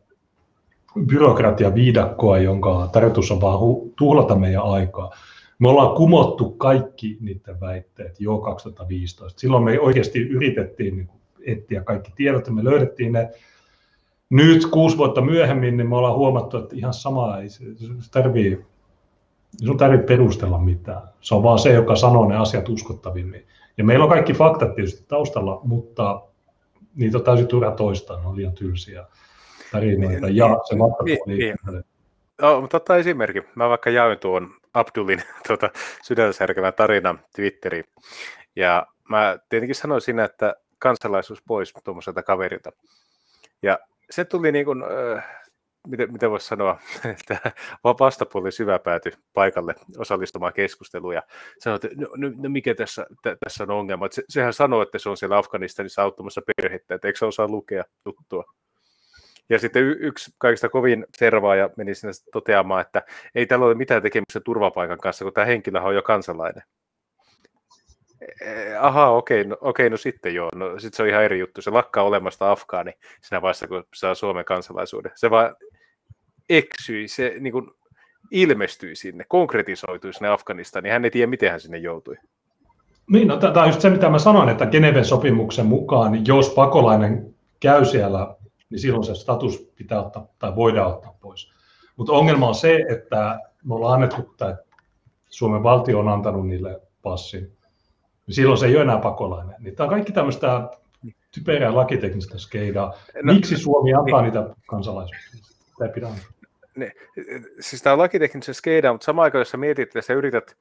byrokratiaviidakkoa, 1.06 2.38
jonka 2.38 2.90
tarkoitus 2.92 3.32
on 3.32 3.42
vaan 3.42 3.60
tuhlata 3.98 4.36
meidän 4.36 4.64
aikaa. 4.64 5.12
Me 5.60 5.70
ollaan 5.70 5.96
kumottu 5.96 6.50
kaikki 6.52 7.18
niiden 7.22 7.60
väitteet 7.60 8.20
jo 8.20 8.38
2015. 8.38 9.40
Silloin 9.40 9.64
me 9.64 9.80
oikeasti 9.80 10.20
yritettiin 10.20 10.98
niin 10.98 11.10
etsiä 11.46 11.84
kaikki 11.84 12.12
tiedot 12.16 12.48
ja 12.48 12.54
me 12.54 12.64
löydettiin 12.64 13.12
ne. 13.12 13.30
Nyt 14.30 14.66
kuusi 14.66 14.98
vuotta 14.98 15.22
myöhemmin 15.22 15.78
niin 15.78 15.90
me 15.90 15.96
ollaan 15.96 16.16
huomattu, 16.16 16.58
että 16.58 16.76
ihan 16.76 16.94
sama 16.94 17.38
ei 17.38 17.50
se, 17.50 17.64
se 18.00 18.12
tarvii, 18.12 18.66
sun 19.66 19.78
tarvii 19.78 20.08
perustella 20.08 20.60
mitään. 20.60 21.02
Se 21.22 21.36
on 21.36 21.44
vaan 21.44 21.60
se, 21.60 21.74
joka 21.74 21.96
sanoo 21.96 22.30
ne 22.30 22.38
asiat 22.38 22.70
uskottavimmin. 22.70 23.48
Ja 23.78 23.84
meillä 23.84 24.04
on 24.04 24.10
kaikki 24.10 24.34
faktat 24.34 24.76
tietysti 24.76 25.06
taustalla, 25.08 25.62
mutta 25.64 26.22
niitä 26.96 27.18
on 27.18 27.24
täysin 27.24 27.48
turha 27.48 27.72
toistaa, 27.72 28.22
ne 28.22 28.28
on 28.28 28.36
liian 28.36 28.54
tylsiä 28.54 29.06
tarinoita. 29.72 30.26
Niin, 30.26 30.36
ja 30.36 30.60
se 30.70 30.76
niin, 30.76 31.20
niin. 31.26 31.84
Oh, 32.42 32.62
mutta 32.62 32.78
ottaa 32.78 32.98
esimerkki. 32.98 33.44
Mä 33.56 33.70
vaikka 33.70 33.90
jaoin 33.90 34.20
tuon 34.20 34.56
Abdulin 34.74 35.22
tuota, 35.48 35.70
sydänsärkevän 36.04 36.74
tarinan 36.74 37.20
Twitteriin. 37.36 37.86
Ja 38.56 38.88
mä 39.10 39.38
tietenkin 39.50 39.76
sanoin 39.76 40.02
siinä, 40.02 40.24
että 40.24 40.56
kansalaisuus 40.80 41.42
pois 41.48 41.74
tuommoiselta 41.84 42.24
kaverilta. 42.24 42.72
Ja 43.62 43.80
se 44.10 44.26
tuli 44.26 44.52
niin 44.52 44.66
kuin, 44.66 44.84
äh, 44.84 45.40
miten, 45.88 46.12
miten 46.12 46.32
voisi 46.32 46.48
sanoa, 46.48 46.80
että 47.14 47.52
vastapuoli 47.84 48.52
syvä 48.52 48.80
päätyi 48.80 49.12
paikalle 49.34 49.76
osallistumaan 49.98 50.54
keskusteluun 50.54 51.16
ja 51.16 51.24
sanoi, 51.60 51.76
että 51.76 51.90
no, 51.96 52.08
no, 52.18 52.32
no 52.38 52.50
mikä 52.50 52.76
tässä, 52.76 53.06
t- 53.22 53.40
tässä 53.44 53.64
on 53.64 53.72
ongelma. 53.72 54.08
Se, 54.12 54.24
sehän 54.30 54.54
sanoo, 54.54 54.82
että 54.82 55.00
se 55.00 55.10
on 55.10 55.18
siellä 55.18 55.38
Afganistanissa 55.38 56.02
auttamassa 56.02 56.42
perhettä, 56.58 56.96
että 56.96 57.08
eikö 57.08 57.20
se 57.20 57.26
osaa 57.26 57.48
lukea 57.48 57.84
tuttua. 58.04 58.44
Ja 59.50 59.60
sitten 59.60 59.84
y- 59.84 59.98
yksi 60.00 60.32
kaikista 60.38 60.70
kovin 60.70 61.06
servaaja 61.18 61.70
meni 61.78 61.96
sinne 61.96 62.14
toteamaan, 62.34 62.82
että 62.82 63.02
ei 63.36 63.46
tällä 63.46 63.66
ole 63.66 63.76
mitään 63.76 64.02
tekemistä 64.02 64.40
turvapaikan 64.40 64.98
kanssa, 64.98 65.26
kun 65.26 65.34
tämä 65.34 65.46
henkilö 65.46 65.82
on 65.82 65.96
jo 65.96 66.02
kansalainen. 66.02 66.64
E, 68.42 68.76
aha, 68.76 69.10
okei, 69.10 69.44
no, 69.44 69.58
okei, 69.62 69.90
no 69.90 69.98
sitten 69.98 70.36
joo. 70.36 70.50
No, 70.56 70.80
sitten 70.80 70.98
se 70.98 71.04
on 71.04 71.10
ihan 71.10 71.24
eri 71.24 71.40
juttu. 71.40 71.62
Se 71.62 71.72
lakkaa 71.72 72.04
olemasta 72.04 72.52
afgaani 72.52 72.92
siinä 73.22 73.42
vaiheessa, 73.42 73.68
kun 73.68 73.84
saa 73.96 74.16
Suomen 74.16 74.46
kansalaisuuden. 74.46 75.12
Se 75.16 75.30
vaan 75.30 75.56
eksyi, 76.50 77.08
se 77.08 77.36
niin 77.40 77.54
kuin 77.54 77.72
ilmestyi 78.32 78.96
sinne, 78.96 79.26
konkretisoitui 79.28 80.14
sinne 80.14 80.30
Afganistaniin. 80.30 80.84
Niin 80.84 80.94
hän 80.94 81.06
ei 81.06 81.12
tiedä, 81.12 81.30
miten 81.30 81.52
hän 81.52 81.60
sinne 81.60 81.78
joutui. 81.78 82.16
Niin, 83.12 83.28
no, 83.28 83.38
tämä 83.38 83.62
on 83.62 83.68
just 83.68 83.82
se, 83.82 83.90
mitä 83.90 84.10
mä 84.10 84.20
sanoin, 84.20 84.50
että 84.50 84.66
Geneven 84.66 85.06
sopimuksen 85.06 85.66
mukaan, 85.66 86.28
jos 86.28 86.50
pakolainen 86.50 87.36
käy 87.60 87.86
siellä, 87.86 88.36
niin 88.70 88.80
silloin 88.80 89.04
se 89.04 89.16
status 89.16 89.72
pitää 89.76 90.02
ottaa 90.02 90.28
tai 90.40 90.56
voidaan 90.56 90.92
ottaa 90.92 91.18
pois. 91.22 91.52
Mutta 91.96 92.14
ongelma 92.14 92.48
on 92.48 92.56
se, 92.56 92.86
että 92.90 93.40
me 93.64 93.76
ollaan 93.76 93.94
annettu, 93.94 94.34
tai 94.38 94.56
Suomen 95.30 95.64
valtio 95.64 96.00
on 96.00 96.08
antanut 96.08 96.48
niille 96.48 96.82
passin, 97.02 97.58
niin 98.28 98.36
silloin 98.36 98.58
se 98.58 98.66
ei 98.66 98.76
ole 98.76 98.82
enää 98.82 98.98
pakolainen. 98.98 99.56
Niin 99.60 99.76
tämä 99.76 99.86
on 99.86 99.90
kaikki 99.90 100.12
tämmöistä 100.12 100.70
typerää 101.32 101.76
lakiteknistä 101.76 102.38
skeidaa. 102.38 102.94
No, 103.24 103.34
Miksi 103.34 103.58
Suomi 103.58 103.94
antaa 103.94 104.22
niin. 104.22 104.34
niitä 104.34 104.56
kansalaisuuksia? 104.68 105.42
Ei 105.82 105.90
pidä 105.90 106.08
ne, 106.80 106.92
siis 107.60 107.82
tämä 107.82 107.94
on 107.94 108.00
lakiteknisen 108.00 108.56
skeida, 108.56 108.92
mutta 108.92 109.06
samaan 109.06 109.24
aikaan, 109.24 109.42
jos 109.42 109.50
sä 109.50 109.58
mietit, 109.58 109.90
että 109.90 110.02
sä 110.02 110.14
yrität 110.14 110.58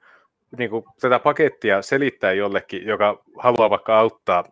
niin 0.58 0.70
kuin, 0.70 0.84
tätä 1.00 1.18
pakettia 1.18 1.82
selittää 1.82 2.32
jollekin, 2.32 2.86
joka 2.86 3.22
haluaa 3.38 3.70
vaikka 3.70 3.98
auttaa 3.98 4.44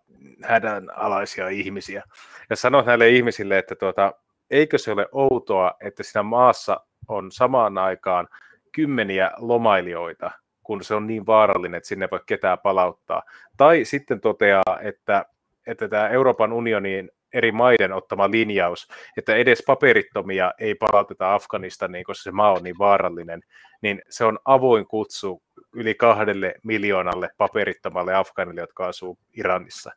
hädänalaisia 0.43 1.49
ihmisiä, 1.49 2.03
ja 2.51 2.57
sanot 2.57 2.87
näille 2.87 3.09
ihmisille, 3.09 3.59
että 3.59 3.75
tuota, 3.75 4.13
eikö 4.51 4.79
se 4.79 4.93
ole 4.93 5.07
outoa, 5.13 5.73
että 5.81 6.03
siinä 6.03 6.23
maassa 6.23 6.81
on 7.09 7.33
samaan 7.33 7.79
aikaan 7.79 8.29
kymmeniä 8.73 9.31
lomailijoita, 9.37 10.31
kun 10.63 10.85
se 10.85 10.95
on 10.95 11.07
niin 11.07 11.27
vaarallinen, 11.27 11.79
että 11.79 11.89
sinne 11.89 12.09
voi 12.11 12.21
ketään 12.27 12.59
palauttaa. 12.59 13.23
Tai 13.57 13.85
sitten 13.85 14.21
toteaa, 14.21 14.79
että, 14.83 15.25
että 15.67 15.89
tämä 15.89 16.09
Euroopan 16.09 16.53
unionin 16.53 17.11
eri 17.35 17.53
maiden 17.53 17.93
ottama 17.93 18.31
linjaus, 18.31 18.89
että 19.17 19.35
edes 19.35 19.63
paperittomia 19.67 20.53
ei 20.59 20.75
palauteta 20.75 21.35
Afganistaniin, 21.35 22.05
koska 22.05 22.23
se 22.23 22.31
maa 22.31 22.53
on 22.53 22.63
niin 22.63 22.79
vaarallinen, 22.79 23.43
niin 23.83 24.03
se 24.09 24.25
on 24.25 24.39
avoin 24.45 24.87
kutsu 24.87 25.43
yli 25.73 25.95
kahdelle 25.95 26.55
miljoonalle 26.63 27.29
paperittomalle 27.39 28.15
Afganille, 28.15 28.61
jotka 28.61 28.87
asuu 28.87 29.19
Iranissa. 29.37 29.91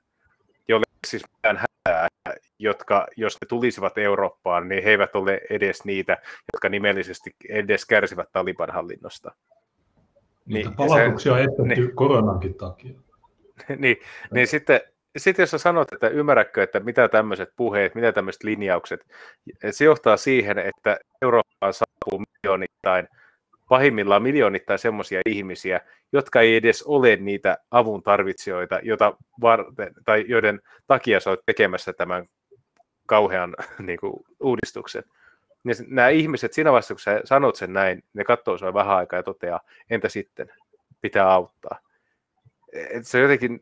Siis 1.08 1.24
mitään 1.34 1.58
hätää, 1.58 2.08
jotka, 2.60 3.08
jos 3.18 3.38
ne 3.42 3.48
tulisivat 3.48 3.98
Eurooppaan, 3.98 4.70
niin 4.70 4.84
he 4.84 4.90
eivät 4.90 5.16
ole 5.16 5.42
edes 5.50 5.86
niitä, 5.86 6.18
jotka 6.54 6.70
nimellisesti 6.70 7.36
edes 7.50 7.86
kärsivät 7.86 8.30
Taliban 8.32 8.72
hallinnosta. 8.72 9.32
Niitä 10.46 10.70
niin, 10.70 10.78
palautuksia 10.78 11.34
on 11.34 11.40
estetty 11.40 11.64
niin, 11.64 11.96
koronankin 11.96 12.56
takia. 12.56 13.00
niin, 13.78 13.98
niin 14.32 14.48
sitten 14.48 14.82
sitten 15.18 15.44
jos 15.44 15.52
sä 15.52 15.58
sanot, 15.58 15.94
että 15.94 16.08
ymmärrätkö, 16.08 16.64
että 16.64 16.80
mitä 16.80 17.08
tämmöiset 17.08 17.50
puheet, 17.56 17.96
mitä 17.96 18.12
tämmöiset 18.12 18.44
linjaukset, 18.44 19.06
se 19.72 19.86
johtaa 19.86 20.18
siihen, 20.18 20.60
että 20.60 21.00
Eurooppaan 21.22 21.74
saapuu 21.74 22.24
miljoonittain, 22.34 23.08
pahimmillaan 23.70 24.24
miljoonittain 24.24 24.80
semmoisia 24.80 25.22
ihmisiä, 25.26 25.82
jotka 26.12 26.42
ei 26.42 26.56
edes 26.56 26.84
ole 26.84 27.16
niitä 27.16 27.58
avun 27.72 28.04
tarvitsijoita, 28.04 28.80
jota 28.84 29.14
varten, 29.42 29.94
tai 30.06 30.26
joiden 30.28 30.62
takia 30.88 31.20
sä 31.20 31.30
oot 31.30 31.46
tekemässä 31.46 31.94
tämän 31.94 32.26
kauhean 33.06 33.56
niin 33.88 34.00
kuin, 34.00 34.14
uudistuksen. 34.40 35.04
Ja 35.66 35.74
nämä 35.88 36.10
ihmiset, 36.10 36.54
siinä 36.54 36.72
vaiheessa 36.72 36.94
kun 36.94 37.00
sä 37.00 37.22
sanot 37.24 37.56
sen 37.56 37.74
näin, 37.74 38.04
ne 38.14 38.24
katsoo 38.24 38.58
sinua 38.58 38.74
vähän 38.74 38.98
aikaa 38.98 39.20
ja 39.20 39.24
toteaa, 39.24 39.60
entä 39.90 40.10
sitten, 40.10 40.52
pitää 41.02 41.32
auttaa. 41.32 41.80
Et 42.74 43.08
se 43.08 43.20
jotenkin 43.20 43.60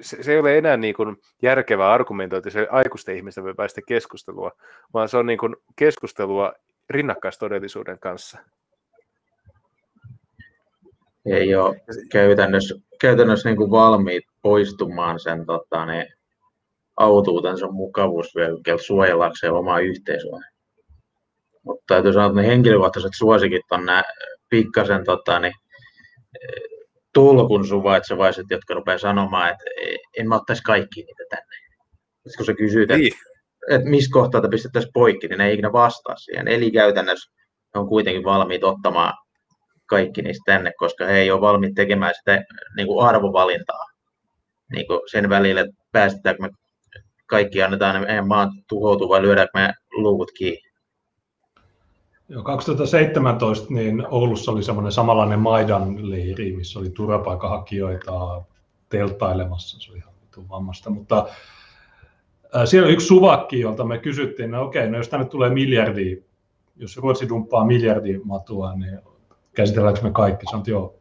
se, 0.00 0.22
se 0.22 0.32
ei 0.32 0.38
ole 0.38 0.58
enää 0.58 0.76
niin 0.76 0.94
kuin 0.94 1.16
järkevää 1.42 1.92
argumentointi, 1.92 2.50
se 2.50 2.66
aikuisten 2.70 3.16
ihmisten 3.16 3.56
päästä 3.56 3.80
keskustelua, 3.86 4.52
vaan 4.94 5.08
se 5.08 5.16
on 5.16 5.26
niin 5.26 5.38
kuin 5.38 5.56
keskustelua 5.76 6.52
rinnakkaistodellisuuden 6.90 7.98
kanssa. 7.98 8.38
Ei 11.26 11.54
ole 11.54 11.76
käytännössä, 12.12 12.74
käytännössä 13.00 13.48
niin 13.48 13.56
kuin 13.56 13.70
valmiit 13.70 14.24
poistumaan 14.42 15.20
sen 15.20 15.46
tota, 15.46 15.86
niin, 15.86 16.06
autuutensa 16.96 17.70
mukavuusvyöhykkeeltä 17.70 18.82
suojellakseen 18.82 19.52
omaa 19.52 19.80
yhteisöä. 19.80 20.40
Mutta 21.62 21.84
täytyy 21.86 22.12
sanoa, 22.12 22.26
että 22.26 22.40
ne 22.40 22.46
henkilökohtaiset 22.46 23.12
suosikit 23.16 23.62
on 23.70 23.86
nämä 23.86 24.02
pikkasen 24.48 25.04
tota, 25.04 25.40
niin, 25.40 25.54
tulkun 27.12 27.66
suvaitsevaiset, 27.66 28.46
jotka 28.50 28.74
rupeaa 28.74 28.98
sanomaan, 28.98 29.50
että 29.50 29.64
en 30.18 30.28
mä 30.28 30.34
ottaisi 30.34 30.62
kaikki 30.62 31.02
niitä 31.02 31.24
tänne. 31.30 31.56
Sitten 32.14 32.36
kun 32.36 32.46
sä 32.46 32.54
kysyt, 32.54 32.82
että, 32.82 32.96
niin. 32.96 33.12
että 33.70 33.88
missä 33.88 34.10
kohtaa 34.12 34.40
te 34.40 34.48
pistettäisiin 34.48 34.92
poikki, 34.92 35.28
niin 35.28 35.38
ne 35.38 35.46
ei 35.46 35.54
ikinä 35.54 35.72
vastaa 35.72 36.16
siihen. 36.16 36.48
Eli 36.48 36.70
käytännössä 36.70 37.32
ne 37.74 37.80
on 37.80 37.88
kuitenkin 37.88 38.24
valmiit 38.24 38.64
ottamaan 38.64 39.25
kaikki 39.86 40.22
niistä 40.22 40.52
tänne, 40.52 40.72
koska 40.78 41.04
he 41.04 41.18
ei 41.18 41.30
ole 41.30 41.40
valmiit 41.40 41.74
tekemään 41.74 42.14
sitä 42.14 42.44
niin 42.76 42.86
kuin 42.86 43.06
arvovalintaa 43.06 43.86
niin 44.72 44.86
kuin 44.86 45.00
sen 45.10 45.28
välillä, 45.28 45.60
että 45.60 45.74
päästetäänkö 45.92 46.42
me 46.42 46.50
kaikki 47.26 47.62
annetaan 47.62 48.00
meidän 48.00 48.28
maan 48.28 48.50
tuhoutua 48.68 49.08
vai 49.08 49.22
lyödäänkö 49.22 49.50
me 49.54 49.74
luvut 49.92 50.30
kiinni. 50.38 50.70
Joo, 52.28 52.42
2017 52.42 53.66
niin 53.74 54.06
Oulussa 54.10 54.52
oli 54.52 54.62
semmoinen 54.62 54.92
samanlainen 54.92 55.38
Maidan-leiri, 55.38 56.56
missä 56.56 56.78
oli 56.78 56.90
turvapaikanhakijoita 56.90 58.42
telttailemassa. 58.88 59.80
Se 59.80 59.90
oli 59.90 59.98
ihan 59.98 60.14
vammasta, 60.48 60.90
mutta 60.90 61.28
siellä 62.64 62.86
oli 62.86 62.94
yksi 62.94 63.06
suvakki, 63.06 63.60
jolta 63.60 63.84
me 63.84 63.98
kysyttiin, 63.98 64.50
no 64.50 64.62
okei, 64.62 64.90
no 64.90 64.96
jos 64.96 65.08
tänne 65.08 65.26
tulee 65.26 65.50
miljardi, 65.50 66.22
jos 66.76 66.96
Ruotsi 66.96 67.28
dumppaa 67.28 67.64
miljardi 67.64 68.20
matua, 68.24 68.74
niin 68.74 68.98
käsitelläänkö 69.56 70.00
me 70.02 70.10
kaikki? 70.10 70.46
Sanoin, 70.50 70.64
joo. 70.66 70.94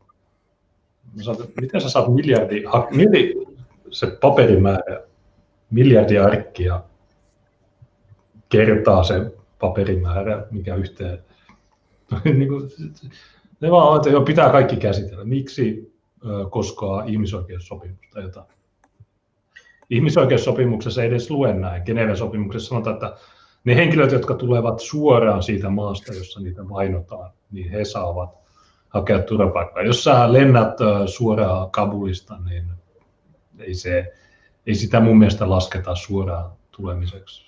Mä 1.16 1.24
sanoin, 1.24 1.50
miten 1.62 1.82
sä 1.82 1.90
saat 1.90 2.14
miljardi, 2.14 2.64
mieti 2.92 3.34
se 3.92 4.08
paperimäärä, 4.22 5.04
miljardi 5.72 6.18
arkkia 6.18 6.84
kertaa 8.50 9.04
se 9.04 9.32
paperimäärä, 9.60 10.48
mikä 10.52 10.76
yhteen. 10.76 11.20
niin 12.38 12.48
kuin, 12.48 12.70
ne 13.62 13.72
vaan 13.72 13.98
että 13.98 14.22
pitää 14.26 14.50
kaikki 14.50 14.76
käsitellä. 14.76 15.24
Miksi 15.24 15.94
koskaa 16.50 17.04
ihmisoikeussopimusta 17.04 18.20
jotain? 18.22 18.56
ihmisoikeussopimuksessa 19.90 21.02
ei 21.04 21.08
edes 21.08 21.32
lue 21.32 21.54
näin. 21.54 21.84
Geneven 21.86 22.18
sopimuksessa 22.18 22.70
sanotaan, 22.70 22.94
että 22.94 23.18
ne 23.64 23.76
henkilöt, 23.76 24.12
jotka 24.12 24.34
tulevat 24.34 24.80
suoraan 24.80 25.44
siitä 25.44 25.70
maasta, 25.70 26.14
jossa 26.14 26.40
niitä 26.40 26.70
vainotaan, 26.70 27.32
niin 27.52 27.72
he 27.72 27.86
saavat 27.86 28.45
hakea 28.96 29.20
turvapaikkaa. 29.20 29.84
Jos 29.84 30.04
sä 30.04 30.34
lennät 30.34 30.78
suoraan 31.06 31.72
Kabulista, 31.72 32.38
niin 32.50 32.66
ei, 33.60 33.74
se, 33.74 34.14
ei 34.68 34.76
sitä 34.76 35.00
mun 35.00 35.18
mielestä 35.18 35.50
lasketa 35.50 35.96
suoraan 35.96 36.52
tulemiseksi. 36.72 37.46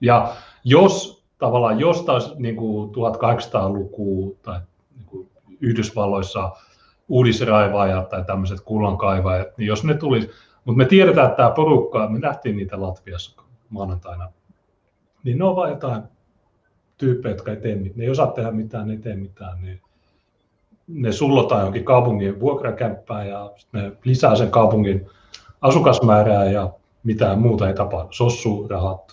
Ja 0.00 0.32
jos 0.64 1.24
tavallaan 1.38 1.80
jos 1.80 2.02
taas 2.02 2.34
niin 2.36 2.56
kuin 2.56 2.90
1800-lukua 2.90 4.36
tai 4.42 4.60
niin 4.96 5.30
Yhdysvalloissa 5.60 6.52
uudisraivaajat 7.08 8.08
tai 8.08 8.24
tämmöiset 8.24 8.60
kullankaivajat, 8.60 9.58
niin 9.58 9.66
jos 9.66 9.84
ne 9.84 9.94
tulisi, 9.94 10.30
mutta 10.64 10.78
me 10.78 10.84
tiedetään, 10.84 11.26
että 11.26 11.36
tämä 11.36 11.50
porukka, 11.50 12.08
me 12.08 12.18
nähtiin 12.18 12.56
niitä 12.56 12.80
Latviassa 12.80 13.42
maanantaina, 13.68 14.32
niin 15.24 15.38
ne 15.38 15.44
on 15.44 15.56
vain 15.56 15.70
jotain 15.70 16.02
tyyppejä, 16.98 17.34
jotka 17.34 17.50
ei 17.50 17.56
tee 17.56 17.74
mitään, 17.74 17.98
ne 17.98 18.04
ei 18.04 18.10
osaa 18.10 18.26
tehdä 18.26 18.50
mitään, 18.50 18.86
ne 18.86 18.92
ei 18.92 18.98
tee 18.98 19.16
mitään, 19.16 19.62
niin 19.62 19.80
ne 20.88 21.12
sullotaan 21.12 21.62
jonkin 21.62 21.84
kaupungin 21.84 22.40
vuokrakämppään 22.40 23.28
ja 23.28 23.52
ne 23.72 23.92
lisää 24.04 24.36
sen 24.36 24.50
kaupungin 24.50 25.10
asukasmäärää 25.60 26.44
ja 26.44 26.70
mitään 27.04 27.38
muuta 27.38 27.68
ei 27.68 27.74
tapahdu. 27.74 28.12
Sossurahat 28.12 29.12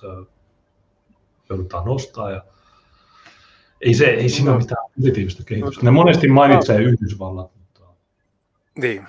joudutaan 1.49 1.85
nostaa 1.85 2.31
ja 2.31 2.43
ei, 3.81 3.93
se, 3.93 4.05
ei 4.05 4.29
siinä 4.29 4.51
ole 4.51 4.59
mitään 4.59 4.85
positiivista 4.95 5.43
kehitystä. 5.43 5.85
Ne 5.85 5.91
monesti 5.91 6.27
mainitsee 6.27 6.81
Yhdysvallat. 6.81 7.51
Mutta... 7.55 7.95
Niin. 8.75 9.07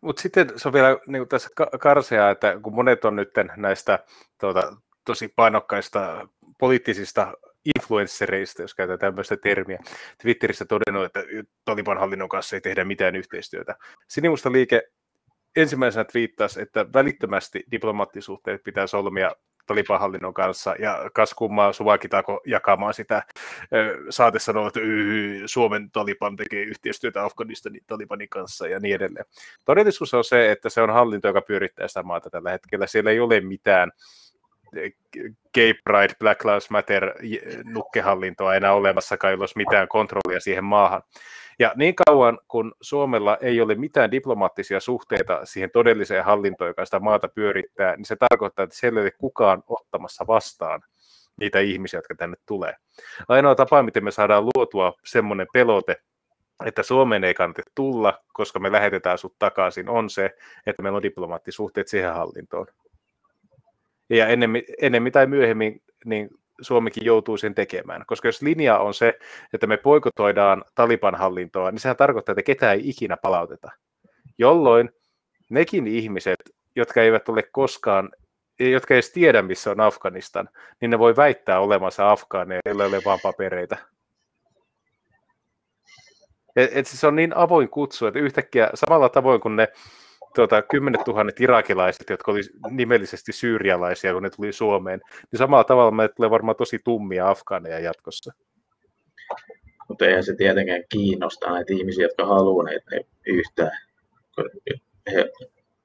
Mutta 0.00 0.22
sitten 0.22 0.52
se 0.56 0.68
on 0.68 0.72
vielä 0.72 0.98
niin 1.06 1.28
tässä 1.28 1.48
karseaa, 1.80 2.30
että 2.30 2.58
kun 2.62 2.74
monet 2.74 3.04
on 3.04 3.16
nyt 3.16 3.30
näistä 3.56 3.98
tuota, 4.40 4.76
tosi 5.04 5.28
painokkaista 5.36 6.28
poliittisista 6.58 7.32
influenssereista, 7.76 8.62
jos 8.62 8.74
käytetään 8.74 9.12
tämmöistä 9.12 9.36
termiä, 9.36 9.78
Twitterissä 10.22 10.64
todennut, 10.64 11.04
että 11.04 11.22
Taliban 11.64 11.98
hallinnon 11.98 12.28
kanssa 12.28 12.56
ei 12.56 12.60
tehdä 12.60 12.84
mitään 12.84 13.16
yhteistyötä. 13.16 13.76
Sinimusta 14.08 14.52
liike 14.52 14.82
ensimmäisenä 15.56 16.04
twiittasi, 16.04 16.62
että 16.62 16.86
välittömästi 16.92 17.64
diplomaattisuhteet 17.70 18.62
pitää 18.62 18.86
solmia 18.86 19.32
Taliban 19.66 20.00
hallinnon 20.00 20.34
kanssa, 20.34 20.74
ja 20.78 21.10
kas 21.14 21.34
kummaa 21.34 21.72
suvakitaako 21.72 22.40
jakamaan 22.46 22.94
sitä 22.94 23.22
saate 24.10 24.38
sanoa, 24.38 24.68
että 24.68 24.80
Suomen 25.46 25.90
Taliban 25.90 26.36
tekee 26.36 26.62
yhteistyötä 26.62 27.24
Afganistanin 27.24 27.80
Talibanin 27.86 28.28
kanssa 28.28 28.68
ja 28.68 28.80
niin 28.80 28.94
edelleen. 28.94 29.24
Todellisuus 29.64 30.14
on 30.14 30.24
se, 30.24 30.52
että 30.52 30.68
se 30.68 30.82
on 30.82 30.90
hallinto, 30.90 31.28
joka 31.28 31.42
pyörittää 31.42 31.88
sitä 31.88 32.02
maata 32.02 32.30
tällä 32.30 32.50
hetkellä. 32.50 32.86
Siellä 32.86 33.10
ei 33.10 33.20
ole 33.20 33.40
mitään 33.40 33.92
Gay 35.54 35.74
Pride, 35.84 36.14
Black 36.18 36.44
Lives 36.44 36.70
Matter 36.70 37.12
nukkehallintoa 37.64 38.54
enää 38.54 38.72
olemassakaan, 38.72 39.30
ei 39.30 39.38
olisi 39.40 39.56
mitään 39.56 39.88
kontrollia 39.88 40.40
siihen 40.40 40.64
maahan. 40.64 41.02
Ja 41.58 41.72
niin 41.76 41.94
kauan, 42.06 42.38
kun 42.48 42.74
Suomella 42.80 43.38
ei 43.40 43.60
ole 43.60 43.74
mitään 43.74 44.10
diplomaattisia 44.10 44.80
suhteita 44.80 45.40
siihen 45.44 45.70
todelliseen 45.72 46.24
hallintoon, 46.24 46.68
joka 46.68 46.84
sitä 46.84 47.00
maata 47.00 47.28
pyörittää, 47.28 47.96
niin 47.96 48.04
se 48.04 48.16
tarkoittaa, 48.16 48.62
että 48.62 48.76
siellä 48.76 49.00
ei 49.00 49.04
ole 49.04 49.12
kukaan 49.18 49.62
ottamassa 49.66 50.26
vastaan 50.26 50.80
niitä 51.40 51.60
ihmisiä, 51.60 51.98
jotka 51.98 52.14
tänne 52.14 52.36
tulee. 52.46 52.74
Ainoa 53.28 53.54
tapa, 53.54 53.82
miten 53.82 54.04
me 54.04 54.10
saadaan 54.10 54.44
luotua 54.44 54.92
semmoinen 55.04 55.46
pelote, 55.52 55.96
että 56.66 56.82
Suomeen 56.82 57.24
ei 57.24 57.34
kannata 57.34 57.62
tulla, 57.74 58.22
koska 58.32 58.58
me 58.58 58.72
lähetetään 58.72 59.18
sut 59.18 59.34
takaisin, 59.38 59.88
on 59.88 60.10
se, 60.10 60.30
että 60.66 60.82
meillä 60.82 60.96
on 60.96 61.02
diplomaattisuhteet 61.02 61.88
siihen 61.88 62.14
hallintoon. 62.14 62.66
Ja 64.10 64.28
ennemmin, 64.28 64.62
ennemmin 64.82 65.12
tai 65.12 65.26
myöhemmin 65.26 65.82
niin 66.04 66.28
Suomikin 66.60 67.04
joutuu 67.04 67.36
sen 67.36 67.54
tekemään. 67.54 68.04
Koska 68.06 68.28
jos 68.28 68.42
linja 68.42 68.78
on 68.78 68.94
se, 68.94 69.18
että 69.52 69.66
me 69.66 69.76
poikotoidaan 69.76 70.64
Taliban 70.74 71.14
hallintoa, 71.14 71.70
niin 71.70 71.80
sehän 71.80 71.96
tarkoittaa, 71.96 72.32
että 72.32 72.42
ketään 72.42 72.76
ei 72.76 72.88
ikinä 72.88 73.16
palauteta. 73.16 73.70
Jolloin 74.38 74.90
nekin 75.50 75.86
ihmiset, 75.86 76.38
jotka 76.76 77.02
eivät 77.02 77.28
ole 77.28 77.42
koskaan, 77.42 78.10
jotka 78.58 78.94
ei 78.94 78.96
edes 78.96 79.12
tiedä, 79.12 79.42
missä 79.42 79.70
on 79.70 79.80
Afganistan, 79.80 80.48
niin 80.80 80.90
ne 80.90 80.98
voi 80.98 81.16
väittää 81.16 81.60
olemansa 81.60 82.10
afgaaneja, 82.10 82.60
joilla 82.64 82.84
ei 82.84 82.88
ole 82.88 83.02
vain 83.04 83.20
papereita. 83.22 83.76
Et, 86.56 86.70
et 86.74 86.86
se 86.86 87.06
on 87.06 87.16
niin 87.16 87.36
avoin 87.36 87.68
kutsu, 87.68 88.06
että 88.06 88.20
yhtäkkiä 88.20 88.70
samalla 88.74 89.08
tavoin 89.08 89.40
kuin 89.40 89.56
ne 89.56 89.68
tuota, 90.34 90.62
kymmenet 90.62 91.00
tuhannet 91.04 91.40
irakilaiset, 91.40 92.10
jotka 92.10 92.32
oli 92.32 92.40
nimellisesti 92.70 93.32
syyrialaisia, 93.32 94.12
kun 94.12 94.22
ne 94.22 94.30
tuli 94.30 94.52
Suomeen, 94.52 95.00
niin 95.32 95.38
samalla 95.38 95.64
tavalla 95.64 95.90
meille 95.90 96.14
tulee 96.14 96.30
varmaan 96.30 96.56
tosi 96.56 96.78
tummia 96.84 97.30
afgaaneja 97.30 97.78
jatkossa. 97.80 98.32
Mutta 99.88 100.06
eihän 100.06 100.24
se 100.24 100.34
tietenkään 100.36 100.82
kiinnosta 100.88 101.50
näitä 101.50 101.72
ihmisiä, 101.72 102.04
jotka 102.04 102.26
haluaa 102.26 102.64
näitä 102.64 102.90
yhtään. 103.26 103.78
He, 105.12 105.30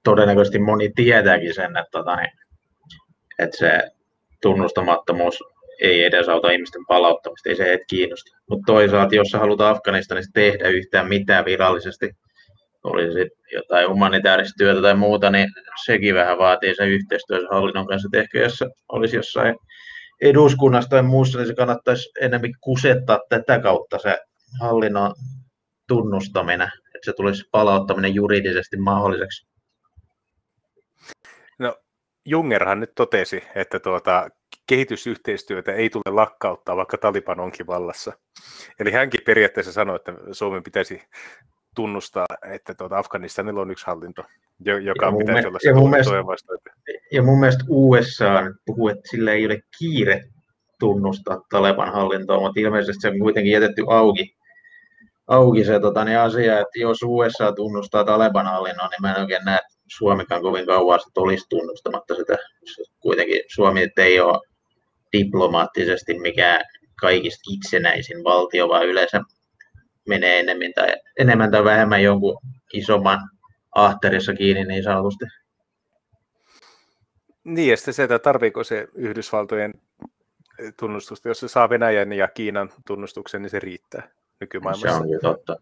todennäköisesti 0.04 0.60
moni 0.60 0.92
tietääkin 0.96 1.54
sen, 1.54 1.78
että, 1.78 1.90
tota, 1.92 2.16
niin, 2.16 2.32
että 3.40 3.58
se 3.58 3.92
tunnustamattomuus 4.42 5.44
ei 5.82 6.04
edesauta 6.04 6.52
ihmisten 6.52 6.86
palauttamista, 6.88 7.50
ei 7.50 7.56
se 7.56 7.74
et 7.74 7.82
kiinnosta. 7.90 8.38
Mutta 8.50 8.64
toisaalta, 8.66 9.16
jos 9.16 9.28
sä 9.28 9.40
haluat 9.40 9.62
Afganistanista 9.62 10.32
tehdä 10.34 10.68
yhtään 10.68 11.08
mitään 11.08 11.46
virallisesti, 11.46 12.12
olisi 12.84 13.30
jotain 13.52 13.90
humanitaarista 13.90 14.58
työtä 14.58 14.82
tai 14.82 14.96
muuta, 14.96 15.30
niin 15.30 15.50
sekin 15.86 16.16
vähän 16.16 16.38
vaatii 16.38 16.76
se 16.76 16.88
yhteistyö 16.88 17.48
hallinnon 17.52 17.88
kanssa. 17.88 18.08
Että 18.08 18.20
ehkä 18.20 18.40
jos 18.40 18.64
olisi 18.90 19.16
jossain 19.16 19.56
eduskunnassa 20.22 20.90
tai 20.90 21.04
muussa, 21.04 21.38
niin 21.38 21.48
se 21.48 21.56
kannattaisi 21.56 22.10
enemmän 22.22 22.52
kusettaa 22.62 23.20
tätä 23.30 23.60
kautta 23.60 23.98
se 23.98 24.18
hallinnon 24.62 25.16
tunnustaminen, 25.88 26.72
että 26.96 27.06
se 27.06 27.14
tulisi 27.14 27.44
palauttaminen 27.52 28.16
juridisesti 28.16 28.78
mahdolliseksi. 28.78 29.48
No, 31.60 31.76
Jungerhan 32.26 32.80
nyt 32.80 32.96
totesi, 32.96 33.44
että 33.56 33.80
tuota, 33.80 34.30
kehitysyhteistyötä 34.68 35.74
ei 35.74 35.90
tule 35.90 36.16
lakkauttaa, 36.16 36.76
vaikka 36.76 36.98
Taliban 36.98 37.40
onkin 37.40 37.68
vallassa. 37.68 38.14
Eli 38.80 38.92
hänkin 38.92 39.22
periaatteessa 39.26 39.72
sanoi, 39.72 39.96
että 39.96 40.14
Suomen 40.32 40.64
pitäisi 40.64 41.02
tunnustaa, 41.76 42.26
että 42.54 42.74
tuota 42.74 42.98
Afganistanilla 42.98 43.62
on 43.62 43.72
yksi 43.72 43.86
hallinto, 43.88 44.24
joka 44.60 45.06
ja 45.06 45.12
pitäisi 45.18 45.48
olla 45.48 45.60
se 45.62 45.70
ja 45.70 45.76
mun, 45.76 45.90
mielestä, 45.90 46.14
ja 47.12 47.24
mun 47.24 47.40
mielestä 47.40 47.64
USA 47.68 48.34
puhuu, 48.66 48.88
että 48.88 49.10
sillä 49.12 49.34
ei 49.34 49.46
ole 49.46 49.62
kiire 49.80 50.24
tunnustaa 50.80 51.42
Taleban 51.50 51.92
hallintoa, 51.92 52.40
mutta 52.40 52.60
ilmeisesti 52.60 53.02
se 53.02 53.08
on 53.08 53.20
kuitenkin 53.20 53.52
jätetty 53.52 53.84
auki, 53.88 54.36
auki 55.28 55.66
se 55.66 55.80
tota, 55.80 56.06
niin 56.06 56.20
asia, 56.20 56.60
että 56.60 56.80
jos 56.80 57.00
USA 57.04 57.52
tunnustaa 57.52 58.04
Taleban 58.04 58.46
hallinnon, 58.46 58.90
niin 58.90 59.02
mä 59.02 59.14
en 59.14 59.22
oikein 59.22 59.46
näe, 59.46 59.56
että 59.56 59.80
Suomikaan 59.98 60.42
kovin 60.42 60.66
kauan 60.66 61.00
sitten 61.00 61.24
olisi 61.24 61.46
tunnustamatta 61.50 62.16
sitä. 62.16 62.38
Kuitenkin 63.00 63.42
Suomi 63.48 63.88
ei 63.98 64.20
ole 64.20 64.40
diplomaattisesti 65.18 66.20
mikään 66.20 66.62
kaikista 67.02 67.42
itsenäisin 67.54 68.24
valtio, 68.24 68.70
vaan 68.70 68.88
yleensä 68.88 69.22
menee 70.10 70.40
enemmän 70.40 70.74
tai, 70.76 70.94
enemmän 71.20 71.52
tai 71.52 71.64
vähemmän 71.64 72.04
jonkun 72.04 72.42
isomman 72.74 73.20
ahterissa 73.76 74.34
kiinni 74.34 74.64
niin 74.64 74.84
sanotusti. 74.84 75.26
Niin, 77.44 77.70
ja 77.70 77.78
sitten 77.78 77.94
se, 77.94 78.04
että 78.04 78.20
tarviiko 78.20 78.64
se 78.64 78.88
Yhdysvaltojen 78.96 79.74
tunnustusta, 80.80 81.28
jos 81.28 81.40
se 81.40 81.48
saa 81.48 81.70
Venäjän 81.70 82.14
ja 82.14 82.28
Kiinan 82.28 82.70
tunnustuksen, 82.88 83.42
niin 83.42 83.50
se 83.50 83.60
riittää 83.60 84.12
nykymaailmassa. 84.40 84.90
Se 84.90 84.96
on 84.96 85.08
kyllä 85.08 85.20
totta. 85.22 85.56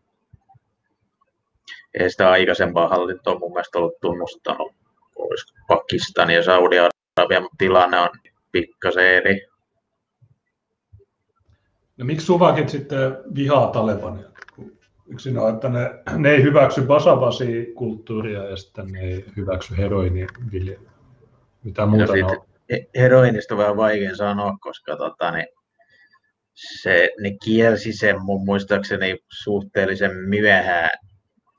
Ei 2.00 2.10
sitä 2.10 2.30
aikaisempaa 2.30 2.88
hallintoa 2.88 3.40
mun 3.40 3.52
mielestä 3.52 3.80
ollut 3.80 4.00
tunnustanut. 4.02 4.76
Olisiko 5.16 5.60
Pakistan 5.68 6.30
ja 6.30 6.44
Saudi-Arabian 6.44 7.50
tilanne 7.58 8.00
on 8.00 8.10
pikkasen 8.52 9.06
eri. 9.06 9.48
No 11.98 12.06
miksi 12.06 12.26
Suvakit 12.26 12.70
sitten 12.70 13.18
vihaa 13.36 13.68
Talebania? 13.68 14.30
Yksin 15.08 15.38
on, 15.38 15.54
että 15.54 15.70
ne, 15.70 15.90
ne 16.18 16.32
ei 16.32 16.44
hyväksy 16.44 16.82
basabasi-kulttuuria 16.82 18.44
ja 18.44 18.58
sitten 18.58 18.88
ne 18.88 19.00
ei 19.00 19.26
hyväksy 19.38 19.78
heroiniviljelyä. 19.78 20.92
Mitä 21.64 21.86
muuta 21.86 22.16
no, 22.16 22.28
on? 22.28 22.48
Heroinista 22.96 23.54
on 23.54 23.58
vähän 23.58 23.78
vaikea 23.78 24.16
sanoa, 24.16 24.58
koska 24.62 24.98
tota, 24.98 25.32
ne, 25.32 25.48
se, 26.82 27.10
ne 27.22 27.32
kielsi 27.44 27.94
sen 27.94 28.22
mun 28.22 28.46
muistaakseni 28.46 29.18
suhteellisen 29.44 30.16
myöhään 30.16 30.90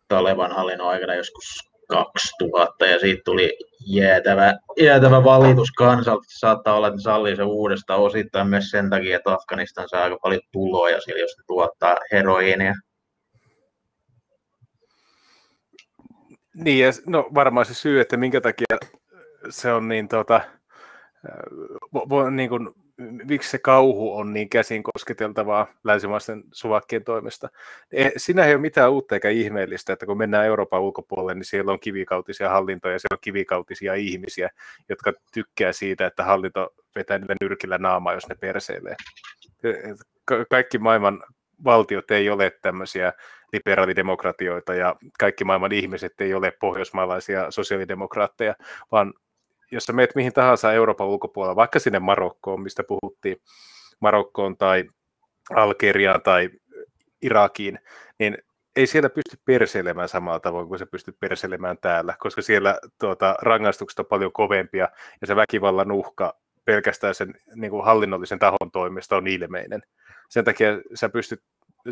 Taleban 0.08 0.52
hallinnon 0.52 0.88
aikana 0.88 1.14
joskus 1.14 1.44
2000 1.88 2.86
ja 2.86 2.98
siitä 2.98 3.22
tuli 3.24 3.56
jäätävä, 3.86 4.54
jäätävä 4.80 5.24
valitus 5.24 5.70
kansalta. 5.70 6.24
Saattaa 6.38 6.76
olla, 6.76 6.86
että 6.86 6.96
ne 6.96 7.02
sallii 7.02 7.36
se 7.36 7.42
uudestaan 7.42 8.00
osittain 8.00 8.48
myös 8.48 8.70
sen 8.70 8.90
takia, 8.90 9.16
että 9.16 9.32
Afganistan 9.32 9.88
saa 9.88 10.02
aika 10.02 10.18
paljon 10.22 10.40
tuloja 10.52 11.00
sillä, 11.00 11.20
jos 11.20 11.36
ne 11.38 11.44
tuottaa 11.46 11.96
heroiinia. 12.12 12.74
Niin, 16.64 16.85
ja 16.85 16.90
no 17.06 17.28
varmaan 17.35 17.66
se 17.66 17.74
syy, 17.74 18.01
että 18.01 18.16
minkä 18.16 18.40
takia 18.40 18.76
se 19.51 19.72
on 19.72 19.89
niin 19.89 20.09
tota, 20.09 20.40
vo, 21.94 22.06
vo, 22.09 22.30
niin 22.30 22.48
kuin, 22.48 22.70
miksi 23.24 23.51
se 23.51 23.59
kauhu 23.59 24.16
on 24.16 24.32
niin 24.32 24.48
käsin 24.48 24.82
kosketeltavaa 24.82 25.66
länsimaisten 25.85 26.44
suvakkien 26.52 27.05
toimesta. 27.05 27.48
E, 27.93 28.10
siinä 28.16 28.44
ei 28.44 28.55
ole 28.55 28.60
mitään 28.60 28.90
uutta 28.90 29.14
eikä 29.14 29.28
ihmeellistä, 29.28 29.93
että 29.93 30.06
kun 30.06 30.18
mennään 30.18 30.47
Euroopan 30.47 30.80
ulkopuolelle, 30.80 31.35
niin 31.35 31.44
siellä 31.44 31.72
on 31.72 31.80
kivikautisia 31.80 32.48
hallintoja, 32.48 32.98
siellä 32.98 33.14
on 33.14 33.20
kivikautisia 33.20 33.94
ihmisiä, 33.94 34.51
jotka 34.89 35.12
tykkää 35.32 35.72
siitä, 35.72 36.06
että 36.06 36.24
hallinto 36.24 36.74
vetää 36.94 37.18
niille 37.18 37.35
nyrkillä 37.40 37.78
naamaa, 37.78 38.14
jos 38.14 38.28
ne 38.28 38.35
perseilee. 38.40 38.97
Ka- 40.24 40.44
kaikki 40.51 40.78
maailman 40.78 41.22
valtiot 41.64 42.10
ei 42.10 42.30
ole 42.30 42.52
tämmöisiä 42.62 43.12
liberaalidemokratioita 43.52 44.74
ja 44.74 44.96
kaikki 45.18 45.44
maailman 45.44 45.72
ihmiset 45.72 46.20
ei 46.20 46.34
ole 46.34 46.52
pohjoismaalaisia 46.60 47.50
sosiaalidemokraatteja, 47.50 48.54
vaan 48.92 49.14
jos 49.70 49.84
sä 49.84 49.92
meet 49.92 50.14
mihin 50.14 50.32
tahansa 50.32 50.72
Euroopan 50.72 51.06
ulkopuolella, 51.06 51.56
vaikka 51.56 51.78
sinne 51.78 51.98
Marokkoon, 51.98 52.60
mistä 52.60 52.84
puhuttiin, 52.84 53.36
Marokkoon 54.00 54.56
tai 54.56 54.84
Algeriaan 55.54 56.22
tai 56.22 56.50
Irakiin, 57.22 57.78
niin 58.18 58.38
ei 58.76 58.86
siellä 58.86 59.10
pysty 59.10 59.38
perseilemään 59.44 60.08
samalla 60.08 60.40
tavoin 60.40 60.68
kuin 60.68 60.78
se 60.78 60.86
pystyy 60.86 61.16
perseilemään 61.20 61.78
täällä, 61.80 62.14
koska 62.18 62.42
siellä 62.42 62.78
tuota, 63.00 63.34
rangaistukset 63.42 63.98
on 63.98 64.06
paljon 64.06 64.32
kovempia 64.32 64.88
ja 65.20 65.26
se 65.26 65.36
väkivallan 65.36 65.92
uhka 65.92 66.34
pelkästään 66.64 67.14
sen 67.14 67.34
niin 67.54 67.70
kuin 67.70 67.84
hallinnollisen 67.84 68.38
tahon 68.38 68.70
toimesta 68.72 69.16
on 69.16 69.26
ilmeinen. 69.26 69.82
Sen 70.28 70.44
takia 70.44 70.68
sä 70.94 71.08
pystyt, 71.08 71.42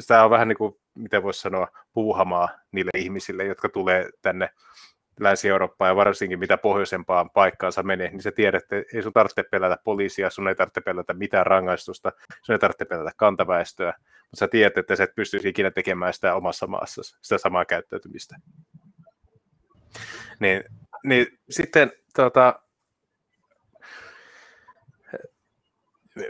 tämä 0.07 0.25
on 0.25 0.31
vähän 0.31 0.49
niin 0.49 0.59
kuin, 0.59 0.77
miten 0.95 1.23
voisi 1.23 1.41
sanoa, 1.41 1.69
puuhamaa 1.93 2.49
niille 2.73 2.91
ihmisille, 2.97 3.45
jotka 3.45 3.69
tulee 3.69 4.11
tänne 4.23 4.51
Länsi-Eurooppaan 5.21 5.89
ja 5.89 5.97
varsinkin 5.97 6.39
mitä 6.39 6.57
pohjoisempaan 6.57 7.31
paikkaansa 7.31 7.83
menee, 7.83 8.11
niin 8.11 8.23
sä 8.23 8.33
tiedät, 8.33 8.63
että 8.63 8.77
ei 8.97 9.03
sun 9.03 9.13
tarvitse 9.13 9.43
pelätä 9.43 9.79
poliisia, 9.85 10.31
sun 10.31 10.49
ei 10.49 10.55
tarvitse 10.55 10.81
pelätä 10.81 11.15
mitään 11.15 11.47
rangaistusta, 11.47 12.13
sun 12.43 12.53
ei 12.53 12.59
tarvitse 12.59 12.85
pelätä 12.85 13.11
kantaväestöä, 13.17 13.95
mutta 13.97 14.39
sä 14.39 14.49
tiedät, 14.49 14.79
että 14.79 14.97
sä 14.97 15.05
et 15.05 15.15
pystyisi 15.15 15.49
ikinä 15.49 15.71
tekemään 15.71 16.15
sitä 16.15 16.35
omassa 16.35 16.67
maassa, 16.67 17.03
sitä 17.03 17.39
samaa 17.39 17.65
käyttäytymistä. 17.65 18.37
Niin, 20.41 20.65
niin 21.05 21.27
sitten 21.51 21.93
tota, 22.15 22.61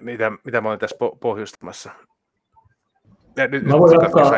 mitä, 0.01 0.33
mitä 0.45 0.61
mä 0.61 0.69
olen 0.69 0.79
tässä 0.79 0.97
pohjustamassa? 1.21 1.91
Ja 3.37 3.49
nyt, 3.49 3.65
mä 3.65 3.79
voin 3.79 3.93
jatkaa. 3.93 4.33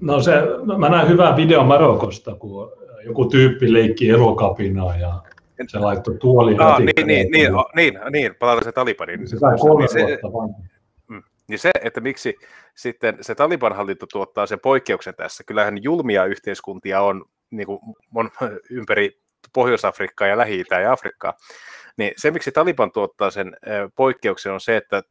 No 0.00 0.20
se, 0.20 0.32
mä 0.78 0.88
näen 0.88 1.08
hyvän 1.08 1.36
videon 1.36 1.66
Marokosta, 1.66 2.34
kun 2.34 2.72
joku 3.04 3.24
tyyppi 3.24 3.72
leikki 3.72 4.10
elokapinaa 4.10 4.96
ja 4.96 5.22
se 5.68 5.78
laittoi 5.78 6.18
tuoli. 6.18 6.56
Ah, 6.58 6.78
niin, 6.78 7.06
niin, 7.06 7.30
niin, 7.30 7.52
niin, 7.76 7.98
niin, 8.10 8.34
palataan 8.34 8.64
se 8.64 8.72
Talibanin. 8.72 9.20
Niin 9.20 9.28
se 9.28 9.38
sai 9.38 9.56
kolme 9.58 9.80
niin 9.80 9.92
se, 9.92 10.00
vuotta 10.00 10.28
mm, 11.08 11.22
niin 11.48 11.58
se, 11.58 11.70
että 11.84 12.00
miksi 12.00 12.34
sitten 12.74 13.18
se 13.20 13.34
Taliban-hallinto 13.34 14.06
tuottaa 14.12 14.46
sen 14.46 14.60
poikkeuksen 14.60 15.14
tässä, 15.14 15.44
kyllähän 15.44 15.82
julmia 15.82 16.24
yhteiskuntia 16.24 17.00
on, 17.00 17.24
niin 17.50 17.66
kuin 17.66 17.78
on 18.14 18.30
ympäri 18.70 19.20
Pohjois-Afrikkaa 19.54 20.28
ja 20.28 20.38
lähi 20.38 20.64
ja 20.82 20.92
Afrikkaa, 20.92 21.34
niin 21.96 22.12
se, 22.16 22.30
miksi 22.30 22.52
Taliban 22.52 22.92
tuottaa 22.92 23.30
sen 23.30 23.56
poikkeuksen, 23.96 24.52
on 24.52 24.60
se, 24.60 24.76
että 24.76 25.02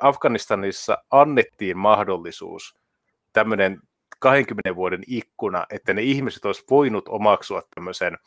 Afganistanissa 0.00 0.98
annettiin 1.10 1.78
mahdollisuus 1.78 2.74
tämmöinen 3.32 3.80
20 4.20 4.76
vuoden 4.76 5.02
ikkuna, 5.06 5.66
että 5.70 5.94
ne 5.94 6.02
ihmiset 6.02 6.44
olisivat 6.44 6.70
voinut 6.70 7.08
omaksua 7.08 7.62
tämmöisen 7.74 8.18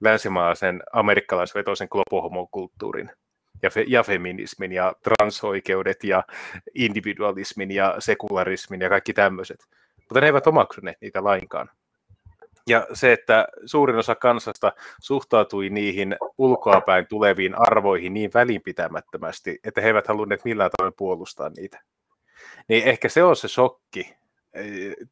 länsimaisen 0.00 0.82
amerikkalaisvetoisen 0.92 1.88
globohomokulttuurin 1.90 3.10
ja, 3.62 3.70
fe, 3.70 3.84
ja 3.88 4.02
feminismin 4.02 4.72
ja 4.72 4.92
transoikeudet 5.02 6.04
ja 6.04 6.24
individualismin 6.74 7.70
ja 7.70 7.96
sekularismin 7.98 8.80
ja 8.80 8.88
kaikki 8.88 9.12
tämmöiset. 9.12 9.58
Mutta 9.96 10.20
ne 10.20 10.26
eivät 10.26 10.46
omaksuneet 10.46 10.96
niitä 11.00 11.24
lainkaan. 11.24 11.70
Ja 12.68 12.86
se, 12.92 13.12
että 13.12 13.48
suurin 13.64 13.96
osa 13.96 14.14
kansasta 14.14 14.72
suhtautui 15.00 15.70
niihin 15.70 16.16
ulkoapäin 16.38 17.06
tuleviin 17.06 17.54
arvoihin 17.58 18.14
niin 18.14 18.30
välinpitämättömästi, 18.34 19.58
että 19.64 19.80
he 19.80 19.86
eivät 19.86 20.06
halunneet 20.06 20.44
millään 20.44 20.70
tavoin 20.76 20.94
puolustaa 20.96 21.48
niitä. 21.48 21.80
Niin 22.68 22.84
ehkä 22.84 23.08
se 23.08 23.22
on 23.22 23.36
se 23.36 23.48
shokki, 23.48 24.16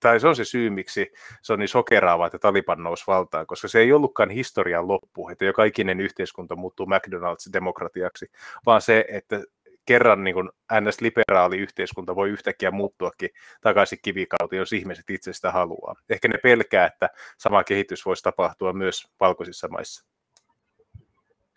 tai 0.00 0.20
se 0.20 0.28
on 0.28 0.36
se 0.36 0.44
syy, 0.44 0.70
miksi 0.70 1.12
se 1.42 1.52
on 1.52 1.58
niin 1.58 1.68
sokeraava, 1.68 2.26
että 2.26 2.38
Taliban 2.38 2.82
nousi 2.82 3.04
valtaan, 3.06 3.46
koska 3.46 3.68
se 3.68 3.78
ei 3.78 3.92
ollutkaan 3.92 4.30
historian 4.30 4.88
loppu, 4.88 5.28
että 5.28 5.44
joka 5.44 5.64
ikinen 5.64 6.00
yhteiskunta 6.00 6.56
muuttuu 6.56 6.86
McDonald's-demokratiaksi, 6.86 8.26
vaan 8.66 8.82
se, 8.82 9.04
että 9.08 9.40
kerran 9.86 10.24
niin 10.24 10.34
kuin 10.34 10.50
NS-liberaali 10.72 11.56
yhteiskunta 11.56 12.16
voi 12.16 12.30
yhtäkkiä 12.30 12.70
muuttuakin 12.70 13.30
takaisin 13.60 13.98
kivikauteen, 14.02 14.58
jos 14.58 14.72
ihmiset 14.72 15.10
itse 15.10 15.32
sitä 15.32 15.50
haluaa. 15.50 15.94
Ehkä 16.08 16.28
ne 16.28 16.38
pelkää, 16.42 16.86
että 16.86 17.08
sama 17.38 17.64
kehitys 17.64 18.06
voisi 18.06 18.22
tapahtua 18.22 18.72
myös 18.72 19.08
valkoisissa 19.20 19.68
maissa. 19.68 20.06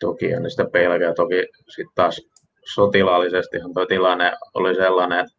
Toki 0.00 0.34
on 0.34 0.50
sitä 0.50 0.64
pelkää. 0.72 1.14
Toki 1.14 1.48
sitten 1.68 1.94
taas 1.94 2.28
sotilaallisestihan 2.64 3.74
tuo 3.74 3.86
tilanne 3.86 4.32
oli 4.54 4.74
sellainen, 4.74 5.18
että 5.20 5.36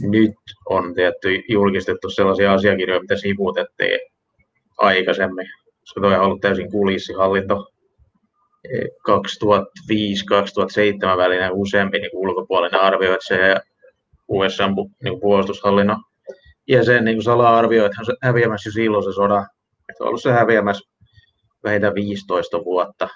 nyt 0.00 0.34
on 0.66 0.94
tietty 0.94 1.42
julkistettu 1.48 2.10
sellaisia 2.10 2.52
asiakirjoja, 2.52 3.00
mitä 3.00 3.16
sivuutettiin 3.16 4.00
aikaisemmin, 4.78 5.46
tuo 5.94 6.08
on 6.08 6.20
ollut 6.20 6.40
täysin 6.40 6.70
kulissihallinto 6.70 7.71
2005-2007 8.68 8.72
välinen 11.16 11.52
useampi 11.52 11.98
niin 11.98 12.10
ulkopuolinen 12.12 12.80
arvio, 12.80 13.14
että 13.14 13.26
se 13.26 13.56
USA 14.28 14.68
niin 15.02 15.20
puolustushallinnon 15.20 16.02
jäsen 16.68 17.04
niin 17.04 17.22
salaa 17.22 17.58
arvioi, 17.58 17.86
että 17.86 17.98
hän 17.98 18.06
on 18.08 18.16
häviämässä 18.22 18.68
jo 18.68 18.72
silloin 18.72 19.04
se 19.04 19.12
soda. 19.12 19.46
Että 19.88 20.04
on 20.04 20.08
ollut 20.08 20.22
se 20.22 20.32
häviämässä 20.32 20.90
vähintään 21.64 21.94
15 21.94 22.64
vuotta. 22.64 23.08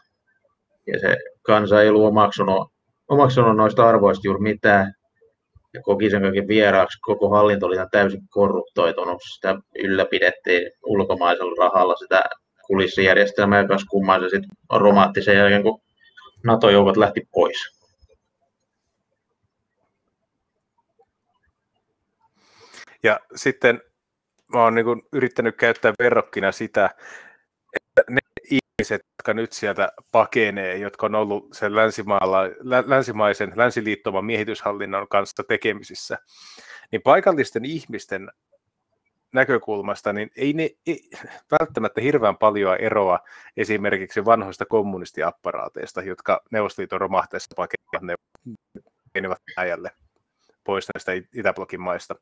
Ja 0.86 1.00
se 1.00 1.16
kansa 1.42 1.82
ei 1.82 1.88
ollut 1.88 2.04
omaksunut, 2.04 2.68
omaksunut 3.08 3.56
noista 3.56 3.88
arvoista 3.88 4.26
juuri 4.26 4.40
mitään. 4.40 4.92
Ja 5.74 5.82
koki 5.82 6.10
sen 6.10 6.22
kaiken 6.22 6.48
vieraaksi. 6.48 6.98
Koko 7.00 7.30
hallinto 7.30 7.66
oli 7.66 7.74
ihan 7.74 7.88
täysin 7.90 8.20
korruptoitunut. 8.30 9.22
Sitä 9.34 9.54
ylläpidettiin 9.78 10.70
ulkomaisella 10.86 11.64
rahalla 11.64 11.96
sitä 11.96 12.22
kulissijärjestelmä, 12.66 13.58
joka 13.58 13.76
kummaa 13.90 14.20
se 14.20 14.28
sitten 14.28 14.50
romaatti 14.72 15.20
jälkeen, 15.34 15.62
kun 15.62 15.80
NATO-joukot 16.44 16.96
lähti 16.96 17.28
pois. 17.32 17.76
Ja 23.02 23.20
sitten 23.34 23.80
mä 24.54 24.62
oon 24.62 24.74
niin 24.74 24.86
yrittänyt 25.12 25.56
käyttää 25.56 25.92
verrokkina 25.98 26.52
sitä, 26.52 26.90
että 27.76 28.02
ne 28.10 28.20
ihmiset, 28.50 29.02
jotka 29.18 29.34
nyt 29.34 29.52
sieltä 29.52 29.88
pakenee, 30.12 30.76
jotka 30.76 31.06
on 31.06 31.14
ollut 31.14 31.48
sen 31.52 31.76
länsimaalla, 31.76 32.40
länsimaisen, 32.86 33.52
länsiliittoman 33.56 34.24
miehityshallinnon 34.24 35.08
kanssa 35.08 35.44
tekemisissä, 35.48 36.18
niin 36.92 37.02
paikallisten 37.02 37.64
ihmisten 37.64 38.30
näkökulmasta, 39.36 40.12
niin 40.12 40.30
ei 40.36 40.52
ne 40.52 40.70
ei, 40.86 41.10
välttämättä 41.60 42.00
hirveän 42.00 42.36
paljon 42.36 42.76
eroa 42.76 43.18
esimerkiksi 43.56 44.24
vanhoista 44.24 44.66
kommunistiapparaateista, 44.66 46.02
jotka 46.02 46.42
Neuvostoliiton 46.50 47.00
romahtaessa 47.00 47.54
pakenivat 47.56 49.40
Venäjälle 49.56 49.90
pois 50.64 50.86
näistä 50.94 51.12
Itäblokin 51.34 51.80
maista. 51.80 52.14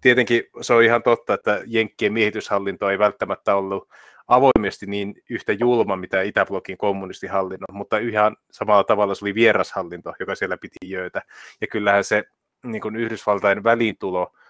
Tietenkin 0.00 0.44
se 0.60 0.74
on 0.74 0.82
ihan 0.82 1.02
totta, 1.02 1.34
että 1.34 1.62
Jenkkien 1.66 2.12
miehityshallinto 2.12 2.90
ei 2.90 2.98
välttämättä 2.98 3.54
ollut 3.54 3.88
avoimesti 4.28 4.86
niin 4.86 5.14
yhtä 5.30 5.52
julma, 5.52 5.96
mitä 5.96 6.22
Itäblokin 6.22 6.78
kommunistihallinnon, 6.78 7.76
mutta 7.76 7.98
ihan 7.98 8.36
samalla 8.50 8.84
tavalla 8.84 9.14
se 9.14 9.24
oli 9.24 9.34
vierashallinto, 9.34 10.12
joka 10.20 10.34
siellä 10.34 10.56
piti 10.56 10.76
jöötä. 10.84 11.22
Ja 11.60 11.66
kyllähän 11.66 12.04
se 12.04 12.24
niin 12.64 12.82
kuin 12.82 12.96
Yhdysvaltain 12.96 13.64
väliintulo 13.64 14.32
ja 14.34 14.41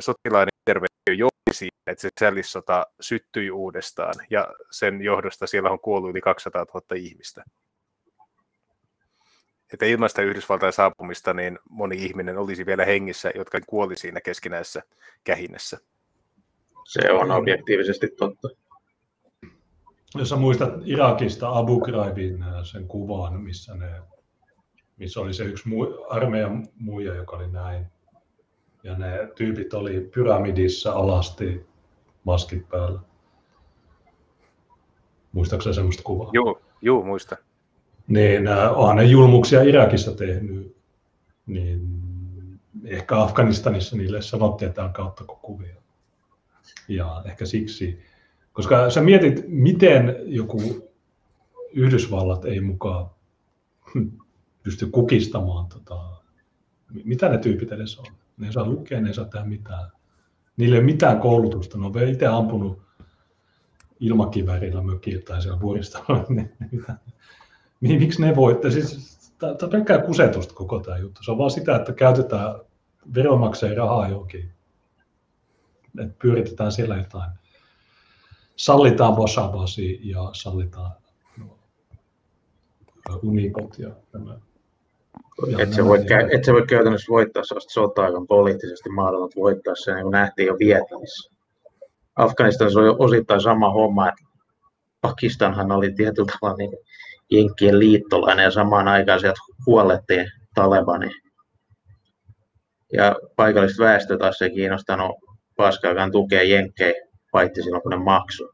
sotilaiden 0.00 0.58
interventio 0.60 1.14
johti 1.26 1.52
siihen, 1.52 1.82
että 1.86 2.02
se 2.02 2.08
sällissota 2.20 2.86
syttyi 3.00 3.50
uudestaan, 3.50 4.14
ja 4.30 4.54
sen 4.70 5.02
johdosta 5.02 5.46
siellä 5.46 5.70
on 5.70 5.80
kuollut 5.80 6.10
yli 6.10 6.20
200 6.20 6.66
000 6.74 6.86
ihmistä. 6.96 7.44
Että 9.72 9.86
ilman 9.86 10.08
sitä 10.08 10.22
Yhdysvaltain 10.22 10.72
saapumista 10.72 11.34
niin 11.34 11.58
moni 11.70 11.96
ihminen 12.04 12.38
olisi 12.38 12.66
vielä 12.66 12.84
hengissä, 12.84 13.30
jotka 13.34 13.60
kuoli 13.66 13.96
siinä 13.96 14.20
keskinäisessä 14.20 14.82
kähinnässä. 15.24 15.78
Se 16.88 17.12
on 17.12 17.30
objektiivisesti 17.30 18.08
totta. 18.08 18.48
Jos 20.14 20.28
sä 20.28 20.36
muistat 20.36 20.70
Irakista 20.84 21.58
Abu 21.58 21.80
Ghraibin 21.80 22.42
äh, 22.42 22.64
sen 22.64 22.88
kuvan, 22.88 23.40
missä, 23.40 23.74
ne, 23.74 24.02
missä 24.96 25.20
oli 25.20 25.34
se 25.34 25.44
yksi 25.44 25.64
armeijan 26.08 26.66
muija, 26.74 27.14
joka 27.14 27.36
oli 27.36 27.48
näin, 27.50 27.86
ja 28.88 28.98
ne 28.98 29.28
tyypit 29.34 29.74
oli 29.74 30.00
pyramidissa 30.14 30.92
alasti 30.92 31.66
maskit 32.24 32.68
päällä. 32.68 33.00
Muistaakseni 35.32 35.74
semmoista 35.74 36.02
kuvaa? 36.02 36.30
Joo, 36.32 36.60
joo 36.82 37.02
muista. 37.04 37.36
Niin 38.06 38.46
äh, 38.46 38.78
onhan 38.78 38.96
ne 38.96 39.04
julmuksia 39.04 39.62
Irakissa 39.62 40.12
tehnyt, 40.12 40.76
niin 41.46 41.80
ehkä 42.84 43.22
Afganistanissa 43.22 43.96
niille 43.96 44.22
sanottiin, 44.22 44.68
että 44.68 44.82
älkää 44.82 45.04
ottako 45.04 45.38
kuvia. 45.42 45.76
Ja 46.88 47.22
ehkä 47.26 47.46
siksi, 47.46 48.00
koska 48.52 48.90
sä 48.90 49.00
mietit, 49.00 49.44
miten 49.46 50.16
joku 50.24 50.90
Yhdysvallat 51.72 52.44
ei 52.44 52.60
mukaan 52.60 53.10
pysty 54.62 54.86
kukistamaan, 54.86 55.66
tota, 55.68 56.00
mitä 57.04 57.28
ne 57.28 57.38
tyypit 57.38 57.72
edes 57.72 57.98
on. 57.98 58.06
Ne 58.38 58.46
ei 58.46 58.52
saa 58.52 58.66
lukea, 58.66 59.00
ne 59.00 59.08
ei 59.08 59.14
saa 59.14 59.24
tehdä 59.24 59.46
mitään. 59.46 59.90
Niillä 60.56 60.74
ei 60.74 60.80
ole 60.80 60.86
mitään 60.86 61.20
koulutusta, 61.20 61.78
ne 61.78 61.86
on 61.86 61.94
vielä 61.94 62.10
itse 62.10 62.26
ampunut 62.26 62.82
ilmakivärillä 64.00 64.82
mökillä 64.82 65.22
tai 65.22 65.42
siellä 65.42 65.60
vuoristolla. 65.60 66.24
Miksi 67.80 68.22
ne 68.22 68.36
voi? 68.36 68.60
Siis, 68.70 69.18
tämä 69.38 69.56
on 69.62 69.70
pelkkää 69.70 69.98
kusetusta 69.98 70.54
koko 70.54 70.78
tämä 70.78 70.98
juttu. 70.98 71.22
Se 71.22 71.30
on 71.30 71.38
vaan 71.38 71.50
sitä, 71.50 71.76
että 71.76 71.92
käytetään 71.92 72.54
veronmaksajien 73.14 73.76
rahaa 73.76 74.08
johonkin. 74.08 74.50
Että 75.98 76.14
pyöritetään 76.22 76.72
siellä 76.72 76.96
jotain. 76.96 77.30
Sallitaan 78.56 79.16
Washabasi 79.16 80.00
ja 80.02 80.30
sallitaan 80.32 80.92
unikot 83.22 83.78
ja 83.78 83.90
tämä. 84.12 84.38
Et 85.58 85.72
se, 85.72 85.84
voi, 85.84 85.98
et 86.32 86.44
se 86.44 86.52
voi 86.52 86.66
käytännössä 86.66 87.10
voittaa 87.10 87.44
sellaista 87.44 87.72
sotaa, 87.72 88.06
joka 88.06 88.18
on 88.18 88.26
poliittisesti 88.26 88.90
mahdollista 88.90 89.40
voittaa 89.40 89.74
sen, 89.74 89.94
niin 89.94 90.02
kuin 90.02 90.12
nähtiin 90.12 90.46
jo 90.46 90.56
Vietnamissa. 90.58 91.34
Afganistanissa 92.16 92.80
oli 92.80 92.96
osittain 92.98 93.40
sama 93.40 93.70
homma, 93.70 94.08
että 94.08 94.24
Pakistanhan 95.00 95.72
oli 95.72 95.92
tietyllä 95.94 96.32
tavalla 96.32 96.56
niin 96.56 96.70
Jenkkien 97.30 97.78
liittolainen 97.78 98.44
ja 98.44 98.50
samaan 98.50 98.88
aikaan 98.88 99.20
sieltä 99.20 99.40
huolettiin 99.66 100.26
Talebani. 100.54 101.10
Ja 102.92 103.16
paikalliset 103.36 103.78
väestö 103.78 104.18
taas 104.18 104.42
ei 104.42 104.50
kiinnostanut 104.50 105.16
paskaakaan 105.56 106.12
tukea 106.12 106.42
Jenkkejä, 106.42 106.94
paitsi 107.32 107.62
silloin 107.62 107.82
kun 107.82 107.90
ne 107.90 107.96
maksu. 107.96 108.50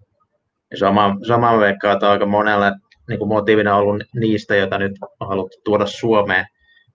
Ja 0.71 0.77
sama, 0.79 1.17
sama 1.27 1.59
veikkaa, 1.59 1.93
että 1.93 2.11
aika 2.11 2.27
monella 2.27 2.73
niin 3.09 3.19
kuin 3.19 3.29
motiivina 3.29 3.77
ollut 3.77 4.03
niistä, 4.15 4.57
joita 4.57 4.79
nyt 4.79 4.93
on 5.21 5.29
haluttu 5.29 5.57
tuoda 5.65 5.87
Suomeen, 5.87 6.47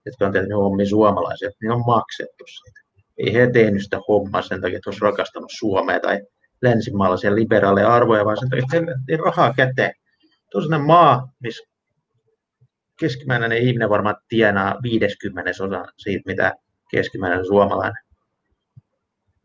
jotka 0.06 0.26
on 0.26 0.32
tehnyt 0.32 0.52
hommia 0.52 0.86
suomalaisia, 0.86 1.50
niin 1.60 1.72
on 1.72 1.86
maksettu 1.86 2.44
siitä. 2.46 2.80
Ei 3.18 3.34
he 3.34 3.50
tehnyt 3.52 3.82
sitä 3.82 4.00
hommaa 4.08 4.42
sen 4.42 4.60
takia, 4.60 4.76
että 4.76 4.90
olisi 4.90 5.04
rakastanut 5.04 5.50
Suomea 5.58 6.00
tai 6.00 6.20
länsimaalaisia 6.62 7.34
liberaaleja 7.34 7.94
arvoja, 7.94 8.24
vaan 8.24 8.36
sen 8.36 8.50
takia, 8.50 8.64
että 8.64 8.92
he 9.10 9.16
rahaa 9.16 9.54
käteen. 9.54 9.92
Tuo 10.50 10.62
on 10.74 10.86
maa, 10.86 11.28
missä 11.42 11.70
keskimääräinen 13.00 13.58
ihminen 13.58 13.90
varmaan 13.90 14.16
tienaa 14.28 14.76
50 14.82 15.50
osa 15.50 15.84
siitä, 15.96 16.22
mitä 16.26 16.52
keskimääräinen 16.90 17.46
suomalainen. 17.46 18.02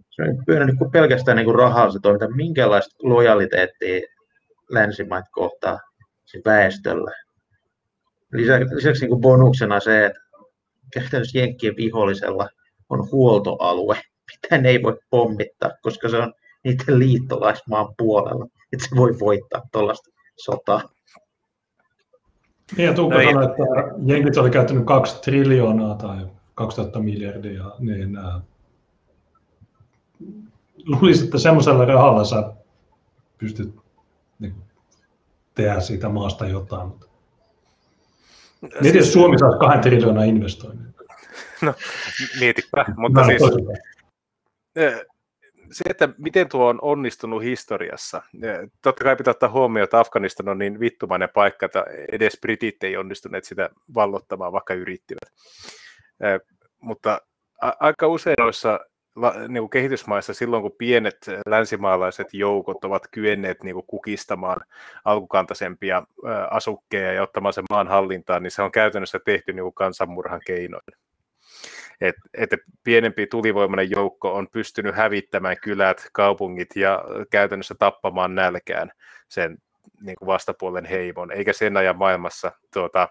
Se 0.09 0.21
on 0.21 0.45
pyörinyt 0.45 0.77
kuin 0.77 0.91
pelkästään 0.91 1.37
niin 1.37 1.45
kuin 1.45 1.55
rahaa 1.55 1.91
se 1.91 1.99
toiminta, 2.01 2.35
minkälaista 2.35 2.95
lojaliteettia 3.03 4.01
länsimaat 4.69 5.25
kohtaa 5.31 5.79
väestöllä. 6.45 7.11
Lisäksi, 8.31 8.76
lisäksi 8.76 9.02
niin 9.02 9.10
kuin 9.10 9.22
bonuksena 9.22 9.80
se, 9.80 10.06
että 10.06 10.19
käytännössä 10.93 11.39
Jenkkien 11.39 11.76
vihollisella 11.77 12.47
on 12.89 13.11
huoltoalue, 13.11 13.97
mitä 14.31 14.57
ne 14.57 14.69
ei 14.69 14.84
voi 14.84 14.97
pommittaa, 15.10 15.72
koska 15.81 16.10
se 16.10 16.18
on 16.18 16.34
niiden 16.64 16.99
liittolaismaan 16.99 17.95
puolella, 17.97 18.45
että 18.73 18.88
se 18.89 18.95
voi 18.95 19.19
voittaa 19.19 19.61
tuollaista 19.72 20.11
sotaa. 20.35 20.81
Niin, 22.77 22.85
ja 22.85 22.93
Tuukka 22.93 23.18
no, 23.18 23.23
sanoi, 23.23 23.45
että 23.45 23.64
Jenkit 24.06 24.38
oli 24.38 24.49
käyttänyt 24.49 24.85
kaksi 24.85 25.22
triljoonaa 25.22 25.95
tai 25.95 26.27
2000 26.56 26.99
miljardia, 26.99 27.72
niin 27.80 28.18
äh, 28.18 28.41
luulisin, 30.85 31.26
että 31.26 31.38
semmoisella 31.38 31.85
rahalla 31.85 32.23
sä 32.23 32.53
pystyt 33.38 33.85
tehdä 35.56 35.80
siitä 35.80 36.10
maasta 36.10 36.48
jotain. 36.48 36.88
Mutta... 36.88 37.07
Miten 38.82 39.03
siis... 39.03 39.14
Suomi 39.14 39.40
saisi 39.40 39.57
kahden 39.60 39.82
triljoonaa 39.82 40.23
investoinnin? 40.23 40.95
No, 41.61 41.73
mietipä, 42.40 42.86
mutta 42.98 43.22
no, 43.22 43.27
siis 43.27 43.41
se, 45.72 45.84
että 45.90 46.10
miten 46.18 46.49
tuo 46.49 46.68
on 46.68 46.80
onnistunut 46.82 47.44
historiassa, 47.44 48.22
totta 48.82 49.03
kai 49.03 49.15
pitää 49.15 49.32
ottaa 49.32 49.49
huomioon, 49.49 49.84
että 49.84 49.99
Afganistan 49.99 50.49
on 50.49 50.57
niin 50.57 50.80
vittumainen 50.80 51.30
paikka, 51.34 51.65
että 51.65 51.86
edes 52.11 52.38
britit 52.41 52.84
ei 52.84 52.98
onnistuneet 52.98 53.44
sitä 53.44 53.69
vallottamaan, 53.95 54.52
vaikka 54.52 54.73
yrittivät. 54.73 55.34
Mutta 56.80 57.22
aika 57.61 58.07
usein 58.07 58.36
noissa 58.40 58.80
niin 59.47 59.61
kuin 59.61 59.69
kehitysmaissa 59.69 60.33
silloin, 60.33 60.61
kun 60.61 60.75
pienet 60.77 61.17
länsimaalaiset 61.47 62.33
joukot 62.33 62.85
ovat 62.85 63.07
kyenneet 63.11 63.63
niin 63.63 63.73
kuin 63.73 63.85
kukistamaan 63.87 64.61
alkukantaisempia 65.05 66.03
asukkeja 66.51 67.13
ja 67.13 67.23
ottamaan 67.23 67.53
sen 67.53 67.63
maan 67.69 67.87
hallintaan, 67.87 68.43
niin 68.43 68.51
se 68.51 68.61
on 68.61 68.71
käytännössä 68.71 69.19
tehty 69.25 69.53
niin 69.53 69.63
kuin 69.63 69.73
kansanmurhan 69.73 70.41
keinoin. 70.45 70.83
Että 72.01 72.21
et 72.33 72.49
pienempi 72.83 73.27
tulivoimainen 73.27 73.91
joukko 73.91 74.33
on 74.33 74.47
pystynyt 74.51 74.95
hävittämään 74.95 75.55
kylät, 75.63 76.07
kaupungit 76.13 76.75
ja 76.75 77.03
käytännössä 77.31 77.75
tappamaan 77.79 78.35
nälkään 78.35 78.91
sen 79.27 79.57
niin 80.01 80.15
kuin 80.19 80.27
vastapuolen 80.27 80.85
heimon, 80.85 81.31
eikä 81.31 81.53
sen 81.53 81.77
ajan 81.77 81.97
maailmassa 81.97 82.51
tuota, 82.73 83.09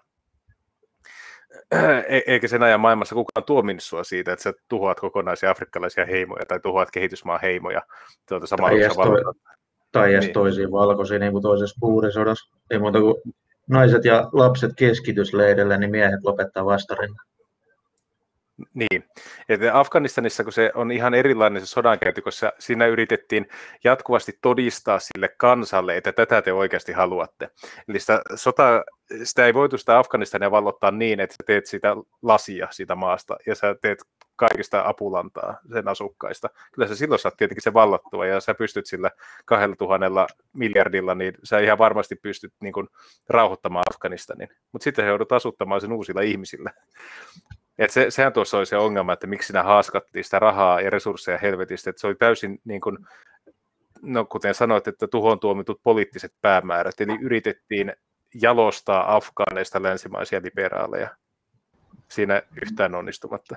eikä 2.26 2.48
sen 2.48 2.62
ajan 2.62 2.80
maailmassa 2.80 3.14
kukaan 3.14 3.44
tuominnut 3.44 3.82
sua 3.82 4.04
siitä, 4.04 4.32
että 4.32 4.42
sä 4.42 4.52
tuhoat 4.68 5.00
kokonaisia 5.00 5.50
afrikkalaisia 5.50 6.06
heimoja 6.06 6.46
tai 6.46 6.60
tuhoat 6.60 6.90
kehitysmaan 6.90 7.40
heimoja 7.42 7.82
tuota 8.28 8.46
samalla 8.46 8.78
tai 8.78 8.94
toi, 9.06 9.34
tai 9.92 10.12
edes 10.12 10.24
niin. 10.24 10.34
toisiin 10.34 10.72
valkoisiin, 10.72 11.20
niin 11.20 11.32
kuin 11.32 11.42
toisessa 11.42 11.76
puurisodassa. 11.80 12.56
Ei 12.70 12.78
muuta 12.78 13.00
kuin 13.00 13.14
naiset 13.68 14.04
ja 14.04 14.28
lapset 14.32 14.70
keskitysleirille, 14.76 15.78
niin 15.78 15.90
miehet 15.90 16.24
lopettaa 16.24 16.64
vastarinnan. 16.64 17.26
Niin, 18.74 19.04
että 19.48 19.78
Afganistanissa 19.78 20.44
kun 20.44 20.52
se 20.52 20.72
on 20.74 20.92
ihan 20.92 21.14
erilainen 21.14 21.62
se 21.62 21.66
sodankäynti, 21.66 22.22
koska 22.22 22.52
siinä 22.58 22.86
yritettiin 22.86 23.48
jatkuvasti 23.84 24.38
todistaa 24.40 24.98
sille 24.98 25.28
kansalle, 25.28 25.96
että 25.96 26.12
tätä 26.12 26.42
te 26.42 26.52
oikeasti 26.52 26.92
haluatte. 26.92 27.50
Eli 27.88 28.00
sitä, 28.00 28.22
sota, 28.34 28.84
sitä 29.24 29.46
ei 29.46 29.54
voitu 29.54 29.78
sitä 29.78 29.98
Afganistania 29.98 30.50
vallottaa 30.50 30.90
niin, 30.90 31.20
että 31.20 31.34
sä 31.34 31.44
teet 31.46 31.66
sitä 31.66 31.96
lasia 32.22 32.68
siitä 32.70 32.94
maasta 32.94 33.36
ja 33.46 33.54
sä 33.54 33.76
teet 33.82 33.98
kaikista 34.36 34.82
apulantaa 34.86 35.58
sen 35.72 35.88
asukkaista. 35.88 36.50
Kyllä 36.72 36.88
sä 36.88 36.96
silloin 36.96 37.18
saat 37.18 37.36
tietenkin 37.36 37.62
se 37.62 37.74
vallattua 37.74 38.26
ja 38.26 38.40
sä 38.40 38.54
pystyt 38.54 38.86
sillä 38.86 39.10
kahdella 39.44 39.76
tuhannella 39.76 40.26
miljardilla, 40.52 41.14
niin 41.14 41.34
sä 41.42 41.58
ihan 41.58 41.78
varmasti 41.78 42.16
pystyt 42.16 42.52
niin 42.60 42.72
kuin, 42.72 42.88
rauhoittamaan 43.28 43.84
Afganistanin. 43.90 44.48
Mutta 44.72 44.84
sitten 44.84 45.04
he 45.04 45.08
joudut 45.08 45.32
asuttamaan 45.32 45.80
sen 45.80 45.92
uusilla 45.92 46.20
ihmisillä. 46.20 46.70
Et 47.78 47.90
se, 47.90 48.10
sehän 48.10 48.32
tuossa 48.32 48.58
oli 48.58 48.66
se 48.66 48.76
ongelma, 48.76 49.12
että 49.12 49.26
miksi 49.26 49.46
siinä 49.46 49.62
haaskattiin 49.62 50.24
sitä 50.24 50.38
rahaa 50.38 50.80
ja 50.80 50.90
resursseja 50.90 51.38
helvetistä, 51.38 51.90
että 51.90 52.00
se 52.00 52.06
oli 52.06 52.14
täysin 52.14 52.60
niin 52.64 52.80
kuin, 52.80 52.98
no 54.02 54.24
kuten 54.24 54.54
sanoit, 54.54 54.88
että 54.88 55.06
tuhoon 55.08 55.40
tuomitut 55.40 55.80
poliittiset 55.82 56.34
päämäärät, 56.40 57.00
eli 57.00 57.18
yritettiin 57.20 57.92
jalostaa 58.42 59.16
afgaaneista 59.16 59.82
länsimaisia 59.82 60.40
liberaaleja 60.42 61.08
siinä 62.08 62.42
yhtään 62.62 62.94
onnistumatta. 62.94 63.56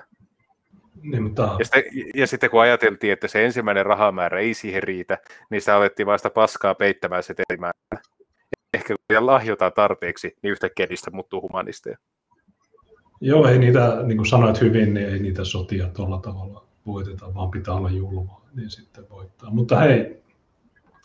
Niin, 1.02 1.22
mutta... 1.22 1.56
ja, 1.58 1.64
sitten, 1.64 1.82
ja 2.14 2.26
sitten 2.26 2.50
kun 2.50 2.60
ajateltiin, 2.60 3.12
että 3.12 3.28
se 3.28 3.44
ensimmäinen 3.44 3.86
rahamäärä 3.86 4.38
ei 4.38 4.54
siihen 4.54 4.82
riitä, 4.82 5.18
niin 5.50 5.60
sitä 5.60 5.76
alettiin 5.76 6.06
vasta 6.06 6.30
paskaa 6.30 6.74
peittämään 6.74 7.22
se 7.22 7.34
telimäärä. 7.34 8.02
Ehkä 8.74 8.94
kun 9.08 9.26
lahjotaan 9.26 9.72
tarpeeksi, 9.72 10.36
niin 10.42 10.50
yhtäkkiä 10.50 10.86
niistä 10.86 11.10
muuttuu 11.10 11.42
humanisteja. 11.42 11.98
Joo, 13.20 13.48
ei 13.48 13.58
niitä, 13.58 14.02
niin 14.02 14.16
kuin 14.16 14.26
sanoit 14.26 14.60
hyvin, 14.60 14.94
niin 14.94 15.08
ei 15.08 15.18
niitä 15.18 15.44
sotia 15.44 15.88
tuolla 15.88 16.18
tavalla 16.18 16.64
voiteta, 16.86 17.34
vaan 17.34 17.50
pitää 17.50 17.74
olla 17.74 17.90
julmaa, 17.90 18.46
niin 18.54 18.70
sitten 18.70 19.04
voittaa. 19.10 19.50
Mutta 19.50 19.78
hei, 19.78 20.22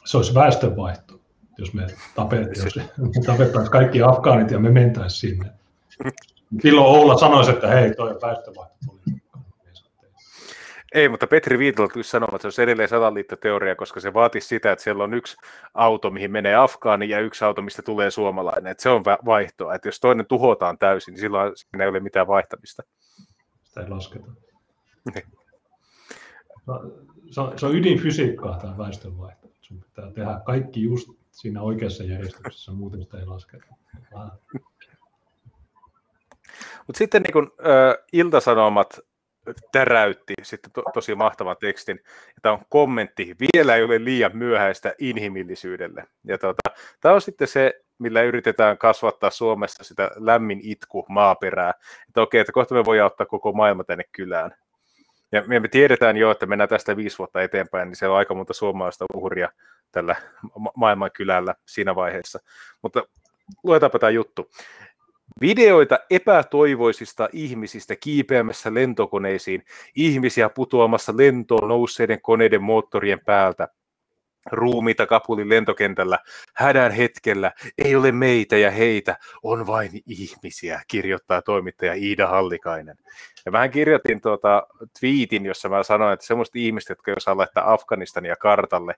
se 0.05 0.17
olisi 0.17 0.33
väestönvaihto, 0.33 1.19
jos 1.57 1.73
me, 1.73 1.87
tapettaisiin 3.25 3.71
kaikki 3.71 4.01
afgaanit 4.01 4.51
ja 4.51 4.59
me 4.59 4.71
mentäisiin 4.71 5.31
sinne. 5.31 5.51
Silloin 6.61 6.87
Oula 6.87 7.17
sanoisi, 7.17 7.51
että 7.51 7.67
hei, 7.67 7.95
toi 7.95 8.09
on 8.09 8.19
väestönvaihto. 8.21 8.85
Ei, 10.93 11.09
mutta 11.09 11.27
Petri 11.27 11.59
Viitola 11.59 11.87
tuli 11.87 12.03
sanomaan, 12.03 12.35
että 12.35 12.41
se 12.41 12.47
olisi 12.47 12.61
edelleen 12.61 12.89
salaliittoteoria, 12.89 13.75
koska 13.75 13.99
se 13.99 14.13
vaatisi 14.13 14.47
sitä, 14.47 14.71
että 14.71 14.83
siellä 14.83 15.03
on 15.03 15.13
yksi 15.13 15.37
auto, 15.73 16.09
mihin 16.09 16.31
menee 16.31 16.55
afgaani 16.55 17.09
ja 17.09 17.19
yksi 17.19 17.45
auto, 17.45 17.61
mistä 17.61 17.81
tulee 17.81 18.11
suomalainen. 18.11 18.71
Että 18.71 18.83
se 18.83 18.89
on 18.89 19.03
vaihtoa. 19.05 19.75
Että 19.75 19.87
jos 19.87 19.99
toinen 19.99 20.25
tuhotaan 20.25 20.77
täysin, 20.77 21.11
niin 21.11 21.21
silloin 21.21 21.51
siinä 21.55 21.83
ei 21.83 21.89
ole 21.89 21.99
mitään 21.99 22.27
vaihtamista. 22.27 22.83
Sitä 23.63 23.81
ei 23.81 23.89
lasketa. 23.89 24.27
Niin. 25.15 25.25
Se 27.31 27.41
on, 27.41 27.59
se 27.59 27.65
on 27.65 27.75
ydinfysiikkaa 27.75 28.59
tämä 28.59 28.77
väestönvaihto. 28.77 29.47
Sun 29.61 29.81
pitää 29.81 30.11
tehdä 30.11 30.41
kaikki 30.45 30.83
just 30.83 31.09
siinä 31.31 31.61
oikeassa 31.61 32.03
järjestyksessä, 32.03 32.71
muuten 32.71 33.03
sitä 33.03 33.17
ei 33.17 33.25
lasketa. 33.25 33.65
Mutta 36.87 36.97
sitten 36.97 37.21
niin 37.21 37.33
kun, 37.33 37.51
äh, 37.59 38.05
Iltasanomat 38.13 38.99
täräytti 39.71 40.33
sitten 40.41 40.71
to, 40.71 40.83
tosi 40.93 41.15
mahtavan 41.15 41.55
tekstin. 41.59 41.99
Tämä 42.41 42.53
on 42.53 42.65
kommentti, 42.69 43.35
vielä 43.53 43.75
ei 43.75 43.83
ole 43.83 44.03
liian 44.03 44.37
myöhäistä 44.37 44.95
inhimillisyydelle. 44.99 46.03
Ja 46.23 46.37
tota, 46.37 46.69
tämä 47.01 47.15
on 47.15 47.21
sitten 47.21 47.47
se, 47.47 47.81
millä 47.99 48.21
yritetään 48.21 48.77
kasvattaa 48.77 49.29
Suomessa 49.29 49.83
sitä 49.83 50.11
lämmin 50.15 50.59
itku 50.63 51.05
maaperää. 51.09 51.73
Että 52.07 52.21
okei, 52.21 52.41
että 52.41 52.53
kohta 52.53 52.75
me 52.75 52.85
voidaan 52.85 53.07
ottaa 53.07 53.25
koko 53.25 53.51
maailma 53.51 53.83
tänne 53.83 54.03
kylään. 54.11 54.55
Ja 55.31 55.43
me 55.59 55.67
tiedetään 55.67 56.17
jo, 56.17 56.31
että 56.31 56.45
mennään 56.45 56.69
tästä 56.69 56.97
viisi 56.97 57.17
vuotta 57.17 57.41
eteenpäin, 57.41 57.87
niin 57.87 57.95
se 57.95 58.07
on 58.07 58.17
aika 58.17 58.33
monta 58.33 58.53
suomalaista 58.53 59.05
uhria 59.13 59.49
tällä 59.91 60.15
ma- 60.59 60.71
maailman 60.75 61.11
kylällä 61.13 61.55
siinä 61.65 61.95
vaiheessa. 61.95 62.39
Mutta 62.81 63.03
luetaanpa 63.63 63.99
tämä 63.99 64.09
juttu. 64.09 64.49
Videoita 65.43 65.99
epätoivoisista 66.09 67.29
ihmisistä 67.33 67.95
kiipeämässä 67.95 68.73
lentokoneisiin, 68.73 69.65
ihmisiä 69.95 70.49
putoamassa 70.49 71.13
lentoon 71.17 71.67
nousseiden 71.67 72.21
koneiden 72.21 72.63
moottorien 72.63 73.19
päältä, 73.25 73.67
ruumiita 74.51 75.05
Kapulin 75.05 75.49
lentokentällä, 75.49 76.19
hädän 76.55 76.91
hetkellä, 76.91 77.51
ei 77.77 77.95
ole 77.95 78.11
meitä 78.11 78.57
ja 78.57 78.71
heitä, 78.71 79.17
on 79.43 79.67
vain 79.67 79.91
ihmisiä, 80.05 80.81
kirjoittaa 80.87 81.41
toimittaja 81.41 81.93
Iida 81.93 82.27
Hallikainen. 82.27 82.97
Ja 83.45 83.51
vähän 83.51 83.71
kirjoitin 83.71 84.21
tuota 84.21 84.67
twiitin, 84.99 85.45
jossa 85.45 85.69
mä 85.69 85.83
sanoin, 85.83 86.13
että 86.13 86.25
semmoista 86.25 86.59
ihmistä, 86.59 86.91
jotka 86.91 87.11
jos 87.11 87.27
laittaa 87.27 87.73
Afganistania 87.73 88.35
kartalle, 88.35 88.95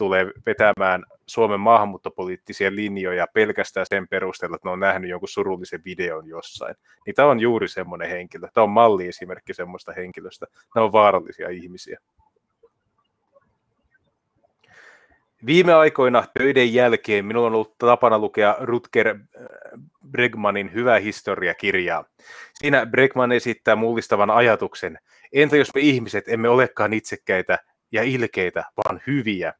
tulee 0.00 0.26
vetämään 0.46 1.04
Suomen 1.26 1.60
maahanmuuttopoliittisia 1.60 2.74
linjoja 2.74 3.26
pelkästään 3.34 3.86
sen 3.88 4.08
perusteella, 4.08 4.56
että 4.56 4.68
ne 4.68 4.72
on 4.72 4.80
nähnyt 4.80 5.10
jonkun 5.10 5.28
surullisen 5.28 5.84
videon 5.84 6.26
jossain. 6.26 6.74
Niin 7.06 7.14
tämä 7.14 7.28
on 7.28 7.40
juuri 7.40 7.68
semmoinen 7.68 8.10
henkilö. 8.10 8.48
Tämä 8.54 8.62
on 8.62 8.70
malliesimerkki 8.70 9.54
semmoista 9.54 9.92
henkilöstä. 9.92 10.46
Nämä 10.74 10.84
on 10.84 10.92
vaarallisia 10.92 11.48
ihmisiä. 11.48 11.98
Viime 15.46 15.74
aikoina 15.74 16.24
töiden 16.38 16.74
jälkeen 16.74 17.24
minulla 17.24 17.46
on 17.46 17.54
ollut 17.54 17.78
tapana 17.78 18.18
lukea 18.18 18.56
Rutger 18.60 19.08
äh, 19.08 19.16
Bregmanin 20.10 20.72
Hyvä 20.74 20.98
historia-kirjaa. 20.98 22.04
Siinä 22.54 22.86
Bregman 22.86 23.32
esittää 23.32 23.76
mullistavan 23.76 24.30
ajatuksen, 24.30 24.98
entä 25.32 25.56
jos 25.56 25.74
me 25.74 25.80
ihmiset 25.80 26.28
emme 26.28 26.48
olekaan 26.48 26.92
itsekkäitä 26.92 27.58
ja 27.92 28.02
ilkeitä, 28.02 28.64
vaan 28.76 29.00
hyviä. 29.06 29.52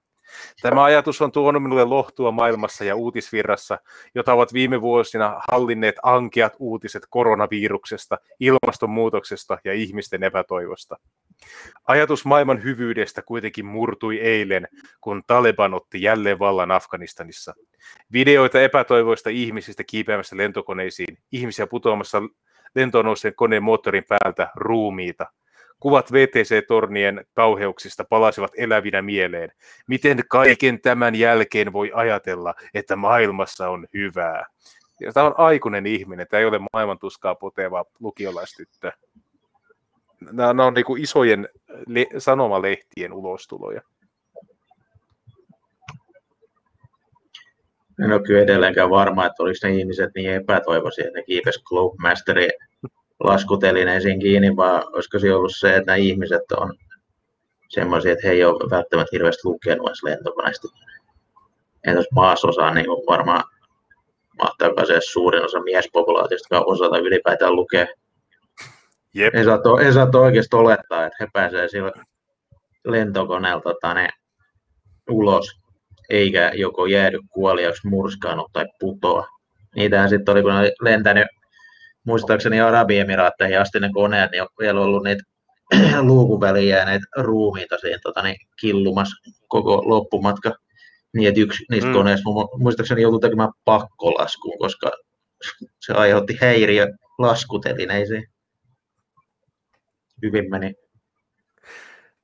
Tämä 0.63 0.85
ajatus 0.85 1.23
on 1.23 1.33
tuonut 1.33 1.63
minulle 1.63 1.85
lohtua 1.85 2.31
maailmassa 2.31 2.85
ja 2.85 2.95
uutisvirrassa, 2.95 3.79
jota 4.15 4.33
ovat 4.33 4.53
viime 4.53 4.81
vuosina 4.81 5.41
hallinneet 5.51 5.95
ankeat 6.03 6.57
uutiset 6.59 7.03
koronaviruksesta, 7.11 8.19
ilmastonmuutoksesta 8.41 9.59
ja 9.65 9.73
ihmisten 9.73 10.23
epätoivosta. 10.23 10.97
Ajatus 11.85 12.25
maailman 12.25 12.63
hyvyydestä 12.63 13.23
kuitenkin 13.23 13.67
murtui 13.67 14.21
eilen, 14.21 14.69
kun 15.01 15.23
Taleban 15.27 15.75
otti 15.75 16.03
jälleen 16.03 16.39
vallan 16.39 16.71
Afganistanissa. 16.71 17.55
Videoita 18.13 18.61
epätoivoista 18.61 19.31
ihmisistä 19.31 19.85
kiipeämässä 19.85 20.37
lentokoneisiin, 20.37 21.19
ihmisiä 21.33 21.67
putoamassa 21.67 22.23
lentoon 22.75 23.07
koneen 23.37 23.63
moottorin 23.63 24.05
päältä, 24.09 24.51
ruumiita– 24.57 25.27
Kuvat 25.81 26.13
VTC-tornien 26.13 27.25
kauheuksista 27.35 28.05
palasivat 28.05 28.51
elävinä 28.57 29.03
mieleen. 29.03 29.53
Miten 29.87 30.25
kaiken 30.29 30.81
tämän 30.81 31.15
jälkeen 31.15 31.73
voi 31.73 31.91
ajatella, 31.95 32.55
että 32.75 32.97
maailmassa 32.97 33.69
on 33.69 33.87
hyvää? 33.95 34.47
Tämä 35.15 35.27
on 35.27 35.35
aikuinen 35.37 35.87
ihminen, 35.87 36.27
tämä 36.31 36.39
ei 36.41 36.47
ole 36.47 36.61
maailman 36.73 36.99
tuskaa 36.99 37.35
poteva 37.35 37.85
lukiolaistyttö. 38.01 38.93
Nämä 40.33 40.65
on 40.65 40.75
niin 40.75 40.99
isojen 40.99 41.49
le- 41.87 42.07
sanomalehtien 42.19 43.13
ulostuloja. 43.13 43.83
En 48.05 48.13
ole 48.13 48.23
kyllä 48.23 48.43
edelleenkään 48.43 48.91
varma, 48.91 49.27
että 49.27 49.43
olisi 49.43 49.67
ne 49.67 49.75
ihmiset 49.75 50.11
niin 50.15 50.31
epätoivoisia, 50.31 51.07
että 51.07 51.19
ne 51.19 51.23
kiipes 51.23 51.63
Globemasterin 51.63 52.51
laskutelineisiin 53.21 54.21
kiinni, 54.21 54.57
vaan 54.57 54.85
olisiko 54.93 55.19
se 55.19 55.35
ollut 55.35 55.57
se, 55.57 55.77
että 55.77 55.87
nämä 55.87 55.97
ihmiset 55.97 56.53
on 56.57 56.75
semmoisia, 57.69 58.13
että 58.13 58.27
he 58.27 58.33
ei 58.33 58.45
ole 58.45 58.71
välttämättä 58.71 59.11
hirveästi 59.13 59.41
lukenut 59.45 59.89
edes 59.89 60.03
lentokoneesta. 60.03 60.69
En 61.87 61.95
tuossa 61.95 62.15
maasosaa 62.15 62.75
niin 62.75 62.87
varmaan 62.87 63.45
mahtaa 64.43 64.87
se 64.87 65.01
suurin 65.01 65.45
osa 65.45 65.61
miespopulaatiosta, 65.61 66.55
joka 66.55 66.65
osata 66.67 66.99
ylipäätään 66.99 67.57
lukea. 67.57 67.87
Jep. 69.15 69.35
Ei, 69.35 69.45
saa 69.45 69.59
to, 69.59 69.79
ei 69.79 69.93
saa 69.93 70.11
oikeasti 70.15 70.57
olettaa, 70.57 71.07
että 71.07 71.17
he 71.21 71.29
pääsevät 71.33 71.71
sillä 71.71 71.93
lentokoneelta 72.85 73.63
tota, 73.63 73.95
ne 73.95 74.09
ulos, 75.11 75.61
eikä 76.09 76.53
joko 76.55 76.87
jäädy 76.87 77.19
kuoliaksi, 77.31 77.89
murskaanut 77.89 78.51
tai 78.53 78.67
putoa. 78.81 79.27
Niitähän 79.77 80.09
sitten 80.09 80.33
oli, 80.33 80.43
kun 80.43 80.53
ne 80.53 80.59
oli 80.59 80.73
lentänyt 80.81 81.27
muistaakseni 82.07 82.61
Arabiemiraatteihin 82.61 83.61
asti 83.61 83.81
ne 83.81 83.91
koneet, 83.95 84.31
niin 84.31 84.43
on 84.43 84.49
vielä 84.61 84.81
ollut 84.81 85.05
niitä 85.05 85.23
luukun 86.09 86.41
väliin 86.41 86.69
jääneet 86.69 87.03
ruumiita 87.17 87.79
siinä 87.79 87.99
tota, 88.03 88.23
niin 88.23 88.37
killumassa 88.61 89.31
koko 89.49 89.83
loppumatka. 89.85 90.53
Niin, 91.15 91.29
että 91.29 91.41
yksi 91.41 91.65
niistä 91.71 91.89
mm. 91.89 91.95
koneista 91.95 92.31
muistaakseni 92.59 93.03
joutui 93.03 93.21
tekemään 93.21 93.53
pakkolaskuun, 93.65 94.59
koska 94.59 94.91
se 95.81 95.93
aiheutti 95.93 96.39
häiriö 96.41 96.87
laskutelineisiin. 97.19 98.27
Hyvin 100.23 100.51
meni. 100.51 100.75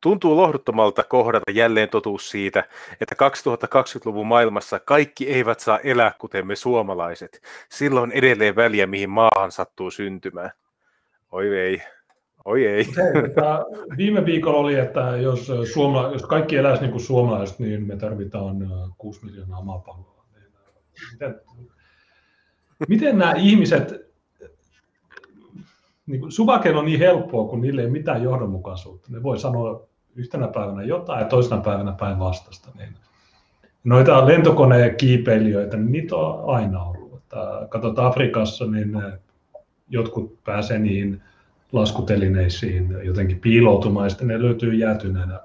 Tuntuu 0.06 0.36
lohduttomalta 0.36 1.04
kohdata 1.04 1.50
jälleen 1.50 1.88
totuus 1.88 2.30
siitä, 2.30 2.64
että 3.00 3.14
2020-luvun 3.14 4.26
maailmassa 4.26 4.80
kaikki 4.80 5.28
eivät 5.28 5.60
saa 5.60 5.78
elää 5.78 6.12
kuten 6.18 6.46
me 6.46 6.56
suomalaiset. 6.56 7.42
Silloin 7.68 8.12
edelleen 8.12 8.56
väliä, 8.56 8.86
mihin 8.86 9.10
maahan 9.10 9.52
sattuu 9.52 9.90
syntymään. 9.90 10.50
Oi 11.32 11.58
ei. 11.58 11.82
Oi 12.44 12.66
ei. 12.66 12.84
Se, 12.84 13.02
viime 13.96 14.24
viikolla 14.24 14.58
oli, 14.58 14.74
että 14.74 15.00
jos, 15.00 15.52
suoma, 15.72 16.10
jos 16.12 16.22
kaikki 16.22 16.56
eläisi 16.56 16.82
niin 16.82 16.92
kuin 16.92 17.02
suomalaiset, 17.02 17.58
niin 17.58 17.86
me 17.86 17.96
tarvitaan 17.96 18.56
6 18.98 19.24
miljoonaa 19.24 19.62
maapalloa. 19.62 20.24
Miten, 21.12 21.40
miten 22.88 23.18
nämä 23.18 23.32
ihmiset, 23.32 24.12
niin 26.06 26.32
Suvaken 26.32 26.76
on 26.76 26.84
niin 26.84 26.98
helppoa, 26.98 27.48
kun 27.48 27.60
niille 27.60 27.82
ei 27.82 27.90
mitään 27.90 28.22
johdonmukaisuutta. 28.22 29.08
Ne 29.12 29.22
voi 29.22 29.38
sanoa 29.38 29.95
yhtenä 30.16 30.48
päivänä 30.48 30.82
jotain 30.82 31.20
ja 31.20 31.28
toisena 31.28 31.60
päivänä 31.60 31.92
päinvastasta. 31.92 32.68
Niin 32.78 32.94
noita 33.84 34.26
lentokoneen 34.26 34.96
kiipeilijöitä, 34.96 35.76
niin 35.76 35.92
niitä 35.92 36.16
on 36.16 36.54
aina 36.54 36.82
ollut. 36.82 37.14
Että 37.14 37.66
katsotaan 37.68 38.08
Afrikassa, 38.08 38.66
niin 38.66 39.02
jotkut 39.88 40.44
pääsee 40.44 40.78
niihin 40.78 41.22
laskutelineisiin 41.72 42.96
jotenkin 43.02 43.40
piiloutumaan, 43.40 44.06
ja 44.06 44.10
sitten 44.10 44.28
ne 44.28 44.42
löytyy 44.42 44.74
jäätyneenä 44.74 45.40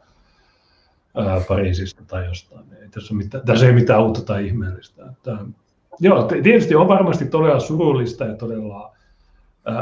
ää, 1.15 1.41
Pariisista 1.47 2.03
tai 2.07 2.25
jostain. 2.25 2.65
Ei 2.81 2.89
tässä, 2.89 3.13
mitään, 3.13 3.45
tässä 3.45 3.65
ei 3.65 3.73
mitään 3.73 4.03
uutta 4.03 4.21
tai 4.21 4.47
ihmeellistä. 4.47 5.05
Että, 5.05 5.37
joo, 5.99 6.23
tietysti 6.23 6.75
on 6.75 6.87
varmasti 6.87 7.25
todella 7.25 7.59
surullista 7.59 8.25
ja 8.25 8.35
todella 8.35 8.95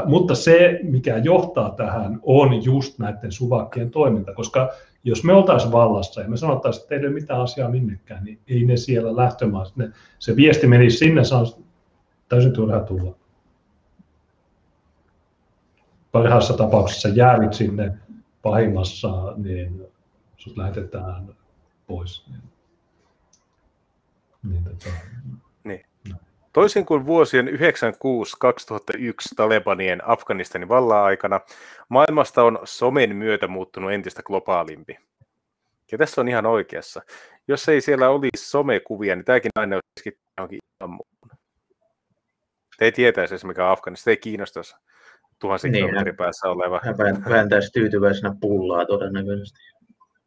mutta 0.04 0.34
se, 0.34 0.80
mikä 0.82 1.16
johtaa 1.16 1.70
tähän, 1.70 2.20
on 2.22 2.64
just 2.64 2.98
näiden 2.98 3.32
suvakkien 3.32 3.90
toiminta, 3.90 4.34
koska 4.34 4.70
jos 5.04 5.24
me 5.24 5.32
oltaisiin 5.32 5.72
vallassa 5.72 6.20
ja 6.20 6.28
me 6.28 6.36
sanottaisiin, 6.36 6.82
että 6.82 6.94
ei 6.94 7.00
ole 7.00 7.10
mitään 7.10 7.40
asiaa 7.40 7.70
minnekään, 7.70 8.24
niin 8.24 8.38
ei 8.48 8.64
ne 8.64 8.76
siellä 8.76 9.16
lähtömaassa, 9.16 9.74
ne, 9.76 9.90
se 10.18 10.36
viesti 10.36 10.66
menisi 10.66 10.96
sinne, 10.98 11.24
se 11.24 11.34
on 11.34 11.46
täysin 12.28 12.52
turha 12.52 12.80
tulla. 12.80 13.16
Parhaassa 16.12 16.56
tapauksessa 16.56 17.08
jäävit 17.08 17.52
sinne, 17.52 17.92
pahimmassa, 18.42 19.34
niin 19.36 19.86
sut 20.36 20.56
lähetetään 20.56 21.28
pois. 21.86 22.26
Niin, 22.30 22.42
niin, 24.42 24.64
tota, 24.64 24.90
Toisin 26.52 26.86
kuin 26.86 27.06
vuosien 27.06 27.48
1996-2001 27.48 27.52
Talebanien 29.36 30.08
Afganistanin 30.08 30.68
vallan 30.68 31.04
aikana, 31.04 31.40
maailmasta 31.88 32.42
on 32.42 32.58
somen 32.64 33.16
myötä 33.16 33.48
muuttunut 33.48 33.92
entistä 33.92 34.22
globaalimpi. 34.22 34.98
Ja 35.92 35.98
tässä 35.98 36.20
on 36.20 36.28
ihan 36.28 36.46
oikeassa. 36.46 37.02
Jos 37.48 37.68
ei 37.68 37.80
siellä 37.80 38.08
olisi 38.08 38.50
somekuvia, 38.50 39.16
niin 39.16 39.24
tämäkin 39.24 39.50
aina 39.54 39.76
olisi 39.76 40.18
johonkin 40.38 40.58
ihan 40.80 40.90
muuhun. 40.90 41.38
Te 42.78 42.84
ei 42.84 42.92
tietäisi 42.92 43.34
esimerkiksi 43.34 43.46
mikä 43.46 43.66
on 43.66 43.72
Afganistan, 43.72 44.10
ei 44.10 44.16
kiinnostaisi 44.16 44.76
tuhansien 45.38 45.72
niin, 45.72 45.84
kilometrin 45.84 46.16
päässä 46.16 46.48
oleva. 46.48 46.80
Hän 46.84 47.24
vääntäisi 47.30 47.72
tyytyväisenä 47.72 48.34
pullaa 48.40 48.86
todennäköisesti. 48.86 49.60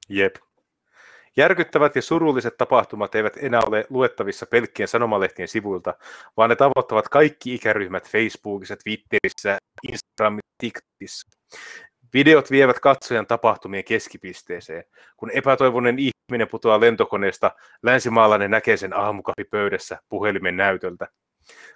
Jep. 0.10 0.36
Järkyttävät 1.38 1.96
ja 1.96 2.02
surulliset 2.02 2.58
tapahtumat 2.58 3.16
eivät 3.16 3.38
enää 3.38 3.62
ole 3.68 3.86
luettavissa 3.90 4.46
pelkkien 4.46 4.88
sanomalehtien 4.88 5.48
sivuilta, 5.48 5.94
vaan 6.38 6.50
ne 6.50 6.56
tavoittavat 6.56 7.10
kaikki 7.10 7.54
ikäryhmät 7.54 8.10
Facebookissa, 8.10 8.76
Twitterissä, 8.84 9.58
Instagramissa, 9.92 10.56
TikTokissa. 10.58 11.38
Videot 12.14 12.52
vievät 12.52 12.80
katsojan 12.80 13.28
tapahtumien 13.28 13.84
keskipisteeseen. 13.84 14.84
Kun 15.18 15.32
epätoivoinen 15.32 15.98
ihminen 16.00 16.48
putoaa 16.48 16.80
lentokoneesta, 16.80 17.52
länsimaalainen 17.84 18.52
näkee 18.52 18.78
sen 18.78 18.94
aamukahvipöydässä 18.94 20.00
puhelimen 20.10 20.58
näytöltä. 20.58 21.08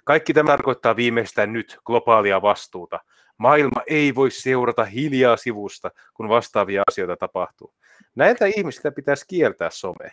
Kaikki 0.04 0.34
tämä 0.34 0.46
tarkoittaa 0.46 0.96
viimeistään 0.96 1.52
nyt 1.52 1.78
globaalia 1.84 2.42
vastuuta. 2.42 3.00
Maailma 3.38 3.82
ei 3.86 4.14
voi 4.14 4.30
seurata 4.30 4.84
hiljaa 4.84 5.36
sivusta, 5.36 5.90
kun 6.14 6.28
vastaavia 6.28 6.82
asioita 6.88 7.16
tapahtuu. 7.16 7.74
Näiltä 8.14 8.46
ihmisiltä 8.46 8.90
pitäisi 8.90 9.24
kieltää 9.28 9.70
some. 9.70 10.10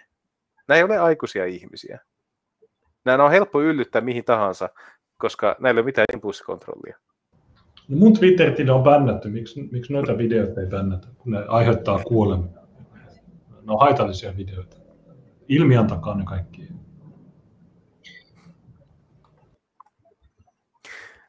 Nämä 0.68 0.78
ei 0.78 0.84
ole 0.84 0.98
aikuisia 0.98 1.45
ihmisiä. 1.45 1.99
Nämä 3.06 3.24
on 3.24 3.32
helppo 3.32 3.62
yllyttää 3.62 4.02
mihin 4.02 4.26
tahansa, 4.26 4.70
koska 5.18 5.56
näillä 5.60 5.80
ei 5.80 5.82
ole 5.82 5.86
mitään 5.86 6.06
impulssikontrollia. 6.14 6.98
No 7.88 7.98
mun 7.98 8.14
twitter 8.14 8.72
on 8.72 8.84
bännätty. 8.84 9.30
Miksi, 9.30 9.70
miksi 9.72 9.94
noita 9.94 10.18
videoita 10.18 10.62
ei 10.62 10.68
bännätä, 10.68 11.07
kun 11.18 11.32
ne 11.32 11.45
aiheuttaa 11.48 11.99
kuolemia? 11.99 12.62
Ne 13.49 13.74
on 13.74 13.80
haitallisia 13.80 14.38
videoita. 14.38 14.78
Ilmiantakaa 15.48 16.18
ne 16.18 16.24
kaikki. 16.26 16.68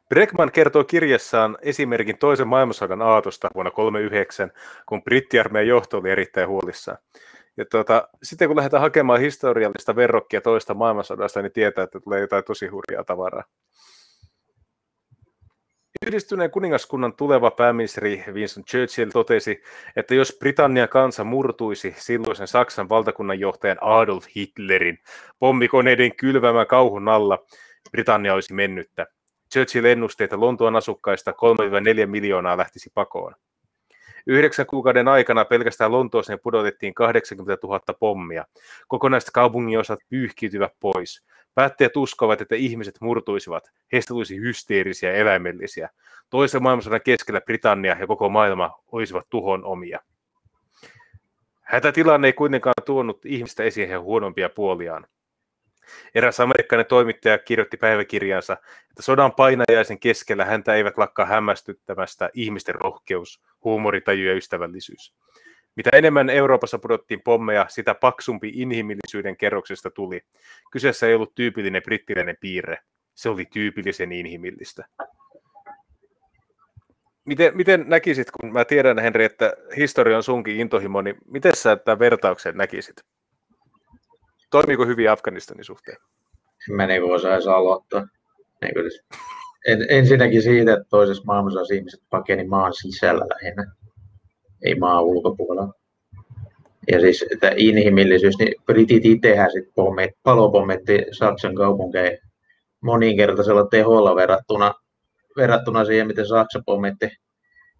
Bregman 0.09 0.51
kertoo 0.51 0.83
kirjassaan 0.83 1.57
esimerkin 1.61 2.17
toisen 2.17 2.47
maailmansodan 2.47 3.01
aatosta 3.01 3.49
vuonna 3.55 3.71
1939, 3.71 4.51
kun 4.85 5.03
brittiarmeijan 5.03 5.67
johto 5.67 5.97
oli 5.97 6.09
erittäin 6.09 6.47
huolissaan. 6.47 6.97
Ja 7.57 7.65
tuota, 7.65 8.07
sitten 8.23 8.47
kun 8.47 8.57
lähdetään 8.57 8.81
hakemaan 8.81 9.19
historiallista 9.19 9.95
verrokkia 9.95 10.41
toista 10.41 10.73
maailmansodasta, 10.73 11.41
niin 11.41 11.51
tietää, 11.51 11.83
että 11.83 11.99
tulee 11.99 12.21
jotain 12.21 12.43
tosi 12.43 12.67
hurjaa 12.67 13.03
tavaraa. 13.03 13.43
Yhdistyneen 16.05 16.51
kuningaskunnan 16.51 17.13
tuleva 17.13 17.51
pääministeri 17.51 18.23
Winston 18.31 18.63
Churchill 18.65 19.09
totesi, 19.09 19.61
että 19.95 20.15
jos 20.15 20.37
Britannian 20.39 20.89
kansa 20.89 21.23
murtuisi 21.23 21.95
silloisen 21.97 22.47
Saksan 22.47 22.89
valtakunnan 22.89 23.39
johtajan 23.39 23.77
Adolf 23.81 24.25
Hitlerin 24.35 24.99
pommikoneiden 25.39 26.15
kylvämän 26.15 26.67
kauhun 26.67 27.07
alla, 27.07 27.45
Britannia 27.91 28.33
olisi 28.33 28.53
mennyttä. 28.53 29.07
Churchill 29.57 29.85
ennusti, 29.85 30.23
että 30.23 30.39
Lontoon 30.39 30.75
asukkaista 30.75 31.31
3-4 31.31 32.05
miljoonaa 32.05 32.57
lähtisi 32.57 32.91
pakoon. 32.93 33.35
Yhdeksän 34.27 34.65
kuukauden 34.65 35.07
aikana 35.07 35.45
pelkästään 35.45 35.91
Lontooseen 35.91 36.39
pudotettiin 36.43 36.93
80 36.93 37.67
000 37.67 37.79
pommia. 37.99 38.45
Kokonaiset 38.87 39.29
kaupungin 39.33 39.79
osat 39.79 39.99
pyyhkiytyvät 40.09 40.73
pois. 40.79 41.23
Päättäjät 41.55 41.97
uskovat, 41.97 42.41
että 42.41 42.55
ihmiset 42.55 42.95
murtuisivat. 43.01 43.71
Heistä 43.91 44.07
tulisi 44.07 44.37
hysteerisiä 44.39 45.09
ja 45.09 45.15
eläimellisiä. 45.15 45.89
Toisen 46.29 46.63
maailmansodan 46.63 47.01
keskellä 47.05 47.41
Britannia 47.41 47.97
ja 47.99 48.07
koko 48.07 48.29
maailma 48.29 48.79
olisivat 48.91 49.25
tuhon 49.29 49.63
omia. 49.63 49.99
Hätätilanne 51.61 52.27
ei 52.27 52.33
kuitenkaan 52.33 52.73
tuonut 52.85 53.25
ihmistä 53.25 53.63
esiin 53.63 53.87
heidän 53.87 54.03
huonompia 54.03 54.49
puoliaan. 54.49 55.07
Eräs 56.15 56.39
amerikkalainen 56.39 56.89
toimittaja 56.89 57.37
kirjoitti 57.37 57.77
päiväkirjansa, 57.77 58.53
että 58.89 59.01
sodan 59.01 59.31
painajaisen 59.31 59.99
keskellä 59.99 60.45
häntä 60.45 60.75
eivät 60.75 60.97
lakkaa 60.97 61.25
hämmästyttämästä 61.25 62.29
ihmisten 62.33 62.75
rohkeus, 62.75 63.41
huumoritaju 63.63 64.25
ja 64.25 64.33
ystävällisyys. 64.33 65.13
Mitä 65.75 65.89
enemmän 65.93 66.29
Euroopassa 66.29 66.79
pudottiin 66.79 67.21
pommeja, 67.23 67.65
sitä 67.69 67.95
paksumpi 67.95 68.51
inhimillisyyden 68.55 69.37
kerroksesta 69.37 69.91
tuli. 69.91 70.21
Kyseessä 70.71 71.07
ei 71.07 71.15
ollut 71.15 71.35
tyypillinen 71.35 71.81
brittiläinen 71.83 72.37
piirre, 72.41 72.77
se 73.15 73.29
oli 73.29 73.45
tyypillisen 73.45 74.11
inhimillistä. 74.11 74.85
Miten, 77.25 77.57
miten 77.57 77.85
näkisit, 77.87 78.31
kun 78.31 78.53
mä 78.53 78.65
tiedän 78.65 78.99
Henri, 78.99 79.25
että 79.25 79.53
historia 79.77 80.17
on 80.17 80.23
sunkin 80.23 80.59
intohimo, 80.59 81.01
niin 81.01 81.15
miten 81.25 81.55
sä 81.55 81.75
tämän 81.75 81.99
vertauksen 81.99 82.57
näkisit? 82.57 82.95
Toimiiko 84.49 84.85
hyvin 84.85 85.11
Afganistanin 85.11 85.63
suhteen? 85.63 85.97
Mä 86.69 86.87
niin 86.87 87.03
osaisi 87.03 87.49
aloittaa. 87.49 88.07
Niin 88.61 88.91
siis, 88.91 89.03
en, 89.67 89.85
ensinnäkin 89.89 90.41
siitä, 90.41 90.73
että 90.73 90.85
toisessa 90.89 91.23
maailmassa 91.25 91.73
ihmiset 91.73 92.01
pakeni 92.09 92.43
maan 92.43 92.73
sisällä 92.73 93.25
lähinnä, 93.33 93.71
ei 94.63 94.75
maan 94.75 95.03
ulkopuolella. 95.03 95.73
Ja 96.91 96.99
siis 96.99 97.25
että 97.31 97.51
inhimillisyys, 97.55 98.37
niin 98.39 98.55
britit 98.65 99.05
itsehän 99.05 99.51
sitten 99.51 99.73
palopommetti 100.23 101.05
Saksan 101.11 101.55
kaupunkeja 101.55 102.17
moninkertaisella 102.81 103.67
teholla 103.67 104.15
verrattuna, 104.15 104.73
verrattuna 105.37 105.85
siihen, 105.85 106.07
miten 106.07 106.27
Saksa 106.27 106.61
pommitti 106.65 107.09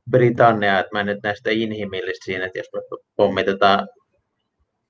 Britannia, 0.09 0.79
että 0.79 0.89
mä 0.93 0.99
en 0.99 1.05
nyt 1.05 1.19
näistä 1.23 1.49
inhimillistä 1.49 2.25
siinä, 2.25 2.45
että 2.45 2.59
jos 2.59 2.69
pommitetaan 3.15 3.87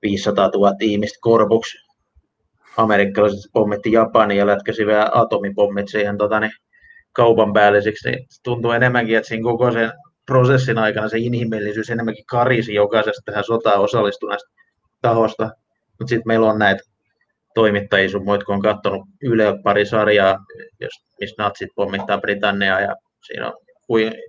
500 0.02 0.48
000 0.54 0.72
ihmistä 0.80 1.18
korpuksi. 1.20 1.78
Amerikkalaiset 2.76 3.50
pommitti 3.52 3.92
Japani 3.92 4.36
ja 4.36 4.46
lätkäsi 4.46 4.86
vielä 4.86 5.10
atomipommit 5.14 5.88
siihen 5.88 6.18
tota, 6.18 6.40
niin, 6.40 6.52
kaupan 7.12 7.52
päällisiksi, 7.52 8.10
niin 8.10 8.26
tuntuu 8.44 8.70
enemmänkin, 8.70 9.16
että 9.16 9.28
siinä 9.28 9.42
koko 9.42 9.72
sen 9.72 9.92
prosessin 10.26 10.78
aikana 10.78 11.08
se 11.08 11.18
inhimillisyys 11.18 11.90
enemmänkin 11.90 12.26
karisi 12.26 12.74
jokaisesta 12.74 13.22
tähän 13.24 13.44
sotaan 13.44 13.80
osallistuneesta 13.80 14.50
tahosta. 15.02 15.50
Mutta 15.98 16.08
sitten 16.08 16.26
meillä 16.26 16.50
on 16.50 16.58
näitä 16.58 16.82
toimittajia 17.54 18.08
sun 18.08 18.24
muut, 18.24 18.44
kun 18.44 18.54
on 18.54 18.62
katsonut 18.62 19.02
Yle 19.22 19.44
pari 19.64 19.86
sarjaa, 19.86 20.38
jos, 20.80 20.92
missä 21.20 21.42
natsit 21.42 21.68
pommittaa 21.74 22.18
Britanniaa 22.18 22.80
ja 22.80 22.96
siinä 23.26 23.46
on 23.46 23.52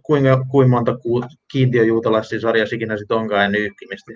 kuinka, 0.04 0.46
kuinka, 0.52 0.68
monta 0.70 0.96
kiintiöjuutalaisia 1.52 2.40
sarjaa 2.40 2.68
ikinä 2.74 2.98
sitten 2.98 3.18
onkaan 3.18 3.44
ja 3.44 3.50
nyykkimistä 3.50 4.12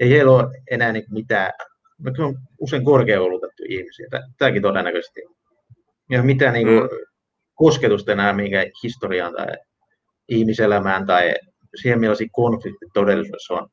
ei 0.00 0.10
heillä 0.10 0.32
ole 0.32 0.62
enää 0.70 0.92
niin 0.92 1.04
mitään, 1.10 1.52
me 1.98 2.12
on 2.18 2.34
usein 2.60 2.84
korkeakoulutettu 2.84 3.62
ihmisiä, 3.68 4.06
tämäkin 4.38 4.62
todennäköisesti. 4.62 5.20
Ja 6.10 6.22
mitään 6.22 6.54
niin 6.54 6.66
kuin, 6.66 6.82
mm. 6.82 6.88
kosketusta 7.54 8.12
enää 8.12 8.32
minkä 8.32 8.66
historiaan 8.82 9.32
tai 9.34 9.46
ihmiselämään 10.28 11.06
tai 11.06 11.34
siihen, 11.74 12.00
millaisia 12.00 12.28
konfliktit 12.32 12.88
todellisuudessa 12.94 13.54
on. 13.54 13.68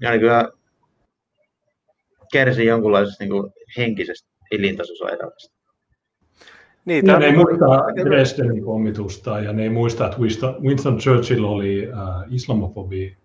Ja 0.00 0.10
niin 0.10 0.20
kyllä 0.20 0.52
kärsii 2.32 2.66
jonkunlaisesta 2.66 3.24
niin 3.24 3.30
kuin, 3.30 3.52
henkisestä 3.76 4.28
elintasosairaudesta. 4.50 5.58
Niin, 6.84 7.06
ja 7.06 7.18
ne 7.18 7.26
ei 7.26 7.32
muista 7.32 7.66
Dresdenin 8.04 8.64
pommitusta 8.64 9.40
ja 9.40 9.52
ne 9.52 9.62
ei 9.62 9.70
muista, 9.70 10.06
että 10.06 10.18
Winston, 10.18 10.62
Winston 10.62 10.98
Churchill 10.98 11.44
oli 11.44 11.88
äh, 11.92 12.32
islamofobi 12.34 13.16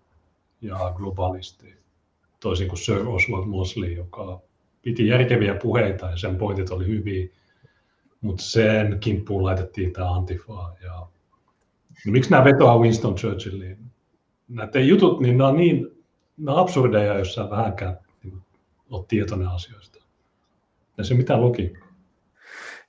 ja 0.64 0.94
globalisti, 0.96 1.76
toisin 2.40 2.68
kuin 2.68 2.80
Sir 2.80 3.08
Oswald 3.08 3.46
Mosley, 3.46 3.94
joka 3.94 4.42
piti 4.82 5.08
järkeviä 5.08 5.56
puheita 5.56 6.10
ja 6.10 6.18
sen 6.18 6.36
pointit 6.36 6.70
oli 6.70 6.88
hyviä, 6.88 7.28
mutta 8.22 8.44
sen 8.44 9.00
kimppuun 9.00 9.44
laitettiin 9.44 9.94
tämä 9.94 10.14
Antifa. 10.14 10.76
Ja... 10.84 11.08
No, 12.06 12.12
miksi 12.12 12.32
nämä 12.32 12.44
vetoaa 12.44 12.80
Winston 12.80 13.16
Churchilliin? 13.16 13.78
Näiden 14.50 14.88
jutut, 14.88 15.20
niin 15.20 15.38
nämä 15.38 15.48
on 15.50 15.58
niin 15.58 15.94
nämä 16.38 16.56
on 16.56 16.64
absurdeja, 16.64 17.18
jos 17.18 17.34
sä 17.34 17.50
vähänkään 17.50 17.98
niin, 18.24 18.42
olet 18.90 19.08
tietoinen 19.08 19.48
asioista. 19.48 20.04
Ei 20.98 21.06
se 21.06 21.14
mitään 21.14 21.42
logiikkaa. 21.42 21.88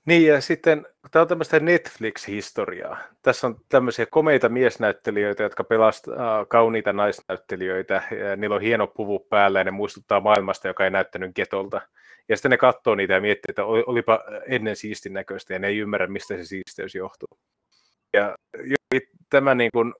Niin 0.05 0.27
ja 0.27 0.41
sitten 0.41 0.87
tämä 1.15 1.23
on 1.23 1.29
tämmöistä 1.29 1.61
Netflix-historiaa. 1.61 2.99
Tässä 3.23 3.47
on 3.47 3.57
tämmöisiä 3.69 4.07
komeita 4.07 4.49
miesnäyttelijöitä, 4.49 5.43
jotka 5.43 5.65
pelastaa 5.65 6.45
kauniita 6.45 6.93
naisnäyttelijöitä. 6.93 8.03
Ja 8.11 8.37
niillä 8.37 8.57
on 8.57 8.63
hieno 8.63 8.87
puvu 8.87 9.19
päällä 9.19 9.61
ja 9.61 9.65
ne 9.65 9.71
muistuttaa 9.71 10.21
maailmasta, 10.21 10.69
joka 10.69 10.85
ei 10.85 10.91
näyttänyt 10.91 11.35
getolta. 11.35 11.81
Ja 12.29 12.37
sitten 12.37 12.51
ne 12.51 12.57
katsoo 12.57 12.95
niitä 12.95 13.15
ja 13.15 13.21
miettii, 13.21 13.51
että 13.51 13.65
olipa 13.65 14.21
ennen 14.47 14.77
siistin 14.77 15.13
näköistä 15.13 15.53
ja 15.53 15.59
ne 15.59 15.67
ei 15.67 15.79
ymmärrä, 15.79 16.07
mistä 16.07 16.37
se 16.37 16.45
siisteys 16.45 16.95
johtuu. 16.95 17.39
Ja 18.13 18.35
tämä 19.31 19.55
niin 19.55 19.71
kuin 19.73 19.95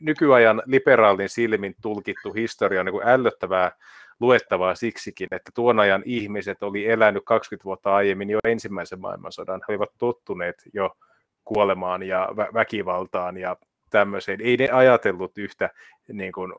nykyajan 0.00 0.62
liberaalin 0.66 1.28
silmin 1.28 1.74
tulkittu 1.82 2.32
historia 2.32 2.80
on 2.80 2.86
niin 2.86 2.92
kuin 2.92 3.08
ällöttävää 3.08 3.72
luettavaa 4.20 4.74
siksikin, 4.74 5.28
että 5.30 5.50
tuon 5.54 5.80
ajan 5.80 6.02
ihmiset 6.04 6.62
oli 6.62 6.86
elänyt 6.86 7.22
20 7.26 7.64
vuotta 7.64 7.94
aiemmin 7.94 8.30
jo 8.30 8.38
ensimmäisen 8.44 9.00
maailmansodan. 9.00 9.60
He 9.68 9.72
olivat 9.72 9.90
tottuneet 9.98 10.62
jo 10.72 10.96
kuolemaan 11.44 12.02
ja 12.02 12.28
vä- 12.30 12.54
väkivaltaan 12.54 13.36
ja 13.36 13.56
tämmöiseen. 13.90 14.40
Ei 14.40 14.56
ne 14.56 14.68
ajatellut 14.68 15.38
yhtä, 15.38 15.70
niin 16.12 16.32
kuin, 16.32 16.52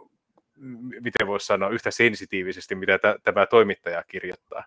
miten 1.02 1.28
voisi 1.28 1.46
sanoa, 1.46 1.70
yhtä 1.70 1.92
sensitiivisesti, 1.92 2.76
mitä 2.76 2.98
t- 2.98 3.24
tämä 3.24 3.46
toimittaja 3.46 4.04
kirjoittaa. 4.08 4.64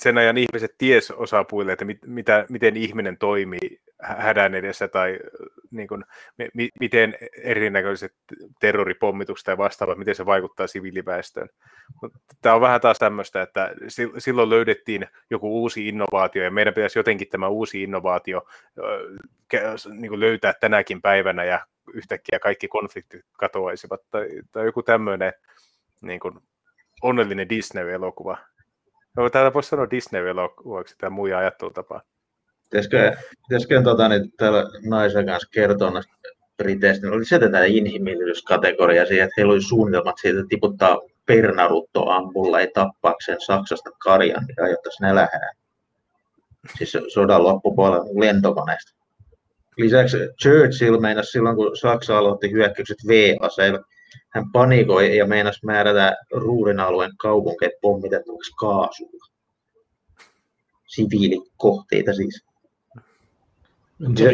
Sen 0.00 0.18
ajan 0.18 0.38
ihmiset 0.38 0.74
ties 0.78 1.10
osapuille, 1.10 1.72
että 1.72 1.84
mit, 1.84 1.98
mitä, 2.06 2.46
miten 2.48 2.76
ihminen 2.76 3.18
toimii 3.18 3.80
hädän 4.02 4.54
edessä 4.54 4.88
tai 4.88 5.18
niin 5.70 5.88
kuin, 5.88 6.04
mi, 6.54 6.68
miten 6.80 7.16
erinäköiset 7.42 8.14
terroripommitukset 8.60 9.46
ja 9.46 9.58
vastaavat, 9.58 9.98
miten 9.98 10.14
se 10.14 10.26
vaikuttaa 10.26 10.66
siviiliväestöön. 10.66 11.48
Tämä 12.42 12.54
on 12.54 12.60
vähän 12.60 12.80
taas 12.80 12.98
tämmöistä, 12.98 13.42
että 13.42 13.74
silloin 14.18 14.50
löydettiin 14.50 15.06
joku 15.30 15.62
uusi 15.62 15.88
innovaatio 15.88 16.44
ja 16.44 16.50
meidän 16.50 16.74
pitäisi 16.74 16.98
jotenkin 16.98 17.28
tämä 17.28 17.48
uusi 17.48 17.82
innovaatio 17.82 18.46
niin 19.90 20.08
kuin 20.08 20.20
löytää 20.20 20.52
tänäkin 20.60 21.02
päivänä 21.02 21.44
ja 21.44 21.66
yhtäkkiä 21.94 22.38
kaikki 22.38 22.68
konfliktit 22.68 23.24
katoaisivat 23.32 24.00
tai, 24.10 24.28
tai 24.52 24.64
joku 24.64 24.82
tämmöinen 24.82 25.32
niin 26.00 26.20
kuin 26.20 26.38
onnellinen 27.02 27.48
Disney-elokuva. 27.48 28.38
No, 29.16 29.30
täällä 29.30 29.52
voisi 29.52 29.68
sanoa 29.68 29.90
Disney-elokuvaksi 29.90 30.94
tämä 30.98 31.10
muija 31.10 31.38
ajattelutapa. 31.38 32.00
Pitäisikö, 32.64 33.16
pitäisikö 33.48 33.82
tota, 33.82 34.08
niin, 34.08 34.32
täällä 34.36 34.64
naisen 34.84 35.26
kanssa 35.26 35.48
kertoa 35.52 35.90
näistä 35.90 36.12
Briteistä, 36.56 37.06
niin 37.06 37.14
oli 37.14 37.24
se 37.24 37.38
tätä 37.38 37.64
inhimillisyyskategoria 37.64 39.06
siihen, 39.06 39.24
että 39.24 39.34
heillä 39.36 39.52
oli 39.52 39.62
suunnitelmat 39.62 40.14
siitä, 40.20 40.38
että 40.38 40.48
tiputtaa 40.48 40.98
pernarutto 41.26 42.08
ampulla 42.08 42.60
ei 42.60 42.68
tappaakseen 42.74 43.40
Saksasta 43.40 43.90
karjan, 43.98 44.44
niin 44.46 44.62
ajoittaisi 44.62 45.02
nälähään. 45.02 45.56
Siis 46.78 46.96
sodan 47.14 47.44
loppupuolella 47.44 48.20
lentokoneesta. 48.20 48.94
Lisäksi 49.76 50.16
Churchill 50.42 51.00
meinasi 51.00 51.30
silloin, 51.30 51.56
kun 51.56 51.76
Saksa 51.76 52.18
aloitti 52.18 52.50
hyökkäykset 52.52 52.98
V-aseilla, 53.08 53.80
hän 54.28 54.52
panikoi 54.52 55.16
ja 55.16 55.26
meinasi 55.26 55.66
määrätä 55.66 56.16
Ruurin 56.32 56.80
alueen 56.80 57.16
kaupunkeet 57.16 57.72
pommitettavaksi 57.80 58.52
kaasulla. 58.58 59.26
Siviilikohteita 60.86 62.12
siis. 62.12 62.44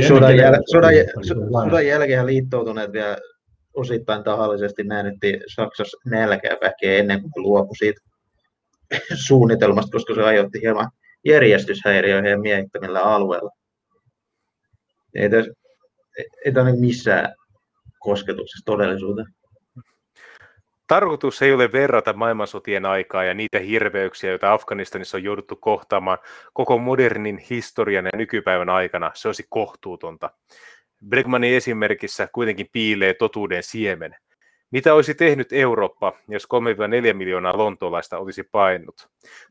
Sodan, 0.08 0.36
jäl- 0.36 0.62
sodan, 0.72 0.92
sodan 1.64 1.86
jälkeen 1.86 2.26
liittoutuneet 2.26 2.92
vielä 2.92 3.16
osittain 3.74 4.24
tahallisesti 4.24 4.84
näännyttiin 4.84 5.40
Saksassa 5.54 5.98
nälkää 6.06 6.56
väkeä 6.60 6.98
ennen 6.98 7.20
kuin 7.22 7.32
luopui 7.42 7.76
siitä 7.76 8.00
suunnitelmasta, 9.26 9.92
koska 9.92 10.14
se 10.14 10.22
aiheutti 10.22 10.60
hieman 10.60 10.90
järjestyshäiriöihin 11.24 12.30
ja 12.30 12.38
miehittämillä 12.38 13.02
alueella. 13.02 13.50
Ei 15.14 15.30
tässä 15.30 15.50
ei 16.44 16.52
tämä 16.52 16.72
missään 16.72 17.34
kosketuksessa 17.98 18.64
todellisuuteen. 18.64 19.26
Tarkoitus 20.90 21.42
ei 21.42 21.52
ole 21.52 21.72
verrata 21.72 22.12
maailmansotien 22.12 22.86
aikaa 22.86 23.24
ja 23.24 23.34
niitä 23.34 23.58
hirveyksiä, 23.58 24.30
joita 24.30 24.52
Afganistanissa 24.52 25.16
on 25.16 25.22
jouduttu 25.22 25.56
kohtaamaan 25.56 26.18
koko 26.52 26.78
modernin 26.78 27.38
historian 27.38 28.04
ja 28.04 28.10
nykypäivän 28.14 28.68
aikana. 28.68 29.10
Se 29.14 29.28
olisi 29.28 29.46
kohtuutonta. 29.48 30.30
Bregmanin 31.08 31.54
esimerkissä 31.54 32.28
kuitenkin 32.32 32.68
piilee 32.72 33.14
totuuden 33.14 33.62
siemen. 33.62 34.16
Mitä 34.70 34.94
olisi 34.94 35.14
tehnyt 35.14 35.52
Eurooppa, 35.52 36.12
jos 36.28 36.48
3-4 37.10 37.14
miljoonaa 37.14 37.58
lontoolaista 37.58 38.18
olisi 38.18 38.42
painut? 38.42 39.08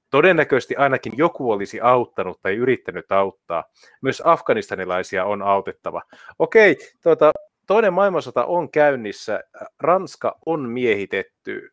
Todennäköisesti 0.09 0.75
ainakin 0.75 1.13
joku 1.15 1.51
olisi 1.51 1.81
auttanut 1.81 2.41
tai 2.41 2.55
yrittänyt 2.55 3.11
auttaa. 3.11 3.63
Myös 4.01 4.21
afganistanilaisia 4.25 5.25
on 5.25 5.41
autettava. 5.41 6.01
Okei, 6.39 6.77
tuota, 7.03 7.31
toinen 7.69 7.93
maailmansota 7.93 8.45
on 8.45 8.69
käynnissä, 8.71 9.43
Ranska 9.79 10.37
on 10.45 10.69
miehitetty, 10.69 11.69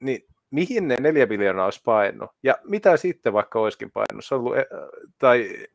niin 0.00 0.20
mihin 0.50 0.88
ne 0.88 0.96
neljä 1.00 1.26
miljoonaa 1.26 1.64
olisi 1.64 1.80
painut? 1.84 2.30
Ja 2.42 2.58
mitä 2.64 2.96
sitten 2.96 3.32
vaikka 3.32 3.60
olisikin 3.60 3.90
painut? 3.90 4.24
Se 4.24 4.34
ollut, 4.34 4.54
tai 5.18 5.66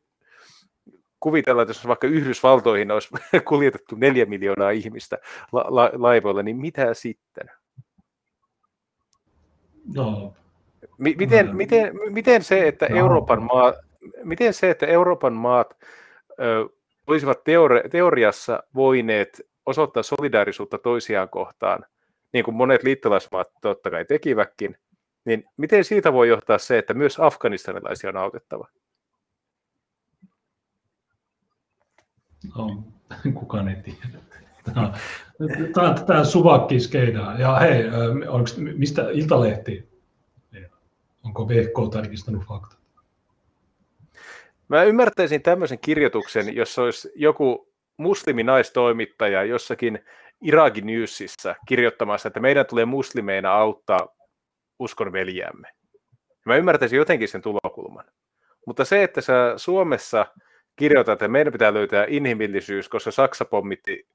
kuvitella, 1.20 1.62
että 1.62 1.70
jos 1.70 1.88
vaikka 1.88 2.08
Yhdysvaltoihin 2.08 2.92
olisi 2.92 3.10
kuljetettu 3.50 3.96
neljä 3.96 4.26
miljoonaa 4.26 4.70
ihmistä 4.70 5.18
la- 5.52 5.66
la- 5.70 5.92
laivoilla, 5.94 6.44
niin 6.44 6.58
mitä 6.58 6.94
sitten? 6.94 7.50
No, 9.96 10.34
M- 10.98 11.18
miten, 11.18 11.48
no, 11.48 11.54
miten, 11.54 11.94
miten, 12.10 12.44
se, 12.44 12.68
että 12.68 12.88
no. 12.90 12.98
Euroopan 12.98 13.44
maa, 13.44 13.74
miten 14.24 14.54
se, 14.54 14.70
että 14.70 14.86
Euroopan 14.86 15.34
maat 15.34 15.78
ö, 16.40 16.70
olisivat 17.08 17.40
teori- 17.44 17.90
teoriassa 17.90 18.64
voineet 18.76 19.42
osoittaa 19.66 20.04
solidaarisuutta 20.04 20.78
toisiaan 20.78 21.30
kohtaan, 21.30 21.86
niin 22.34 22.46
kuin 22.46 22.56
monet 22.56 22.84
liittolaismaat 22.84 23.48
totta 23.62 23.92
kai 23.92 24.06
tekivätkin, 24.06 24.78
niin 25.26 25.46
miten 25.58 25.84
siitä 25.84 26.14
voi 26.14 26.28
johtaa 26.28 26.58
se, 26.58 26.78
että 26.78 26.94
myös 26.94 27.20
afganistanilaisia 27.20 28.10
on 28.10 28.18
autettava? 28.18 28.68
No, 32.58 32.84
kukaan 33.40 33.68
ei 33.68 33.76
tiedä. 33.76 34.20
Tämä 36.06 36.20
on 36.20 36.26
suvakkiskeinaa. 36.26 37.40
Ja 37.40 37.60
hei, 37.60 37.84
onko, 38.28 38.50
mistä 38.76 39.10
Iltalehti? 39.12 39.94
Onko 41.24 41.50
VK 41.50 41.94
tarkistanut 41.94 42.44
faktat? 42.44 42.83
Mä 44.68 44.84
ymmärtäisin 44.84 45.42
tämmöisen 45.42 45.80
kirjoituksen, 45.80 46.56
jos 46.56 46.80
olisi 46.80 47.12
joku 47.16 47.74
musliminaistoimittaja 47.98 49.44
jossakin 49.44 50.00
Irakin 50.42 50.86
Newsissa 50.86 51.56
kirjoittamassa, 51.68 52.28
että 52.28 52.40
meidän 52.40 52.66
tulee 52.66 52.86
muslimeina 52.86 53.54
auttaa 53.54 54.08
uskonveljäämme. 54.80 55.68
Mä 56.46 56.56
ymmärtäisin 56.56 56.98
jotenkin 56.98 57.28
sen 57.28 57.42
tulokulman. 57.42 58.06
Mutta 58.68 58.86
se, 58.86 59.04
että 59.04 59.22
sä 59.22 59.54
Suomessa 59.58 60.26
kirjoitat, 60.76 61.14
että 61.14 61.28
meidän 61.28 61.54
pitää 61.54 61.74
löytää 61.74 62.06
inhimillisyys, 62.10 62.90
koska 62.90 63.12
Saksa 63.12 63.46
pommitti 63.46 64.08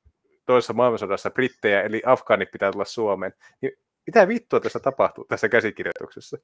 toisessa 0.47 0.73
maailmansodassa 0.73 1.31
brittejä, 1.31 1.83
eli 1.83 2.03
afgaanit 2.07 2.51
pitää 2.51 2.73
tulla 2.73 2.85
Suomeen, 2.85 3.33
niin 3.61 3.73
mitä 4.07 4.29
vittua 4.29 4.61
tässä 4.61 4.81
tapahtuu 4.81 5.25
tässä 5.25 5.49
käsikirjoituksessa? 5.49 6.39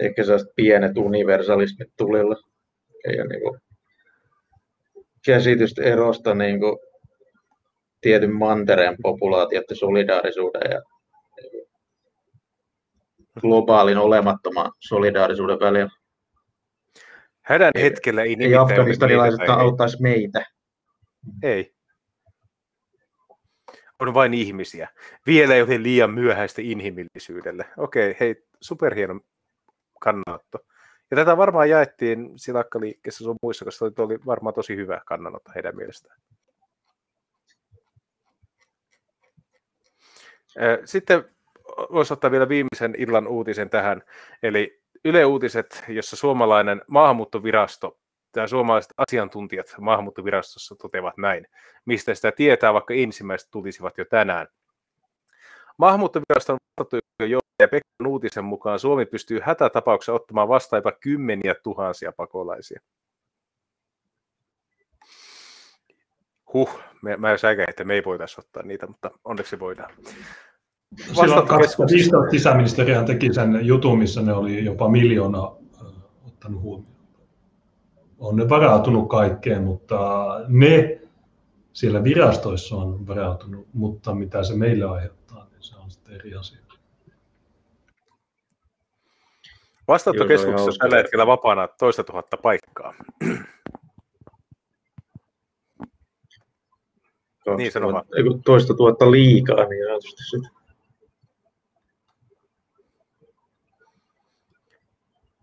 Ehkä 0.00 0.24
sellaiset 0.24 0.54
pienet 0.56 0.96
universalismit 0.96 1.88
tulilla. 1.96 2.36
Ei 3.08 3.20
ole 3.20 3.28
niin 3.28 3.60
käsitystä 5.26 5.82
erosta 5.82 6.34
niin 6.34 6.60
kuin 6.60 6.78
tietyn 8.00 8.34
mantereen 8.34 8.96
populaatioiden 9.02 9.76
solidaarisuuden 9.76 10.70
ja 10.70 10.82
globaalin 13.40 13.98
olemattoman 13.98 14.72
solidaarisuuden 14.80 15.60
välillä. 15.60 15.90
Hädän 17.42 17.72
hetkellä 17.78 18.22
ei, 18.22 18.36
ei 18.40 18.54
afganistanilaiset 18.54 19.48
auttaisi 19.48 20.02
meitä. 20.02 20.46
Ei. 21.42 21.74
On 24.00 24.14
vain 24.14 24.34
ihmisiä. 24.34 24.88
Vielä 25.26 25.54
ei 25.54 25.62
ole 25.62 25.82
liian 25.82 26.10
myöhäistä 26.10 26.62
inhimillisyydelle. 26.62 27.64
Okei, 27.76 28.16
hei, 28.20 28.36
superhieno 28.60 29.20
kannanotto. 30.04 30.58
Ja 31.10 31.16
tätä 31.16 31.36
varmaan 31.36 31.70
jaettiin 31.70 32.32
silakkaliikkeessä 32.36 33.24
sun 33.24 33.36
muissa, 33.42 33.64
koska 33.64 33.78
se 33.94 34.02
oli 34.02 34.18
varmaan 34.26 34.54
tosi 34.54 34.76
hyvä 34.76 35.00
kannanotto 35.06 35.50
heidän 35.54 35.76
mielestään. 35.76 36.20
Sitten 40.84 41.24
voisi 41.92 42.12
ottaa 42.12 42.30
vielä 42.30 42.48
viimeisen 42.48 42.94
illan 42.98 43.26
uutisen 43.26 43.70
tähän, 43.70 44.02
eli 44.42 44.80
Yle 45.04 45.24
Uutiset, 45.24 45.84
jossa 45.88 46.16
suomalainen 46.16 46.82
maahanmuuttovirasto 46.86 47.98
tai 48.32 48.48
suomalaiset 48.48 48.92
asiantuntijat 48.96 49.74
maahanmuuttovirastossa 49.80 50.76
toteavat 50.76 51.16
näin, 51.16 51.46
mistä 51.84 52.14
sitä 52.14 52.32
tietää, 52.32 52.74
vaikka 52.74 52.94
ensimmäiset 52.94 53.48
tulisivat 53.50 53.98
jo 53.98 54.04
tänään. 54.04 54.46
Maahanmuuttoviraston 55.78 56.56
johtaja 57.20 57.68
Pekka 57.70 58.08
uutisen 58.08 58.44
mukaan 58.44 58.78
Suomi 58.78 59.06
pystyy 59.06 59.40
hätätapauksessa 59.42 60.12
ottamaan 60.12 60.48
vastaan 60.48 60.78
jopa 60.78 60.92
kymmeniä 60.92 61.54
tuhansia 61.62 62.12
pakolaisia. 62.16 62.80
Huh, 66.52 66.80
mä 67.18 67.32
en 67.32 67.38
säkä, 67.38 67.64
että 67.68 67.84
me 67.84 67.94
ei 67.94 68.04
voitaisiin 68.04 68.40
ottaa 68.40 68.62
niitä, 68.62 68.86
mutta 68.86 69.10
onneksi 69.24 69.60
voidaan. 69.60 69.90
Silloin 70.96 71.46
2015 71.48 72.30
sisäministeriö 72.30 73.02
teki 73.02 73.32
sen 73.32 73.66
jutun, 73.66 73.98
missä 73.98 74.22
ne 74.22 74.32
oli 74.32 74.64
jopa 74.64 74.88
miljoona 74.88 75.56
ottanut 76.26 76.60
huomioon. 76.60 76.94
On 78.18 78.36
ne 78.36 78.48
varautunut 78.48 79.08
kaikkeen, 79.08 79.62
mutta 79.62 80.26
ne 80.48 81.00
siellä 81.72 82.04
virastoissa 82.04 82.76
on 82.76 83.06
varautunut, 83.06 83.68
mutta 83.72 84.14
mitä 84.14 84.42
se 84.42 84.54
meille 84.54 84.84
aiheuttaa, 84.84 85.46
niin 85.50 85.62
se 85.62 85.76
on 85.76 85.90
sitten 85.90 85.93
eri 86.08 86.34
asia. 86.34 86.58
Vastaanottokeskuksessa 89.88 90.70
on 90.70 90.78
tällä 90.78 90.96
hetkellä 90.96 91.26
vapaana 91.26 91.68
toista 91.68 92.04
tuhatta 92.04 92.36
paikkaa. 92.36 92.94
niin 97.56 97.72
sano 97.72 97.92
vaan. 97.92 98.04
Toista 98.44 98.74
tuhatta 98.74 99.10
liikaa, 99.10 99.64
niin 99.64 99.86
ajatusti 99.86 100.22
sitä. 100.24 100.48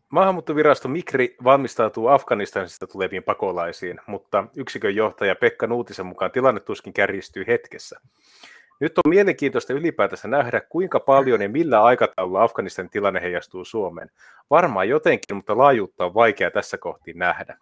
Maahanmuuttovirasto 0.09 0.87
Mikri 0.87 1.35
valmistautuu 1.43 2.07
Afganistanista 2.07 2.87
tuleviin 2.87 3.23
pakolaisiin, 3.23 3.99
mutta 4.07 4.47
yksikön 4.55 4.95
johtaja 4.95 5.35
Pekka 5.35 5.67
Nuutisen 5.67 6.05
mukaan 6.05 6.31
tilanne 6.31 6.59
tuskin 6.59 6.93
kärjistyy 6.93 7.43
hetkessä. 7.47 7.99
Nyt 8.81 8.97
on 8.97 9.09
mielenkiintoista 9.09 9.73
ylipäätänsä 9.73 10.27
nähdä, 10.27 10.61
kuinka 10.61 10.99
paljon 10.99 11.41
ja 11.41 11.49
millä 11.49 11.83
aikataululla 11.83 12.43
Afganistanin 12.43 12.89
tilanne 12.89 13.21
heijastuu 13.21 13.65
Suomeen. 13.65 14.09
Varmaan 14.49 14.89
jotenkin, 14.89 15.35
mutta 15.35 15.57
laajuutta 15.57 16.05
on 16.05 16.13
vaikea 16.13 16.51
tässä 16.51 16.77
kohti 16.77 17.13
nähdä. 17.13 17.57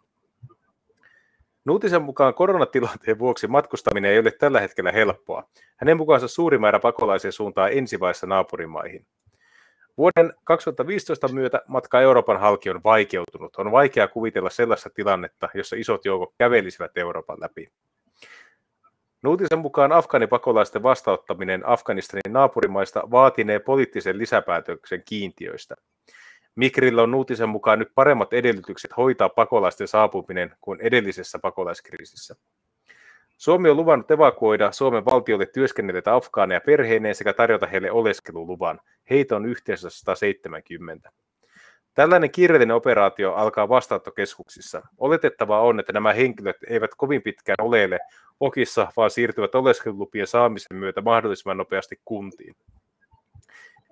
Nuutisen 1.65 2.01
mukaan 2.01 2.33
koronatilanteen 2.33 3.19
vuoksi 3.19 3.47
matkustaminen 3.47 4.11
ei 4.11 4.19
ole 4.19 4.31
tällä 4.31 4.59
hetkellä 4.59 4.91
helppoa. 4.91 5.43
Hänen 5.77 5.97
mukaansa 5.97 6.27
suuri 6.27 6.57
määrä 6.57 6.79
pakolaisia 6.79 7.31
suuntaa 7.31 7.69
ensivaiheessa 7.69 8.27
naapurimaihin. 8.27 9.05
Vuoden 9.97 10.33
2015 10.43 11.27
myötä 11.27 11.61
matka 11.67 12.01
Euroopan 12.01 12.39
halki 12.39 12.69
on 12.69 12.81
vaikeutunut. 12.83 13.55
On 13.55 13.71
vaikea 13.71 14.07
kuvitella 14.07 14.49
sellaista 14.49 14.89
tilannetta, 14.89 15.49
jossa 15.53 15.75
isot 15.75 16.05
joukot 16.05 16.33
kävelisivät 16.37 16.97
Euroopan 16.97 17.37
läpi. 17.39 17.71
Nuutisen 19.21 19.59
mukaan 19.59 19.91
afgaanipakolaisten 19.91 20.83
vastauttaminen 20.83 21.67
Afganistanin 21.67 22.33
naapurimaista 22.33 23.11
vaatinee 23.11 23.59
poliittisen 23.59 24.17
lisäpäätöksen 24.17 25.03
kiintiöistä. 25.05 25.75
Mikrillä 26.55 27.03
on 27.03 27.11
Nuutisen 27.11 27.49
mukaan 27.49 27.79
nyt 27.79 27.91
paremmat 27.95 28.33
edellytykset 28.33 28.97
hoitaa 28.97 29.29
pakolaisten 29.29 29.87
saapuminen 29.87 30.55
kuin 30.61 30.81
edellisessä 30.81 31.39
pakolaiskriisissä. 31.39 32.35
Suomi 33.37 33.69
on 33.69 33.77
luvannut 33.77 34.11
evakuoida 34.11 34.71
Suomen 34.71 35.05
valtiolle 35.05 35.45
työskennelleitä 35.45 36.15
afgaaneja 36.15 36.61
perheineen 36.61 37.15
sekä 37.15 37.33
tarjota 37.33 37.67
heille 37.67 37.91
oleskeluluvan. 37.91 38.79
Heitä 39.09 39.35
on 39.35 39.45
yhteensä 39.45 39.89
170. 39.89 41.11
Tällainen 41.93 42.31
kiireellinen 42.31 42.75
operaatio 42.75 43.33
alkaa 43.33 43.69
vastaanottokeskuksissa. 43.69 44.81
Oletettavaa 44.97 45.61
on, 45.61 45.79
että 45.79 45.93
nämä 45.93 46.13
henkilöt 46.13 46.57
eivät 46.67 46.91
kovin 46.97 47.21
pitkään 47.21 47.55
oleile 47.61 47.99
okissa, 48.39 48.91
vaan 48.97 49.11
siirtyvät 49.11 49.55
oleskelulupien 49.55 50.27
saamisen 50.27 50.77
myötä 50.77 51.01
mahdollisimman 51.01 51.57
nopeasti 51.57 51.99
kuntiin. 52.05 52.55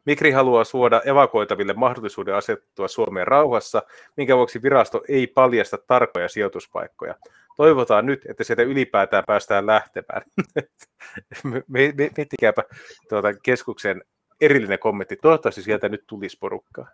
Mikri 0.05 0.31
haluaa 0.31 0.63
suoda 0.63 1.01
evakuoitaville 1.05 1.73
mahdollisuuden 1.73 2.35
asettua 2.35 2.87
Suomeen 2.87 3.27
rauhassa, 3.27 3.83
minkä 4.17 4.37
vuoksi 4.37 4.61
virasto 4.61 5.03
ei 5.07 5.27
paljasta 5.27 5.77
tarkoja 5.87 6.29
sijoituspaikkoja. 6.29 7.15
Toivotaan 7.57 8.05
nyt, 8.05 8.25
että 8.29 8.43
sieltä 8.43 8.63
ylipäätään 8.63 9.23
päästään 9.27 9.65
lähtemään. 9.65 10.21
Miettikääpä 12.17 12.63
tuota 13.09 13.33
keskuksen 13.33 14.01
erillinen 14.41 14.79
kommentti. 14.79 15.15
Toivottavasti 15.15 15.61
sieltä 15.61 15.89
nyt 15.89 16.03
tulisi 16.07 16.37
porukkaa. 16.39 16.87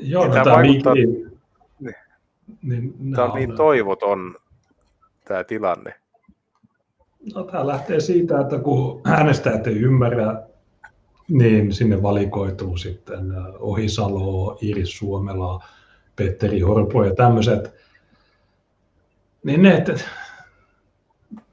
Joo, 0.00 0.26
no, 0.26 0.34
tämä, 0.34 0.56
vaikuttaa, 0.56 0.94
niin, 0.94 1.40
niin, 2.62 2.94
tämä 3.14 3.26
on 3.26 3.34
niin 3.34 3.56
toivoton 3.56 4.36
tämä 5.24 5.44
tilanne. 5.44 5.94
No, 7.34 7.44
tämä 7.44 7.66
lähtee 7.66 8.00
siitä, 8.00 8.40
että 8.40 8.58
kun 8.58 9.00
äänestäjät 9.04 9.66
ei 9.66 9.76
ymmärrä, 9.76 10.42
niin 11.28 11.72
sinne 11.72 12.02
valikoituu 12.02 12.76
sitten 12.76 13.32
Ohisalo, 13.58 14.58
Iris 14.60 14.98
Suomela, 14.98 15.64
Petteri 16.16 16.62
Orpo 16.62 17.04
ja 17.04 17.14
tämmöiset. 17.14 17.74
Niin 19.44 19.62
ne, 19.62 19.84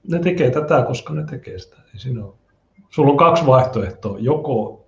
ne 0.07 0.19
tekee 0.19 0.51
tätä, 0.51 0.83
koska 0.87 1.13
ne 1.13 1.23
tekee 1.23 1.59
sitä. 1.59 1.75
Ei 1.93 1.99
siinä 1.99 2.25
ole. 2.25 2.33
Sulla 2.89 3.11
on 3.11 3.17
kaksi 3.17 3.45
vaihtoehtoa. 3.45 4.17
Joko 4.19 4.85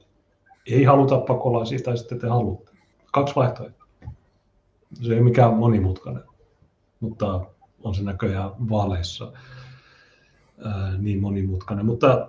ei 0.65 0.83
haluta 0.83 1.17
pakolaisia 1.17 1.79
tai 1.83 1.97
sitten 1.97 2.19
te 2.19 2.27
haluatte. 2.27 2.72
Kaksi. 3.13 3.33
Se 5.01 5.13
ei 5.13 5.21
mikään 5.21 5.53
monimutkainen, 5.53 6.23
mutta 6.99 7.45
on 7.83 7.95
se 7.95 8.03
näköjään 8.03 8.51
vaaleissa 8.69 9.31
ää, 10.65 10.97
niin 10.97 11.21
monimutkainen. 11.21 11.85
Mutta 11.85 12.27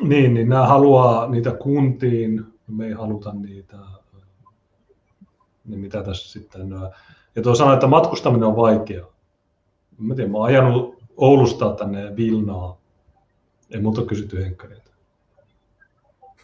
niin, 0.00 0.34
niin 0.34 0.48
nämä 0.48 0.66
haluaa 0.66 1.28
niitä 1.28 1.50
kuntiin, 1.52 2.46
me 2.68 2.86
ei 2.86 2.92
haluta 2.92 3.32
niitä. 3.32 3.76
Niin 5.64 5.80
mitä 5.80 6.02
tässä 6.02 6.32
sitten? 6.32 6.70
Ja 7.36 7.42
tuo 7.42 7.54
sanoi, 7.54 7.74
että 7.74 7.86
matkustaminen 7.86 8.48
on 8.48 8.56
vaikeaa. 8.56 9.08
Mä 9.98 10.14
tiedän, 10.14 10.30
mä 10.32 10.38
oon 10.38 10.46
ajanut 10.46 11.02
Oulusta 11.16 11.74
tänne 11.74 12.16
Vilnaa. 12.16 12.78
Ei 13.70 13.80
muuta 13.80 14.04
kysytty 14.04 14.44
henkkareita. 14.44 14.90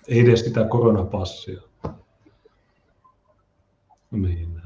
Ei 0.09 0.21
edes 0.21 0.41
sitä 0.41 0.65
koronapassia. 0.65 1.66
Niin. 4.11 4.61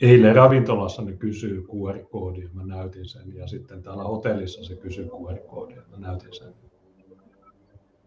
Eilen 0.00 0.36
ravintolassa 0.36 1.02
ne 1.02 1.12
kysyy 1.12 1.60
QR-koodia, 1.60 2.48
mä 2.52 2.62
näytin 2.64 3.06
sen, 3.06 3.34
ja 3.34 3.46
sitten 3.46 3.82
täällä 3.82 4.02
hotellissa 4.02 4.64
se 4.64 4.74
kysyy 4.74 5.04
QR-koodia, 5.04 5.82
mä 5.90 6.06
näytin 6.06 6.34
sen. 6.34 6.54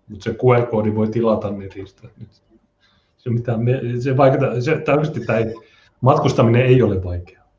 Mutta 0.08 0.24
se 0.24 0.32
QR-koodi 0.32 0.96
voi 0.96 1.08
tilata 1.08 1.52
netistä. 1.52 2.08
Se, 3.18 3.30
mitään, 3.30 3.60
se, 4.00 4.18
vaikuttaa, 4.18 4.62
se, 4.62 4.78
täysin, 4.78 5.32
ei, 5.32 5.56
matkustaminen 6.02 6.66
ei 6.66 6.82
ole 6.82 7.04
vaikeaa. 7.04 7.50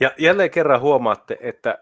Ja 0.00 0.14
jälleen 0.18 0.50
kerran 0.50 0.80
huomaatte, 0.80 1.38
että 1.40 1.78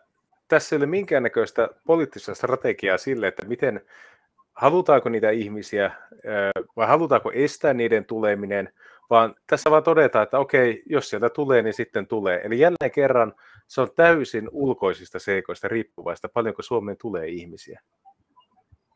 tässä 0.49 0.77
ei 0.77 0.79
ole 0.79 0.87
minkäännäköistä 0.87 1.69
poliittista 1.87 2.35
strategiaa 2.35 2.99
sille, 2.99 3.29
että 3.29 3.47
miten 3.47 3.81
halutaanko 4.53 5.09
niitä 5.09 5.31
ihmisiä 5.31 5.91
vai 6.77 6.87
halutaanko 6.87 7.31
estää 7.35 7.75
niiden 7.75 8.05
tuleminen– 8.05 8.69
vaan 9.13 9.35
tässä 9.47 9.71
vaan 9.71 9.83
todetaan, 9.83 10.23
että 10.23 10.39
okei, 10.39 10.83
jos 10.87 11.11
sieltä 11.11 11.31
tulee, 11.31 11.63
niin 11.63 11.75
sitten 11.75 12.07
tulee. 12.07 12.41
Eli 12.45 12.59
jälleen 12.59 12.91
kerran 12.95 13.33
se 13.67 13.81
on 13.81 13.89
täysin 13.97 14.49
ulkoisista 14.53 15.19
seikoista 15.19 15.69
riippuvaista, 15.69 16.29
paljonko 16.29 16.63
Suomeen 16.63 16.97
tulee 17.01 17.29
ihmisiä. 17.29 17.81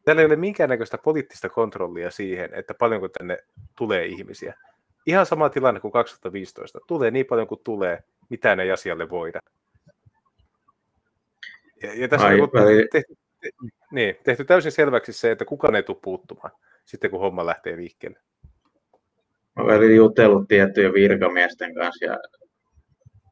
Täällä 0.04 0.22
ei 0.22 0.26
ole 0.26 0.36
minkäännäköistä 0.36 0.98
poliittista 0.98 1.48
kontrollia 1.48 2.10
siihen, 2.10 2.54
että 2.54 2.74
paljonko 2.74 3.08
tänne 3.08 3.38
tulee 3.78 4.06
ihmisiä. 4.06 4.54
Ihan 5.06 5.26
sama 5.26 5.48
tilanne 5.48 5.80
kuin 5.80 5.92
2015. 5.92 6.78
Tulee 6.86 7.10
niin 7.10 7.26
paljon 7.26 7.46
kuin 7.46 7.60
tulee, 7.64 8.02
mitään 8.30 8.60
ei 8.60 8.70
asialle 8.70 9.10
voida. 9.10 9.40
Ja, 11.82 11.94
ja 11.94 12.08
tässä 12.08 12.26
Ai, 12.26 12.40
on 12.40 12.50
tehty, 12.50 12.88
tehty, 12.92 13.14
niin, 13.90 14.16
tehty 14.24 14.44
täysin 14.44 14.72
selväksi 14.72 15.12
se, 15.12 15.30
että 15.30 15.44
kukaan 15.44 15.74
ei 15.74 15.82
tule 15.82 15.98
puuttumaan 16.02 16.52
sitten, 16.84 17.10
kun 17.10 17.20
homma 17.20 17.46
lähtee 17.46 17.76
liikkeelle. 17.76 18.18
Olin 19.56 19.96
jutellut 19.96 20.48
tiettyjen 20.48 20.92
virkamiesten 20.92 21.74
kanssa 21.74 22.04
ja 22.04 22.18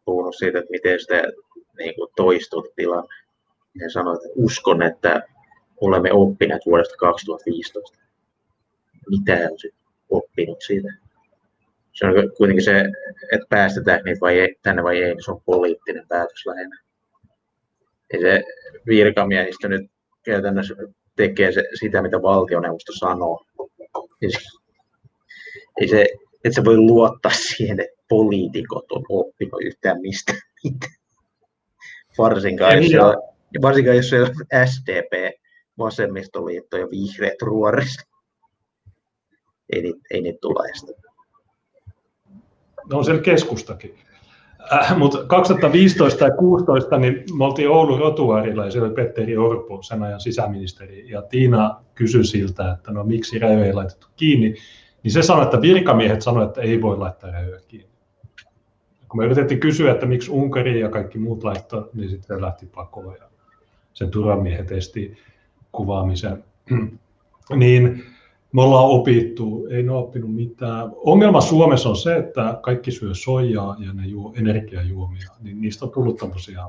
puhunut 0.05 0.37
siitä, 0.37 0.59
että 0.59 0.71
miten 0.71 1.01
sitä 1.01 1.23
niin 1.79 1.95
kuin 1.95 2.11
toistuu 2.17 2.67
tilanne. 2.77 3.15
Ja 3.81 3.91
sanoin, 3.91 4.17
että 4.17 4.29
uskon, 4.35 4.83
että 4.83 5.23
olemme 5.81 6.13
oppineet 6.13 6.63
vuodesta 6.67 6.97
2015. 6.97 7.99
Mitä 9.11 9.33
on 9.33 9.59
oppinut 10.11 10.63
siitä? 10.63 10.89
Se 11.93 12.07
on 12.07 12.13
kuitenkin 12.37 12.65
se, 12.65 12.81
että 13.33 13.47
päästetään 13.49 14.01
niitä 14.05 14.21
vai 14.21 14.39
ei, 14.39 14.57
tänne 14.63 14.83
vai 14.83 15.03
ei, 15.03 15.15
se 15.25 15.31
on 15.31 15.43
poliittinen 15.47 16.09
päätös 16.09 16.47
lähinnä. 16.47 16.81
Ja 18.13 18.21
se 18.21 18.43
virkamiehistö 18.87 19.69
nyt 19.69 19.91
käytännössä 20.25 20.75
tekee 21.17 21.53
se, 21.53 21.69
sitä, 21.81 22.03
mitä 22.03 22.23
valtioneuvosto 22.23 22.93
sanoo. 22.93 23.45
Siis 24.21 24.64
ei 25.81 25.89
se, 25.89 26.07
että 26.45 26.55
se 26.55 26.65
voi 26.65 26.77
luottaa 26.77 27.33
siihen, 27.33 27.81
että 27.81 28.05
poliitikot 28.09 28.93
on 28.93 29.03
oppinut 29.09 29.63
yhtään 29.63 30.01
mistä 30.01 30.35
Varsinkaan, 32.19 32.83
jos, 32.83 33.05
on, 33.05 33.23
varsinkaan 33.63 33.97
jos 33.97 34.09
se 34.09 34.23
on 34.23 34.29
SDP, 34.67 35.41
vasemmistoliitto 35.79 36.77
ja 36.77 36.87
vihreät 36.91 37.43
ruorissa. 37.43 38.03
Ei, 39.73 39.83
niitä, 39.83 40.01
ei 40.11 40.21
niitä 40.21 40.39
tule 40.41 40.71
No 42.91 42.99
on 42.99 43.05
siellä 43.05 43.23
keskustakin. 43.23 43.99
Äh, 44.73 44.99
mutta 44.99 45.25
2015 45.25 46.25
ja 46.25 46.31
2016 46.31 46.99
niin 46.99 47.25
me 47.39 47.45
oltiin 47.45 47.71
Oulun 47.71 47.99
rotuarilla 47.99 48.65
ja 48.65 48.71
siellä 48.71 48.87
oli 48.87 48.95
Petteri 48.95 49.37
Orpo, 49.37 49.83
sen 49.83 50.03
ajan 50.03 50.21
sisäministeri, 50.21 51.11
ja 51.11 51.23
Tiina 51.23 51.85
kysyi 51.95 52.25
siltä, 52.25 52.73
että 52.73 52.93
no 52.93 53.05
miksi 53.05 53.39
rajoja 53.39 53.67
ei 53.67 53.73
laitettu 53.73 54.07
kiinni. 54.17 54.55
Niin 55.05 55.13
se 55.13 55.23
sanoi, 55.23 55.45
että 55.45 55.61
virkamiehet 55.61 56.23
sanoivat, 56.23 56.51
että 56.51 56.61
ei 56.61 56.83
voi 56.83 56.99
laittaa 56.99 57.31
rajoja 57.31 57.61
kiinni. 57.69 57.89
Kun 59.09 59.21
me 59.21 59.25
yritettiin 59.25 59.61
kysyä, 59.61 59.93
että 59.93 60.07
miksi 60.07 60.31
Unkari 60.31 60.81
ja 60.81 60.89
kaikki 60.89 61.19
muut 61.19 61.45
laittoi, 61.45 61.91
niin 61.95 62.11
sitten 62.11 62.43
lähti 62.43 62.67
pakoon 62.67 63.17
ja 63.21 63.29
sen 63.95 64.11
turvamiehet 64.11 64.73
esti 64.73 65.17
kuvaamisen. 65.73 66.45
niin 67.57 68.05
me 68.53 68.63
ollaan 68.63 68.89
opittu, 68.89 69.67
ei 69.71 69.83
ne 69.83 69.93
ole 69.93 70.01
oppinut 70.01 70.35
mitään. 70.35 70.91
Ongelma 70.97 71.41
Suomessa 71.41 71.89
on 71.89 71.97
se, 71.97 72.17
että 72.17 72.59
kaikki 72.63 72.91
syö 72.91 73.15
soijaa 73.15 73.77
ja 73.79 73.93
ne 73.93 74.07
juo 74.07 74.35
energiajuomia, 74.37 75.31
niin 75.43 75.61
niistä 75.61 75.85
on 75.85 75.91
tullut 75.91 76.17
tämmöisiä 76.17 76.63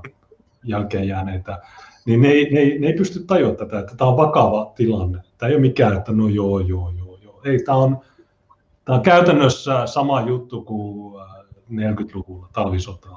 jälkeen 0.64 1.08
jääneitä 1.08 1.62
niin 2.06 2.22
ne 2.22 2.28
ei, 2.28 2.54
ne, 2.54 2.60
ei, 2.60 2.80
ne 2.80 2.88
ei 2.88 2.94
pysty 2.94 3.20
tajuamaan 3.20 3.58
tätä, 3.58 3.80
että 3.80 3.96
tämä 3.96 4.10
on 4.10 4.18
vakava 4.18 4.72
tilanne. 4.76 5.20
Tämä 5.38 5.50
ei 5.50 5.56
ole 5.56 5.62
mikään, 5.62 5.98
että 5.98 6.12
no 6.12 6.28
joo, 6.28 6.60
joo, 6.60 6.94
joo, 6.98 7.20
joo. 7.24 7.42
Ei, 7.46 7.64
tämä 7.64 7.78
on, 7.78 7.98
tämä 8.86 8.98
on 8.98 9.04
käytännössä 9.04 9.88
sama 9.88 10.22
juttu 10.22 10.62
kuin 10.62 11.22
40-luvulla 11.70 12.50
talvisota. 12.54 13.10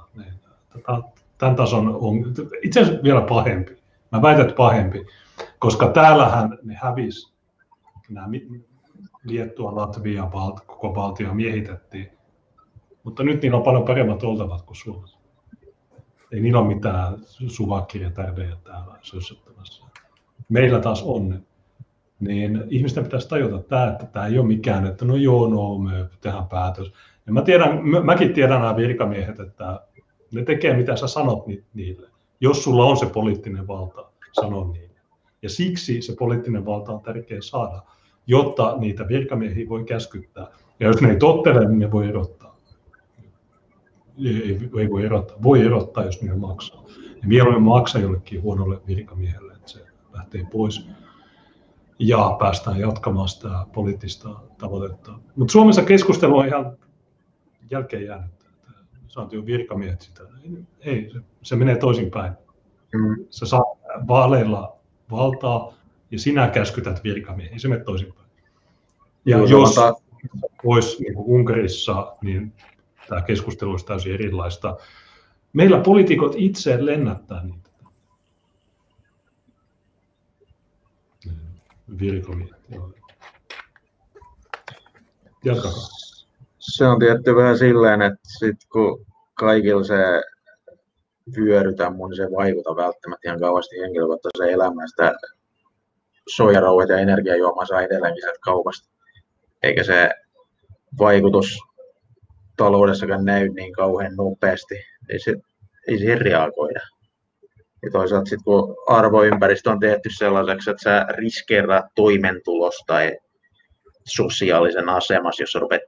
Tämän 1.38 1.56
tason 1.56 1.98
on 2.00 2.14
itse 2.62 2.80
asiassa 2.80 3.02
vielä 3.02 3.20
pahempi. 3.20 3.78
Mä 4.12 4.22
väitän, 4.22 4.44
että 4.44 4.56
pahempi, 4.56 5.06
koska 5.58 5.88
täällähän 5.88 6.58
ne 6.62 6.74
hävisi, 6.74 7.32
nämä 8.08 8.28
Liettua, 9.24 9.76
Latvia, 9.76 10.26
Balt, 10.26 10.60
koko 10.60 10.94
valtio 10.94 11.34
miehitettiin, 11.34 12.10
mutta 13.02 13.22
nyt 13.22 13.42
niillä 13.42 13.58
on 13.58 13.64
paljon 13.64 13.84
paremmat 13.84 14.22
oltavat 14.22 14.62
kuin 14.62 14.76
Suomessa. 14.76 15.18
Ei 16.32 16.40
niillä 16.40 16.58
ole 16.58 16.74
mitään 16.74 17.18
suvakkia 17.48 18.10
tärdejä 18.10 18.56
täällä 18.64 18.98
sössöttämässä. 19.02 19.84
Meillä 20.48 20.80
taas 20.80 21.02
on 21.02 21.42
Niin 22.20 22.64
ihmisten 22.68 23.04
pitäisi 23.04 23.28
tajuta 23.28 23.62
tämä, 23.62 23.88
että 23.88 24.06
tämä 24.06 24.26
ei 24.26 24.38
ole 24.38 24.46
mikään, 24.46 24.86
että 24.86 25.04
no 25.04 25.16
joo, 25.16 25.48
no 25.48 25.78
me 25.78 26.06
tehdään 26.20 26.46
päätös. 26.46 26.92
Ja 27.26 27.32
mä 27.32 27.42
tiedän, 27.42 27.80
mäkin 28.04 28.34
tiedän 28.34 28.60
nämä 28.60 28.76
virkamiehet, 28.76 29.40
että 29.40 29.80
ne 30.32 30.42
tekee 30.42 30.76
mitä 30.76 30.96
sä 30.96 31.06
sanot 31.06 31.44
niille. 31.74 32.08
Jos 32.40 32.64
sulla 32.64 32.84
on 32.84 32.96
se 32.96 33.06
poliittinen 33.06 33.66
valta, 33.66 34.04
sano 34.32 34.72
niin. 34.72 34.90
Ja 35.42 35.48
siksi 35.48 36.02
se 36.02 36.14
poliittinen 36.18 36.66
valta 36.66 36.92
on 36.92 37.00
tärkeä 37.00 37.40
saada, 37.40 37.82
jotta 38.26 38.76
niitä 38.78 39.08
virkamiehiä 39.08 39.68
voi 39.68 39.84
käskyttää. 39.84 40.46
Ja 40.80 40.86
jos 40.86 41.00
ne 41.02 41.10
ei 41.10 41.16
tottele, 41.16 41.68
niin 41.68 41.78
ne 41.78 41.90
voi 41.90 42.08
erottaa. 42.08 42.56
Ei, 44.24 44.58
ei 44.78 44.90
voi 44.90 45.04
erottaa. 45.04 45.36
Voi 45.42 45.60
erottaa, 45.60 46.04
jos 46.04 46.22
ne 46.22 46.34
maksaa. 46.34 46.84
Ja 47.22 47.28
mieluummin 47.28 47.62
maksaa 47.62 48.02
jollekin 48.02 48.42
huonolle 48.42 48.80
virkamiehelle, 48.86 49.52
että 49.52 49.70
se 49.70 49.84
lähtee 50.12 50.46
pois 50.52 50.88
ja 51.98 52.36
päästään 52.38 52.78
jatkamaan 52.78 53.28
sitä 53.28 53.66
poliittista 53.72 54.28
tavoitetta. 54.58 55.12
Mutta 55.36 55.52
Suomessa 55.52 55.82
keskustelu 55.82 56.38
on 56.38 56.46
ihan 56.46 56.78
jälkeen 57.70 58.04
jäänyt. 58.04 58.30
Saat 59.08 59.32
jo 59.32 59.46
virkamiehet 59.46 60.00
sitä. 60.00 60.22
Ei, 60.80 61.10
se, 61.12 61.20
se 61.42 61.56
menee 61.56 61.76
toisinpäin. 61.76 62.32
Mm. 62.94 63.24
Sä 63.30 63.46
saat 63.46 63.78
vaaleilla 64.08 64.76
valtaa 65.10 65.74
ja 66.10 66.18
sinä 66.18 66.48
käskytät 66.48 67.04
virkamiehiä. 67.04 67.58
Se 67.58 67.68
menee 67.68 67.84
toisinpäin. 67.84 68.28
Ja 69.24 69.38
Joo, 69.38 69.46
jos 69.46 69.76
olisi 70.64 71.02
niin 71.02 71.14
Unkarissa, 71.16 72.16
niin 72.22 72.52
tämä 73.08 73.22
keskustelu 73.22 73.70
olisi 73.70 73.86
täysin 73.86 74.14
erilaista. 74.14 74.76
Meillä 75.52 75.80
poliitikot 75.80 76.34
itse 76.36 76.86
lennättää 76.86 77.44
niitä. 77.44 77.67
Virkamiehet. 81.98 82.56
Jatkakaa. 85.44 85.88
Se 86.58 86.86
on 86.86 86.98
tietty 86.98 87.36
vähän 87.36 87.58
silleen, 87.58 88.02
että 88.02 88.28
sit 88.38 88.56
kun 88.72 89.06
kaikilla 89.34 89.84
se 89.84 89.96
vyörytä 91.36 91.90
mun, 91.90 92.10
niin 92.10 92.16
se 92.16 92.28
vaikuta 92.36 92.76
välttämättä 92.76 93.28
ihan 93.28 93.40
kauheasti 93.40 93.80
henkilökohtaiseen 93.80 94.54
elämään. 94.54 94.88
Sitä 94.88 95.12
soijarouhet 96.28 96.88
ja 96.88 96.98
energiajuomaa 96.98 97.66
saa 97.66 97.82
edelleenkin 97.82 98.22
sieltä 98.22 98.38
kaupasta. 98.42 98.88
Eikä 99.62 99.84
se 99.84 100.10
vaikutus 100.98 101.58
taloudessakaan 102.56 103.24
näy 103.24 103.48
niin 103.48 103.72
kauhean 103.72 104.16
nopeasti. 104.16 104.74
Ei, 105.08 105.18
se, 105.18 105.34
ei 105.88 105.98
siihen 105.98 106.20
reagoida. 106.20 106.80
Ja 107.82 107.90
toisaalta 107.92 108.28
sitten 108.28 108.44
kun 108.44 108.76
arvoympäristö 108.86 109.70
on 109.70 109.80
tehty 109.80 110.10
sellaiseksi, 110.18 110.70
että 110.70 110.82
sä 110.82 111.06
riskeeraat 111.08 111.84
toimentulosta 111.94 112.84
tai 112.86 113.16
sosiaalisen 114.06 114.88
asemassa, 114.88 115.42
jos 115.42 115.52
sä 115.52 115.58
rupeat 115.58 115.82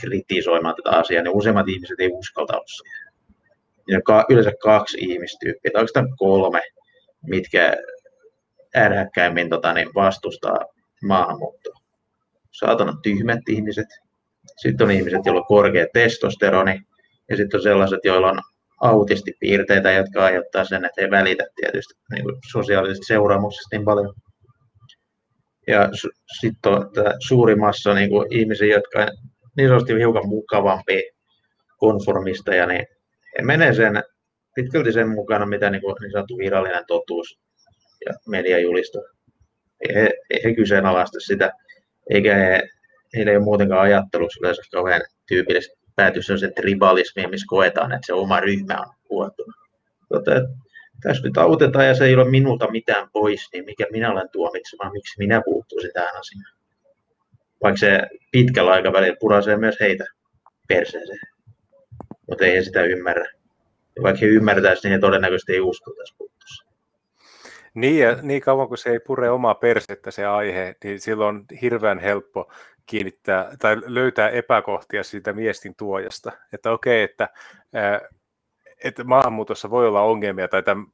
kritisoimaan 0.00 0.74
tätä 0.74 0.96
asiaa, 0.96 1.22
niin 1.22 1.36
useimmat 1.36 1.68
ihmiset 1.68 2.00
ei 2.00 2.10
uskalta 2.12 2.52
olla 2.52 2.66
siihen. 2.66 3.04
Yleensä 4.28 4.52
kaksi 4.62 4.98
ihmistyyppiä, 5.00 5.70
tai 5.72 5.80
oikeastaan 5.80 6.16
kolme, 6.16 6.62
mitkä 7.26 7.76
ärhäkkäimmin 8.76 9.50
tota, 9.50 9.72
niin 9.72 9.94
vastustaa 9.94 10.58
maahanmuuttoa. 11.02 11.74
Saatana 12.50 12.96
tyhmät 13.02 13.40
ihmiset, 13.48 13.86
sitten 14.56 14.84
on 14.84 14.90
ihmiset, 14.90 15.20
joilla 15.24 15.40
on 15.40 15.46
korkea 15.46 15.86
testosteroni, 15.92 16.80
ja 17.30 17.36
sitten 17.36 17.58
on 17.58 17.62
sellaiset, 17.62 18.00
joilla 18.04 18.30
on 18.30 18.40
autistipiirteitä, 18.84 19.92
jotka 19.92 20.24
aiheuttaa 20.24 20.64
sen, 20.64 20.84
että 20.84 21.00
ei 21.00 21.10
välitä 21.10 21.44
tietysti 21.56 21.94
niin 22.12 22.22
kuin 22.22 22.36
sosiaalisista 22.52 23.06
seuraamuksista 23.06 23.76
niin 23.76 23.84
paljon. 23.84 24.14
Ja 25.68 25.88
sitten 26.40 26.72
on 26.72 26.90
suuri 27.28 27.56
massa 27.56 27.94
niin 27.94 28.10
kuin 28.10 28.26
ihmisiä, 28.30 28.74
jotka 28.74 29.06
niin 29.56 29.68
sanotusti 29.68 29.94
hiukan 29.94 30.28
mukavampi 30.28 31.02
konformisteja, 31.78 32.66
niin 32.66 32.86
he 33.38 33.44
menee 33.44 33.74
sen, 33.74 34.02
pitkälti 34.54 34.92
sen 34.92 35.08
mukana, 35.08 35.46
mitä 35.46 35.70
niin, 35.70 35.82
kuin, 35.82 35.94
niin 36.00 36.12
sanottu 36.12 36.38
virallinen 36.38 36.84
totuus 36.86 37.38
ja 38.06 38.14
media 38.28 38.58
julistaa. 38.58 39.02
He, 39.94 40.10
he 40.44 40.54
kyseenalaista 40.54 41.20
sitä, 41.20 41.52
eikä 42.10 42.34
he, 42.34 42.62
heillä 43.16 43.30
ei 43.30 43.36
ole 43.36 43.44
muutenkaan 43.44 43.80
ajattelussa 43.80 44.38
yleensä 44.42 44.62
kauhean 44.72 45.02
tyypillistä 45.28 45.83
pääty 45.96 46.22
se 46.22 46.50
tribalismiin, 46.56 47.30
missä 47.30 47.46
koetaan, 47.48 47.92
että 47.92 48.06
se 48.06 48.12
oma 48.12 48.40
ryhmä 48.40 48.80
on 48.80 48.94
huottunut. 49.10 49.54
Tota, 50.08 50.30
tässä 51.02 51.22
nyt 51.22 51.38
autetaan 51.38 51.86
ja 51.86 51.94
se 51.94 52.04
ei 52.04 52.14
ole 52.14 52.30
minulta 52.30 52.70
mitään 52.70 53.08
pois, 53.12 53.48
niin 53.52 53.64
mikä 53.64 53.86
minä 53.92 54.12
olen 54.12 54.28
tuomitsemaan, 54.32 54.92
miksi 54.92 55.18
minä 55.18 55.42
puuttuisin 55.44 55.90
tähän 55.94 56.16
asiaan 56.16 56.54
vaikka 57.64 57.78
se 57.78 58.00
pitkällä 58.32 58.72
aikavälillä 58.72 59.16
purasee 59.20 59.56
myös 59.56 59.76
heitä 59.80 60.04
perseeseen. 60.68 61.18
Mutta 62.28 62.44
ei 62.44 62.56
he 62.56 62.62
sitä 62.62 62.82
ymmärrä. 62.82 63.26
Ja 63.96 64.02
vaikka 64.02 64.20
he 64.20 64.26
ymmärtäisi, 64.26 64.82
niin 64.82 64.92
he 64.92 64.98
todennäköisesti 64.98 65.52
ei 65.52 65.60
usko 65.60 65.94
tässä 65.98 66.14
puuttuessa. 66.18 66.64
Niin, 67.74 67.98
ja 67.98 68.18
niin 68.22 68.40
kauan 68.40 68.68
kuin 68.68 68.78
se 68.78 68.90
ei 68.90 69.00
pure 69.00 69.30
omaa 69.30 69.54
persettä 69.54 70.10
se 70.10 70.24
aihe, 70.24 70.74
niin 70.84 71.00
silloin 71.00 71.36
on 71.36 71.44
hirveän 71.62 71.98
helppo 71.98 72.52
kiinnittää 72.86 73.56
tai 73.58 73.76
löytää 73.86 74.28
epäkohtia 74.28 75.04
siitä 75.04 75.36
viestin 75.36 75.74
tuojasta. 75.76 76.32
Että 76.52 76.72
okei, 76.72 77.02
että, 77.02 77.28
että 78.84 79.04
maahanmuutossa 79.04 79.70
voi 79.70 79.88
olla 79.88 80.02
ongelmia 80.02 80.48
tai 80.48 80.62
tämän 80.62 80.86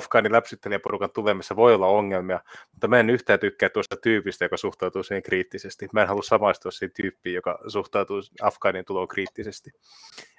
afgaanin 0.00 0.32
läpsyttelijäporukan 0.32 1.10
tulemassa 1.10 1.56
voi 1.56 1.74
olla 1.74 1.86
ongelmia, 1.86 2.40
mutta 2.72 2.88
mä 2.88 3.00
en 3.00 3.10
yhtään 3.10 3.40
tykkää 3.40 3.68
tuosta 3.68 3.96
tyypistä, 3.96 4.44
joka 4.44 4.56
suhtautuu 4.56 5.02
siihen 5.02 5.22
kriittisesti. 5.22 5.88
Mä 5.92 6.02
en 6.02 6.08
halua 6.08 6.22
samaistua 6.22 6.70
siihen 6.70 6.94
tyyppiin, 6.96 7.34
joka 7.34 7.58
suhtautuu 7.66 8.20
afgaanin 8.42 8.84
tuloon 8.84 9.08
kriittisesti. 9.08 9.70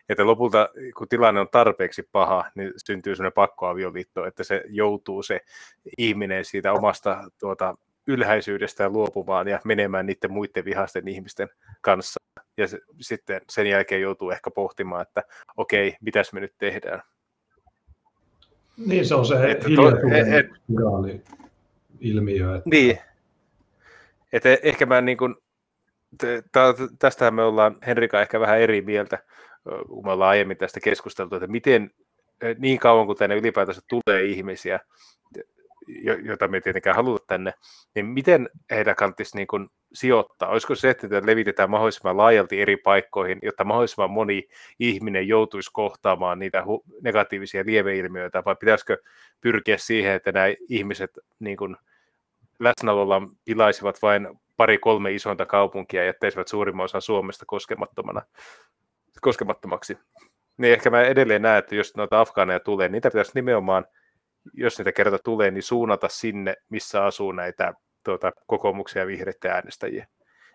Että 0.10 0.26
lopulta, 0.26 0.70
kun 0.98 1.07
tilanne 1.07 1.41
on 1.41 1.49
tarpeeksi 1.52 2.10
paha, 2.12 2.45
niin 2.56 2.74
syntyy 2.78 3.16
sellainen 3.16 3.34
pakkoavioliitto, 3.34 4.26
että 4.26 4.44
se 4.44 4.64
joutuu 4.68 5.24
se 5.24 5.41
ihminen 5.98 6.45
siitä 6.45 6.74
omasta 6.74 7.24
tuota, 7.40 7.76
ylhäisyydestä 8.07 8.90
luopumaan 8.90 9.48
ja 9.48 9.60
menemään 9.65 10.06
niiden 10.06 10.32
muiden 10.32 10.65
vihaisten 10.65 11.07
ihmisten 11.07 11.49
kanssa. 11.82 12.19
Ja 12.57 12.68
se, 12.68 12.80
sitten 13.02 13.41
sen 13.49 13.68
jälkeen 13.68 14.02
joutuu 14.02 14.32
ehkä 14.32 14.52
pohtimaan, 14.52 15.02
että 15.02 15.23
okei, 15.57 15.95
mitäs 16.02 16.34
me 16.34 16.40
nyt 16.40 16.53
tehdään. 16.57 17.02
Niin, 18.77 19.06
se 19.06 19.15
on 19.15 19.26
se 19.26 19.52
että 19.52 19.68
hiljaisuuden 19.68 21.23
ilmiö. 21.99 22.56
Että... 22.56 22.69
Niin. 22.69 22.99
Että 24.34 24.49
e- 24.49 24.60
ehkä 24.64 24.86
mä 24.86 25.02
niin 25.02 25.18
kuin, 25.18 25.36
tästähän 26.99 27.34
me 27.34 27.44
ollaan 27.44 27.76
Henrika 27.88 28.22
ehkä 28.22 28.40
vähän 28.40 28.60
eri 28.60 28.82
mieltä, 28.82 29.19
kun 29.88 30.06
me 30.06 30.11
ollaan 30.11 30.30
aiemmin 30.30 30.57
tästä 30.57 30.80
keskusteltu, 30.80 31.36
että 31.36 31.48
miten 31.48 31.91
niin 32.57 32.80
kauan 32.80 33.06
kuin 33.06 33.18
tänne 33.18 33.36
ylipäätänsä 33.36 33.82
tulee 33.90 34.23
ihmisiä, 34.23 34.80
joita 36.24 36.48
me 36.48 36.62
tietenkään 36.62 36.95
haluta 36.95 37.26
tänne, 37.28 37.53
niin 37.95 38.06
miten 38.06 38.49
heitä 38.72 38.95
kannattaisi 38.95 39.38
niin 39.38 39.48
kuin 39.48 39.70
sijoittaa? 39.94 40.49
Olisiko 40.49 40.76
se, 40.76 40.90
että 40.90 41.07
levitetään 41.26 41.70
mahdollisimman 41.70 42.18
laajalti 42.18 42.62
eri 42.62 42.78
paikkoihin, 42.78 43.40
jotta 43.41 43.64
mahdollisimman 43.64 44.12
moni 44.12 44.48
ihminen 44.80 45.28
joutuisi 45.28 45.70
kohtaamaan 45.74 46.40
niitä 46.40 46.64
negatiivisia 47.02 47.64
lieveilmiöitä, 47.66 48.44
vai 48.45 48.56
pitäisikö 48.56 48.98
pyrkiä 49.41 49.78
siihen, 49.78 50.14
että 50.14 50.32
nämä 50.32 50.45
ihmiset 50.70 51.20
niin 51.40 51.57
kuin 51.57 51.78
läsnäololla 52.60 53.22
pilaisivat 53.45 54.02
vain 54.02 54.28
pari-kolme 54.57 55.12
isointa 55.12 55.45
kaupunkia 55.45 56.02
ja 56.02 56.06
jättäisivät 56.06 56.48
suurimman 56.48 56.84
osan 56.84 57.02
Suomesta 57.02 57.45
koskemattomana, 57.48 58.22
koskemattomaksi? 59.22 59.98
Niin 60.57 60.74
ehkä 60.74 60.90
mä 60.90 61.02
edelleen 61.02 61.41
näen, 61.41 61.60
että 61.60 61.76
jos 61.76 61.95
noita 61.95 62.22
afgaaneja 62.22 62.60
tulee, 62.60 62.88
niin 62.88 62.91
niitä 62.91 63.10
pitäisi 63.10 63.32
nimenomaan 63.36 63.86
jos 64.54 64.78
niitä 64.78 64.92
kerta 64.92 65.18
tulee, 65.24 65.52
niin 65.52 65.64
suunnata 65.64 66.08
sinne, 66.10 66.56
missä 66.70 67.06
asuu 67.06 67.32
näitä 67.32 67.74
tuota, 68.04 68.32
kokoomuksia 68.48 69.02
ja 69.02 69.08
vihreitä 69.08 69.52
äänestäjiä. 69.52 70.08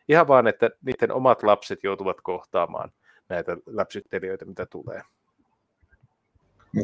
Ihan 0.08 0.28
vaan, 0.28 0.46
että 0.46 0.70
niiden 0.84 1.12
omat 1.12 1.42
lapset 1.42 1.78
joutuvat 1.82 2.16
kohtaamaan 2.22 2.92
näitä 3.28 3.56
läpsyttelijöitä, 3.66 4.44
mitä 4.44 4.66
tulee. 4.66 5.02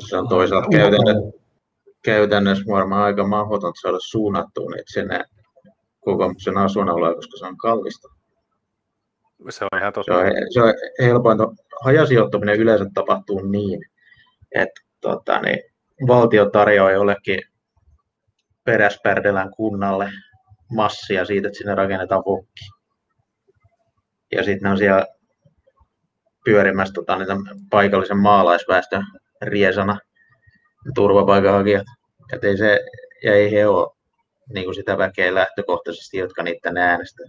Se 0.09 0.16
on 0.16 0.28
toisaalta 0.28 0.69
käytännössä, 0.73 1.39
käytännössä 2.03 2.65
varmaan 2.69 3.03
aika 3.03 3.27
mahdotonta 3.27 3.81
saada 3.81 3.99
suunnattua 4.01 4.70
niitä 4.70 4.93
sinne 4.93 5.24
kokoomuksen 6.01 6.59
asuinalueen, 6.59 7.15
koska 7.15 7.37
se 7.39 7.47
on 7.47 7.57
kallista. 7.57 8.09
Se 9.51 9.65
on 9.65 9.81
ihan 9.81 9.93
totta. 9.93 10.12
Se 10.12 10.19
on, 10.19 10.27
se 10.51 10.62
on 10.62 10.74
helpointa. 11.01 11.53
Hajasijoittaminen 11.85 12.61
yleensä 12.61 12.87
tapahtuu 12.95 13.41
niin, 13.41 13.81
että 14.55 14.81
tota, 15.01 15.41
niin, 15.41 15.59
valtio 16.06 16.51
tarjoaa 16.51 16.90
jollekin 16.90 17.43
peräspärdelän 18.64 19.51
kunnalle 19.51 20.10
massia 20.74 21.24
siitä, 21.24 21.48
että 21.48 21.59
sinne 21.59 21.74
rakennetaan 21.74 22.23
vokki. 22.27 22.64
Ja 24.32 24.44
sitten 24.44 24.70
on 24.70 24.78
siellä 24.78 25.06
pyörimässä 26.44 26.94
tota, 26.94 27.18
niitä 27.18 27.36
paikallisen 27.70 28.18
maalaisväestön 28.18 29.05
riesana 29.43 29.98
turvapaikanhakijat. 30.94 31.86
Et 32.32 32.44
ei 32.44 32.56
se, 32.56 32.81
ja 33.24 33.35
ei 33.35 33.52
he 33.52 33.66
ole 33.66 33.97
niin 34.55 34.64
kuin 34.64 34.74
sitä 34.74 34.98
väkeä 34.98 35.35
lähtökohtaisesti, 35.35 36.18
jotka 36.18 36.43
niitä 36.43 36.73
äänestää. 36.77 37.27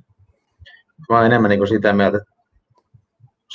Mä 1.09 1.15
oon 1.15 1.25
enemmän 1.25 1.49
niin 1.49 1.59
kuin 1.59 1.67
sitä 1.67 1.93
mieltä, 1.93 2.17
että 2.17 2.31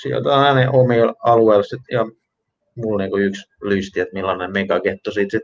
sijoitetaan 0.03 0.57
aina 0.57 0.71
omilla 0.71 1.15
alueilla. 1.25 1.65
Ja 1.91 2.07
mulla 2.77 3.05
on 3.05 3.11
niin 3.11 3.27
yksi 3.27 3.47
lysti, 3.63 4.01
että 4.01 4.15
millainen 4.15 4.53
megaketto 4.53 5.11
siitä 5.11 5.31
sit 5.31 5.43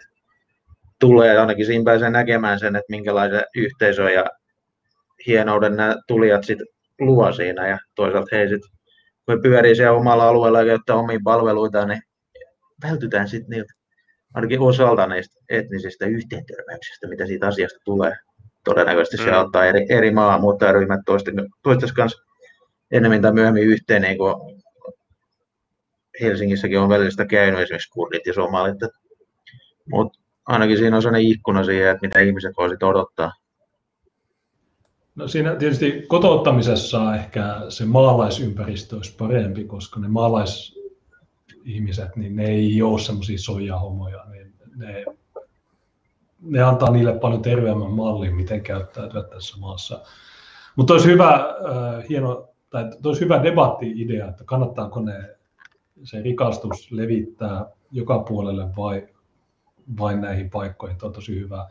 tulee. 1.01 1.39
Ainakin 1.39 1.67
siinä 1.67 1.85
pääsee 1.85 2.11
näkemään 2.11 2.59
sen, 2.59 2.77
että 2.77 2.91
minkälaisen 2.91 3.43
yhteisön 3.57 4.15
ja 4.15 4.25
hienouden 5.27 5.77
nämä 5.77 5.97
tulijat 6.07 6.45
sit 6.45 6.59
luo 7.01 7.33
siinä. 7.33 7.69
Ja 7.69 7.79
toisaalta 7.95 8.37
he 8.37 8.49
sit, 8.49 8.63
kun 9.27 9.43
pyörii 9.43 9.77
siellä 9.77 9.99
omalla 9.99 10.29
alueella 10.29 10.61
ja 10.61 10.67
käyttää 10.67 10.97
omia 10.97 11.19
palveluita, 11.25 11.87
niin 11.87 12.03
vältytään 12.83 13.29
sitten 13.29 13.51
niiltä 13.51 13.73
ainakin 14.35 14.61
osalta 14.61 15.07
näistä 15.07 15.41
etnisistä 15.49 16.07
yhteentörmäyksistä, 16.07 17.09
mitä 17.09 17.27
siitä 17.27 17.47
asiasta 17.47 17.79
tulee. 17.85 18.17
Todennäköisesti 18.65 19.17
mm. 19.17 19.25
se 19.25 19.37
ottaa 19.37 19.65
eri, 19.65 19.87
eri 19.89 20.11
maahanmuuttajaryhmät 20.11 21.01
toistais 21.63 21.93
kanssa 21.93 22.23
enemmän 22.91 23.23
tai 23.23 23.33
myöhemmin 23.33 23.63
yhteen, 23.63 24.03
niin 24.03 24.19
kuin 24.19 24.35
Helsingissäkin 26.21 26.81
on 26.81 26.89
välillä 26.89 27.11
sitä 27.11 27.27
käynyt 27.27 27.61
esimerkiksi 27.61 27.91
kurdit 27.91 28.27
ja 28.27 28.33
somalit. 28.33 28.77
Mutta 29.91 30.19
ainakin 30.47 30.79
siinä 30.79 30.97
on 30.97 31.03
sellainen 31.03 31.31
ikkuna 31.31 31.65
siihen, 31.65 31.91
että 31.91 32.07
mitä 32.07 32.21
ihmiset 32.21 32.57
voisivat 32.57 32.83
odottaa. 32.83 33.33
No 35.15 35.29
siinä 35.29 35.57
tietysti 35.57 36.05
kotouttamisessa 36.09 37.17
ehkä 37.17 37.57
se 37.69 37.85
maalaisympäristö 37.85 38.97
olisi 38.97 39.15
parempi, 39.19 39.65
koska 39.65 40.01
ne 40.01 40.09
maalaisihmiset, 40.09 42.17
niin 42.17 42.37
ne 42.37 42.47
ei 42.47 42.83
ole 42.83 43.01
semmoisia 43.01 43.39
soijahomoja. 43.39 44.25
Niin 44.31 44.53
ne, 44.77 45.05
ne 46.41 46.63
antaa 46.63 46.91
niille 46.91 47.19
paljon 47.19 47.43
terveemmän 47.43 47.91
mallin, 47.91 48.35
miten 48.35 48.61
käyttäytyä 48.61 49.23
tässä 49.23 49.57
maassa. 49.61 50.01
Mutta 50.77 50.93
olisi 50.93 51.09
hyvä, 51.09 51.35
äh, 51.35 52.09
hieno, 52.09 52.49
tai 52.71 52.91
olisi 53.05 53.21
hyvä 53.21 53.43
debatti-idea, 53.43 54.29
että 54.29 54.45
kannattaako 54.45 55.01
ne, 55.01 55.38
se 56.03 56.23
rikastus 56.23 56.93
levittää 56.93 57.67
joka 57.91 58.19
puolelle 58.19 58.67
vai 58.77 59.09
vain 59.99 60.21
näihin 60.21 60.51
paikkoihin. 60.51 60.99
Tämä 60.99 61.09
on 61.09 61.15
tosi 61.15 61.41
hyvä 61.41 61.69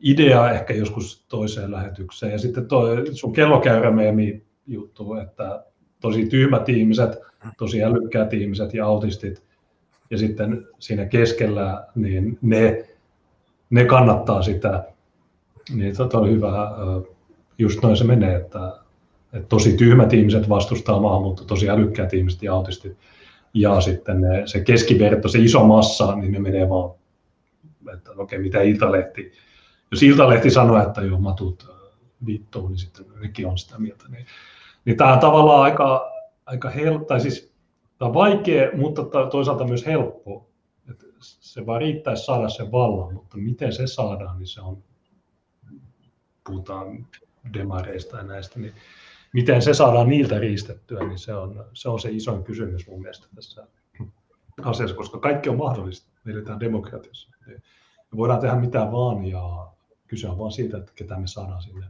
idea 0.00 0.50
ehkä 0.50 0.74
joskus 0.74 1.24
toiseen 1.28 1.70
lähetykseen. 1.70 2.32
Ja 2.32 2.38
sitten 2.38 2.66
toi 2.66 3.04
sun 3.12 3.32
kellokäyrämeemi 3.32 4.42
juttu, 4.66 5.14
että 5.14 5.64
tosi 6.00 6.26
tyhmät 6.26 6.68
ihmiset, 6.68 7.18
tosi 7.58 7.84
älykkäät 7.84 8.32
ihmiset 8.32 8.74
ja 8.74 8.86
autistit, 8.86 9.42
ja 10.10 10.18
sitten 10.18 10.66
siinä 10.78 11.06
keskellä, 11.06 11.86
niin 11.94 12.38
ne, 12.42 12.88
ne 13.70 13.84
kannattaa 13.84 14.42
sitä. 14.42 14.84
Niin 15.74 15.96
tota 15.96 16.18
on 16.18 16.30
hyvä, 16.30 16.52
just 17.58 17.82
noin 17.82 17.96
se 17.96 18.04
menee, 18.04 18.36
että, 18.36 18.76
että 19.32 19.48
tosi 19.48 19.76
tyhmät 19.76 20.12
ihmiset 20.12 20.48
vastustaa 20.48 21.00
maahanmuuttoa, 21.00 21.46
tosi 21.46 21.70
älykkäät 21.70 22.14
ihmiset 22.14 22.42
ja 22.42 22.54
autistit. 22.54 22.96
Ja 23.54 23.80
sitten 23.80 24.20
ne, 24.20 24.46
se 24.46 24.60
keskiverto, 24.60 25.28
se 25.28 25.38
iso 25.38 25.66
massa, 25.66 26.16
niin 26.16 26.32
ne 26.32 26.38
menee 26.38 26.68
vaan 26.68 27.00
että 27.94 28.10
okei, 28.10 28.22
okay, 28.22 28.38
mitä 28.38 28.62
Iltalehti, 28.62 29.32
jos 29.90 30.02
Iltalehti 30.02 30.50
sanoo, 30.50 30.82
että 30.82 31.00
joo, 31.00 31.18
matut 31.18 31.66
äh, 31.70 31.76
vittuun, 32.26 32.70
niin 32.70 32.78
sitten 32.78 33.06
nekin 33.20 33.46
on 33.46 33.58
sitä 33.58 33.78
mieltä. 33.78 34.04
Niin, 34.08 34.26
niin 34.84 34.96
tämä 34.96 35.12
on 35.12 35.18
tavallaan 35.18 35.62
aika, 35.62 36.12
aika 36.46 36.70
helppo, 36.70 37.04
tai 37.04 37.20
siis 37.20 37.52
tämä 37.98 38.08
on 38.08 38.14
vaikea, 38.14 38.70
mutta 38.76 39.04
toisaalta 39.30 39.64
myös 39.64 39.86
helppo. 39.86 40.50
Että 40.90 41.06
se 41.20 41.66
vaan 41.66 41.80
riittäisi 41.80 42.24
saada 42.24 42.48
sen 42.48 42.72
vallan, 42.72 43.14
mutta 43.14 43.36
miten 43.36 43.72
se 43.72 43.86
saadaan, 43.86 44.38
niin 44.38 44.46
se 44.46 44.60
on, 44.60 44.82
puhutaan 46.46 47.06
demareista 47.54 48.16
ja 48.16 48.22
näistä, 48.22 48.60
niin 48.60 48.74
miten 49.32 49.62
se 49.62 49.74
saadaan 49.74 50.08
niiltä 50.08 50.38
riistettyä, 50.38 51.00
niin 51.00 51.18
se 51.18 51.34
on, 51.34 51.64
se 51.72 51.88
on 51.88 52.00
se 52.00 52.08
isoin 52.10 52.44
kysymys 52.44 52.88
mun 52.88 53.00
mielestä 53.00 53.26
tässä 53.34 53.66
asiassa, 54.64 54.96
koska 54.96 55.18
kaikki 55.18 55.48
on 55.48 55.56
mahdollista. 55.56 56.10
Me 56.24 56.32
eletään 56.32 56.60
demokratiassa. 56.60 57.30
Me 57.46 58.16
voidaan 58.16 58.40
tehdä 58.40 58.54
mitä 58.54 58.78
vaan 58.78 59.24
ja 59.24 59.68
kyse 60.08 60.28
on 60.28 60.38
vaan 60.38 60.52
siitä, 60.52 60.78
että 60.78 60.92
ketä 60.94 61.18
me 61.18 61.26
saadaan 61.26 61.62
sinne. 61.62 61.86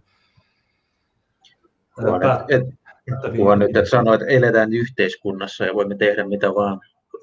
Vaan 1.96 2.22
et, 2.48 2.60
et, 2.60 3.36
puhua 3.36 3.56
nyt, 3.56 3.76
että 3.76 3.90
sanoo, 3.90 4.14
että 4.14 4.26
eletään 4.26 4.72
yhteiskunnassa 4.72 5.64
ja 5.64 5.74
voimme 5.74 5.96
tehdä 5.96 6.24
mitä 6.24 6.54
vaan, 6.54 6.80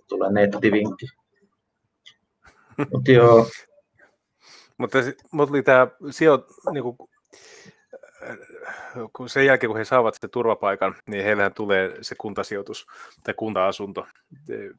tulee 0.07 0.31
nettivinkki. 0.31 1.05
Mutta 2.93 3.11
joo. 3.11 3.47
Mutta, 4.77 4.97
mutta 5.31 5.53
oli 5.53 5.63
tämä 5.63 5.87
sijo, 6.11 6.47
niin 6.71 6.83
kuin, 6.83 6.97
kun 9.13 9.29
sen 9.29 9.45
jälkeen, 9.45 9.69
kun 9.69 9.77
he 9.77 9.85
saavat 9.85 10.17
sen 10.21 10.29
turvapaikan, 10.29 10.95
niin 11.07 11.23
heillähän 11.23 11.53
tulee 11.53 11.97
se 12.01 12.15
kuntasijoitus 12.17 12.87
tai 13.23 13.33
kunta-asunto, 13.33 14.07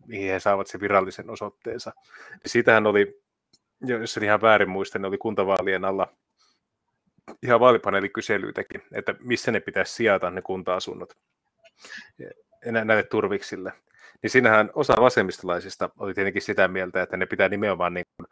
mihin 0.07 0.33
he 0.33 0.41
saavat 0.41 0.67
sen 0.67 0.81
virallisen 0.81 1.31
osoitteensa. 1.31 1.93
Ja 2.45 2.49
siitähän 2.49 2.87
oli 2.87 3.21
jos 3.81 4.17
en 4.17 4.25
ihan 4.25 4.41
väärin 4.41 4.69
muista, 4.69 4.99
ne 4.99 5.09
oli 5.09 5.19
kuntavaalien 5.19 5.85
alla 5.85 6.13
ihan 7.43 7.61
vaalipaneelikyselyitäkin, 7.61 8.83
että 8.93 9.15
missä 9.21 9.53
ne 9.53 9.61
pitäisi 9.61 9.93
sijata 9.93 10.31
ne 10.31 10.43
kunta-asunnot 10.43 11.17
näille 12.65 13.03
turviksille. 13.03 13.73
Niin 14.23 14.31
siinähän 14.31 14.71
osa 14.75 14.95
vasemmistolaisista 15.01 15.91
oli 15.99 16.15
tietenkin 16.15 16.43
sitä 16.43 16.69
mieltä, 16.69 17.03
että 17.03 17.17
ne 17.17 17.27
pitää 17.27 17.49
nimenomaan 17.49 17.95
niin 17.95 18.07
kuin 18.17 18.27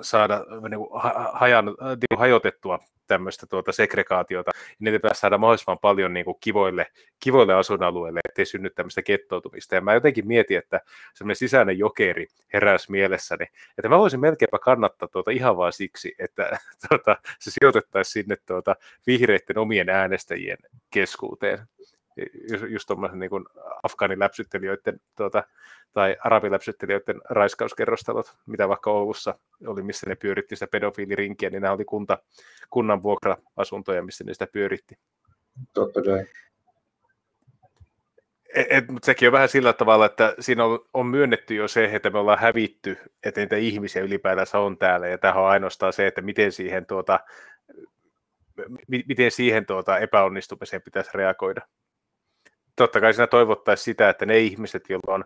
saada 0.00 0.44
niin 0.68 0.78
kuin 0.78 0.90
hajan, 1.32 1.64
niin 1.64 2.08
kuin 2.10 2.18
hajotettua 2.18 2.78
tämmöistä 3.06 3.46
tuota 3.46 3.72
segregaatiota, 3.72 4.50
ja 4.54 4.76
niitä 4.78 4.98
pitäisi 4.98 5.20
saada 5.20 5.38
mahdollisimman 5.38 5.78
paljon 5.78 6.14
niin 6.14 6.24
kuin 6.24 6.36
kivoille, 6.40 6.86
kivoille 7.20 7.54
asuinalueille, 7.54 8.20
ettei 8.28 8.46
synny 8.46 8.70
tämmöistä 8.70 9.02
kettoutumista. 9.02 9.74
Ja 9.74 9.80
mä 9.80 9.94
jotenkin 9.94 10.26
mietin, 10.26 10.58
että 10.58 10.80
semmoinen 11.14 11.36
sisäinen 11.36 11.78
jokeri 11.78 12.26
heräsi 12.52 12.90
mielessäni, 12.90 13.46
että 13.78 13.88
mä 13.88 13.98
voisin 13.98 14.20
melkeinpä 14.20 14.58
kannattaa 14.58 15.08
tuota 15.08 15.30
ihan 15.30 15.56
vaan 15.56 15.72
siksi, 15.72 16.14
että 16.18 16.58
tuota, 16.88 17.16
se 17.38 17.50
sijoitettaisiin 17.50 18.12
sinne 18.24 18.36
tuota 18.46 18.76
vihreiden 19.06 19.58
omien 19.58 19.88
äänestäjien 19.88 20.58
keskuuteen 20.90 21.58
just 22.68 22.86
tuommoisen 22.86 23.18
niin 23.18 23.30
kuin 23.30 23.44
afgaaniläpsyttelijöiden 23.82 25.00
tuota, 25.16 25.44
tai 25.92 26.16
arabiläpsyttelijöiden 26.24 27.20
raiskauskerrostalot, 27.30 28.36
mitä 28.46 28.68
vaikka 28.68 28.90
Oulussa 28.90 29.38
oli, 29.66 29.82
missä 29.82 30.06
ne 30.06 30.14
pyöritti 30.14 30.56
sitä 30.56 30.66
pedofiilirinkiä, 30.66 31.50
niin 31.50 31.62
nämä 31.62 31.74
oli 31.74 31.84
kunta, 31.84 32.18
kunnan 32.70 33.02
vuokra-asuntoja, 33.02 34.02
missä 34.02 34.24
ne 34.24 34.32
sitä 34.32 34.46
pyöritti. 34.46 34.98
Totta 35.74 36.02
kai. 36.02 36.26
Et, 38.54 38.66
et, 38.70 38.88
mutta 38.88 39.06
sekin 39.06 39.28
on 39.28 39.32
vähän 39.32 39.48
sillä 39.48 39.72
tavalla, 39.72 40.06
että 40.06 40.34
siinä 40.40 40.64
on, 40.64 40.78
on 40.94 41.06
myönnetty 41.06 41.54
jo 41.54 41.68
se, 41.68 41.84
että 41.84 42.10
me 42.10 42.18
ollaan 42.18 42.38
hävitty, 42.38 42.96
että 43.22 43.40
niitä 43.40 43.56
ihmisiä 43.56 44.02
ylipäätänsä 44.02 44.58
on 44.58 44.78
täällä, 44.78 45.08
ja 45.08 45.18
tähän 45.18 45.42
on 45.42 45.48
ainoastaan 45.48 45.92
se, 45.92 46.06
että 46.06 46.20
miten 46.20 46.52
siihen, 46.52 46.86
tuota, 46.86 47.20
miten 48.88 49.30
siihen 49.30 49.66
tuota 49.66 49.98
epäonnistumiseen 49.98 50.82
pitäisi 50.82 51.10
reagoida 51.14 51.60
totta 52.84 53.00
kai 53.00 53.14
siinä 53.14 53.26
toivottaisiin 53.26 53.84
sitä, 53.84 54.08
että 54.08 54.26
ne 54.26 54.38
ihmiset, 54.38 54.82
joilla 54.88 55.14
on 55.14 55.24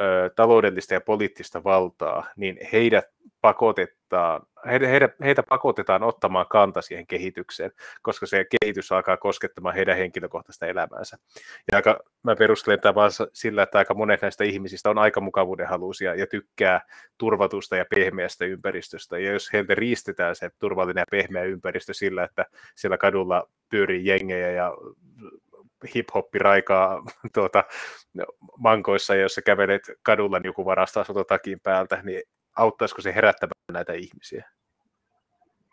ö, 0.00 0.30
taloudellista 0.36 0.94
ja 0.94 1.00
poliittista 1.00 1.64
valtaa, 1.64 2.26
niin 2.36 2.58
heidät 2.72 3.04
pakotetaan, 3.40 4.42
heitä, 4.66 4.86
heitä, 4.86 5.08
heitä 5.24 5.42
pakotetaan 5.42 6.02
ottamaan 6.02 6.46
kanta 6.50 6.82
siihen 6.82 7.06
kehitykseen, 7.06 7.70
koska 8.02 8.26
se 8.26 8.44
kehitys 8.60 8.92
alkaa 8.92 9.16
koskettamaan 9.16 9.74
heidän 9.74 9.96
henkilökohtaista 9.96 10.66
elämäänsä. 10.66 11.16
Ja 11.72 11.76
aika, 11.76 12.00
mä 12.22 12.36
perustelen 12.36 12.80
tämän 12.80 12.94
vaan 12.94 13.10
sillä, 13.32 13.62
että 13.62 13.78
aika 13.78 13.94
monet 13.94 14.22
näistä 14.22 14.44
ihmisistä 14.44 14.90
on 14.90 14.98
aika 14.98 15.20
mukavuudenhaluisia 15.20 16.14
ja 16.14 16.26
tykkää 16.26 16.80
turvatusta 17.18 17.76
ja 17.76 17.84
pehmeästä 17.94 18.44
ympäristöstä. 18.44 19.18
Ja 19.18 19.32
jos 19.32 19.52
heiltä 19.52 19.74
riistetään 19.74 20.36
se 20.36 20.50
turvallinen 20.58 21.02
ja 21.02 21.06
pehmeä 21.10 21.44
ympäristö 21.44 21.94
sillä, 21.94 22.24
että 22.24 22.46
siellä 22.74 22.98
kadulla 22.98 23.48
pyörii 23.70 24.06
jengejä 24.06 24.50
ja 24.50 24.72
hip-hoppi 25.94 26.38
raikaa 26.38 27.02
tuota, 27.34 27.64
mankoissa, 28.58 29.14
ja 29.14 29.20
jos 29.20 29.34
sä 29.34 29.42
kävelet 29.42 29.82
kadulla 30.02 30.38
niin 30.38 30.48
joku 30.48 30.64
varastaa 30.64 31.04
sulta 31.04 31.24
takin 31.24 31.60
päältä, 31.60 32.00
niin 32.02 32.22
auttaisiko 32.56 33.02
se 33.02 33.14
herättämään 33.14 33.72
näitä 33.72 33.92
ihmisiä. 33.92 34.50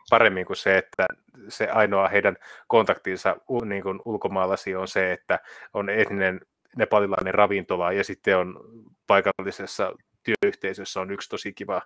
Paremmin 0.09 0.45
kuin 0.45 0.57
se, 0.57 0.77
että 0.77 1.05
se 1.49 1.67
ainoa 1.67 2.07
heidän 2.07 2.37
kontaktinsa 2.67 3.37
niin 3.65 3.83
kuin 3.83 3.99
ulkomaalaisia 4.05 4.79
on 4.79 4.87
se, 4.87 5.11
että 5.11 5.39
on 5.73 5.89
etninen 5.89 6.41
nepalilainen 6.77 7.33
ravintola 7.33 7.91
ja 7.91 8.03
sitten 8.03 8.37
on 8.37 8.59
paikallisessa 9.07 9.93
työyhteisössä 10.23 11.01
on 11.01 11.11
yksi 11.11 11.29
tosi 11.29 11.53
kiva 11.53 11.81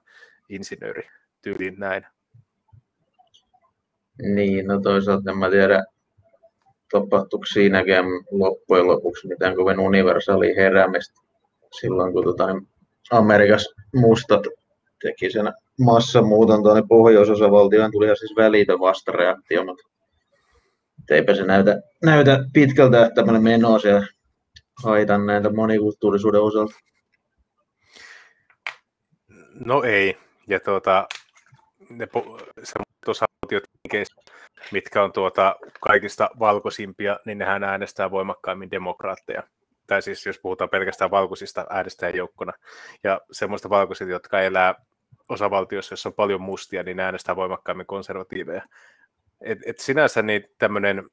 insinööri 0.50 1.08
tyyliin 1.42 1.76
näin. 1.80 2.06
Niin, 4.36 4.68
no 4.68 4.80
toisaalta 4.82 5.32
en 5.32 5.38
mä 5.38 5.50
tiedä, 5.50 5.84
tapahtuiko 6.92 7.46
siinäkään 7.46 8.06
loppujen 8.32 8.88
lopuksi 8.88 9.28
mitään 9.28 9.56
kovin 9.56 9.80
universaali 9.80 10.56
heräämistä 10.56 11.22
silloin, 11.80 12.14
kun 12.14 12.24
tota, 12.24 12.46
Amerikassa 13.12 13.76
mustat 13.94 14.42
teki 15.02 15.32
sen 15.32 15.54
massamuuton 15.80 16.64
tuonne 16.64 16.84
pohjoisosavaltioon, 16.90 17.92
tuli 17.92 18.18
siis 18.18 18.36
välitön 18.36 18.80
vastareaktio, 18.80 19.66
mutta 19.66 19.84
eipä 21.12 21.36
se 21.36 21.44
näytä, 21.44 21.82
näytä 22.04 22.40
pitkältä 22.54 22.98
tähtäimellä 22.98 23.40
menoa 23.40 23.80
siellä 23.80 24.08
haitan 24.84 25.26
näitä 25.26 25.50
monikulttuurisuuden 25.50 26.42
osalta. 26.42 26.74
No 29.66 29.84
ei, 29.84 30.18
ja 30.48 30.60
tuota, 30.60 31.08
ne 31.90 32.08
osavaltiot, 33.08 33.64
mitkä 34.72 35.04
on 35.04 35.14
tuota 35.14 35.56
kaikista 35.80 36.30
valkoisimpia, 36.40 37.20
niin 37.26 37.38
nehän 37.38 37.64
äänestää 37.64 38.12
voimakkaimmin 38.12 38.72
demokraatteja. 38.72 39.44
Tai 39.88 40.02
siis 40.02 40.26
jos 40.26 40.40
puhutaan 40.40 40.70
pelkästään 40.70 41.12
valkoisista 41.12 41.66
äänestäjäjoukkona. 41.70 42.54
Ja 43.04 43.22
semmoista 43.32 43.70
valkoiset, 43.70 44.10
jotka 44.10 44.42
elää 44.42 44.76
osavaltiossa, 45.30 45.94
jossa 45.94 46.10
on 46.10 46.14
paljon 46.14 46.42
mustia, 46.42 46.84
niin 46.84 46.98
ne 46.98 47.04
äänestää 47.04 47.36
voimakkaimmin 47.36 47.86
konservatiiveja. 47.86 48.62
Et, 49.42 49.60
et 49.66 49.80
sinänsä 49.80 50.22
niin 50.22 50.44
tämmöinen, 50.58 51.10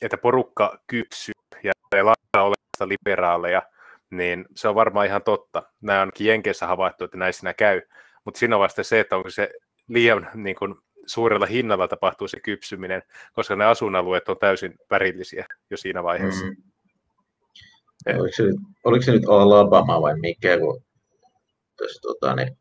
että 0.00 0.18
porukka 0.18 0.78
kypsyy 0.86 1.34
ja 1.62 1.72
lakkaa 1.92 2.42
olemasta 2.42 2.88
liberaaleja, 2.88 3.62
niin 4.10 4.44
se 4.56 4.68
on 4.68 4.74
varmaan 4.74 5.06
ihan 5.06 5.22
totta. 5.22 5.62
Nämä 5.80 5.96
on 5.96 6.00
ainakin 6.00 6.26
Jenkeissä 6.26 6.66
havaittu, 6.66 7.04
että 7.04 7.16
näin 7.16 7.32
siinä 7.32 7.54
käy. 7.54 7.82
Mutta 8.24 8.38
siinä 8.38 8.56
on 8.56 8.60
vasta 8.60 8.82
se, 8.82 9.00
että 9.00 9.16
onko 9.16 9.30
se 9.30 9.50
liian 9.88 10.30
niin 10.34 10.56
kuin, 10.56 10.74
suurella 11.06 11.46
hinnalla 11.46 11.88
tapahtuu 11.88 12.28
se 12.28 12.40
kypsyminen, 12.40 13.02
koska 13.32 13.56
ne 13.56 13.64
asuinalueet 13.64 14.28
on 14.28 14.38
täysin 14.38 14.78
värillisiä 14.90 15.46
jo 15.70 15.76
siinä 15.76 16.02
vaiheessa. 16.02 16.44
Mm. 16.44 16.56
Oliko, 18.06 18.36
se, 18.36 18.42
oliko 18.84 19.02
se 19.02 19.12
nyt 19.12 19.28
Alabama 19.28 20.02
vai 20.02 20.18
mikä, 20.18 20.58
kun 20.58 20.82
tässä, 21.76 22.00
tota, 22.02 22.36
niin, 22.36 22.56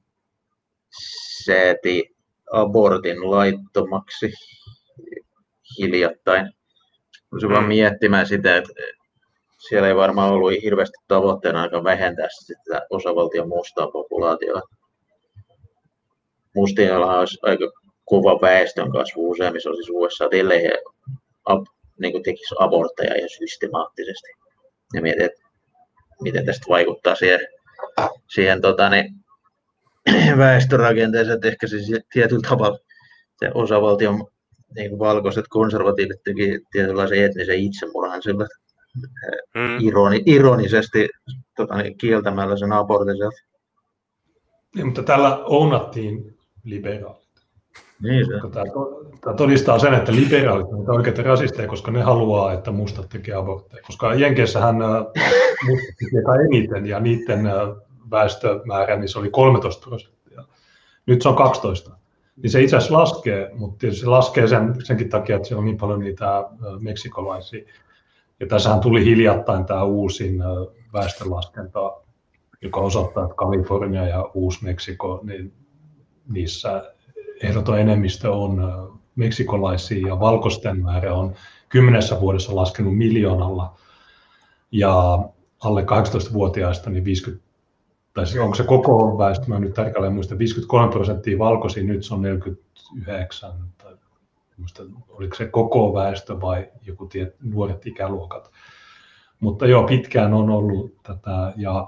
sääti 1.46 2.16
abortin 2.52 3.32
laittomaksi 3.32 4.34
hiljattain. 5.80 6.54
Olisin 7.32 7.50
mm. 7.50 7.54
vaan 7.54 7.68
miettimään 7.68 8.28
sitä, 8.28 8.58
että 8.58 8.74
siellä 9.70 9.88
ei 9.88 9.96
varmaan 9.96 10.32
ollut 10.32 10.52
hirveästi 10.64 10.98
tavoitteena 11.08 11.62
aika 11.62 11.84
vähentää 11.84 12.28
sitä 12.30 12.82
osavaltion 12.90 13.48
mustaa 13.48 13.92
populaatiota. 13.92 14.62
Mustilla 16.56 17.20
olisi 17.20 17.40
aika 17.42 17.72
kova 18.12 18.42
väestön 18.42 18.92
kasvu 18.92 19.32
useimmissa 19.32 19.70
osissa 19.70 19.94
USA, 19.94 20.30
ellei 20.32 20.64
he 20.64 20.82
ab, 21.46 21.66
niin 22.00 22.24
tekisi 22.24 22.56
abortteja 22.60 23.16
ihan 23.16 23.30
systemaattisesti. 23.30 24.28
Ja 24.94 25.02
mietin, 25.02 25.26
että 25.26 25.42
miten 26.22 26.46
tästä 26.46 26.66
vaikuttaa 26.70 27.16
siihen, 27.16 27.40
siihen 28.34 28.62
tota, 28.62 28.90
niin, 28.90 29.16
väestörakenteeseen, 30.38 31.36
että 31.36 31.48
ehkä 31.48 31.68
se 31.68 31.78
tietyllä 32.14 32.50
tavalla 32.50 32.80
se 33.40 33.52
osavaltion 33.54 34.28
niin 34.76 35.00
valkoiset 35.00 35.46
konservatiivit 35.50 36.24
teki 36.24 36.60
tietynlaisen 36.72 37.24
etnisen 37.24 37.60
itsemurhan 37.60 38.24
sillä 38.24 38.48
mm. 39.56 39.88
ironi, 39.88 40.24
ironisesti 40.26 41.10
tota, 41.58 41.78
niin, 41.78 41.98
kieltämällä 41.98 42.58
sen 42.58 42.74
abortin 42.74 43.18
sieltä. 43.18 43.38
Niin, 44.76 44.86
mutta 44.86 45.04
tällä 45.04 45.38
ounattiin 45.46 46.38
liberaalit. 46.64 47.21
Niin 48.02 48.26
se. 48.26 48.32
Tämä, 49.22 49.36
todistaa 49.36 49.80
sen, 49.80 49.94
että 49.94 50.12
liberaalit 50.12 50.68
ovat 50.68 50.90
oikeita 50.90 51.24
rasisteja, 51.24 51.68
koska 51.68 51.92
ne 51.92 52.02
haluaa, 52.02 52.54
että 52.54 52.72
mustat 52.72 53.10
tekee 53.10 53.36
abortteja. 53.36 53.84
Koska 53.84 54.14
Jenkeissähän 54.14 54.76
mustat 55.68 55.96
tekee 56.00 56.46
eniten 56.46 56.86
ja 56.86 57.00
niiden 57.00 57.50
väestömäärä, 58.12 58.96
niin 58.96 59.10
se 59.10 59.20
oli 59.20 59.30
13 59.30 59.88
prosenttia. 59.90 60.44
Nyt 61.06 61.22
se 61.22 61.30
on 61.30 61.36
12. 61.36 61.92
Niin 62.36 62.50
se 62.50 62.62
itse 62.62 62.78
asiassa 62.78 62.98
laskee, 62.98 63.52
mutta 63.54 63.88
se 63.92 64.06
laskee 64.06 64.48
sen, 64.48 64.76
senkin 64.84 65.10
takia, 65.10 65.36
että 65.36 65.48
siellä 65.48 65.60
on 65.60 65.66
niin 65.66 65.78
paljon 65.78 66.00
niitä 66.00 66.46
meksikolaisia. 66.80 67.66
Ja 68.40 68.48
tässähän 68.48 68.80
tuli 68.80 69.06
hiljattain 69.06 69.66
tämä 69.66 69.84
uusin 69.84 70.44
väestönlaskenta, 70.94 71.94
joka 72.62 72.80
osoittaa, 72.80 73.24
että 73.24 73.36
Kalifornia 73.36 74.08
ja 74.08 74.32
Uusi-Meksiko, 74.34 75.20
niin 75.24 75.54
niissä 76.34 76.94
ehdoton 77.44 77.80
enemmistö 77.80 78.32
on 78.32 78.62
meksikolaisia 79.16 80.08
ja 80.08 80.20
valkoisten 80.20 80.84
määrä 80.84 81.14
on 81.14 81.34
kymmenessä 81.70 82.22
vuodessa 82.22 82.56
laskenut 82.56 82.98
miljoonalla. 82.98 83.74
Ja 84.72 85.20
alle 85.64 85.82
18-vuotiaista 85.82 86.90
niin 86.90 87.06
50 87.06 87.52
tai 88.14 88.40
onko 88.40 88.56
se 88.56 88.64
koko 88.64 89.18
väestö, 89.18 89.46
mä 89.48 89.60
nyt 89.60 89.74
tarkalleen 89.74 90.14
muista, 90.14 90.38
53 90.38 90.92
prosenttia 90.92 91.40
valkoisia, 91.40 91.84
nyt 91.84 92.04
se 92.04 92.14
on 92.14 92.22
49, 92.22 93.54
tai 93.78 93.94
muista, 94.58 94.84
oliko 95.10 95.36
se 95.36 95.46
koko 95.46 95.94
väestö 95.94 96.42
vai 96.42 96.70
joku 96.86 97.06
tiet, 97.06 97.36
nuoret 97.42 97.88
ikäluokat. 97.88 98.52
Mutta 99.40 99.68
joo, 99.68 99.84
pitkään 99.84 100.34
on 100.34 100.50
ollut 100.50 100.96
tätä, 101.04 101.54
ja 101.56 101.88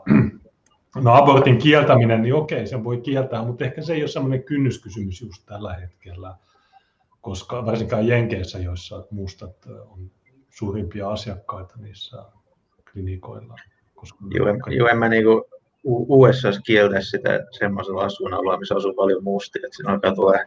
no 0.95 1.13
abortin 1.13 1.57
kieltäminen, 1.57 2.21
niin 2.21 2.33
okei, 2.33 2.67
sen 2.67 2.83
voi 2.83 3.01
kieltää, 3.01 3.43
mutta 3.43 3.65
ehkä 3.65 3.81
se 3.81 3.93
ei 3.93 4.01
ole 4.01 4.07
semmoinen 4.07 4.43
kynnyskysymys 4.43 5.21
just 5.21 5.45
tällä 5.45 5.73
hetkellä, 5.73 6.35
koska 7.21 7.65
varsinkaan 7.65 8.07
Jenkeissä, 8.07 8.59
joissa 8.59 9.05
mustat 9.11 9.65
on 9.65 10.11
suurimpia 10.49 11.09
asiakkaita 11.09 11.73
niissä 11.77 12.23
klinikoilla. 12.91 13.55
Koska 13.95 14.17
joo, 14.29 14.47
en, 14.47 14.59
joo, 14.67 14.87
en 14.87 14.97
mä 14.97 15.09
niinku 15.09 15.45
USA 15.85 16.49
kieltää 16.65 17.01
sitä 17.01 17.39
semmoisella 17.51 18.03
asuinalueella, 18.03 18.59
missä 18.59 18.75
asuu 18.75 18.93
paljon 18.93 19.23
mustia, 19.23 19.61
että 19.65 19.75
siinä 19.75 19.91
alkaa 19.91 20.15
tulee, 20.15 20.45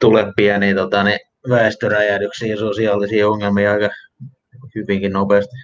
tulee 0.00 0.32
pieniä 0.36 0.74
tota, 0.74 1.02
niin 1.02 1.18
väestöräjähdyksiä 1.48 2.48
ja 2.48 2.56
sosiaalisia 2.56 3.28
ongelmia 3.28 3.72
aika 3.72 3.88
hyvinkin 4.74 5.12
nopeasti. 5.12 5.56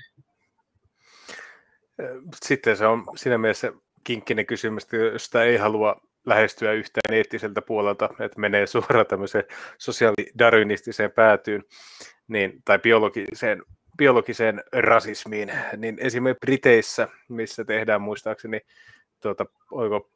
Sitten 2.45 2.77
se 2.77 2.87
on 2.87 3.05
siinä 3.17 3.39
mielessä 3.39 3.73
kinkkinen 4.05 4.47
kysymys, 4.47 4.87
josta 5.13 5.45
ei 5.45 5.57
halua 5.57 6.01
lähestyä 6.27 6.73
yhtään 6.73 7.15
eettiseltä 7.15 7.63
puolelta, 7.63 8.11
että 8.21 8.41
menee 8.41 8.67
suoraan 8.67 9.07
tämmöiseen 9.07 9.45
sosiaalidarwinistiseen 9.79 11.13
päätyyn 11.13 11.65
niin, 12.29 12.63
tai 12.65 12.79
biologiseen 12.79 13.63
biologiseen 13.99 14.63
rasismiin, 14.73 15.53
niin 15.77 15.97
esimerkiksi 16.01 16.41
Briteissä, 16.41 17.09
missä 17.29 17.65
tehdään 17.65 18.03
muistaakseni, 18.03 18.61
tuota, 19.23 19.47
oiko, 19.71 20.11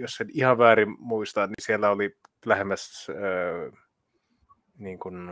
jos 0.00 0.20
en 0.20 0.28
ihan 0.34 0.58
väärin 0.58 0.96
muista, 0.98 1.46
niin 1.46 1.54
siellä 1.62 1.90
oli 1.90 2.16
lähemmäs 2.46 3.06
äh, 3.10 3.80
niin 4.78 4.98
kuin, 4.98 5.30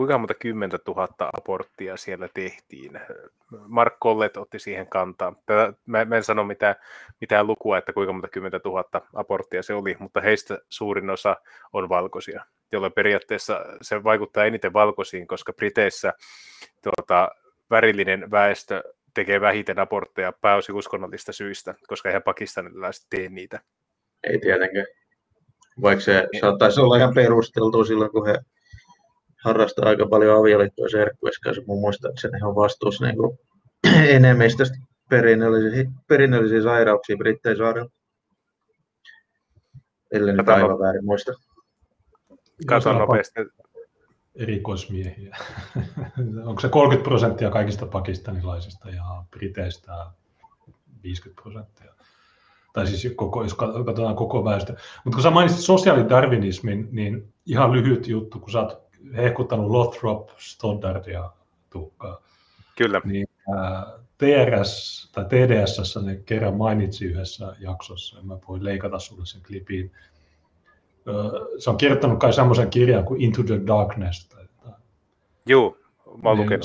kuinka 0.00 0.18
monta 0.18 0.34
kymmentä 0.34 0.78
tuhatta 0.78 1.30
aborttia 1.40 1.96
siellä 1.96 2.28
tehtiin. 2.34 3.00
Mark 3.66 3.94
Collet 4.02 4.36
otti 4.36 4.58
siihen 4.58 4.86
kantaa. 4.86 5.34
Tätä, 5.46 5.72
mä, 5.86 6.04
mä 6.04 6.16
en 6.16 6.24
sano 6.24 6.44
mitään, 6.44 6.74
mitään 7.20 7.46
lukua, 7.46 7.78
että 7.78 7.92
kuinka 7.92 8.12
monta 8.12 8.28
kymmentä 8.28 8.60
tuhatta 8.60 9.00
aborttia 9.14 9.62
se 9.62 9.74
oli, 9.74 9.96
mutta 9.98 10.20
heistä 10.20 10.58
suurin 10.68 11.10
osa 11.10 11.36
on 11.72 11.88
valkoisia 11.88 12.44
jolloin 12.72 12.92
periaatteessa 12.92 13.60
se 13.82 14.04
vaikuttaa 14.04 14.44
eniten 14.44 14.72
valkoisiin, 14.72 15.26
koska 15.26 15.52
Briteissä 15.52 16.12
tuota, 16.82 17.28
värillinen 17.70 18.30
väestö 18.30 18.82
tekee 19.14 19.40
vähiten 19.40 19.78
abortteja 19.78 20.32
pääosin 20.32 20.74
uskonnollista 20.74 21.32
syistä, 21.32 21.74
koska 21.88 22.08
eihän 22.08 22.22
pakistanilaiset 22.22 23.06
tee 23.10 23.28
niitä. 23.28 23.60
Ei 24.24 24.38
tietenkään. 24.38 24.86
Vaikka 25.82 26.04
se 26.04 26.28
saattaisi 26.40 26.80
olla 26.80 26.96
ihan 26.96 27.14
perusteltu 27.14 27.84
silloin, 27.84 28.10
kun 28.10 28.26
he 28.26 28.38
harrastaa 29.44 29.88
aika 29.88 30.06
paljon 30.06 30.38
avioliittoja 30.38 30.88
serkkueskässä. 30.88 31.62
Mun 31.66 31.80
muistaakseni 31.80 32.40
he 32.40 32.46
on 32.46 32.54
vastuussa 32.54 33.06
niin 33.06 33.16
kuin 33.16 33.38
enemmistöstä 34.16 34.76
perinnöllisiä, 35.10 35.90
perinnöllisiä 36.06 36.62
sairauksia 36.62 37.16
Britteisaarella. 37.16 37.90
Ellei 40.12 40.36
nyt 40.36 40.48
aivan 40.48 40.78
väärin 40.78 41.04
muista. 41.04 41.32
Kato 42.66 42.92
nopeasti. 42.92 43.40
Erikoismiehiä. 44.34 45.36
Onko 46.48 46.60
se 46.60 46.68
30 46.68 47.08
prosenttia 47.08 47.50
kaikista 47.50 47.86
pakistanilaisista 47.86 48.90
ja 48.90 49.24
briteistä 49.30 50.06
50 51.02 51.42
prosenttia? 51.42 51.94
tai 52.72 52.86
siis 52.86 53.14
koko, 53.16 53.42
jos 53.42 53.54
katsotaan 53.54 54.16
koko 54.16 54.44
väestö. 54.44 54.72
Mutta 55.04 55.16
kun 55.16 55.22
sä 55.22 55.30
mainitsit 55.30 55.60
sosiaalidarwinismin, 55.60 56.88
niin 56.92 57.32
ihan 57.46 57.72
lyhyt 57.72 58.08
juttu, 58.08 58.40
kun 58.40 58.50
sä 58.50 58.60
oot 58.60 58.89
hehkuttanut 59.16 59.70
Lothrop, 59.70 60.28
Stoddardia, 60.38 61.30
Tuukkaa. 61.70 62.20
Kyllä. 62.76 63.00
Niin, 63.04 63.26
ää, 63.56 64.00
TRS 64.18 65.08
tai 65.12 65.24
TDS 65.24 65.98
ne 66.02 66.16
kerran 66.16 66.56
mainitsi 66.56 67.04
yhdessä 67.04 67.56
jaksossa, 67.58 68.16
ja 68.16 68.22
mä 68.22 68.38
voin 68.48 68.64
leikata 68.64 68.98
sulle 68.98 69.26
sen 69.26 69.42
klipiin. 69.46 69.92
Se 71.58 71.70
on 71.70 71.76
kirjoittanut 71.76 72.20
kai 72.20 72.32
semmoisen 72.32 72.70
kirjan 72.70 73.04
kuin 73.04 73.20
Into 73.20 73.42
the 73.42 73.60
Darkness. 73.66 74.28
Joo, 75.46 75.76
mä 76.22 76.28
oon 76.28 76.38
niin, 76.38 76.60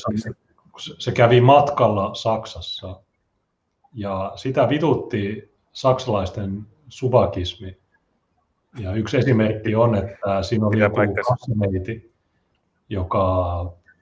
se, 0.78 0.94
se 1.00 1.12
kävi 1.12 1.42
matkalla 1.42 2.14
Saksassa 2.14 3.02
ja 3.94 4.34
sitä 4.36 4.70
vitutti 4.70 5.54
saksalaisten 5.72 6.68
suvakismi. 6.90 7.78
Ja 8.80 8.94
yksi 8.94 9.18
esimerkki 9.18 9.76
on, 9.76 9.96
että 9.96 10.44
siinä 10.44 10.66
oli 10.66 10.80
joku 10.80 10.96
kassaneiti, 11.30 12.15
joka 12.90 13.26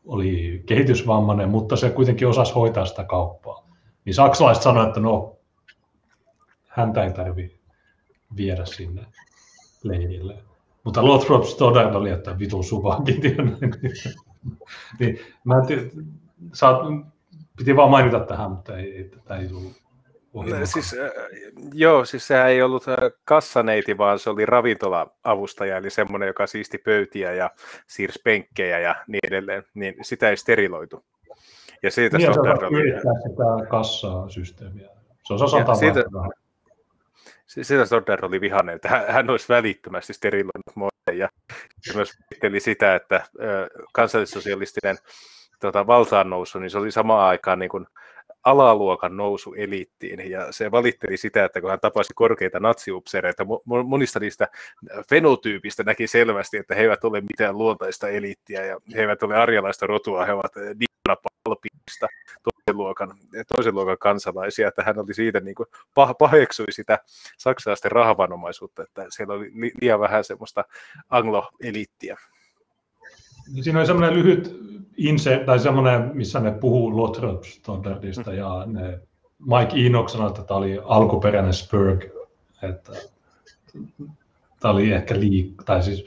oli 0.05 0.63
kehitysvammainen, 0.65 1.49
mutta 1.49 1.75
se 1.75 1.89
kuitenkin 1.89 2.27
osasi 2.27 2.53
hoitaa 2.53 2.85
sitä 2.85 3.03
kauppaa. 3.03 3.67
Niin 4.05 4.13
saksalaiset 4.13 4.63
sanoivat, 4.63 4.87
että 4.87 4.99
no, 4.99 5.37
häntä 6.67 7.03
ei 7.03 7.13
tarvitse 7.13 7.57
viedä 8.37 8.65
sinne 8.65 9.05
leirille. 9.83 10.37
Mutta 10.83 11.05
Lothrop 11.05 11.43
Stoddard 11.43 11.95
oli, 11.95 12.09
että 12.09 12.39
vitun 12.39 12.63
suvakin. 12.63 13.21
niin, 14.99 15.19
mä 15.43 15.61
tiedä, 15.67 15.81
saat, 16.53 16.77
piti 17.57 17.75
vaan 17.75 17.91
mainita 17.91 18.19
tähän, 18.19 18.51
mutta 18.51 18.77
ei, 18.77 18.97
ei, 18.97 19.03
tätä 19.03 19.37
ei 19.37 19.47
tullut 19.47 19.82
Siis, 20.63 20.93
äh, 20.93 21.11
joo, 21.73 22.05
siis 22.05 22.27
sehän 22.27 22.49
ei 22.49 22.61
ollut 22.61 22.85
kassaneiti, 23.25 23.97
vaan 23.97 24.19
se 24.19 24.29
oli 24.29 24.45
ravintola-avustaja, 24.45 25.77
eli 25.77 25.89
semmoinen, 25.89 26.27
joka 26.27 26.47
siisti 26.47 26.77
pöytiä 26.77 27.33
ja 27.33 27.49
siirsi 27.87 28.21
penkkejä 28.23 28.79
ja 28.79 28.95
niin 29.07 29.19
edelleen, 29.27 29.63
niin 29.73 29.95
sitä 30.01 30.29
ei 30.29 30.37
steriloitu. 30.37 31.05
Ja 31.83 31.91
siitä 31.91 32.17
niin, 32.17 32.33
Stoddard 32.33 32.61
oli... 32.61 32.91
sitä 32.91 33.67
kassaa 33.69 34.29
systeemiä. 34.29 34.89
Se 35.23 35.33
on 35.33 35.43
osa 35.43 35.75
siitä, 35.75 36.03
sitä 37.45 37.85
Stoddard 37.85 38.23
oli 38.23 38.41
vihainen, 38.41 38.75
että 38.75 38.89
hän, 38.89 39.05
hän 39.07 39.29
olisi 39.29 39.49
välittömästi 39.49 40.13
steriloinut 40.13 40.75
muoden 40.75 41.17
ja 41.17 41.29
myös 41.95 42.13
sitä, 42.59 42.95
että 42.95 43.23
kansallissosialistinen 43.93 44.97
tota, 45.59 45.87
valtaan 45.87 46.29
nousu, 46.29 46.59
niin 46.59 46.69
se 46.69 46.77
oli 46.77 46.91
samaan 46.91 47.29
aikaan 47.29 47.59
niin 47.59 47.69
kuin 47.69 47.87
alaluokan 48.43 49.17
nousu 49.17 49.53
eliittiin, 49.53 50.31
ja 50.31 50.51
se 50.51 50.71
valitteli 50.71 51.17
sitä, 51.17 51.45
että 51.45 51.61
kun 51.61 51.69
hän 51.69 51.79
tapasi 51.79 52.13
korkeita 52.15 52.59
natsiupseereita, 52.59 53.45
monista 53.85 54.19
niistä 54.19 54.47
fenotyypistä 55.09 55.83
näki 55.83 56.07
selvästi, 56.07 56.57
että 56.57 56.75
he 56.75 56.81
eivät 56.81 57.03
ole 57.03 57.21
mitään 57.21 57.57
luontaista 57.57 58.09
eliittiä, 58.09 58.65
ja 58.65 58.77
he 58.95 59.01
eivät 59.01 59.23
ole 59.23 59.35
arjalaista 59.35 59.87
rotua, 59.87 60.25
he 60.25 60.33
ovat 60.33 60.51
dianapalpista 60.55 62.07
toisen 62.43 62.77
luokan, 62.77 63.17
toisen 63.55 63.75
luokan 63.75 63.97
kansalaisia, 63.97 64.67
että 64.67 64.83
hän 64.83 64.99
oli 64.99 65.13
siitä 65.13 65.39
niin 65.39 65.55
kuin 65.55 65.67
paheksui 66.19 66.65
sitä 66.69 66.99
saksalaisten 67.37 67.91
rahavanomaisuutta, 67.91 68.83
että 68.83 69.05
siellä 69.09 69.33
oli 69.33 69.51
liian 69.81 69.99
vähän 69.99 70.23
semmoista 70.23 70.65
anglo-eliittiä. 71.09 72.17
Niin 73.53 73.63
siinä 73.63 73.79
oli 73.79 73.87
semmoinen 73.87 74.15
lyhyt 74.15 74.55
inse, 74.97 75.43
tai 75.45 75.59
semmoinen, 75.59 76.11
missä 76.13 76.39
ne 76.39 76.51
puhuu 76.51 76.97
Lothrop 76.97 77.43
Stoddardista 77.43 78.31
mm. 78.31 78.37
ja 78.37 78.63
ne 78.65 78.99
Mike 79.39 79.85
Enoch 79.87 80.09
sanoi, 80.09 80.27
että 80.27 80.43
tämä 80.43 80.57
oli 80.57 80.79
alkuperäinen 80.83 81.53
Spurg, 81.53 82.03
että 82.61 82.91
tämä 84.59 84.73
oli 84.73 84.91
ehkä 84.91 85.19
liik... 85.19 85.63
Tai 85.65 85.83
siis, 85.83 86.05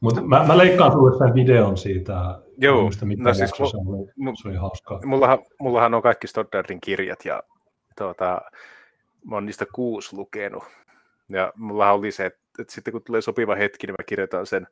mutta 0.00 0.20
mä, 0.20 0.44
mä 0.46 0.58
leikkaan 0.58 0.92
sulle 0.92 1.18
sen 1.18 1.34
videon 1.34 1.76
siitä, 1.76 2.38
Joo, 2.58 2.82
muista, 2.82 3.06
no 3.16 3.34
siis 3.34 3.52
mu- 3.52 3.70
se, 3.70 3.76
oli, 3.76 4.36
se 4.42 4.48
oli 4.48 4.56
hauskaa. 4.56 5.00
Mullahan, 5.04 5.38
mullahan 5.60 5.94
on 5.94 6.02
kaikki 6.02 6.26
Stoddardin 6.26 6.80
kirjat 6.80 7.24
ja 7.24 7.42
tuota, 7.98 8.40
mä 9.24 9.36
oon 9.36 9.46
niistä 9.46 9.66
kuusi 9.74 10.16
lukenut. 10.16 10.64
Ja 11.28 11.52
mullahan 11.56 11.94
oli 11.94 12.10
se, 12.10 12.26
että 12.26 12.41
että 12.58 12.74
sitten 12.74 12.92
kun 12.92 13.02
tulee 13.02 13.20
sopiva 13.20 13.54
hetki, 13.54 13.86
niin 13.86 13.94
mä 13.98 14.04
kirjoitan 14.06 14.46
sen 14.46 14.66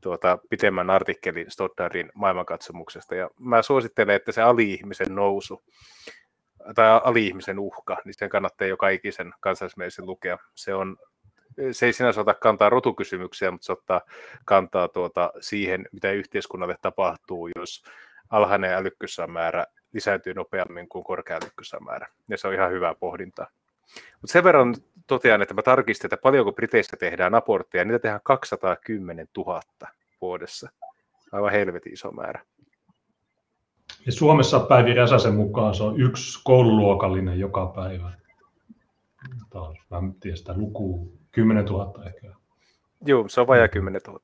tuota, 0.00 0.38
pitemmän 0.50 0.90
artikkelin 0.90 1.50
Stoddardin 1.50 2.10
maailmankatsomuksesta. 2.14 3.14
Ja 3.14 3.30
mä 3.38 3.62
suosittelen, 3.62 4.16
että 4.16 4.32
se 4.32 4.42
ali-ihmisen 4.42 5.14
nousu 5.14 5.62
tai 6.74 7.00
ali-ihmisen 7.04 7.58
uhka, 7.58 7.96
niin 8.04 8.14
sen 8.14 8.28
kannattaa 8.28 8.66
joka 8.66 8.88
ikisen 8.88 9.34
kansallismielisen 9.40 10.06
lukea. 10.06 10.38
Se, 10.54 10.74
on, 10.74 10.96
se 11.72 11.86
ei 11.86 11.92
sinänsä 11.92 12.20
ota 12.20 12.34
kantaa 12.34 12.70
rotukysymyksiä, 12.70 13.50
mutta 13.50 13.64
se 13.64 13.72
ottaa 13.72 14.00
kantaa 14.44 14.88
tuota 14.88 15.32
siihen, 15.40 15.88
mitä 15.92 16.12
yhteiskunnalle 16.12 16.76
tapahtuu, 16.82 17.48
jos 17.56 17.84
alhainen 18.30 18.70
määrä 19.26 19.66
lisääntyy 19.92 20.34
nopeammin 20.34 20.88
kuin 20.88 21.04
korkea 21.04 21.38
määrä. 21.84 22.06
Ja 22.28 22.38
se 22.38 22.48
on 22.48 22.54
ihan 22.54 22.70
hyvää 22.70 22.94
pohdintaa. 22.94 23.46
Mutta 24.20 24.32
sen 24.32 24.44
verran 24.44 24.74
totean, 25.06 25.42
että 25.42 25.54
mä 25.54 25.62
tarkistin, 25.62 26.06
että 26.06 26.22
paljonko 26.22 26.52
Briteissä 26.52 26.96
tehdään 26.96 27.34
abortteja. 27.34 27.84
Niitä 27.84 27.98
tehdään 27.98 28.20
210 28.24 29.28
000 29.36 29.60
vuodessa. 30.20 30.68
Aivan 31.32 31.52
helvetin 31.52 31.92
iso 31.92 32.10
määrä. 32.10 32.42
Ja 34.06 34.12
Suomessa 34.12 34.60
Päivi 34.60 34.94
Räsäsen 34.94 35.34
mukaan 35.34 35.74
se 35.74 35.82
on 35.82 36.00
yksi 36.00 36.40
koululuokallinen 36.44 37.40
joka 37.40 37.66
päivä. 37.66 38.12
Taas, 39.50 39.76
mä 39.90 39.98
en 39.98 40.14
tiedä 40.14 40.36
sitä 40.36 40.54
lukua, 40.56 41.06
10 41.32 41.64
000 41.64 42.04
ehkä. 42.04 42.34
Joo, 43.06 43.28
se 43.28 43.40
on 43.40 43.46
vajaa 43.46 43.68
10 43.68 44.00
000. 44.06 44.20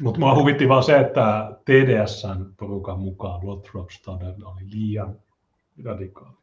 Mutta 0.00 0.20
mua 0.20 0.34
huvitti 0.34 0.68
vaan 0.68 0.82
se, 0.82 0.98
että 0.98 1.52
TDSn 1.64 2.54
porukan 2.56 3.00
mukaan 3.00 3.46
Lothrop 3.46 3.90
Stoddard 3.90 4.42
oli 4.42 4.62
liian 4.70 5.16
radikaali. 5.84 6.36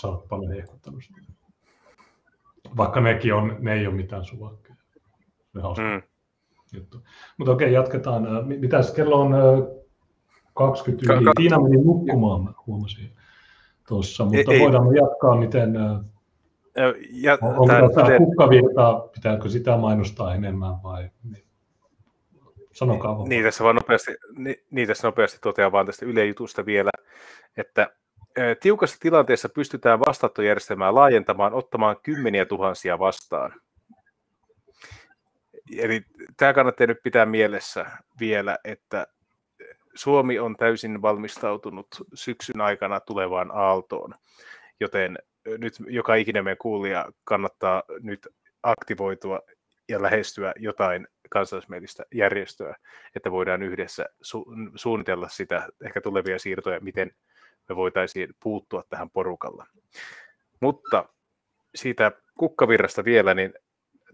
Sä 0.00 0.08
oot 0.08 0.28
paljon 0.28 0.52
hehkuttanut 0.52 1.04
sitä. 1.04 1.35
Vaikka 2.76 3.00
nekin 3.00 3.34
on, 3.34 3.56
ne 3.58 3.74
ei 3.74 3.86
ole 3.86 3.94
mitään 3.94 4.24
suvakkeja. 4.24 4.76
On 5.62 5.76
mm. 5.78 6.02
juttu. 6.72 7.02
Mutta 7.38 7.52
okei, 7.52 7.72
jatketaan. 7.72 8.26
Mitäs 8.46 8.92
kello 8.92 9.20
on 9.20 9.34
20 10.54 11.14
yli? 11.14 11.30
Tiina 11.36 11.60
meni 11.60 11.76
nukkumaan, 11.76 12.44
mä 12.44 12.52
huomasin 12.66 13.10
tuossa, 13.88 14.24
mutta 14.24 14.52
ei, 14.52 14.60
voidaan 14.60 14.86
ei. 14.86 14.96
jatkaa, 14.96 15.36
miten... 15.36 15.74
Ja, 17.10 17.38
onko 17.42 17.66
tämä 17.94 18.18
kukkavirta, 18.18 19.08
pitääkö 19.14 19.48
sitä 19.48 19.76
mainostaa 19.76 20.34
enemmän 20.34 20.82
vai... 20.82 21.10
Sanokaa 22.72 23.18
vaan. 23.18 23.28
Niin, 23.28 23.44
tässä, 23.44 23.64
vaan 23.64 23.76
nopeasti, 23.76 24.10
niin, 24.36 24.56
niin, 24.70 24.88
tässä 24.88 25.08
nopeasti 25.08 25.38
totean 25.42 25.72
vaan 25.72 25.86
tästä 25.86 26.06
ylejutusta 26.06 26.66
vielä, 26.66 26.90
että 27.56 27.90
tiukassa 28.60 28.96
tilanteessa 29.00 29.48
pystytään 29.48 30.00
vastaanottojärjestelmää 30.00 30.94
laajentamaan 30.94 31.54
ottamaan 31.54 31.96
kymmeniä 32.02 32.46
tuhansia 32.46 32.98
vastaan. 32.98 33.60
Eli 35.78 36.02
tämä 36.36 36.52
kannattaa 36.52 36.86
nyt 36.86 37.02
pitää 37.02 37.26
mielessä 37.26 37.86
vielä, 38.20 38.58
että 38.64 39.06
Suomi 39.94 40.38
on 40.38 40.56
täysin 40.56 41.02
valmistautunut 41.02 41.86
syksyn 42.14 42.60
aikana 42.60 43.00
tulevaan 43.00 43.50
aaltoon, 43.54 44.14
joten 44.80 45.18
nyt 45.58 45.74
joka 45.88 46.14
ikinen 46.14 46.44
meidän 46.44 46.58
kuulija 46.58 47.06
kannattaa 47.24 47.82
nyt 48.02 48.28
aktivoitua 48.62 49.40
ja 49.88 50.02
lähestyä 50.02 50.52
jotain 50.56 51.08
kansallismielistä 51.30 52.04
järjestöä, 52.14 52.76
että 53.14 53.30
voidaan 53.30 53.62
yhdessä 53.62 54.06
su- 54.24 54.72
suunnitella 54.74 55.28
sitä 55.28 55.68
ehkä 55.84 56.00
tulevia 56.00 56.38
siirtoja, 56.38 56.80
miten 56.80 57.10
me 57.68 57.76
voitaisiin 57.76 58.28
puuttua 58.42 58.84
tähän 58.88 59.10
porukalla. 59.10 59.66
Mutta 60.60 61.08
siitä 61.74 62.12
kukkavirrasta 62.38 63.04
vielä, 63.04 63.34
niin 63.34 63.54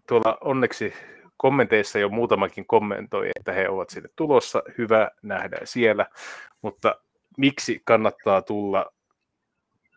tuolla 0.08 0.38
onneksi 0.40 0.94
kommenteissa 1.36 1.98
jo 1.98 2.08
muutamakin 2.08 2.66
kommentoi, 2.66 3.30
että 3.36 3.52
he 3.52 3.68
ovat 3.68 3.90
sinne 3.90 4.08
tulossa, 4.16 4.62
hyvä 4.78 5.10
nähdä 5.22 5.58
siellä, 5.64 6.06
mutta 6.62 6.94
miksi 7.36 7.82
kannattaa 7.84 8.42
tulla 8.42 8.92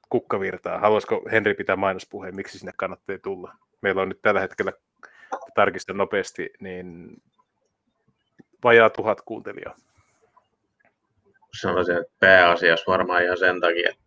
kukkavirtaa? 0.09 0.79
Haluaisiko 0.79 1.21
Henri 1.31 1.53
pitää 1.53 1.75
mainospuheen, 1.75 2.35
miksi 2.35 2.59
sinne 2.59 2.73
kannattaa 2.77 3.17
tulla? 3.23 3.55
Meillä 3.81 4.01
on 4.01 4.09
nyt 4.09 4.21
tällä 4.21 4.39
hetkellä, 4.39 4.73
tarkistan 5.55 5.97
nopeasti, 5.97 6.49
niin 6.59 7.17
vajaa 8.63 8.89
tuhat 8.89 9.21
kuuntelijaa 9.21 9.75
sanoisin, 11.61 11.97
että 11.97 12.13
pääasiassa 12.19 12.91
varmaan 12.91 13.23
ihan 13.23 13.37
sen 13.37 13.61
takia, 13.61 13.89
että 13.89 14.05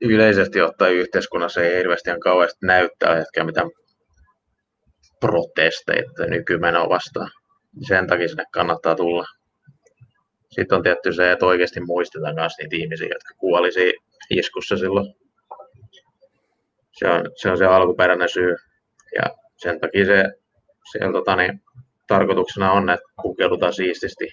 yleisesti 0.00 0.60
ottaen 0.60 0.94
yhteiskunnassa 0.94 1.62
ei 1.62 1.78
hirveästi 1.78 2.10
ihan 2.10 2.20
kauheasti 2.20 2.66
näyttää 2.66 3.14
hetkellä 3.14 3.46
mitään 3.46 3.70
protesteita 5.20 6.26
nykymenoa 6.26 6.88
vastaan. 6.88 7.30
Sen 7.88 8.06
takia 8.06 8.28
sinne 8.28 8.44
kannattaa 8.52 8.94
tulla. 8.94 9.24
Sitten 10.50 10.76
on 10.76 10.82
tietty 10.82 11.12
se, 11.12 11.32
että 11.32 11.46
oikeasti 11.46 11.80
muistetaan 11.80 12.34
myös 12.34 12.52
niitä 12.58 12.76
ihmisiä, 12.76 13.08
jotka 13.08 13.34
kuoli 13.38 13.70
iskussa 14.30 14.76
silloin. 14.76 15.14
Se 16.92 17.08
on 17.08 17.30
se, 17.36 17.50
on 17.50 17.58
se 17.58 17.64
alkuperäinen 17.64 18.28
syy. 18.28 18.56
Ja 19.14 19.22
sen 19.56 19.80
takia 19.80 20.06
se, 20.06 20.24
siellä, 20.92 21.12
tota, 21.12 21.36
niin, 21.36 21.62
tarkoituksena 22.08 22.72
on, 22.72 22.90
että 22.90 23.06
pukeudutaan 23.22 23.72
siististi 23.72 24.28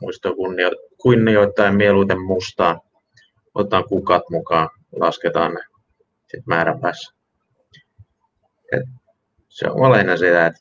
muistoa 0.00 0.34
kunnio, 0.34 0.70
kunnioittain 1.02 1.74
mieluiten 1.74 2.20
mustaan. 2.20 2.80
Otetaan 3.54 3.84
kukat 3.88 4.22
mukaan, 4.30 4.68
lasketaan 4.92 5.54
ne 5.54 5.60
sitten 6.20 6.42
määränpäässä. 6.46 7.14
Et 8.72 8.82
se 9.48 9.66
on 9.70 9.92
lähinnä 9.92 10.16
sitä, 10.16 10.46
että 10.46 10.60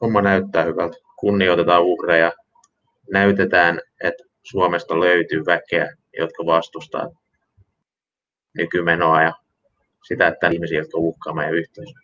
homma 0.00 0.22
näyttää 0.22 0.64
hyvältä. 0.64 0.96
Kunnioitetaan 1.16 1.82
uhreja, 1.82 2.32
näytetään, 3.12 3.80
että 4.04 4.24
Suomesta 4.42 5.00
löytyy 5.00 5.46
väkeä, 5.46 5.96
jotka 6.18 6.46
vastustaa 6.46 7.10
nykymenoa 8.54 9.22
ja 9.22 9.32
sitä, 10.08 10.26
että 10.26 10.48
ihmisiä, 10.48 10.78
jotka 10.78 10.98
uhkaa 10.98 11.34
meidän 11.34 11.54
yhteisöä. 11.54 12.00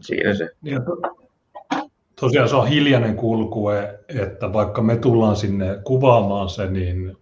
Siinä 0.00 0.34
se. 0.34 0.50
Ja 0.62 0.80
tosiaan 2.20 2.48
se 2.48 2.56
on 2.56 2.68
hiljainen 2.68 3.16
kulkue, 3.16 4.00
että 4.08 4.52
vaikka 4.52 4.82
me 4.82 4.96
tullaan 4.96 5.36
sinne 5.36 5.78
kuvaamaan 5.84 6.48
se, 6.48 6.70
niin 6.70 7.16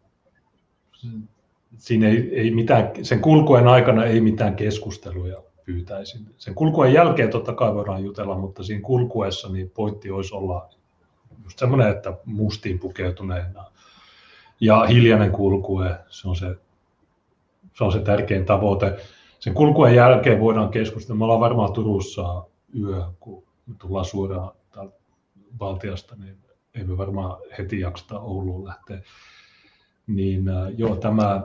siinä 1.79 2.09
ei, 2.09 2.41
ei 2.41 2.51
mitään, 2.51 2.91
sen 3.03 3.21
kulkuen 3.21 3.69
aikana 3.69 4.05
ei 4.05 4.21
mitään 4.21 4.57
keskusteluja 4.57 5.43
pyytäisin. 5.65 6.27
Sen 6.39 6.55
kulkuen 6.55 6.93
jälkeen 6.93 7.31
totta 7.31 7.53
kai 7.53 7.75
voidaan 7.75 8.05
jutella, 8.05 8.39
mutta 8.39 8.63
siinä 8.63 8.83
kulkuessa 8.83 9.49
niin 9.49 9.71
pointti 9.71 10.11
olisi 10.11 10.35
olla 10.35 10.69
just 11.45 11.59
semmoinen, 11.59 11.89
että 11.89 12.13
mustiin 12.25 12.79
pukeutuneena 12.79 13.65
ja 14.61 14.85
hiljainen 14.85 15.33
kulkue, 15.33 15.99
se 16.09 16.29
on 16.29 16.37
se, 16.37 16.57
se 17.75 17.85
on 17.85 17.93
se 17.93 17.99
tärkein 17.99 18.45
tavoite. 18.45 18.97
Sen 19.39 19.55
kulkuen 19.55 19.95
jälkeen 19.95 20.41
voidaan 20.41 20.69
keskustella. 20.71 21.19
Me 21.19 21.25
ollaan 21.25 21.41
varmaan 21.41 21.73
Turussa 21.73 22.45
yö, 22.81 23.03
kun 23.21 23.43
me 23.67 23.75
tullaan 23.79 24.05
suoraan 24.05 24.51
täältä 25.53 25.65
valtiasta, 25.65 26.17
niin 26.17 26.39
ei 26.75 26.85
me 26.85 26.99
varmaan 26.99 27.37
heti 27.59 27.81
jakseta 27.81 28.21
Ouluun 28.21 28.65
lähteä. 28.65 29.03
Niin 30.07 30.49
äh, 30.49 30.69
joo, 30.77 30.97
tämä 30.97 31.43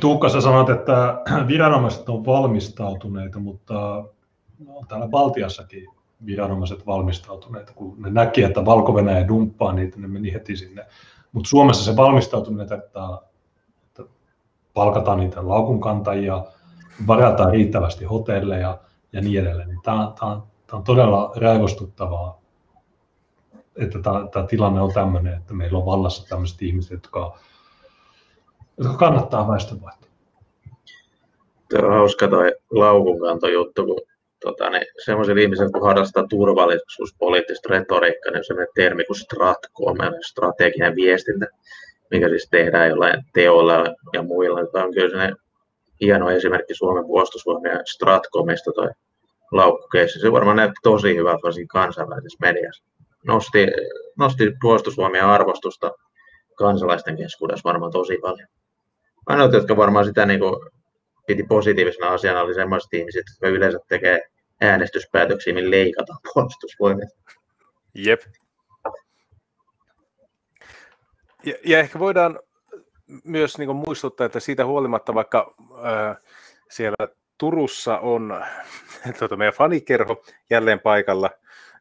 Tuukka, 0.00 0.28
sä 0.28 0.40
sanot, 0.40 0.70
että 0.70 1.22
viranomaiset 1.48 2.08
on 2.08 2.26
valmistautuneita, 2.26 3.38
mutta 3.38 4.04
no, 4.66 4.82
täällä 4.88 5.08
Baltiassakin 5.08 5.86
viranomaiset 6.26 6.86
valmistautuneita, 6.86 7.72
kun 7.72 8.02
ne 8.02 8.10
näki, 8.10 8.42
että 8.42 8.64
valko 8.64 8.94
dumppaa 9.28 9.72
niitä, 9.72 10.00
ne 10.00 10.08
meni 10.08 10.32
heti 10.32 10.56
sinne. 10.56 10.86
Mutta 11.32 11.48
Suomessa 11.48 11.84
se 11.84 11.96
valmistautuminen, 11.96 12.64
että, 12.64 12.74
että 12.74 14.02
palkataan 14.74 15.18
niitä 15.18 15.48
laukunkantajia, 15.48 16.44
varataan 17.06 17.52
riittävästi 17.52 18.04
hotelleja 18.04 18.78
ja 19.12 19.20
niin 19.20 19.40
edelleen. 19.40 19.68
Niin 19.68 19.82
tämä, 19.82 20.12
tämä, 20.20 20.32
on, 20.32 20.42
on 20.72 20.84
todella 20.84 21.32
raivostuttavaa, 21.36 22.37
että 23.78 23.98
tämä, 24.02 24.28
tämä 24.32 24.46
tilanne 24.46 24.80
on 24.80 24.92
tämmöinen, 24.92 25.34
että 25.34 25.54
meillä 25.54 25.78
on 25.78 25.86
vallassa 25.86 26.28
tämmöiset 26.28 26.62
ihmiset, 26.62 26.92
jotka 26.92 27.38
jotka 28.78 28.96
kannattaa 28.96 29.48
väestönvaihtoa. 29.48 30.08
Tuo 31.70 31.78
on 31.78 31.92
hauska 31.92 32.28
toi 32.28 32.52
laukunkantojuttu, 32.70 33.86
kun 33.86 34.00
tota, 34.40 34.70
niin, 34.70 34.86
semmoisilla 35.04 35.40
ihmisillä, 35.40 35.70
kun 35.70 35.82
harrastaa 35.82 36.26
turvallisuuspoliittista 36.26 37.68
retoriikkaa, 37.68 38.32
niin 38.32 38.38
on 38.38 38.44
semmoinen 38.44 38.72
termi 38.74 39.04
kuin 39.04 39.16
stratko, 39.16 39.94
strateginen 40.26 40.96
viestintä, 40.96 41.46
mikä 42.10 42.28
siis 42.28 42.48
tehdään 42.50 42.88
jollain 42.88 43.24
teolla 43.34 43.84
ja 44.12 44.22
muilla. 44.22 44.66
Tämä 44.66 44.84
on 44.84 44.94
kyllä 44.94 45.10
sellainen 45.10 45.36
hieno 46.00 46.30
esimerkki 46.30 46.74
Suomen 46.74 47.06
puolustusvoimien 47.06 47.80
Stratcomista 47.86 48.72
toi 48.72 48.88
laukkukeissi. 49.52 50.20
Se 50.20 50.32
varmaan 50.32 50.56
näytti 50.56 50.80
tosi 50.82 51.16
hyvältä 51.16 51.40
varsinkin 51.42 51.68
kansainvälisessä 51.68 52.38
mediassa. 52.40 52.84
Nosti, 53.28 53.66
nosti 54.18 54.44
puolustusvoimien 54.60 55.24
arvostusta 55.24 55.92
kansalaisten 56.58 57.16
keskuudessa 57.16 57.68
varmaan 57.68 57.92
tosi 57.92 58.18
paljon 58.22 58.48
ainoat, 59.28 59.52
jotka 59.52 59.76
varmaan 59.76 60.04
sitä 60.04 60.26
niin 60.26 60.40
kuin, 60.40 60.70
piti 61.26 61.42
positiivisena 61.42 62.08
asiana, 62.08 62.40
oli 62.40 62.54
sellaiset 62.54 62.94
ihmiset, 62.94 63.24
jotka 63.30 63.48
yleensä 63.48 63.78
tekee 63.88 64.20
äänestyspäätöksiä, 64.60 65.54
millä 65.54 65.70
leikataan 65.70 66.18
puolustusvoimia. 66.34 67.08
Jep. 67.94 68.20
Ja, 71.44 71.54
ja 71.64 71.78
ehkä 71.78 71.98
voidaan 71.98 72.40
myös 73.24 73.58
niin 73.58 73.66
kuin 73.66 73.82
muistuttaa, 73.86 74.24
että 74.26 74.40
siitä 74.40 74.66
huolimatta, 74.66 75.14
vaikka 75.14 75.54
äh, 75.72 76.16
siellä 76.70 77.08
Turussa 77.38 77.98
on 77.98 78.44
tuota, 79.18 79.36
meidän 79.36 79.54
fanikerho 79.54 80.22
jälleen 80.50 80.80
paikalla, 80.80 81.30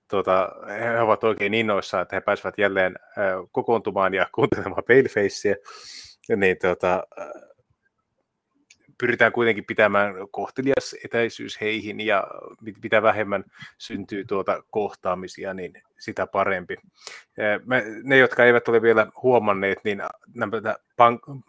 tuota, 0.07 0.49
he 0.79 1.01
ovat 1.01 1.23
oikein 1.23 1.53
innoissaan, 1.53 2.01
että 2.01 2.15
he 2.15 2.21
pääsevät 2.21 2.57
jälleen 2.57 2.95
kokoontumaan 3.52 4.13
ja 4.13 4.27
kuuntelemaan 4.36 4.84
Palefaceä, 4.87 5.55
niin 6.36 6.57
tuota, 6.61 7.03
pyritään 8.99 9.31
kuitenkin 9.31 9.65
pitämään 9.65 10.13
kohtelias 10.31 10.95
etäisyys 11.05 11.61
heihin 11.61 11.99
ja 11.99 12.27
mitä 12.84 13.02
vähemmän 13.02 13.44
syntyy 13.77 14.26
tuota 14.26 14.63
kohtaamisia, 14.71 15.53
niin 15.53 15.73
sitä 15.99 16.27
parempi. 16.27 16.76
ne, 18.03 18.18
jotka 18.18 18.45
eivät 18.45 18.68
ole 18.68 18.81
vielä 18.81 19.07
huomanneet, 19.23 19.79
niin 19.84 20.02
nämä, 20.36 20.52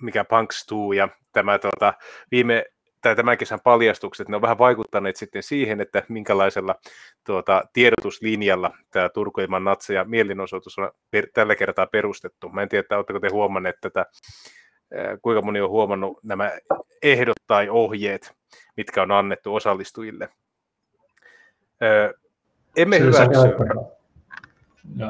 mikä 0.02 0.24
Punkstuu 0.24 0.92
ja 0.92 1.08
tämä 1.32 1.58
tuota, 1.58 1.94
viime 2.30 2.64
tai 3.00 3.16
tämän 3.16 3.38
kesän 3.38 3.60
paljastukset, 3.64 4.28
ne 4.28 4.36
on 4.36 4.42
vähän 4.42 4.58
vaikuttaneet 4.58 5.16
sitten 5.16 5.42
siihen, 5.42 5.80
että 5.80 6.02
minkälaisella 6.08 6.74
tuota, 7.24 7.64
tiedotuslinjalla 7.72 8.74
tämä 8.90 9.08
Turku 9.08 9.40
ilman 9.40 9.64
natseja 9.64 10.04
mielenosoitus 10.04 10.78
on 10.78 10.90
per, 11.10 11.26
tällä 11.34 11.54
kertaa 11.54 11.86
perustettu. 11.86 12.48
Mä 12.48 12.62
en 12.62 12.68
tiedä, 12.68 12.80
että 12.80 12.96
oletteko 12.96 13.20
te 13.20 13.28
huomanneet 13.28 13.76
tätä 13.80 14.06
kuinka 15.22 15.42
moni 15.42 15.60
on 15.60 15.70
huomannut 15.70 16.18
nämä 16.22 16.52
ehdot 17.02 17.36
tai 17.46 17.68
ohjeet, 17.68 18.34
mitkä 18.76 19.02
on 19.02 19.10
annettu 19.10 19.54
osallistujille. 19.54 20.28
Emme 22.76 23.00
hyväksy, 23.00 23.48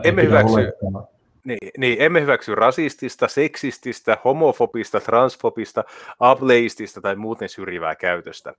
emme 0.05 0.23
hyväksy, 0.23 0.73
niin, 1.49 1.71
niin, 1.79 1.97
emme 2.03 2.21
hyväksy 2.21 2.55
rasistista, 2.55 3.29
seksististä, 3.29 4.19
homofobista, 4.25 5.01
transfobista, 5.01 5.85
ableistista 6.21 7.01
tai 7.01 7.17
muuten 7.17 7.49
syrjivää 7.49 7.95
käytöstä. 7.95 8.55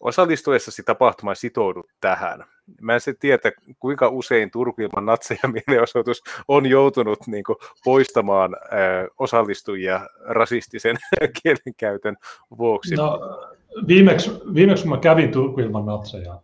Osallistuessasi 0.00 0.82
tapahtumaan 0.82 1.36
sitoudut 1.36 1.86
tähän. 2.00 2.44
Mä 2.80 2.94
en 2.94 3.00
se 3.00 3.14
tiedä, 3.20 3.52
kuinka 3.78 4.08
usein 4.08 4.50
Turku 4.50 4.82
ilman 4.82 5.06
natseja 5.06 5.40
mielenosoitus 5.66 6.22
on 6.48 6.66
joutunut 6.66 7.18
niin 7.26 7.44
kuin, 7.44 7.56
poistamaan 7.84 8.54
ö, 8.54 9.10
osallistujia 9.18 10.08
rasistisen 10.20 10.96
kielenkäytön 11.42 12.16
vuoksi. 12.58 12.94
No, 12.94 13.20
viimeksi, 13.86 14.30
viimeksi 14.54 14.84
kun 14.84 14.90
mä 14.90 14.98
kävin 14.98 15.32
Turku 15.32 15.60
ilman 15.60 15.86
natseja 15.86 16.40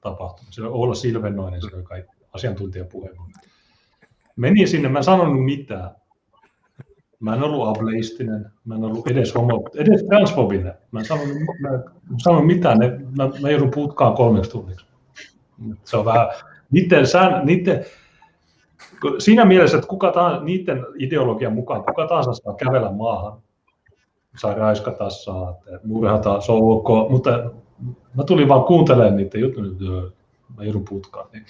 tapahtumassa, 0.00 0.68
Olla 0.68 0.94
Silvennoinen, 0.94 1.60
se 1.60 1.76
oli 1.76 1.82
kaikki 1.82 2.16
asiantuntijapuheenvuoro 2.32 3.30
Menin 4.36 4.68
sinne, 4.68 4.88
mä 4.88 4.98
en 4.98 5.04
sanonut 5.04 5.44
mitään. 5.44 5.90
Mä 7.20 7.34
en 7.34 7.42
ollut 7.42 7.68
ableistinen, 7.68 8.50
mä 8.64 8.74
en 8.74 8.84
ollut 8.84 9.06
edes 9.06 9.34
homo, 9.34 9.64
edes 9.74 10.04
transfobinen. 10.04 10.74
Mä 10.92 11.00
en 11.00 11.06
sanonut, 11.06 11.36
mä 11.60 11.68
en 11.68 11.82
sanonut 12.18 12.46
mitään, 12.46 12.78
ne, 12.78 12.88
mä, 13.16 13.30
mä 13.42 13.50
joudun 13.50 13.70
putkaan 13.70 14.14
kolmeksi 14.14 14.50
tunniksi. 14.50 14.86
Se 15.84 15.96
on 15.96 16.04
vähän, 16.04 16.28
niiden, 16.70 17.06
sään, 17.06 17.46
niiden, 17.46 17.84
siinä 19.18 19.44
mielessä, 19.44 19.76
että 19.76 19.88
kuka 19.88 20.12
tahansa, 20.12 20.44
niiden 20.44 20.86
ideologian 20.98 21.52
mukaan 21.52 21.84
kuka 21.84 22.06
tahansa 22.06 22.34
saa 22.34 22.54
kävellä 22.54 22.92
maahan, 22.92 23.38
saa 24.36 24.54
raiskata, 24.54 25.10
saa 25.10 25.54
murhata, 25.84 26.40
se 26.40 26.52
on 26.52 26.62
ok, 26.62 27.10
mutta 27.10 27.50
mä 28.14 28.24
tulin 28.24 28.48
vaan 28.48 28.64
kuuntelemaan 28.64 29.16
niitä 29.16 29.38
juttuja, 29.38 30.10
mä 30.56 30.64
joudun 30.64 30.84
putkaan. 30.88 31.28
Niin 31.32 31.44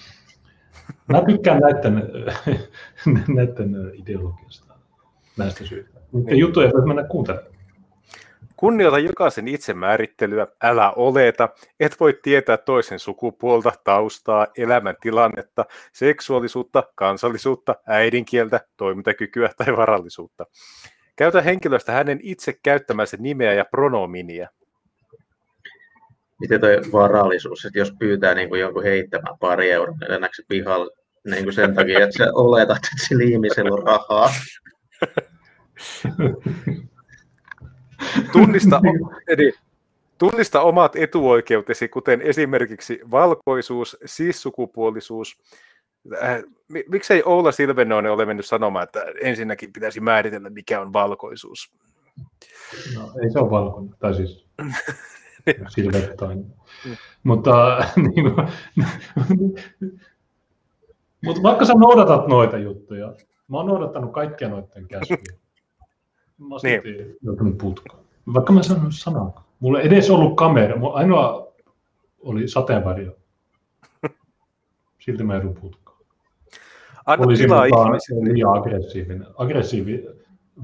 Mä 1.08 1.22
tykkään 1.26 1.60
näiden, 1.60 2.12
näiden 3.36 3.92
ideologiasta, 3.94 4.74
näistä 5.36 5.64
syistä. 5.64 6.00
Mutta 6.12 6.30
niin. 6.30 6.40
juttuja 6.40 6.70
voi 6.72 6.86
mennä 6.86 7.04
kuuntelemaan. 7.04 7.56
Kunnioita 8.56 8.98
jokaisen 8.98 9.48
itsemäärittelyä, 9.48 10.46
älä 10.62 10.90
oleta, 10.90 11.48
et 11.80 11.96
voi 12.00 12.18
tietää 12.22 12.56
toisen 12.56 12.98
sukupuolta, 12.98 13.72
taustaa, 13.84 14.46
elämäntilannetta, 14.58 15.64
seksuaalisuutta, 15.92 16.82
kansallisuutta, 16.94 17.74
äidinkieltä, 17.86 18.60
toimintakykyä 18.76 19.50
tai 19.56 19.76
varallisuutta. 19.76 20.46
Käytä 21.16 21.42
henkilöstä 21.42 21.92
hänen 21.92 22.20
itse 22.22 22.58
käyttämänsä 22.62 23.16
nimeä 23.20 23.52
ja 23.52 23.64
pronominia 23.64 24.48
miten 26.40 26.60
toi 26.60 26.80
varallisuus, 26.92 27.64
että 27.64 27.78
jos 27.78 27.92
pyytää 27.98 28.34
niin 28.34 28.48
kuin 28.48 28.60
jonkun 28.60 28.82
heittämään 28.82 29.38
pari 29.40 29.70
euroa, 29.70 29.96
niin 30.00 30.10
lennäkö 30.10 30.42
pihalla 30.48 30.90
niin 31.24 31.44
kuin 31.44 31.54
sen 31.54 31.74
takia, 31.74 32.04
että 32.04 32.18
sä 32.18 32.30
oletat, 32.34 32.76
että 32.76 33.06
sillä 33.08 33.24
ihmisellä 33.24 33.70
on 33.70 33.82
rahaa. 33.82 34.30
Tunnista, 38.32 38.80
eli 39.28 39.52
Tunnista 40.18 40.60
omat 40.60 40.96
etuoikeutesi, 40.96 41.88
kuten 41.88 42.22
esimerkiksi 42.22 43.00
valkoisuus, 43.10 43.96
sissukupuolisuus. 44.04 45.38
Äh, 46.22 46.42
miksei 46.88 47.22
Oula 47.24 47.52
Silvenoinen 47.52 48.12
ole 48.12 48.26
mennyt 48.26 48.46
sanomaan, 48.46 48.84
että 48.84 49.04
ensinnäkin 49.20 49.72
pitäisi 49.72 50.00
määritellä, 50.00 50.50
mikä 50.50 50.80
on 50.80 50.92
valkoisuus? 50.92 51.72
No, 52.94 53.12
ei 53.22 53.30
se 53.30 53.38
ole 53.38 53.50
valkoinen, 53.50 53.94
tai 53.98 54.14
siis 54.14 54.46
silvettoinen. 55.74 56.54
Mm. 56.86 56.96
Mutta, 57.24 57.78
niin 57.96 58.34
kuin, 58.34 58.48
mutta 61.24 61.42
vaikka 61.42 61.64
sä 61.64 61.72
noudatat 61.74 62.26
noita 62.26 62.58
juttuja, 62.58 63.14
mä 63.48 63.56
oon 63.56 63.66
noudattanut 63.66 64.12
kaikkia 64.12 64.48
noiden 64.48 64.88
käskyjä. 64.88 65.38
Mä 66.38 66.54
oon 66.54 66.60
niin. 66.62 67.16
joutunut 67.22 67.58
putkaan. 67.58 68.04
Vaikka 68.34 68.52
mä 68.52 68.62
sanon 68.62 68.92
sanaa. 68.92 69.46
Mulla 69.60 69.80
ei 69.80 69.86
edes 69.86 70.10
ollut 70.10 70.36
kamera. 70.36 70.78
Mulla 70.78 70.94
ainoa 70.94 71.52
oli 72.18 72.48
sateenvarjo. 72.48 73.16
Silti 74.98 75.24
mä 75.24 75.34
joudun 75.34 75.54
putkaan. 75.54 75.98
Anna 77.06 77.26
tilaa 77.36 77.64
ihmisille. 77.64 78.32
Liian 78.32 78.58
aggressiivinen. 78.58 79.26
Aggressiivi, 79.36 80.06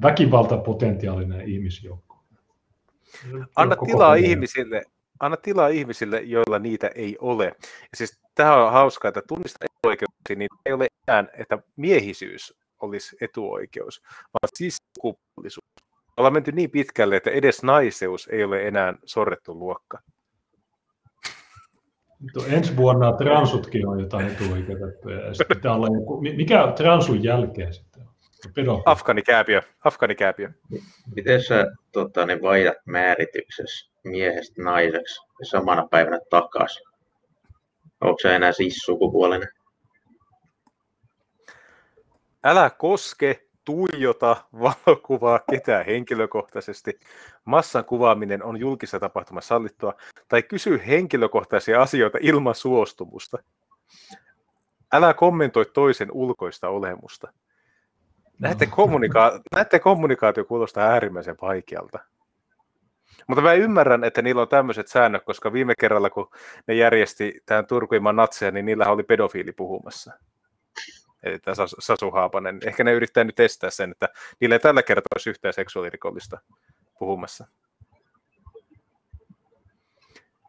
väkivaltapotentiaalinen 0.02 1.49
ihmisjoukko. 1.49 2.12
Anna 3.57 3.77
tilaa 3.77 4.15
ihmisille, 4.15 4.83
anna 5.21 5.37
tilaa 5.37 5.69
ihmisille, 5.69 6.21
joilla 6.21 6.59
niitä 6.59 6.91
ei 6.95 7.17
ole. 7.21 7.45
Ja 7.65 7.97
siis 7.97 8.21
tämä 8.35 8.67
on 8.67 8.73
hauskaa, 8.73 9.09
että 9.09 9.23
tunnista 9.29 9.65
etuoikeuksia, 9.65 10.37
niin 10.37 10.49
ei 10.67 10.73
ole 10.73 10.87
enää, 11.09 11.25
että 11.39 11.59
miehisyys 11.77 12.55
olisi 12.81 13.17
etuoikeus, 13.21 14.03
vaan 14.05 14.49
siis 14.55 14.77
sukupuolisuus. 14.95 15.65
Ollaan 16.17 16.33
menty 16.33 16.53
niin 16.53 16.71
pitkälle, 16.71 17.17
että 17.17 17.31
edes 17.31 17.63
naiseus 17.63 18.29
ei 18.33 18.45
ole 18.45 18.67
enää 18.69 18.95
sorrettu 19.05 19.59
luokka. 19.59 19.99
Ensi 22.47 22.77
vuonna 22.77 23.13
transutkin 23.13 23.89
on 23.89 24.01
jotain 24.01 24.27
etuoikeutettuja. 24.27 25.17
Ja 25.65 25.73
olla 25.73 25.87
joku, 25.87 26.21
mikä 26.21 26.73
transun 26.77 27.25
jälkeen 27.25 27.75
sitten 27.75 28.12
Afganikääpiö. 28.85 29.62
Afganikääpiö. 29.85 30.51
Miten 31.17 31.43
sä 31.43 31.67
tota, 31.93 32.27
niin 32.27 32.43
vaihdat 32.43 32.77
määrityksessä 32.85 33.93
miehestä 34.05 34.62
naiseksi 34.62 35.21
samana 35.43 35.89
päivänä 35.91 36.19
takaisin? 36.31 36.87
Onko 38.01 38.19
se 38.23 38.37
enää 38.37 38.53
siis 38.53 38.77
sukupuolinen? 38.77 39.49
Älä 42.45 42.71
koske, 42.71 43.47
tuijota 43.65 44.37
valokuvaa 44.61 45.41
ketään 45.51 45.87
henkilökohtaisesti. 45.87 47.01
Massan 47.45 47.85
kuvaaminen 47.85 48.43
on 48.43 48.57
julkisessa 48.57 49.01
tapahtumassa 49.01 49.49
sallittua. 49.49 49.95
Tai 50.29 50.43
kysy 50.43 50.83
henkilökohtaisia 50.87 51.83
asioita 51.83 52.19
ilman 52.21 52.55
suostumusta. 52.55 53.39
Älä 54.93 55.15
kommentoi 55.15 55.67
toisen 55.67 56.12
ulkoista 56.12 56.69
olemusta. 56.69 57.33
Näette, 58.43 58.67
no. 58.67 58.73
kommunika- 58.77 59.41
näette 59.55 59.79
kommunikaatio 59.79 60.45
kuulostaa 60.45 60.89
äärimmäisen 60.89 61.37
vaikealta. 61.43 61.99
Mutta 63.27 63.43
mä 63.43 63.53
ymmärrän, 63.53 64.05
että 64.05 64.23
niillä 64.23 64.43
on 64.43 64.49
tämmöiset 64.49 64.89
säännöt, 64.89 65.25
koska 65.25 65.53
viime 65.53 65.75
kerralla, 65.81 66.11
kun 66.11 66.31
ne 66.67 66.75
järjesti 66.75 67.41
tämän 67.47 67.67
Turkuiman 67.67 68.17
natseja, 68.17 68.51
niin 68.51 68.67
niillä 68.67 68.87
oli 68.87 69.03
pedofiili 69.03 69.53
puhumassa. 69.53 70.12
Eli 71.23 71.39
tämä 71.39 71.55
Sasu 71.79 72.11
Haapanen. 72.11 72.59
Ehkä 72.67 72.85
ne 72.85 72.93
yrittää 72.93 73.25
nyt 73.25 73.41
estää 73.41 73.71
sen, 73.71 73.91
että 73.91 74.09
niillä 74.41 74.55
ei 74.55 74.61
tällä 74.61 74.83
kertaa 74.83 75.09
olisi 75.15 75.31
yhtään 75.31 75.55
seksuaalirikollista 75.55 76.39
puhumassa. 76.99 77.47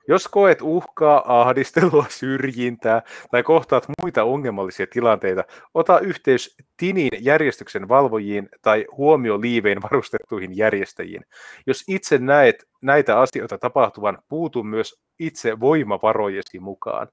Jos 0.08 0.28
koet 0.28 0.62
uhkaa, 0.62 1.42
ahdistelua, 1.42 2.06
syrjintää 2.20 3.02
tai 3.32 3.44
kohtaat 3.44 3.86
muita 4.02 4.24
ongelmallisia 4.24 4.88
tilanteita, 4.88 5.44
ota 5.74 6.00
yhteys 6.00 6.56
TINin 6.78 7.10
järjestyksen 7.20 7.90
valvojiin 7.90 8.50
tai 8.62 8.86
huomioliiveen 8.98 9.82
varustettuihin 9.82 10.58
järjestäjiin. 10.58 11.26
Jos 11.68 11.84
itse 11.88 12.18
näet 12.18 12.56
näitä 12.82 13.20
asioita 13.20 13.58
tapahtuvan, 13.58 14.18
puutu 14.30 14.64
myös 14.64 15.02
itse 15.20 15.60
voimavarojesi 15.60 16.60
mukaan. 16.60 17.08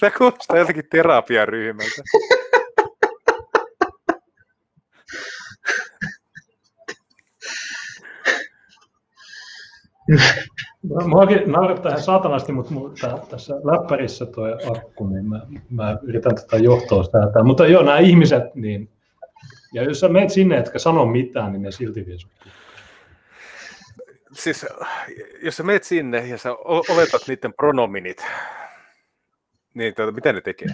Tämä 0.00 0.10
kuulostaa 0.18 0.58
jotenkin 0.58 0.88
terapiaryhmältä. 0.90 2.02
Muakin 11.06 11.52
naurattaa 11.52 11.90
ihan 11.90 12.02
saatanasti, 12.02 12.52
mutta 12.52 12.74
tää, 13.00 13.18
tässä 13.30 13.54
läppärissä 13.54 14.26
tuo 14.26 14.46
akku, 14.76 15.06
niin 15.06 15.24
mä, 15.24 15.40
mä 15.70 15.98
yritän 16.02 16.34
tätä 16.34 16.56
johtoa 16.56 17.04
säätää. 17.04 17.42
Mutta 17.42 17.66
joo, 17.66 17.82
nämä 17.82 17.98
ihmiset, 17.98 18.54
niin, 18.54 18.90
ja 19.72 19.82
jos 19.82 20.00
sä 20.00 20.08
menet 20.08 20.30
sinne, 20.30 20.58
etkä 20.58 20.78
sano 20.78 21.06
mitään, 21.06 21.52
niin 21.52 21.62
ne 21.62 21.70
silti 21.70 22.06
vie 22.06 22.18
sut. 22.18 22.30
Siis, 24.32 24.66
jos 25.42 25.56
sä 25.56 25.62
menet 25.62 25.84
sinne 25.84 26.26
ja 26.26 26.38
sä 26.38 26.52
oletat 26.64 27.22
niiden 27.28 27.54
pronominit, 27.54 28.26
niin 29.74 29.94
tuota, 29.94 30.12
mitä 30.12 30.32
ne 30.32 30.40
tekee? 30.40 30.68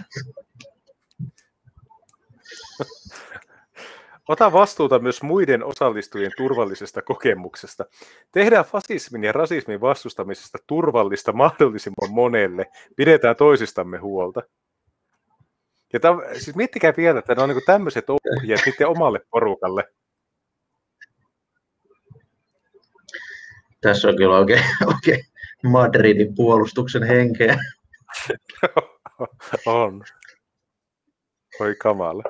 Ota 4.27 4.53
vastuuta 4.53 4.99
myös 4.99 5.23
muiden 5.23 5.63
osallistujien 5.63 6.31
turvallisesta 6.37 7.01
kokemuksesta. 7.01 7.85
Tehdään 8.31 8.65
fasismin 8.65 9.23
ja 9.23 9.31
rasismin 9.31 9.81
vastustamisesta 9.81 10.57
turvallista 10.67 11.33
mahdollisimman 11.33 12.11
monelle. 12.11 12.65
Pidetään 12.95 13.35
toisistamme 13.35 13.97
huolta. 13.97 14.41
Ja 15.93 15.99
tämän, 15.99 16.21
siis 16.33 16.55
miettikää 16.55 16.93
vielä, 16.97 17.19
että 17.19 17.35
ne 17.35 17.43
on 17.43 17.49
niin 17.49 17.61
tämmöiset 17.65 18.05
ohjeet 18.09 18.61
niiden 18.65 18.87
omalle 18.87 19.19
porukalle. 19.31 19.83
Tässä 23.81 24.07
on 24.07 24.15
kyllä 24.17 24.37
oikein, 24.37 24.63
oikein 24.85 25.25
Madridin 25.63 26.35
puolustuksen 26.35 27.03
henkeä. 27.03 27.57
on. 29.65 30.03
Oi 31.59 31.75
kamala. 31.75 32.23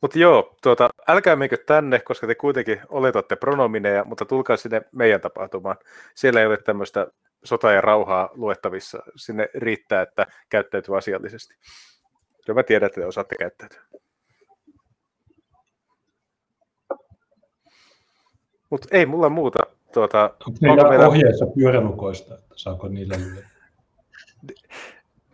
Mutta 0.00 0.18
joo, 0.18 0.56
tuota, 0.62 0.90
älkää 1.08 1.36
menkö 1.36 1.56
tänne, 1.66 1.98
koska 2.00 2.26
te 2.26 2.34
kuitenkin 2.34 2.80
oletatte 2.88 3.36
pronomineja, 3.36 4.04
mutta 4.04 4.24
tulkaa 4.24 4.56
sinne 4.56 4.82
meidän 4.92 5.20
tapahtumaan. 5.20 5.76
Siellä 6.14 6.40
ei 6.40 6.46
ole 6.46 6.56
tämmöistä 6.56 7.06
sota 7.44 7.72
ja 7.72 7.80
rauhaa 7.80 8.30
luettavissa. 8.32 9.02
Sinne 9.16 9.48
riittää, 9.54 10.02
että 10.02 10.26
käyttäytyy 10.48 10.96
asiallisesti. 10.96 11.54
Ja 12.48 12.54
mä 12.54 12.62
tiedän, 12.62 12.86
että 12.86 13.00
te 13.00 13.06
osaatte 13.06 13.36
käyttäytyä. 13.38 13.82
Mutta 18.70 18.88
ei 18.90 19.06
mulla 19.06 19.28
muuta. 19.28 19.58
Tuota, 19.92 20.34
onko 20.46 20.88
meillä 20.88 21.08
ohjeessa 21.08 21.46
pyörälukoista, 21.46 22.34
että 22.34 22.54
saako 22.56 22.88
niillä 22.88 23.14
lyödä? 23.18 23.48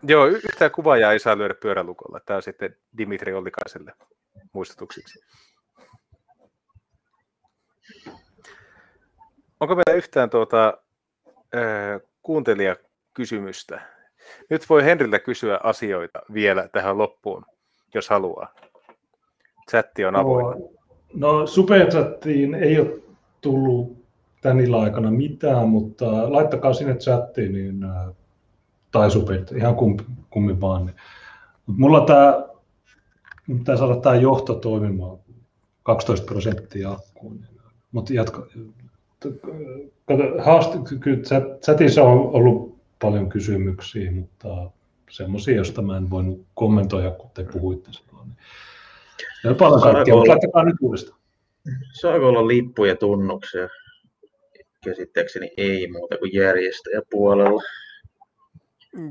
Joo, 0.03 0.27
yhtään 0.27 0.71
kuvaajaa 0.71 1.13
ei 1.13 1.19
saa 1.19 1.39
lyödä 1.39 1.55
pyörälukolla. 1.55 2.21
Tämä 2.21 2.37
on 2.37 2.43
sitten 2.43 2.77
Dimitri 2.99 3.35
Ollikaiselle 3.35 3.93
muistutuksiksi. 4.53 5.19
Onko 9.61 9.75
meillä 9.75 9.97
yhtään 9.97 10.31
tuota, 10.31 10.79
äh, 11.55 12.01
kuuntelijakysymystä? 12.23 13.81
Nyt 14.51 14.69
voi 14.71 14.85
Henriltä 14.85 15.19
kysyä 15.19 15.61
asioita 15.63 16.19
vielä 16.33 16.69
tähän 16.69 16.99
loppuun, 16.99 17.45
jos 17.95 18.09
haluaa. 18.09 18.55
Chatti 19.71 20.05
on 20.05 20.17
avoin. 20.17 20.61
No, 21.15 21.33
no 21.41 21.47
superchattiin 21.47 22.55
ei 22.55 22.81
ole 22.81 22.99
tullut 23.41 24.07
tän 24.41 24.61
illan 24.61 24.81
aikana 24.81 25.11
mitään, 25.11 25.69
mutta 25.69 26.33
laittakaa 26.33 26.73
sinne 26.73 26.95
chattiin 26.95 27.53
niin, 27.53 27.81
tai 28.91 29.11
super, 29.11 29.45
ihan 29.57 29.77
kumpi, 29.77 30.05
kummin 30.31 30.61
vaan. 30.61 30.87
Niin. 30.87 30.97
Mulla 31.67 32.01
tämä 32.01 32.45
pitää 33.47 33.77
saada 33.77 33.97
tämä 33.97 34.15
johto 34.15 34.55
toimimaan 34.55 35.19
12 35.83 36.27
prosenttia 36.27 36.91
akkuun. 36.91 37.45
Mutta 37.93 38.13
jatka, 38.13 38.47
haaste, 40.45 40.79
kyllä 41.01 41.23
chatissa 41.61 42.03
on 42.03 42.31
ollut 42.33 42.77
paljon 43.03 43.29
kysymyksiä, 43.29 44.13
mutta 44.13 44.71
semmoisia, 45.11 45.57
joista 45.57 45.83
mä 45.83 45.97
en 45.97 46.11
voinut 46.11 46.47
kommentoida, 46.55 47.11
kun 47.11 47.31
te 47.35 47.45
puhuitte 47.45 47.93
silloin. 47.93 48.29
Ja 49.45 49.55
paljon 49.55 49.81
kaikkea, 49.81 50.15
mutta 50.15 50.31
laittakaa 50.31 50.65
nyt 50.65 50.77
uudestaan. 50.81 51.21
Saako 52.01 52.29
olla 52.29 52.49
lippuja 52.49 52.97
tunnuksia? 52.97 53.69
Käsittääkseni 54.85 55.51
ei 55.57 55.91
muuta 55.93 56.19
kuin 56.19 56.35
järjestäjäpuolella. 56.35 57.63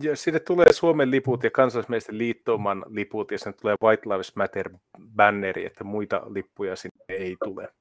Ja 0.02 0.16
sinne 0.16 0.40
tulee 0.40 0.74
Suomen 0.74 1.12
liput 1.12 1.44
ja 1.44 1.52
kansallismielisten 1.52 2.18
liittouman 2.18 2.86
liput 2.88 3.32
ja 3.32 3.40
sinne 3.40 3.54
tulee 3.62 3.76
White 3.84 4.10
Lives 4.10 4.36
Matter 4.36 4.70
banneri, 5.16 5.66
että 5.66 5.84
muita 5.84 6.22
lippuja 6.26 6.76
sinne 6.76 7.06
ei 7.10 7.38
tule. 7.44 7.74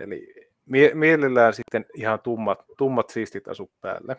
Eli 0.00 0.34
mie- 0.66 0.94
mielellään 0.94 1.54
sitten 1.54 1.86
ihan 1.94 2.20
tummat, 2.20 2.64
tummat 2.78 3.10
siistit 3.10 3.48
asut 3.48 3.70
päälle. 3.80 4.16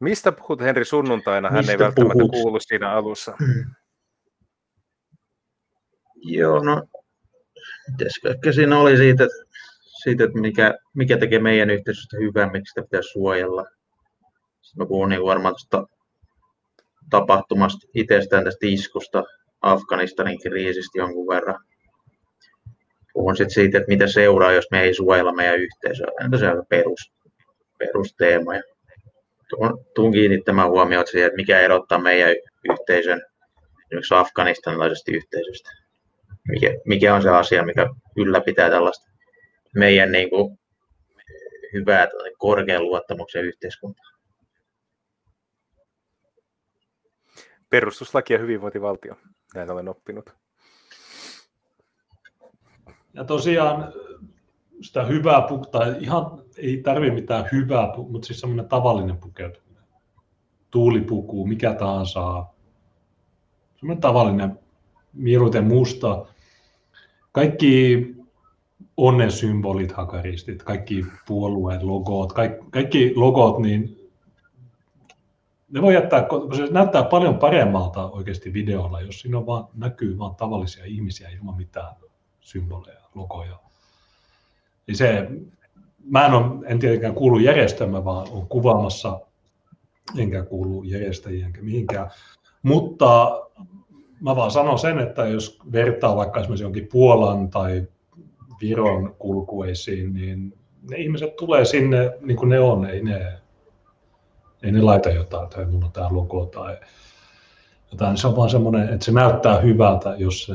Mistä 0.00 0.32
puhut 0.32 0.60
Henri 0.60 0.84
sunnuntaina? 0.84 1.50
Hän 1.50 1.58
Mistä 1.58 1.72
ei 1.72 1.78
välttämättä 1.78 2.18
puhut? 2.18 2.30
kuulu 2.30 2.60
siinä 2.60 2.90
alussa. 2.90 3.36
Joo, 6.16 6.62
no, 6.62 6.82
mites 7.90 8.20
ehkä 8.30 8.52
siinä 8.52 8.78
oli 8.78 8.96
siitä, 8.96 9.24
että, 9.24 9.36
siitä, 10.02 10.24
että 10.24 10.38
mikä, 10.38 10.74
mikä 10.94 11.16
tekee 11.16 11.38
meidän 11.38 11.70
yhteisöstä 11.70 12.16
hyvää, 12.16 12.50
miksi 12.50 12.70
sitä 12.70 12.82
pitää 12.82 13.02
suojella. 13.02 13.64
Mä 14.76 14.86
puhun 14.86 15.08
niin 15.08 15.22
varmaan 15.22 15.54
tuosta 15.54 15.86
tapahtumasta 17.10 17.86
itsestään 17.94 18.44
tästä 18.44 18.66
iskusta, 18.66 19.24
Afganistanin 19.60 20.42
kriisistä 20.42 20.98
jonkun 20.98 21.26
verran. 21.26 21.64
Puhun 23.12 23.36
sitten 23.36 23.54
siitä, 23.54 23.78
että 23.78 23.88
mitä 23.88 24.06
seuraa, 24.06 24.52
jos 24.52 24.70
me 24.70 24.82
ei 24.82 24.94
suojella 24.94 25.32
meidän 25.32 25.60
yhteisöä. 25.60 26.06
Entä 26.24 26.38
se 26.38 26.48
on 26.48 26.66
perus, 26.68 27.12
perusteema. 27.78 28.54
Ja 28.54 28.62
tuun, 29.94 30.12
kiinnittämään 30.12 30.70
huomiota 30.70 31.10
siihen, 31.10 31.26
että 31.26 31.36
mikä 31.36 31.60
erottaa 31.60 31.98
meidän 31.98 32.36
yhteisön 32.70 33.22
esimerkiksi 33.90 34.14
afganistanilaisesta 34.14 35.12
yhteisöstä 35.12 35.70
mikä, 36.48 36.68
mikä 36.84 37.14
on 37.14 37.22
se 37.22 37.28
asia, 37.28 37.64
mikä 37.64 37.86
ylläpitää 38.16 38.70
tällaista 38.70 39.10
meidän 39.74 40.12
niin 40.12 40.30
kuin, 40.30 40.58
hyvää 41.72 42.08
korkean 42.38 42.82
luottamuksen 42.82 43.44
yhteiskuntaa. 43.44 44.13
Perustuslaki 47.74 48.32
ja 48.32 48.38
hyvinvointivaltio. 48.38 49.14
Näin 49.54 49.70
olen 49.70 49.88
oppinut. 49.88 50.30
Ja 53.14 53.24
tosiaan 53.24 53.92
sitä 54.80 55.04
hyvää, 55.04 55.40
pu- 55.40 55.70
tai 55.70 55.96
ihan 56.00 56.42
ei 56.56 56.76
tarvi 56.76 57.10
mitään 57.10 57.48
hyvää, 57.52 57.88
mutta 57.96 58.26
siis 58.26 58.40
semmoinen 58.40 58.68
tavallinen 58.68 59.18
pukeutuminen. 59.18 59.84
Tuulipuku, 60.70 61.46
mikä 61.46 61.74
tahansa. 61.74 62.46
Semmoinen 63.76 64.00
tavallinen, 64.00 64.58
mieluiten 65.12 65.64
musta. 65.64 66.26
Kaikki 67.32 68.06
onnen 68.96 69.30
symbolit, 69.30 69.92
hakaristit, 69.92 70.62
kaikki 70.62 71.06
puolueet, 71.26 71.82
logot, 71.82 72.32
kaikki, 72.32 72.64
kaikki 72.70 73.12
logot, 73.16 73.58
niin 73.58 74.03
ne 75.74 75.82
voi 75.82 75.94
jättää, 75.94 76.26
se 76.56 76.72
näyttää 76.72 77.02
paljon 77.02 77.38
paremmalta 77.38 78.10
oikeasti 78.10 78.52
videolla, 78.52 79.00
jos 79.00 79.20
siinä 79.20 79.38
on 79.38 79.46
vaan, 79.46 79.66
näkyy 79.74 80.18
vain 80.18 80.34
tavallisia 80.34 80.84
ihmisiä 80.84 81.28
ilman 81.28 81.56
mitään 81.56 81.94
symboleja, 82.40 83.00
logoja. 83.14 83.58
Niin 84.86 84.96
se, 84.96 85.28
mä 86.10 86.26
en, 86.26 86.32
ole, 86.32 86.66
en 86.66 86.78
tietenkään 86.78 87.14
kuulu 87.14 87.38
järjestelmä, 87.38 88.04
vaan 88.04 88.26
olen 88.32 88.46
kuvaamassa, 88.46 89.20
enkä 90.18 90.42
kuulu 90.42 90.82
järjestäjiä 90.82 91.46
enkä 91.46 91.62
mihinkään. 91.62 92.10
Mutta 92.62 93.40
mä 94.20 94.36
vaan 94.36 94.50
sanon 94.50 94.78
sen, 94.78 94.98
että 94.98 95.26
jos 95.26 95.58
vertaa 95.72 96.16
vaikka 96.16 96.40
esimerkiksi 96.40 96.64
jonkin 96.64 96.88
Puolan 96.92 97.50
tai 97.50 97.86
Viron 98.60 99.14
kulkueisiin, 99.18 100.14
niin 100.14 100.58
ne 100.90 100.96
ihmiset 100.96 101.36
tulee 101.36 101.64
sinne 101.64 102.12
niin 102.20 102.36
kuin 102.36 102.48
ne 102.48 102.60
on, 102.60 102.86
ei 102.86 103.02
ne, 103.02 103.43
ei 104.64 104.72
ne 104.72 104.82
laita 104.82 105.10
jotain, 105.10 105.48
tai 105.48 105.64
mulla 105.64 105.86
on 105.86 105.92
tämä 105.92 106.08
logo 106.10 106.46
tai 106.46 106.76
jotain. 107.92 108.16
Se 108.16 108.26
on 108.26 108.36
vaan 108.36 108.50
semmoinen, 108.50 108.88
että 108.88 109.04
se 109.04 109.12
näyttää 109.12 109.60
hyvältä, 109.60 110.14
jos 110.18 110.44
se 110.44 110.54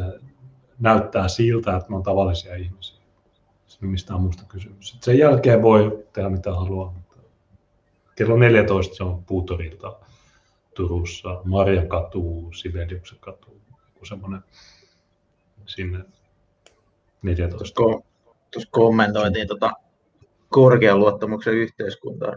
näyttää 0.80 1.28
siltä, 1.28 1.76
että 1.76 1.90
me 1.90 1.96
on 1.96 2.04
tavallisia 2.04 2.56
ihmisiä. 2.56 3.00
Se 3.68 3.78
ei 3.84 3.90
mistään 3.90 4.22
muusta 4.22 4.44
kysymys. 4.48 4.90
Sitten 4.90 5.06
sen 5.06 5.18
jälkeen 5.18 5.62
voi 5.62 6.06
tehdä 6.14 6.30
mitä 6.30 6.54
haluaa. 6.54 6.94
Kello 8.16 8.38
14 8.38 8.96
se 8.96 9.04
on 9.04 9.24
Puutorilta 9.24 9.96
Turussa, 10.76 11.42
Marja 11.44 11.86
katu, 11.86 12.50
Sibeliuksen 12.56 13.18
katu, 13.20 13.62
joku 13.94 14.06
semmoinen 14.06 14.42
sinne 15.66 16.00
14. 17.22 17.76
Tuossa, 18.52 18.70
kommentoitiin 18.72 19.48
tota 19.48 19.72
korkean 20.50 21.00
luottamuksen 21.00 21.54
yhteiskuntaa. 21.54 22.34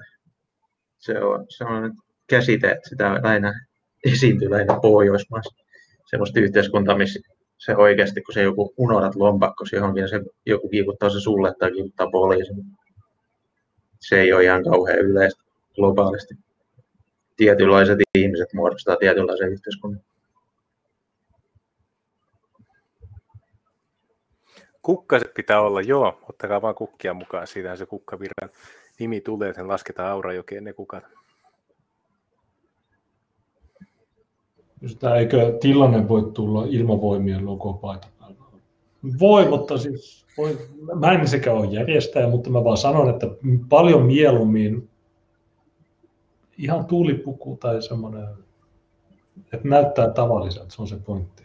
Se 1.03 1.21
on, 1.21 1.47
se 1.49 1.65
on 1.65 1.83
nyt 1.83 1.93
käsite, 2.27 2.71
että 2.71 2.89
sitä 2.89 3.21
lähinnä 3.23 3.67
esiintyy 4.05 4.51
lähinnä 4.51 4.79
Pohjoismaissa. 4.83 5.65
Semmoista 6.11 6.41
yhteiskuntaa, 6.41 6.99
missä 6.99 7.21
se 7.59 7.77
oikeasti, 7.77 8.23
kun 8.23 8.35
se 8.35 8.43
joku 8.43 8.75
unohdat 8.77 9.15
lompakkosi 9.15 9.77
johonkin, 9.77 10.09
se 10.09 10.21
joku 10.47 10.69
kiikuttaa 10.69 11.11
se 11.11 11.21
sulle 11.21 11.55
tai 11.59 11.73
kiikuttaa 11.73 12.11
poliisin. 12.11 12.57
Se 14.01 14.21
ei 14.21 14.33
ole 14.33 14.45
ihan 14.45 14.65
kauhean 14.65 14.99
yleistä 14.99 15.43
globaalisti. 15.75 16.35
Tietynlaiset 17.37 17.99
ihmiset 18.15 18.53
muodostaa 18.53 18.97
tietynlaisen 18.97 19.53
yhteiskunnan. 19.53 20.03
Kukkaset 24.83 25.35
pitää 25.35 25.61
olla, 25.61 25.81
joo. 25.81 26.21
Ottakaa 26.29 26.63
vaan 26.63 26.75
kukkia 26.75 27.15
mukaan. 27.15 27.47
Siitähän 27.47 27.79
se 27.79 27.87
kukkavirran 27.87 28.51
nimi 28.99 29.21
tulee, 29.21 29.55
sen 29.55 29.69
lasketaan 29.69 30.11
Aurajokeen 30.11 30.65
ne 30.65 30.73
kukat. 30.73 31.05
Sitä 34.87 35.15
eikö 35.15 35.59
tilanne 35.61 36.09
voi 36.09 36.31
tulla 36.35 36.65
ilmavoimien 36.69 37.47
logopaita? 37.47 38.09
Voi, 39.21 39.49
mutta 39.49 39.79
siis 39.79 40.27
voi, 40.39 40.59
mä 40.95 41.13
en 41.13 41.29
sekä 41.29 41.53
ole 41.53 41.67
järjestäjä, 41.67 42.29
mutta 42.29 42.51
mä 42.51 42.65
vaan 42.65 42.77
sanon, 42.77 43.11
että 43.11 43.27
paljon 43.69 44.07
mieluummin 44.07 44.91
ihan 46.59 46.85
tuulipuku 46.85 47.57
tai 47.61 47.83
semmoinen, 47.83 48.29
että 49.53 49.69
näyttää 49.69 50.11
tavalliselta, 50.11 50.75
se 50.75 50.83
on 50.83 50.89
se 50.89 50.97
pointti. 50.97 51.43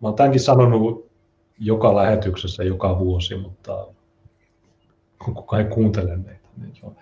Mä 0.00 0.08
oon 0.08 0.14
tämänkin 0.14 0.40
sanonut 0.40 1.10
joka 1.58 1.96
lähetyksessä 1.96 2.64
joka 2.64 2.98
vuosi, 2.98 3.36
mutta 3.36 3.86
kukaan 5.24 5.62
ei 5.62 5.68
kuuntele 5.68 6.16
meitä, 6.16 6.45
niin 6.56 6.76
se 6.76 6.86
on 6.86 6.96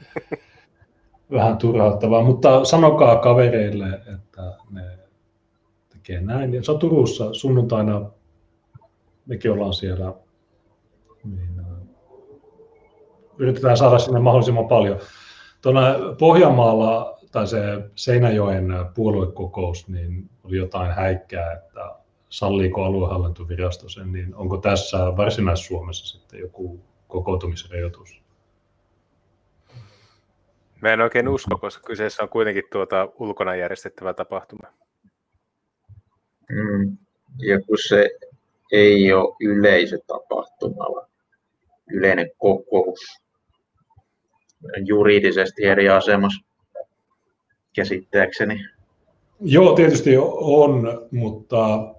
vähän 1.31 1.58
turhauttavaa. 1.58 2.24
Mutta 2.24 2.65
sanokaa 2.65 3.16
kavereille, 3.16 4.00
että 4.15 4.57
ne 4.70 4.99
tekee 5.89 6.20
näin. 6.20 6.55
Ja 6.55 6.62
se 6.62 6.73
on 6.73 6.78
Turussa 6.78 7.34
sunnuntaina, 7.34 8.10
mekin 9.26 9.50
ollaan 9.50 9.74
siellä, 9.74 10.15
niin 11.24 11.60
äh, 11.60 11.66
yritetään 13.39 13.76
saada 13.76 13.99
sinne 13.99 14.20
mahdollisimman 14.20 14.68
paljon. 14.68 14.99
Tuolla 15.62 15.81
Pohjanmaalla 16.18 17.18
tai 17.33 17.47
se 17.47 17.58
Seinäjoen 17.94 18.68
puoluekokous, 18.94 19.89
niin 19.89 20.31
oli 20.44 20.57
jotain 20.57 20.92
häikkää, 20.92 21.52
että 21.52 21.97
salliiko 22.28 22.84
aluehallintovirasto 22.84 23.89
sen, 23.89 24.12
niin 24.12 24.34
onko 24.34 24.57
tässä 24.57 24.99
Varsinais-Suomessa 25.16 26.18
sitten 26.18 26.41
joku 26.41 26.81
kokoontumisrajoitus? 27.08 28.23
Mä 30.84 30.92
en 30.92 31.00
oikein 31.00 31.28
usko, 31.28 31.58
koska 31.58 31.82
kyseessä 31.86 32.22
on 32.22 32.28
kuitenkin 32.28 32.64
tuota 32.72 33.08
ulkona 33.18 33.54
järjestettävä 33.56 34.14
tapahtuma. 34.14 34.68
Mm. 36.50 36.96
Ja 37.38 37.60
kun 37.60 37.78
se 37.88 38.10
ei 38.72 39.12
ole 39.12 39.36
yleisötapahtuma, 39.40 40.84
vaan 40.94 41.08
yleinen 41.90 42.30
kokous, 42.38 43.00
juridisesti 44.84 45.64
eri 45.64 45.88
asemassa 45.88 46.46
käsittääkseni. 47.76 48.64
Joo, 49.40 49.74
tietysti 49.74 50.16
on, 50.40 51.08
mutta, 51.10 51.94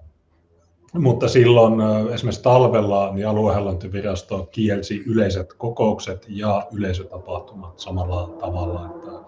mutta 0.98 1.28
silloin 1.28 1.74
esimerkiksi 2.14 2.42
talvella 2.42 3.12
niin 3.12 3.28
aluehallintovirasto 3.28 4.48
kielsi 4.50 5.02
yleiset 5.06 5.52
kokoukset 5.52 6.26
ja 6.28 6.66
yleisötapahtumat 6.72 7.78
samalla 7.78 8.28
tavalla, 8.40 8.86
että 8.86 9.26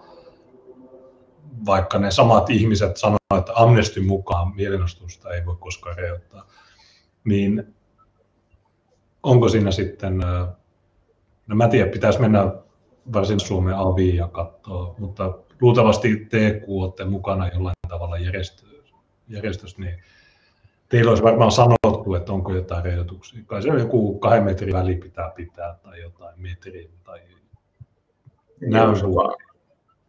vaikka 1.65 1.99
ne 1.99 2.11
samat 2.11 2.49
ihmiset 2.49 2.97
sanoivat, 2.97 3.19
että 3.37 3.51
amnestin 3.55 4.05
mukaan 4.05 4.55
mielenostusta 4.55 5.29
ei 5.29 5.45
voi 5.45 5.55
koskaan 5.59 5.97
rajoittaa, 5.97 6.47
niin 7.23 7.75
onko 9.23 9.49
siinä 9.49 9.71
sitten, 9.71 10.17
no 11.47 11.55
mä 11.55 11.67
tiedän, 11.67 11.91
pitäisi 11.91 12.21
mennä 12.21 12.53
varsin 13.13 13.39
Suomen 13.39 13.75
aviin 13.75 14.15
ja 14.15 14.27
katsoa, 14.27 14.95
mutta 14.97 15.33
luultavasti 15.61 16.25
te 16.29 16.61
olette 16.67 17.05
mukana 17.05 17.47
jollain 17.47 17.75
tavalla 17.87 18.17
järjestys 19.27 19.77
niin 19.77 20.03
teillä 20.89 21.09
olisi 21.09 21.23
varmaan 21.23 21.51
sanottu, 21.51 22.15
että 22.15 22.33
onko 22.33 22.53
jotain 22.53 22.85
rajoituksia. 22.85 23.43
Kai 23.45 23.61
se 23.61 23.71
on 23.71 23.79
joku 23.79 24.19
kahden 24.19 24.43
metrin 24.43 24.73
väli 24.73 24.95
pitää 24.95 25.31
pitää 25.35 25.75
tai 25.83 26.01
jotain 26.01 26.41
metrin 26.41 26.91
tai 27.03 27.19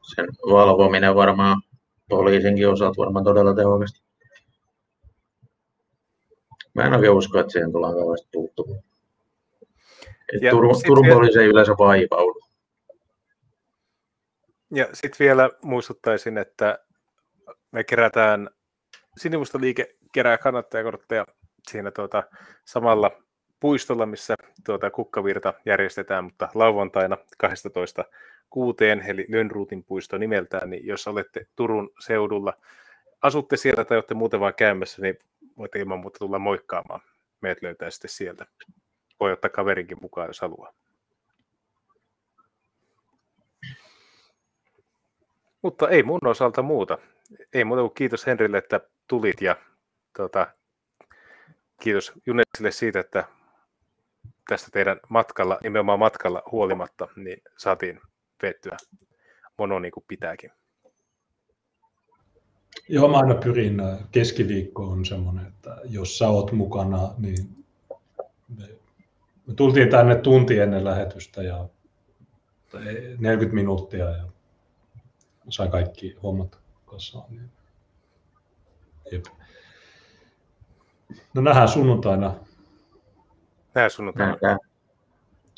sen 0.02 0.26
valvominen 0.50 1.14
varmaan 1.14 1.62
poliisinkin 2.08 2.68
osalta 2.68 2.96
varmaan 2.98 3.24
todella 3.24 3.54
tehokasta. 3.54 4.00
Mä 6.74 6.82
en 6.82 6.92
oikein 6.92 7.12
usko, 7.12 7.38
että 7.38 7.52
siihen 7.52 7.72
tullaan 7.72 7.94
kauheasti 7.94 8.28
puuttumaan. 8.32 8.82
Turun, 10.50 10.74
Turun 10.86 11.04
vielä... 11.04 11.14
poliisi 11.14 11.38
ei 11.38 11.46
yleensä 11.46 11.72
vaivaudu. 11.78 12.40
Ja 14.70 14.88
sitten 14.92 15.24
vielä 15.24 15.50
muistuttaisin, 15.62 16.38
että 16.38 16.78
me 17.70 17.84
kerätään, 17.84 18.50
Sinimusta 19.18 19.60
liike 19.60 19.96
kerää 20.12 20.38
kannattajakortteja 20.38 21.26
siinä 21.70 21.90
tuota, 21.90 22.22
samalla 22.64 23.10
puistolla, 23.60 24.06
missä 24.06 24.34
tuota 24.64 24.90
kukkavirta 24.90 25.54
järjestetään, 25.66 26.24
mutta 26.24 26.48
lauantaina 26.54 27.16
12 27.38 28.04
kuuteen, 28.50 29.02
eli 29.06 29.26
Lönnruutin 29.28 29.84
puisto 29.84 30.18
nimeltään, 30.18 30.70
niin 30.70 30.86
jos 30.86 31.08
olette 31.08 31.46
Turun 31.56 31.90
seudulla, 32.00 32.52
asutte 33.22 33.56
siellä 33.56 33.84
tai 33.84 33.96
olette 33.96 34.14
muuten 34.14 34.40
vain 34.40 34.54
käymässä, 34.54 35.02
niin 35.02 35.18
voitte 35.58 35.78
ilman 35.78 35.98
muuta 35.98 36.18
tulla 36.18 36.38
moikkaamaan. 36.38 37.00
Meidät 37.40 37.62
löytää 37.62 37.90
sitten 37.90 38.10
sieltä. 38.10 38.46
Voi 39.20 39.32
ottaa 39.32 39.50
kaverinkin 39.50 39.98
mukaan, 40.00 40.26
jos 40.26 40.40
haluaa. 40.40 40.72
Mutta 45.62 45.88
ei 45.88 46.02
mun 46.02 46.26
osalta 46.26 46.62
muuta. 46.62 46.98
Ei 47.52 47.64
muuta 47.64 47.82
kuin 47.82 47.94
kiitos 47.94 48.26
Henrille, 48.26 48.58
että 48.58 48.80
tulit 49.08 49.40
ja 49.42 49.56
tuota, 50.16 50.46
kiitos 51.82 52.12
Junesille 52.26 52.70
siitä, 52.70 53.00
että 53.00 53.24
tästä 54.48 54.68
teidän 54.72 55.00
matkalla, 55.08 55.58
nimenomaan 55.62 55.98
matkalla 55.98 56.42
huolimatta, 56.52 57.08
niin 57.16 57.42
saatiin 57.56 58.00
vettyä 58.42 58.76
mono 59.58 59.78
niin 59.78 59.92
kuin 59.92 60.04
pitääkin. 60.08 60.50
Joo, 62.88 63.08
mä 63.08 63.18
aina 63.18 63.34
pyrin, 63.34 63.80
äh, 63.80 63.98
keskiviikko 64.10 64.82
on 64.84 65.04
semmoinen, 65.04 65.46
että 65.46 65.76
jos 65.84 66.18
sä 66.18 66.28
oot 66.28 66.52
mukana, 66.52 67.14
niin 67.18 67.64
me, 68.58 68.68
me 69.46 69.54
tultiin 69.54 69.90
tänne 69.90 70.16
tunti 70.16 70.58
ennen 70.58 70.84
lähetystä 70.84 71.42
ja 71.42 71.68
40 73.18 73.54
minuuttia 73.54 74.10
ja 74.10 74.24
sai 75.48 75.68
kaikki 75.68 76.16
hommat 76.22 76.58
kasaan. 76.86 77.30
Niin. 77.30 77.50
Jep. 79.12 79.24
No 81.34 81.40
nähdään 81.40 81.68
sunnuntaina. 81.68 82.34
Nähdään 83.74 83.90
sunnuntaina. 83.90 84.58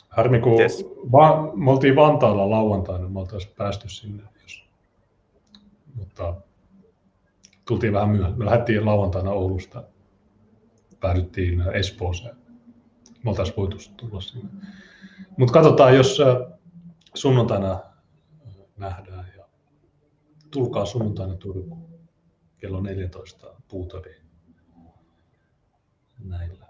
Harmi, 0.09 0.41
kun 0.41 0.61
yes. 0.61 0.85
va- 1.13 1.53
me 1.55 1.71
oltiin 1.71 1.97
Vantaalla 1.97 2.51
lauantaina, 2.51 3.09
me 3.09 3.21
oltaisiin 3.21 3.55
päästy 3.57 3.89
sinne. 3.89 4.23
Jos... 4.43 4.65
Mutta 5.95 6.35
tultiin 7.65 7.93
vähän 7.93 8.09
myöhään. 8.09 8.39
Me 8.39 8.45
lähdettiin 8.45 8.87
lauantaina 8.87 9.31
Oulusta, 9.31 9.85
päädyttiin 11.01 11.61
Espooseen. 11.61 12.37
Me 13.25 13.31
oltaisiin 13.31 13.57
voitu 13.57 13.77
tulla 13.97 14.21
sinne. 14.21 14.49
Mutta 15.37 15.53
katsotaan, 15.53 15.97
jos 15.97 16.21
äh, 16.21 16.59
sunnuntaina 17.15 17.81
nähdään. 18.77 19.27
Ja 19.37 19.45
tulkaa 20.51 20.85
sunnuntaina 20.85 21.35
Turkuun 21.35 21.93
kello 22.59 22.81
14 22.81 23.47
puutoriin 23.69 24.22
näillä. 26.25 26.67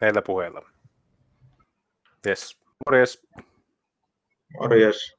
Näillä 0.00 0.22
puheilla. 0.22 0.62
Yes. 2.26 2.58
Morjes. 2.86 3.26
Morjes. 4.60 5.16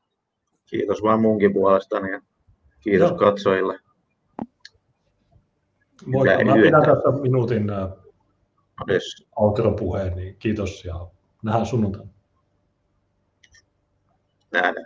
Kiitos 0.65 1.03
vaan 1.03 1.21
munkin 1.21 1.53
puolestani 1.53 2.11
ja 2.11 2.21
kiitos 2.79 3.09
Joo. 3.09 3.17
katsojille. 3.17 3.79
Moi, 6.05 6.27
mä 6.45 6.53
pidän 6.53 6.81
tässä 6.81 7.21
minuutin 7.21 7.67
yes. 8.89 9.27
outro-puheen, 9.35 10.15
niin 10.15 10.35
kiitos 10.39 10.85
ja 10.85 11.07
nähdään 11.43 11.65
sunnuntaina. 11.65 12.09
Nähdään. 14.51 14.85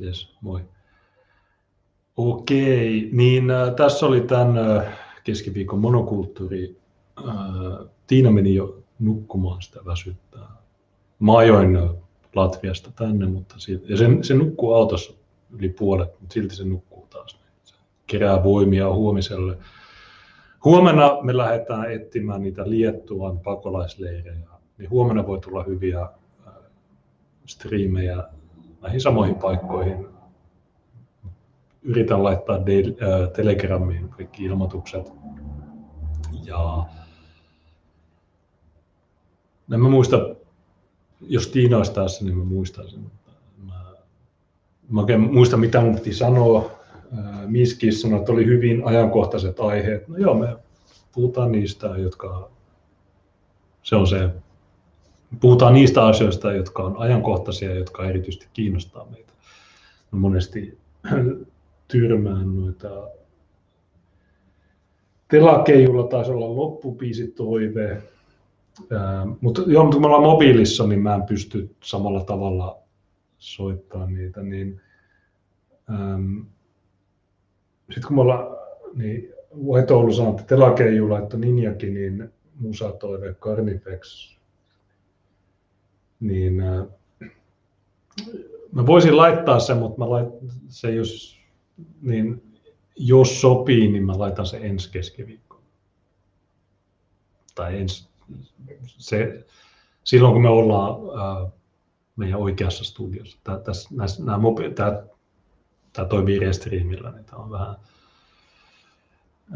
Yes, 0.00 0.36
moi. 0.40 0.68
Okei, 2.16 3.08
niin 3.12 3.50
äh, 3.50 3.74
tässä 3.74 4.06
oli 4.06 4.20
tämän 4.20 4.58
äh, 4.58 4.98
keskiviikon 5.24 5.78
monokulttuuri. 5.78 6.77
Tiina 8.06 8.30
meni 8.30 8.54
jo 8.54 8.78
nukkumaan 8.98 9.62
sitä 9.62 9.80
väsyttää. 9.84 10.48
Mä 11.18 11.36
ajoin 11.36 11.78
Latviasta 12.34 12.90
tänne, 12.96 13.26
mutta 13.26 13.54
siitä, 13.58 13.86
ja 13.88 13.96
se, 13.96 14.06
se 14.22 14.34
nukkuu 14.34 14.74
autossa 14.74 15.12
yli 15.50 15.68
puolet, 15.68 16.20
mutta 16.20 16.34
silti 16.34 16.56
se 16.56 16.64
nukkuu 16.64 17.06
taas. 17.10 17.40
Se 17.64 17.74
kerää 18.06 18.44
voimia 18.44 18.94
huomiselle. 18.94 19.58
Huomenna 20.64 21.18
me 21.22 21.36
lähdetään 21.36 21.92
etsimään 21.92 22.42
niitä 22.42 22.70
Liettuan 22.70 23.38
pakolaisleirejä. 23.38 24.48
Niin 24.78 24.90
huomenna 24.90 25.26
voi 25.26 25.40
tulla 25.40 25.62
hyviä 25.62 26.08
striimejä 27.46 28.24
näihin 28.82 29.00
samoihin 29.00 29.34
paikkoihin. 29.34 30.06
Yritän 31.82 32.24
laittaa 32.24 32.58
Telegramiin 33.36 34.08
kaikki 34.08 34.44
ilmoitukset. 34.44 35.12
Ja 36.44 36.84
en 39.72 39.80
mä 39.80 39.88
muista, 39.88 40.34
jos 41.20 41.48
Tiina 41.48 41.76
olisi 41.76 41.92
tässä, 41.92 42.24
niin 42.24 42.36
mä 42.36 42.44
muistaisin. 42.44 43.10
Mä, 43.66 43.84
mä 44.90 45.00
oikein 45.00 45.20
muista, 45.20 45.56
mitä 45.56 45.80
mun 45.80 45.94
piti 45.94 46.14
sanoa. 46.14 46.70
Miski 47.46 47.92
sanoi, 47.92 48.18
että 48.18 48.32
oli 48.32 48.46
hyvin 48.46 48.82
ajankohtaiset 48.84 49.60
aiheet. 49.60 50.08
No 50.08 50.16
joo, 50.16 50.34
me 50.34 50.56
puhutaan 51.14 51.52
niistä, 51.52 51.86
jotka 51.86 52.50
se 53.82 53.96
on 53.96 54.06
se. 54.06 54.30
Puhutaan 55.40 55.74
niistä 55.74 56.06
asioista, 56.06 56.52
jotka 56.52 56.82
on 56.82 56.96
ajankohtaisia 56.98 57.70
ja 57.70 57.78
jotka 57.78 58.08
erityisesti 58.08 58.48
kiinnostaa 58.52 59.06
meitä. 59.10 59.32
No 60.12 60.18
monesti 60.18 60.78
tyrmään 61.88 62.56
noita 62.56 62.88
Telakeijulla 65.28 66.02
taisi 66.02 66.30
olla 66.30 66.56
loppupiisitoive, 66.56 68.02
mutta 69.40 69.62
joo, 69.66 69.90
kun 69.90 70.00
me 70.00 70.06
ollaan 70.06 70.22
mobiilissa, 70.22 70.86
niin 70.86 71.02
mä 71.02 71.14
en 71.14 71.22
pysty 71.22 71.76
samalla 71.82 72.24
tavalla 72.24 72.78
soittaa 73.38 74.06
niitä, 74.06 74.42
niin 74.42 74.80
sitten 77.90 78.06
kun 78.06 78.16
me 78.16 78.20
ollaan, 78.20 78.56
niin 78.94 79.32
White 79.64 79.94
Oulu 79.94 80.12
sanoi, 80.12 80.30
että 80.30 80.42
Telakeiju 80.42 81.10
laittoi 81.10 81.40
Ninjakin, 81.40 81.94
niin 81.94 82.32
musatoive 82.60 83.34
Carnifex, 83.34 84.36
niin 86.20 86.60
äh, 86.60 86.86
mä 88.72 88.86
voisin 88.86 89.16
laittaa 89.16 89.60
sen, 89.60 89.76
mutta 89.76 89.98
mä 89.98 90.10
lait, 90.10 90.28
se 90.68 90.90
jos, 90.90 91.38
niin 92.02 92.42
jos 92.96 93.40
sopii, 93.40 93.92
niin 93.92 94.06
mä 94.06 94.18
laitan 94.18 94.46
se 94.46 94.56
ensi 94.56 94.90
keskiviikko. 94.90 95.62
Tai 97.54 97.78
ensi, 97.78 98.08
se, 98.86 99.46
silloin 100.04 100.32
kun 100.32 100.42
me 100.42 100.48
ollaan 100.48 100.94
äh, 100.94 101.52
meidän 102.16 102.40
oikeassa 102.40 102.84
studiossa. 102.84 103.38
Tämä, 103.44 103.58
tässä, 103.58 103.88
toimii 106.04 106.38
Restreamilla, 106.38 107.10
niin 107.10 107.24
tämä 107.24 107.42
on 107.42 107.50
vähän 107.50 107.76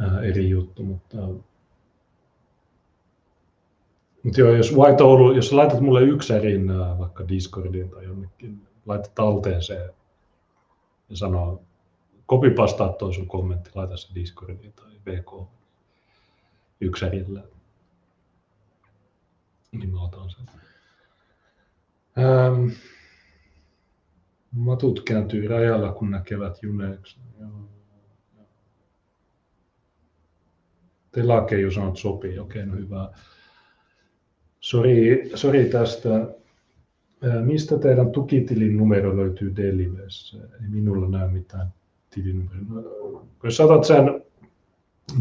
äh, 0.04 0.24
eri 0.24 0.50
juttu, 0.50 0.82
mutta 0.82 1.16
mutta 4.22 4.40
joo, 4.40 4.50
jos 4.50 4.72
Oulu, 5.00 5.32
jos 5.32 5.52
laitat 5.52 5.80
mulle 5.80 6.02
yksärin 6.02 6.70
äh, 6.70 6.98
vaikka 6.98 7.28
Discordiin 7.28 7.90
tai 7.90 8.04
jonnekin, 8.04 8.66
laitat 8.86 9.14
talteen 9.14 9.62
se 9.62 9.74
ja 11.10 11.16
sanoo, 11.16 11.62
kopipastaa 12.26 12.88
toi 12.92 13.14
sun 13.14 13.28
kommentti, 13.28 13.70
laita 13.74 13.96
se 13.96 14.14
Discordiin 14.14 14.72
tai 14.72 14.90
VK 15.06 15.48
yksärillä. 16.80 17.42
Niin 19.72 19.92
sen. 20.28 20.46
Ähm, 22.18 22.68
matut 24.50 25.02
kääntyy 25.04 25.48
rajalla, 25.48 25.92
kun 25.92 26.10
näkevät 26.10 26.62
juneeksi. 26.62 27.18
Telakeiju 31.12 31.70
sanot 31.70 31.96
sopii, 31.96 32.38
okei, 32.38 32.66
no 32.66 32.76
hyvä. 32.76 33.10
Sori, 34.60 35.30
sori 35.34 35.64
tästä. 35.64 36.34
Mistä 37.44 37.78
teidän 37.78 38.10
tukitilin 38.10 38.76
numero 38.76 39.16
löytyy 39.16 39.56
Delivessä? 39.56 40.36
Ei 40.36 40.68
minulla 40.68 41.08
näy 41.08 41.30
mitään 41.30 41.68
tilinumeron. 42.10 43.28
Jos 43.42 43.56
saatat 43.56 43.84
sen 43.84 44.22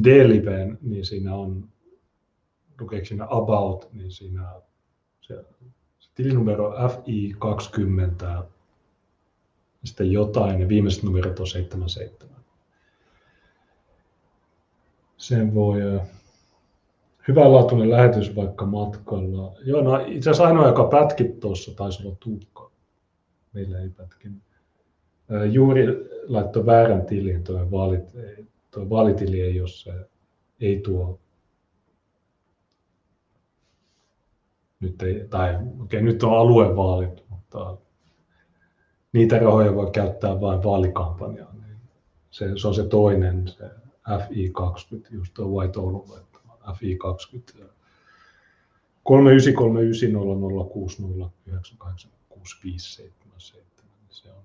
D-liveen, 0.04 0.78
niin 0.82 1.06
siinä 1.06 1.36
on, 1.36 1.70
lukeeko 2.82 3.06
siinä 3.06 3.27
about, 3.30 3.93
niin 3.93 4.11
siinä 4.11 4.53
se, 5.22 5.45
se 6.00 6.10
tilinumero 6.16 6.74
FI20, 6.74 8.43
sitten 9.84 10.11
jotain, 10.11 10.61
ja 10.61 10.68
viimeiset 10.68 11.03
numerot 11.03 11.40
on 11.40 11.48
77. 11.48 12.42
sen 15.18 15.56
voi 15.56 15.82
hyvänlaatuinen 17.27 17.90
lähetys 17.90 18.35
vaikka 18.35 18.66
matkalla. 18.66 19.53
Joo, 19.66 19.82
no 19.82 20.06
itse 20.08 20.30
asiassa 20.30 20.48
ainoa, 20.48 20.68
joka 20.68 20.84
pätki 20.84 21.24
tuossa, 21.24 21.76
taisi 21.76 22.08
olla 22.08 22.16
Tuukka. 22.19 22.72
Meillä 23.53 23.80
ei 23.80 23.90
pätkin. 23.90 24.42
Juuri 25.51 25.85
laittoi 26.27 26.66
väärän 26.66 27.06
tilin, 27.06 27.43
tuo, 27.43 27.72
vaalit, 27.72 28.03
vaalitili 28.90 29.42
ei, 29.42 29.56
jos 29.56 29.82
se 29.82 29.93
ei 30.61 30.80
tuo 30.80 31.19
nyt 34.82 35.01
ei, 35.01 35.27
tai 35.30 35.58
okay, 35.84 36.01
nyt 36.01 36.24
on 36.24 36.38
aluevaalit, 36.38 37.24
mutta 37.30 37.77
niitä 39.14 39.40
rahoja 39.40 39.76
voi 39.76 39.92
käyttää 39.92 40.42
vain 40.42 40.64
vaalikampanjaan. 40.64 41.61
Se, 42.32 42.51
se 42.58 42.68
on 42.68 42.76
se 42.76 42.84
toinen, 42.84 43.48
se 43.48 43.69
FI20, 44.10 45.08
just 45.11 45.34
tuo 45.34 45.45
White 45.48 45.80
Oulun 45.80 46.06
FI20. 46.68 47.64
399060986577. 49.10 49.11
Se 54.10 54.30
on. 54.32 54.43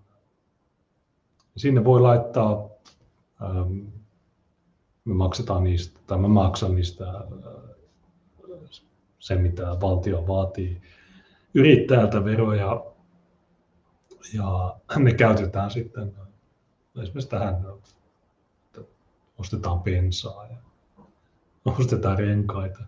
Sinne 1.56 1.84
voi 1.84 2.00
laittaa, 2.00 2.68
ähm, 3.42 3.78
me 5.04 5.14
maksetaan 5.14 5.64
niistä, 5.64 6.00
tai 6.06 6.18
mä 6.18 6.28
maksan 6.28 6.74
niistä 6.74 7.08
äh, 7.08 7.24
se, 9.18 9.36
mitä 9.36 9.62
valtio 9.80 10.26
vaatii 10.26 10.82
yrittäjältä 11.54 12.24
veroja, 12.24 12.84
ja 14.34 14.76
ne 14.96 15.14
käytetään 15.14 15.70
sitten 15.70 16.14
esimerkiksi 17.02 17.28
tähän, 17.28 17.54
että 18.66 18.80
ostetaan 19.38 19.82
bensaa 19.82 20.46
ja 20.46 20.56
ostetaan 21.64 22.18
renkaita. 22.18 22.84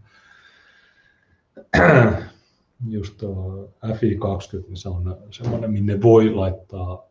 Just 2.89 3.17
tuo 3.17 3.71
FI20, 3.85 4.67
niin 4.67 4.77
se 4.77 4.89
on 4.89 5.17
semmoinen, 5.31 5.71
minne 5.71 6.03
voi 6.03 6.31
laittaa 6.31 7.09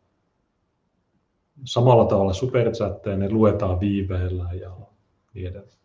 samalla 1.63 2.05
tavalla 2.05 2.33
superchatteja, 2.33 3.17
ne 3.17 3.29
luetaan 3.29 3.79
viiveellä 3.79 4.53
ja 4.53 4.77
niin 5.33 5.47
edelleen. 5.47 5.77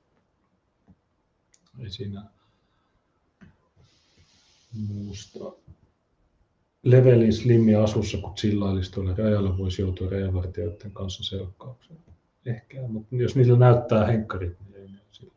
Ei 1.79 1.91
siinä 1.91 2.25
muusta. 4.73 5.39
Levelin 6.83 7.33
slimmi 7.33 7.75
asussa, 7.75 8.19
kun 8.19 8.35
chillailisi 8.35 8.93
tuolla 8.93 9.15
rajalla, 9.15 9.59
voisi 9.59 9.83
joutua 9.83 10.11
rajavartijoiden 10.11 10.91
kanssa 10.91 11.23
selkkaukseen. 11.25 11.99
Ehkä, 12.47 12.89
mutta 12.89 13.17
jos 13.17 13.37
niillä 13.37 13.59
näyttää 13.59 14.07
henkkarit, 14.07 14.57
niin 14.61 14.83
ei 14.83 14.89
ne 14.89 14.99
sillä. 15.11 15.33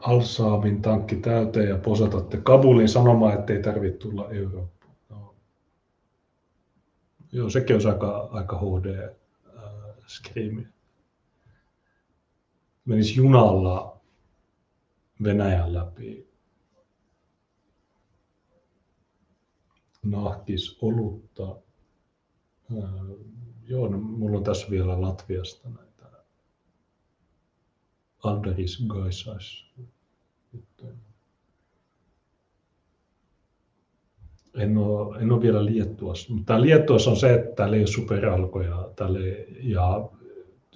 Al-Saabin 0.00 0.82
tankki 0.82 1.16
täyteen 1.16 1.68
ja 1.68 1.76
posatatte 1.76 2.36
Kabulin 2.36 2.88
sanomaan, 2.88 3.38
ettei 3.38 3.62
tarvitse 3.62 3.98
tulla 3.98 4.30
Eurooppaan. 4.30 4.96
No. 5.08 5.34
Joo, 7.32 7.50
sekin 7.50 7.76
olisi 7.76 7.88
aika, 7.88 8.28
aika 8.32 8.58
HD 8.58 9.08
äh. 9.58 10.66
Menisi 12.84 13.16
junalla 13.16 13.91
Venäjän 15.22 15.72
läpi 15.72 16.32
nahkis 20.02 20.78
olutta. 20.82 21.56
joo, 23.62 23.88
no, 23.88 23.98
mulla 23.98 24.38
on 24.38 24.44
tässä 24.44 24.70
vielä 24.70 25.00
Latviasta 25.00 25.68
näitä 25.68 26.06
Alderis 28.22 28.84
Gaisais. 28.88 29.72
En 34.54 34.78
ole, 34.78 35.18
en 35.18 35.32
ole 35.32 35.42
vielä 35.42 35.64
Liettuassa, 35.64 36.34
mutta 36.34 36.60
Liettuassa 36.60 37.10
on 37.10 37.16
se, 37.16 37.34
että 37.34 37.54
täällä 37.54 37.76
ei 37.76 37.82
ole 37.82 37.86
superalkoja 37.86 38.90
täällä 38.96 39.18
ei, 39.18 39.58
ja 39.62 40.10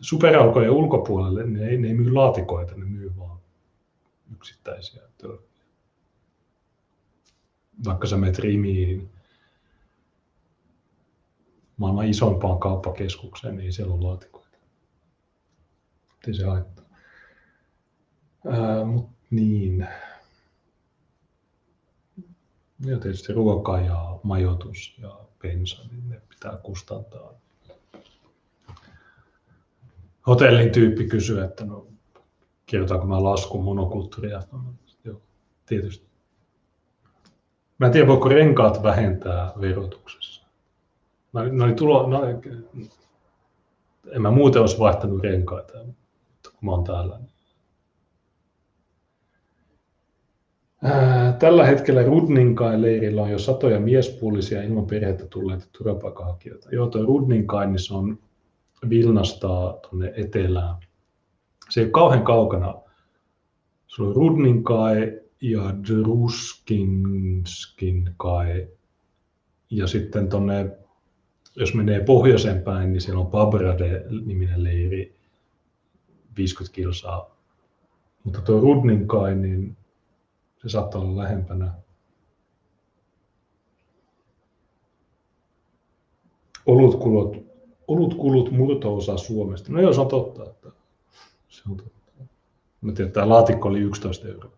superalkojen 0.01 0.71
ulkopuolelle 0.71 1.47
ne 1.47 1.69
ei, 1.69 1.79
ne 1.79 1.89
ei 1.89 1.95
myy 1.95 2.13
laatikoita, 2.13 2.75
ne 2.77 2.85
myy 2.85 3.06
yksittäisiä. 4.33 5.03
Vaikka 7.85 8.07
sä 8.07 8.17
menet 8.17 8.39
Rimiin, 8.39 9.11
maailman 11.77 12.09
isoimpaan 12.09 12.59
kauppakeskukseen, 12.59 13.57
niin 13.57 13.73
siellä 13.73 13.95
on 13.95 14.05
laatikoita. 14.05 14.59
Ei 16.27 16.35
se 16.35 16.45
haittaa. 16.45 16.85
Ää, 18.47 18.85
mut 18.85 19.11
niin. 19.31 19.89
Ja 22.85 22.99
tietysti 22.99 23.33
ruoka 23.33 23.81
ja 23.81 24.19
majoitus 24.23 24.95
ja 24.99 25.21
bensa, 25.43 25.83
niin 25.91 26.09
ne 26.09 26.21
pitää 26.29 26.57
kustantaa. 26.57 27.35
Hotellin 30.27 30.73
tyyppi 30.73 31.05
kysyy, 31.05 31.45
että 31.45 31.65
no, 31.65 31.87
kirjoitanko 32.67 33.07
mä 33.07 33.23
laskun 33.23 33.65
monokulttuuria. 33.65 34.43
No, 34.53 34.59
tietysti. 35.67 36.07
Mä 37.79 37.87
en 37.87 37.93
tiedä, 37.93 38.07
voiko 38.07 38.29
renkaat 38.29 38.83
vähentää 38.83 39.53
verotuksessa. 39.61 40.47
No, 41.33 41.41
no, 41.53 41.75
tulo, 41.75 42.07
no, 42.07 42.23
en 44.11 44.23
mä 44.23 44.31
muuten 44.31 44.61
olisi 44.61 44.79
vaihtanut 44.79 45.23
renkaita, 45.23 45.73
mutta 45.85 46.51
kun 46.51 46.59
mä 46.61 46.71
oon 46.71 46.85
täällä. 46.85 47.19
Niin. 47.19 47.37
Tällä 51.39 51.67
hetkellä 51.67 52.03
Rudninkain 52.03 52.83
leirillä 52.83 53.23
on 53.23 53.31
jo 53.31 53.39
satoja 53.39 53.81
miespuolisia 53.81 54.63
ilman 54.63 54.87
perhettä 54.87 55.27
tulleita 55.27 55.67
turvapaikanhakijoita. 55.79 56.69
Joo, 56.73 56.87
tuo 56.87 57.03
Rudninkain 57.03 57.71
niin 57.71 57.79
se 57.79 57.95
on 57.95 58.19
Vilnasta 58.89 59.79
tuonne 59.91 60.13
etelään 60.17 60.77
se 61.71 61.81
ei 61.81 61.85
ole 61.85 61.91
kauhean 61.91 62.25
kaukana. 62.25 62.75
Se 63.87 64.03
on 64.03 64.17
Rudninkai 64.17 65.21
ja 65.41 65.75
Druskinskinkai. 65.89 68.69
Ja 69.71 69.87
sitten 69.87 70.29
tonne, 70.29 70.71
jos 71.57 71.75
menee 71.75 72.05
pohjoiseen 72.05 72.63
päin, 72.63 72.93
niin 72.93 73.01
siellä 73.01 73.21
on 73.21 73.31
Pabrade-niminen 73.31 74.65
leiri, 74.65 75.17
50 76.37 76.75
kilsaa. 76.75 77.37
Mutta 78.25 78.41
tuo 78.41 78.61
Rudninkai, 78.61 79.35
niin 79.35 79.77
se 80.63 80.69
saattaa 80.69 81.01
olla 81.01 81.23
lähempänä. 81.23 81.75
Olutkulut, 86.67 87.47
olutkulut 87.89 88.51
murto-osa 88.51 89.17
Suomesta. 89.17 89.73
No 89.73 89.81
joo, 89.81 89.93
se 89.93 90.01
on 90.01 90.09
totta. 90.09 90.45
Että 90.45 90.76
se 91.57 91.63
on 91.71 91.77
totta. 91.77 92.13
Mä 92.81 92.93
tiedän, 92.93 93.13
tämä 93.13 93.29
laatikko 93.29 93.69
oli 93.69 93.81
11 93.81 94.29
euroa. 94.29 94.57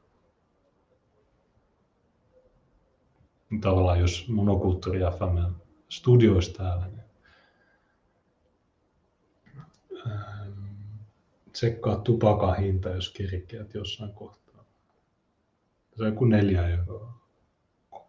Tavallaan 3.60 4.00
jos 4.00 4.28
monokulttuuri 4.28 5.00
FM 5.00 5.54
studioista 5.88 6.62
täällä, 6.62 6.86
niin 6.86 7.02
ähm, 10.06 10.64
tsekkaa 11.52 11.96
tupakan 11.96 12.56
hinta, 12.56 12.88
jos 12.88 13.12
kirkkeät 13.12 13.74
jossain 13.74 14.12
kohtaa. 14.12 14.64
Se 15.96 16.02
on 16.02 16.08
joku 16.08 16.24
neljä 16.24 16.68
euroa. 16.68 17.12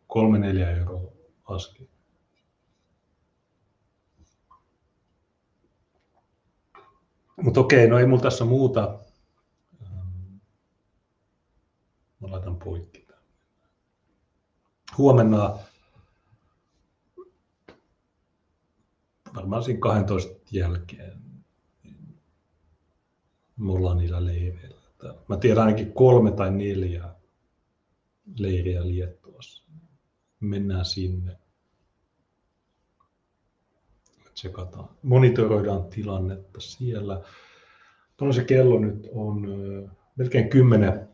Kolme 0.08 0.40
neljä 0.40 0.72
euroa 0.78 1.12
aski. 1.46 1.89
Mutta 7.42 7.60
okei, 7.60 7.88
no 7.88 8.00
ei 8.00 8.06
mulla 8.06 8.22
tässä 8.22 8.46
muuta. 8.46 9.00
Mä 12.20 12.32
laitan 12.32 12.56
poikki. 12.56 13.08
Huomenna 14.98 15.60
varmaan 19.36 19.64
siinä 19.64 19.80
12 19.80 20.34
jälkeen 20.52 21.30
me 23.60 23.72
ollaan 23.72 23.98
niillä 23.98 24.26
leireillä. 24.26 24.82
Mä 25.28 25.38
tiedän 25.38 25.64
ainakin 25.64 25.94
kolme 25.94 26.32
tai 26.32 26.52
neljä 26.52 27.16
leiriä 28.38 28.88
Liettuassa. 28.88 29.64
Mennään 30.40 30.86
sinne 30.86 31.39
tsekataan, 34.40 34.90
monitoroidaan 35.04 35.84
tilannetta 35.84 36.60
siellä. 36.60 37.22
Tuolla 38.18 38.34
se 38.34 38.44
kello 38.44 38.80
nyt 38.80 39.08
on 39.14 39.48
melkein 40.16 40.50
kymmenen, 40.50 41.10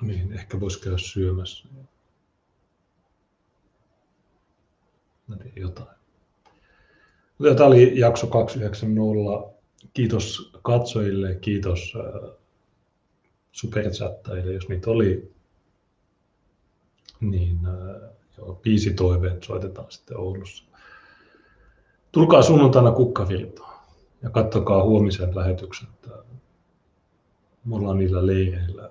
niin 0.00 0.32
ehkä 0.32 0.60
voisi 0.60 0.80
käydä 0.80 0.98
syömässä. 0.98 1.68
Mä 5.26 5.36
teen 5.36 5.52
jotain. 5.56 5.98
Tämä 7.56 7.68
oli 7.68 7.98
jakso 7.98 8.26
290. 8.26 9.58
Kiitos 9.92 10.52
katsojille, 10.62 11.34
kiitos 11.34 11.94
superchattajille, 13.52 14.52
jos 14.52 14.68
niitä 14.68 14.90
oli. 14.90 15.32
Niin 17.20 17.58
joo, 18.38 18.54
biisitoiveet 18.54 19.42
soitetaan 19.42 19.90
sitten 19.90 20.16
Oulussa. 20.16 20.64
Tulkaa 22.12 22.42
sunnuntaina 22.42 22.92
kukkavirtaan 22.92 23.78
ja 24.22 24.30
katsokaa 24.30 24.84
huomisen 24.84 25.36
lähetyksen. 25.36 25.88
Me 27.64 27.76
ollaan 27.76 27.98
niillä 27.98 28.26
leireillä. 28.26 28.90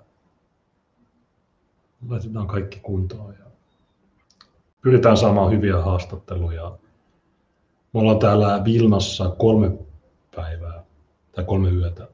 Laitetaan 2.10 2.48
kaikki 2.48 2.80
kuntoon 2.80 3.36
ja 3.40 3.46
pyritään 4.82 5.18
saamaan 5.18 5.52
hyviä 5.52 5.78
haastatteluja. 5.82 6.78
Me 7.94 8.00
ollaan 8.00 8.20
täällä 8.20 8.62
Vilnassa 8.66 9.30
kolme 9.30 9.78
päivää 10.36 10.84
tai 11.32 11.44
kolme 11.44 11.70
yötä. 11.70 12.08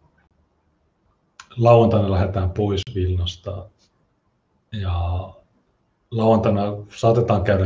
Lauantaina 1.57 2.11
lähdetään 2.11 2.51
pois 2.51 2.81
Vilnasta 2.95 3.69
ja 4.71 5.33
lauantaina 6.17 6.61
saatetaan 6.95 7.43
käydä 7.43 7.65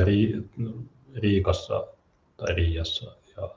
Riikassa 1.15 1.87
tai 2.37 2.55
Riiassa 2.55 3.15
ja 3.37 3.55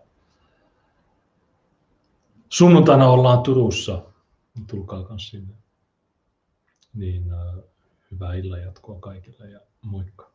sunnuntaina 2.49 3.09
ollaan 3.09 3.43
Turussa. 3.43 4.02
Tulkaa 4.67 5.02
kanssa 5.02 5.31
sinne. 5.31 5.55
Niin 6.94 7.33
äh, 7.33 7.65
hyvää 8.10 8.35
illan 8.35 8.62
jatkoa 8.62 9.01
kaikille 9.01 9.51
ja 9.51 9.60
moikka. 9.83 10.31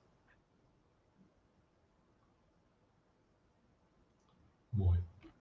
Moi. 4.72 4.98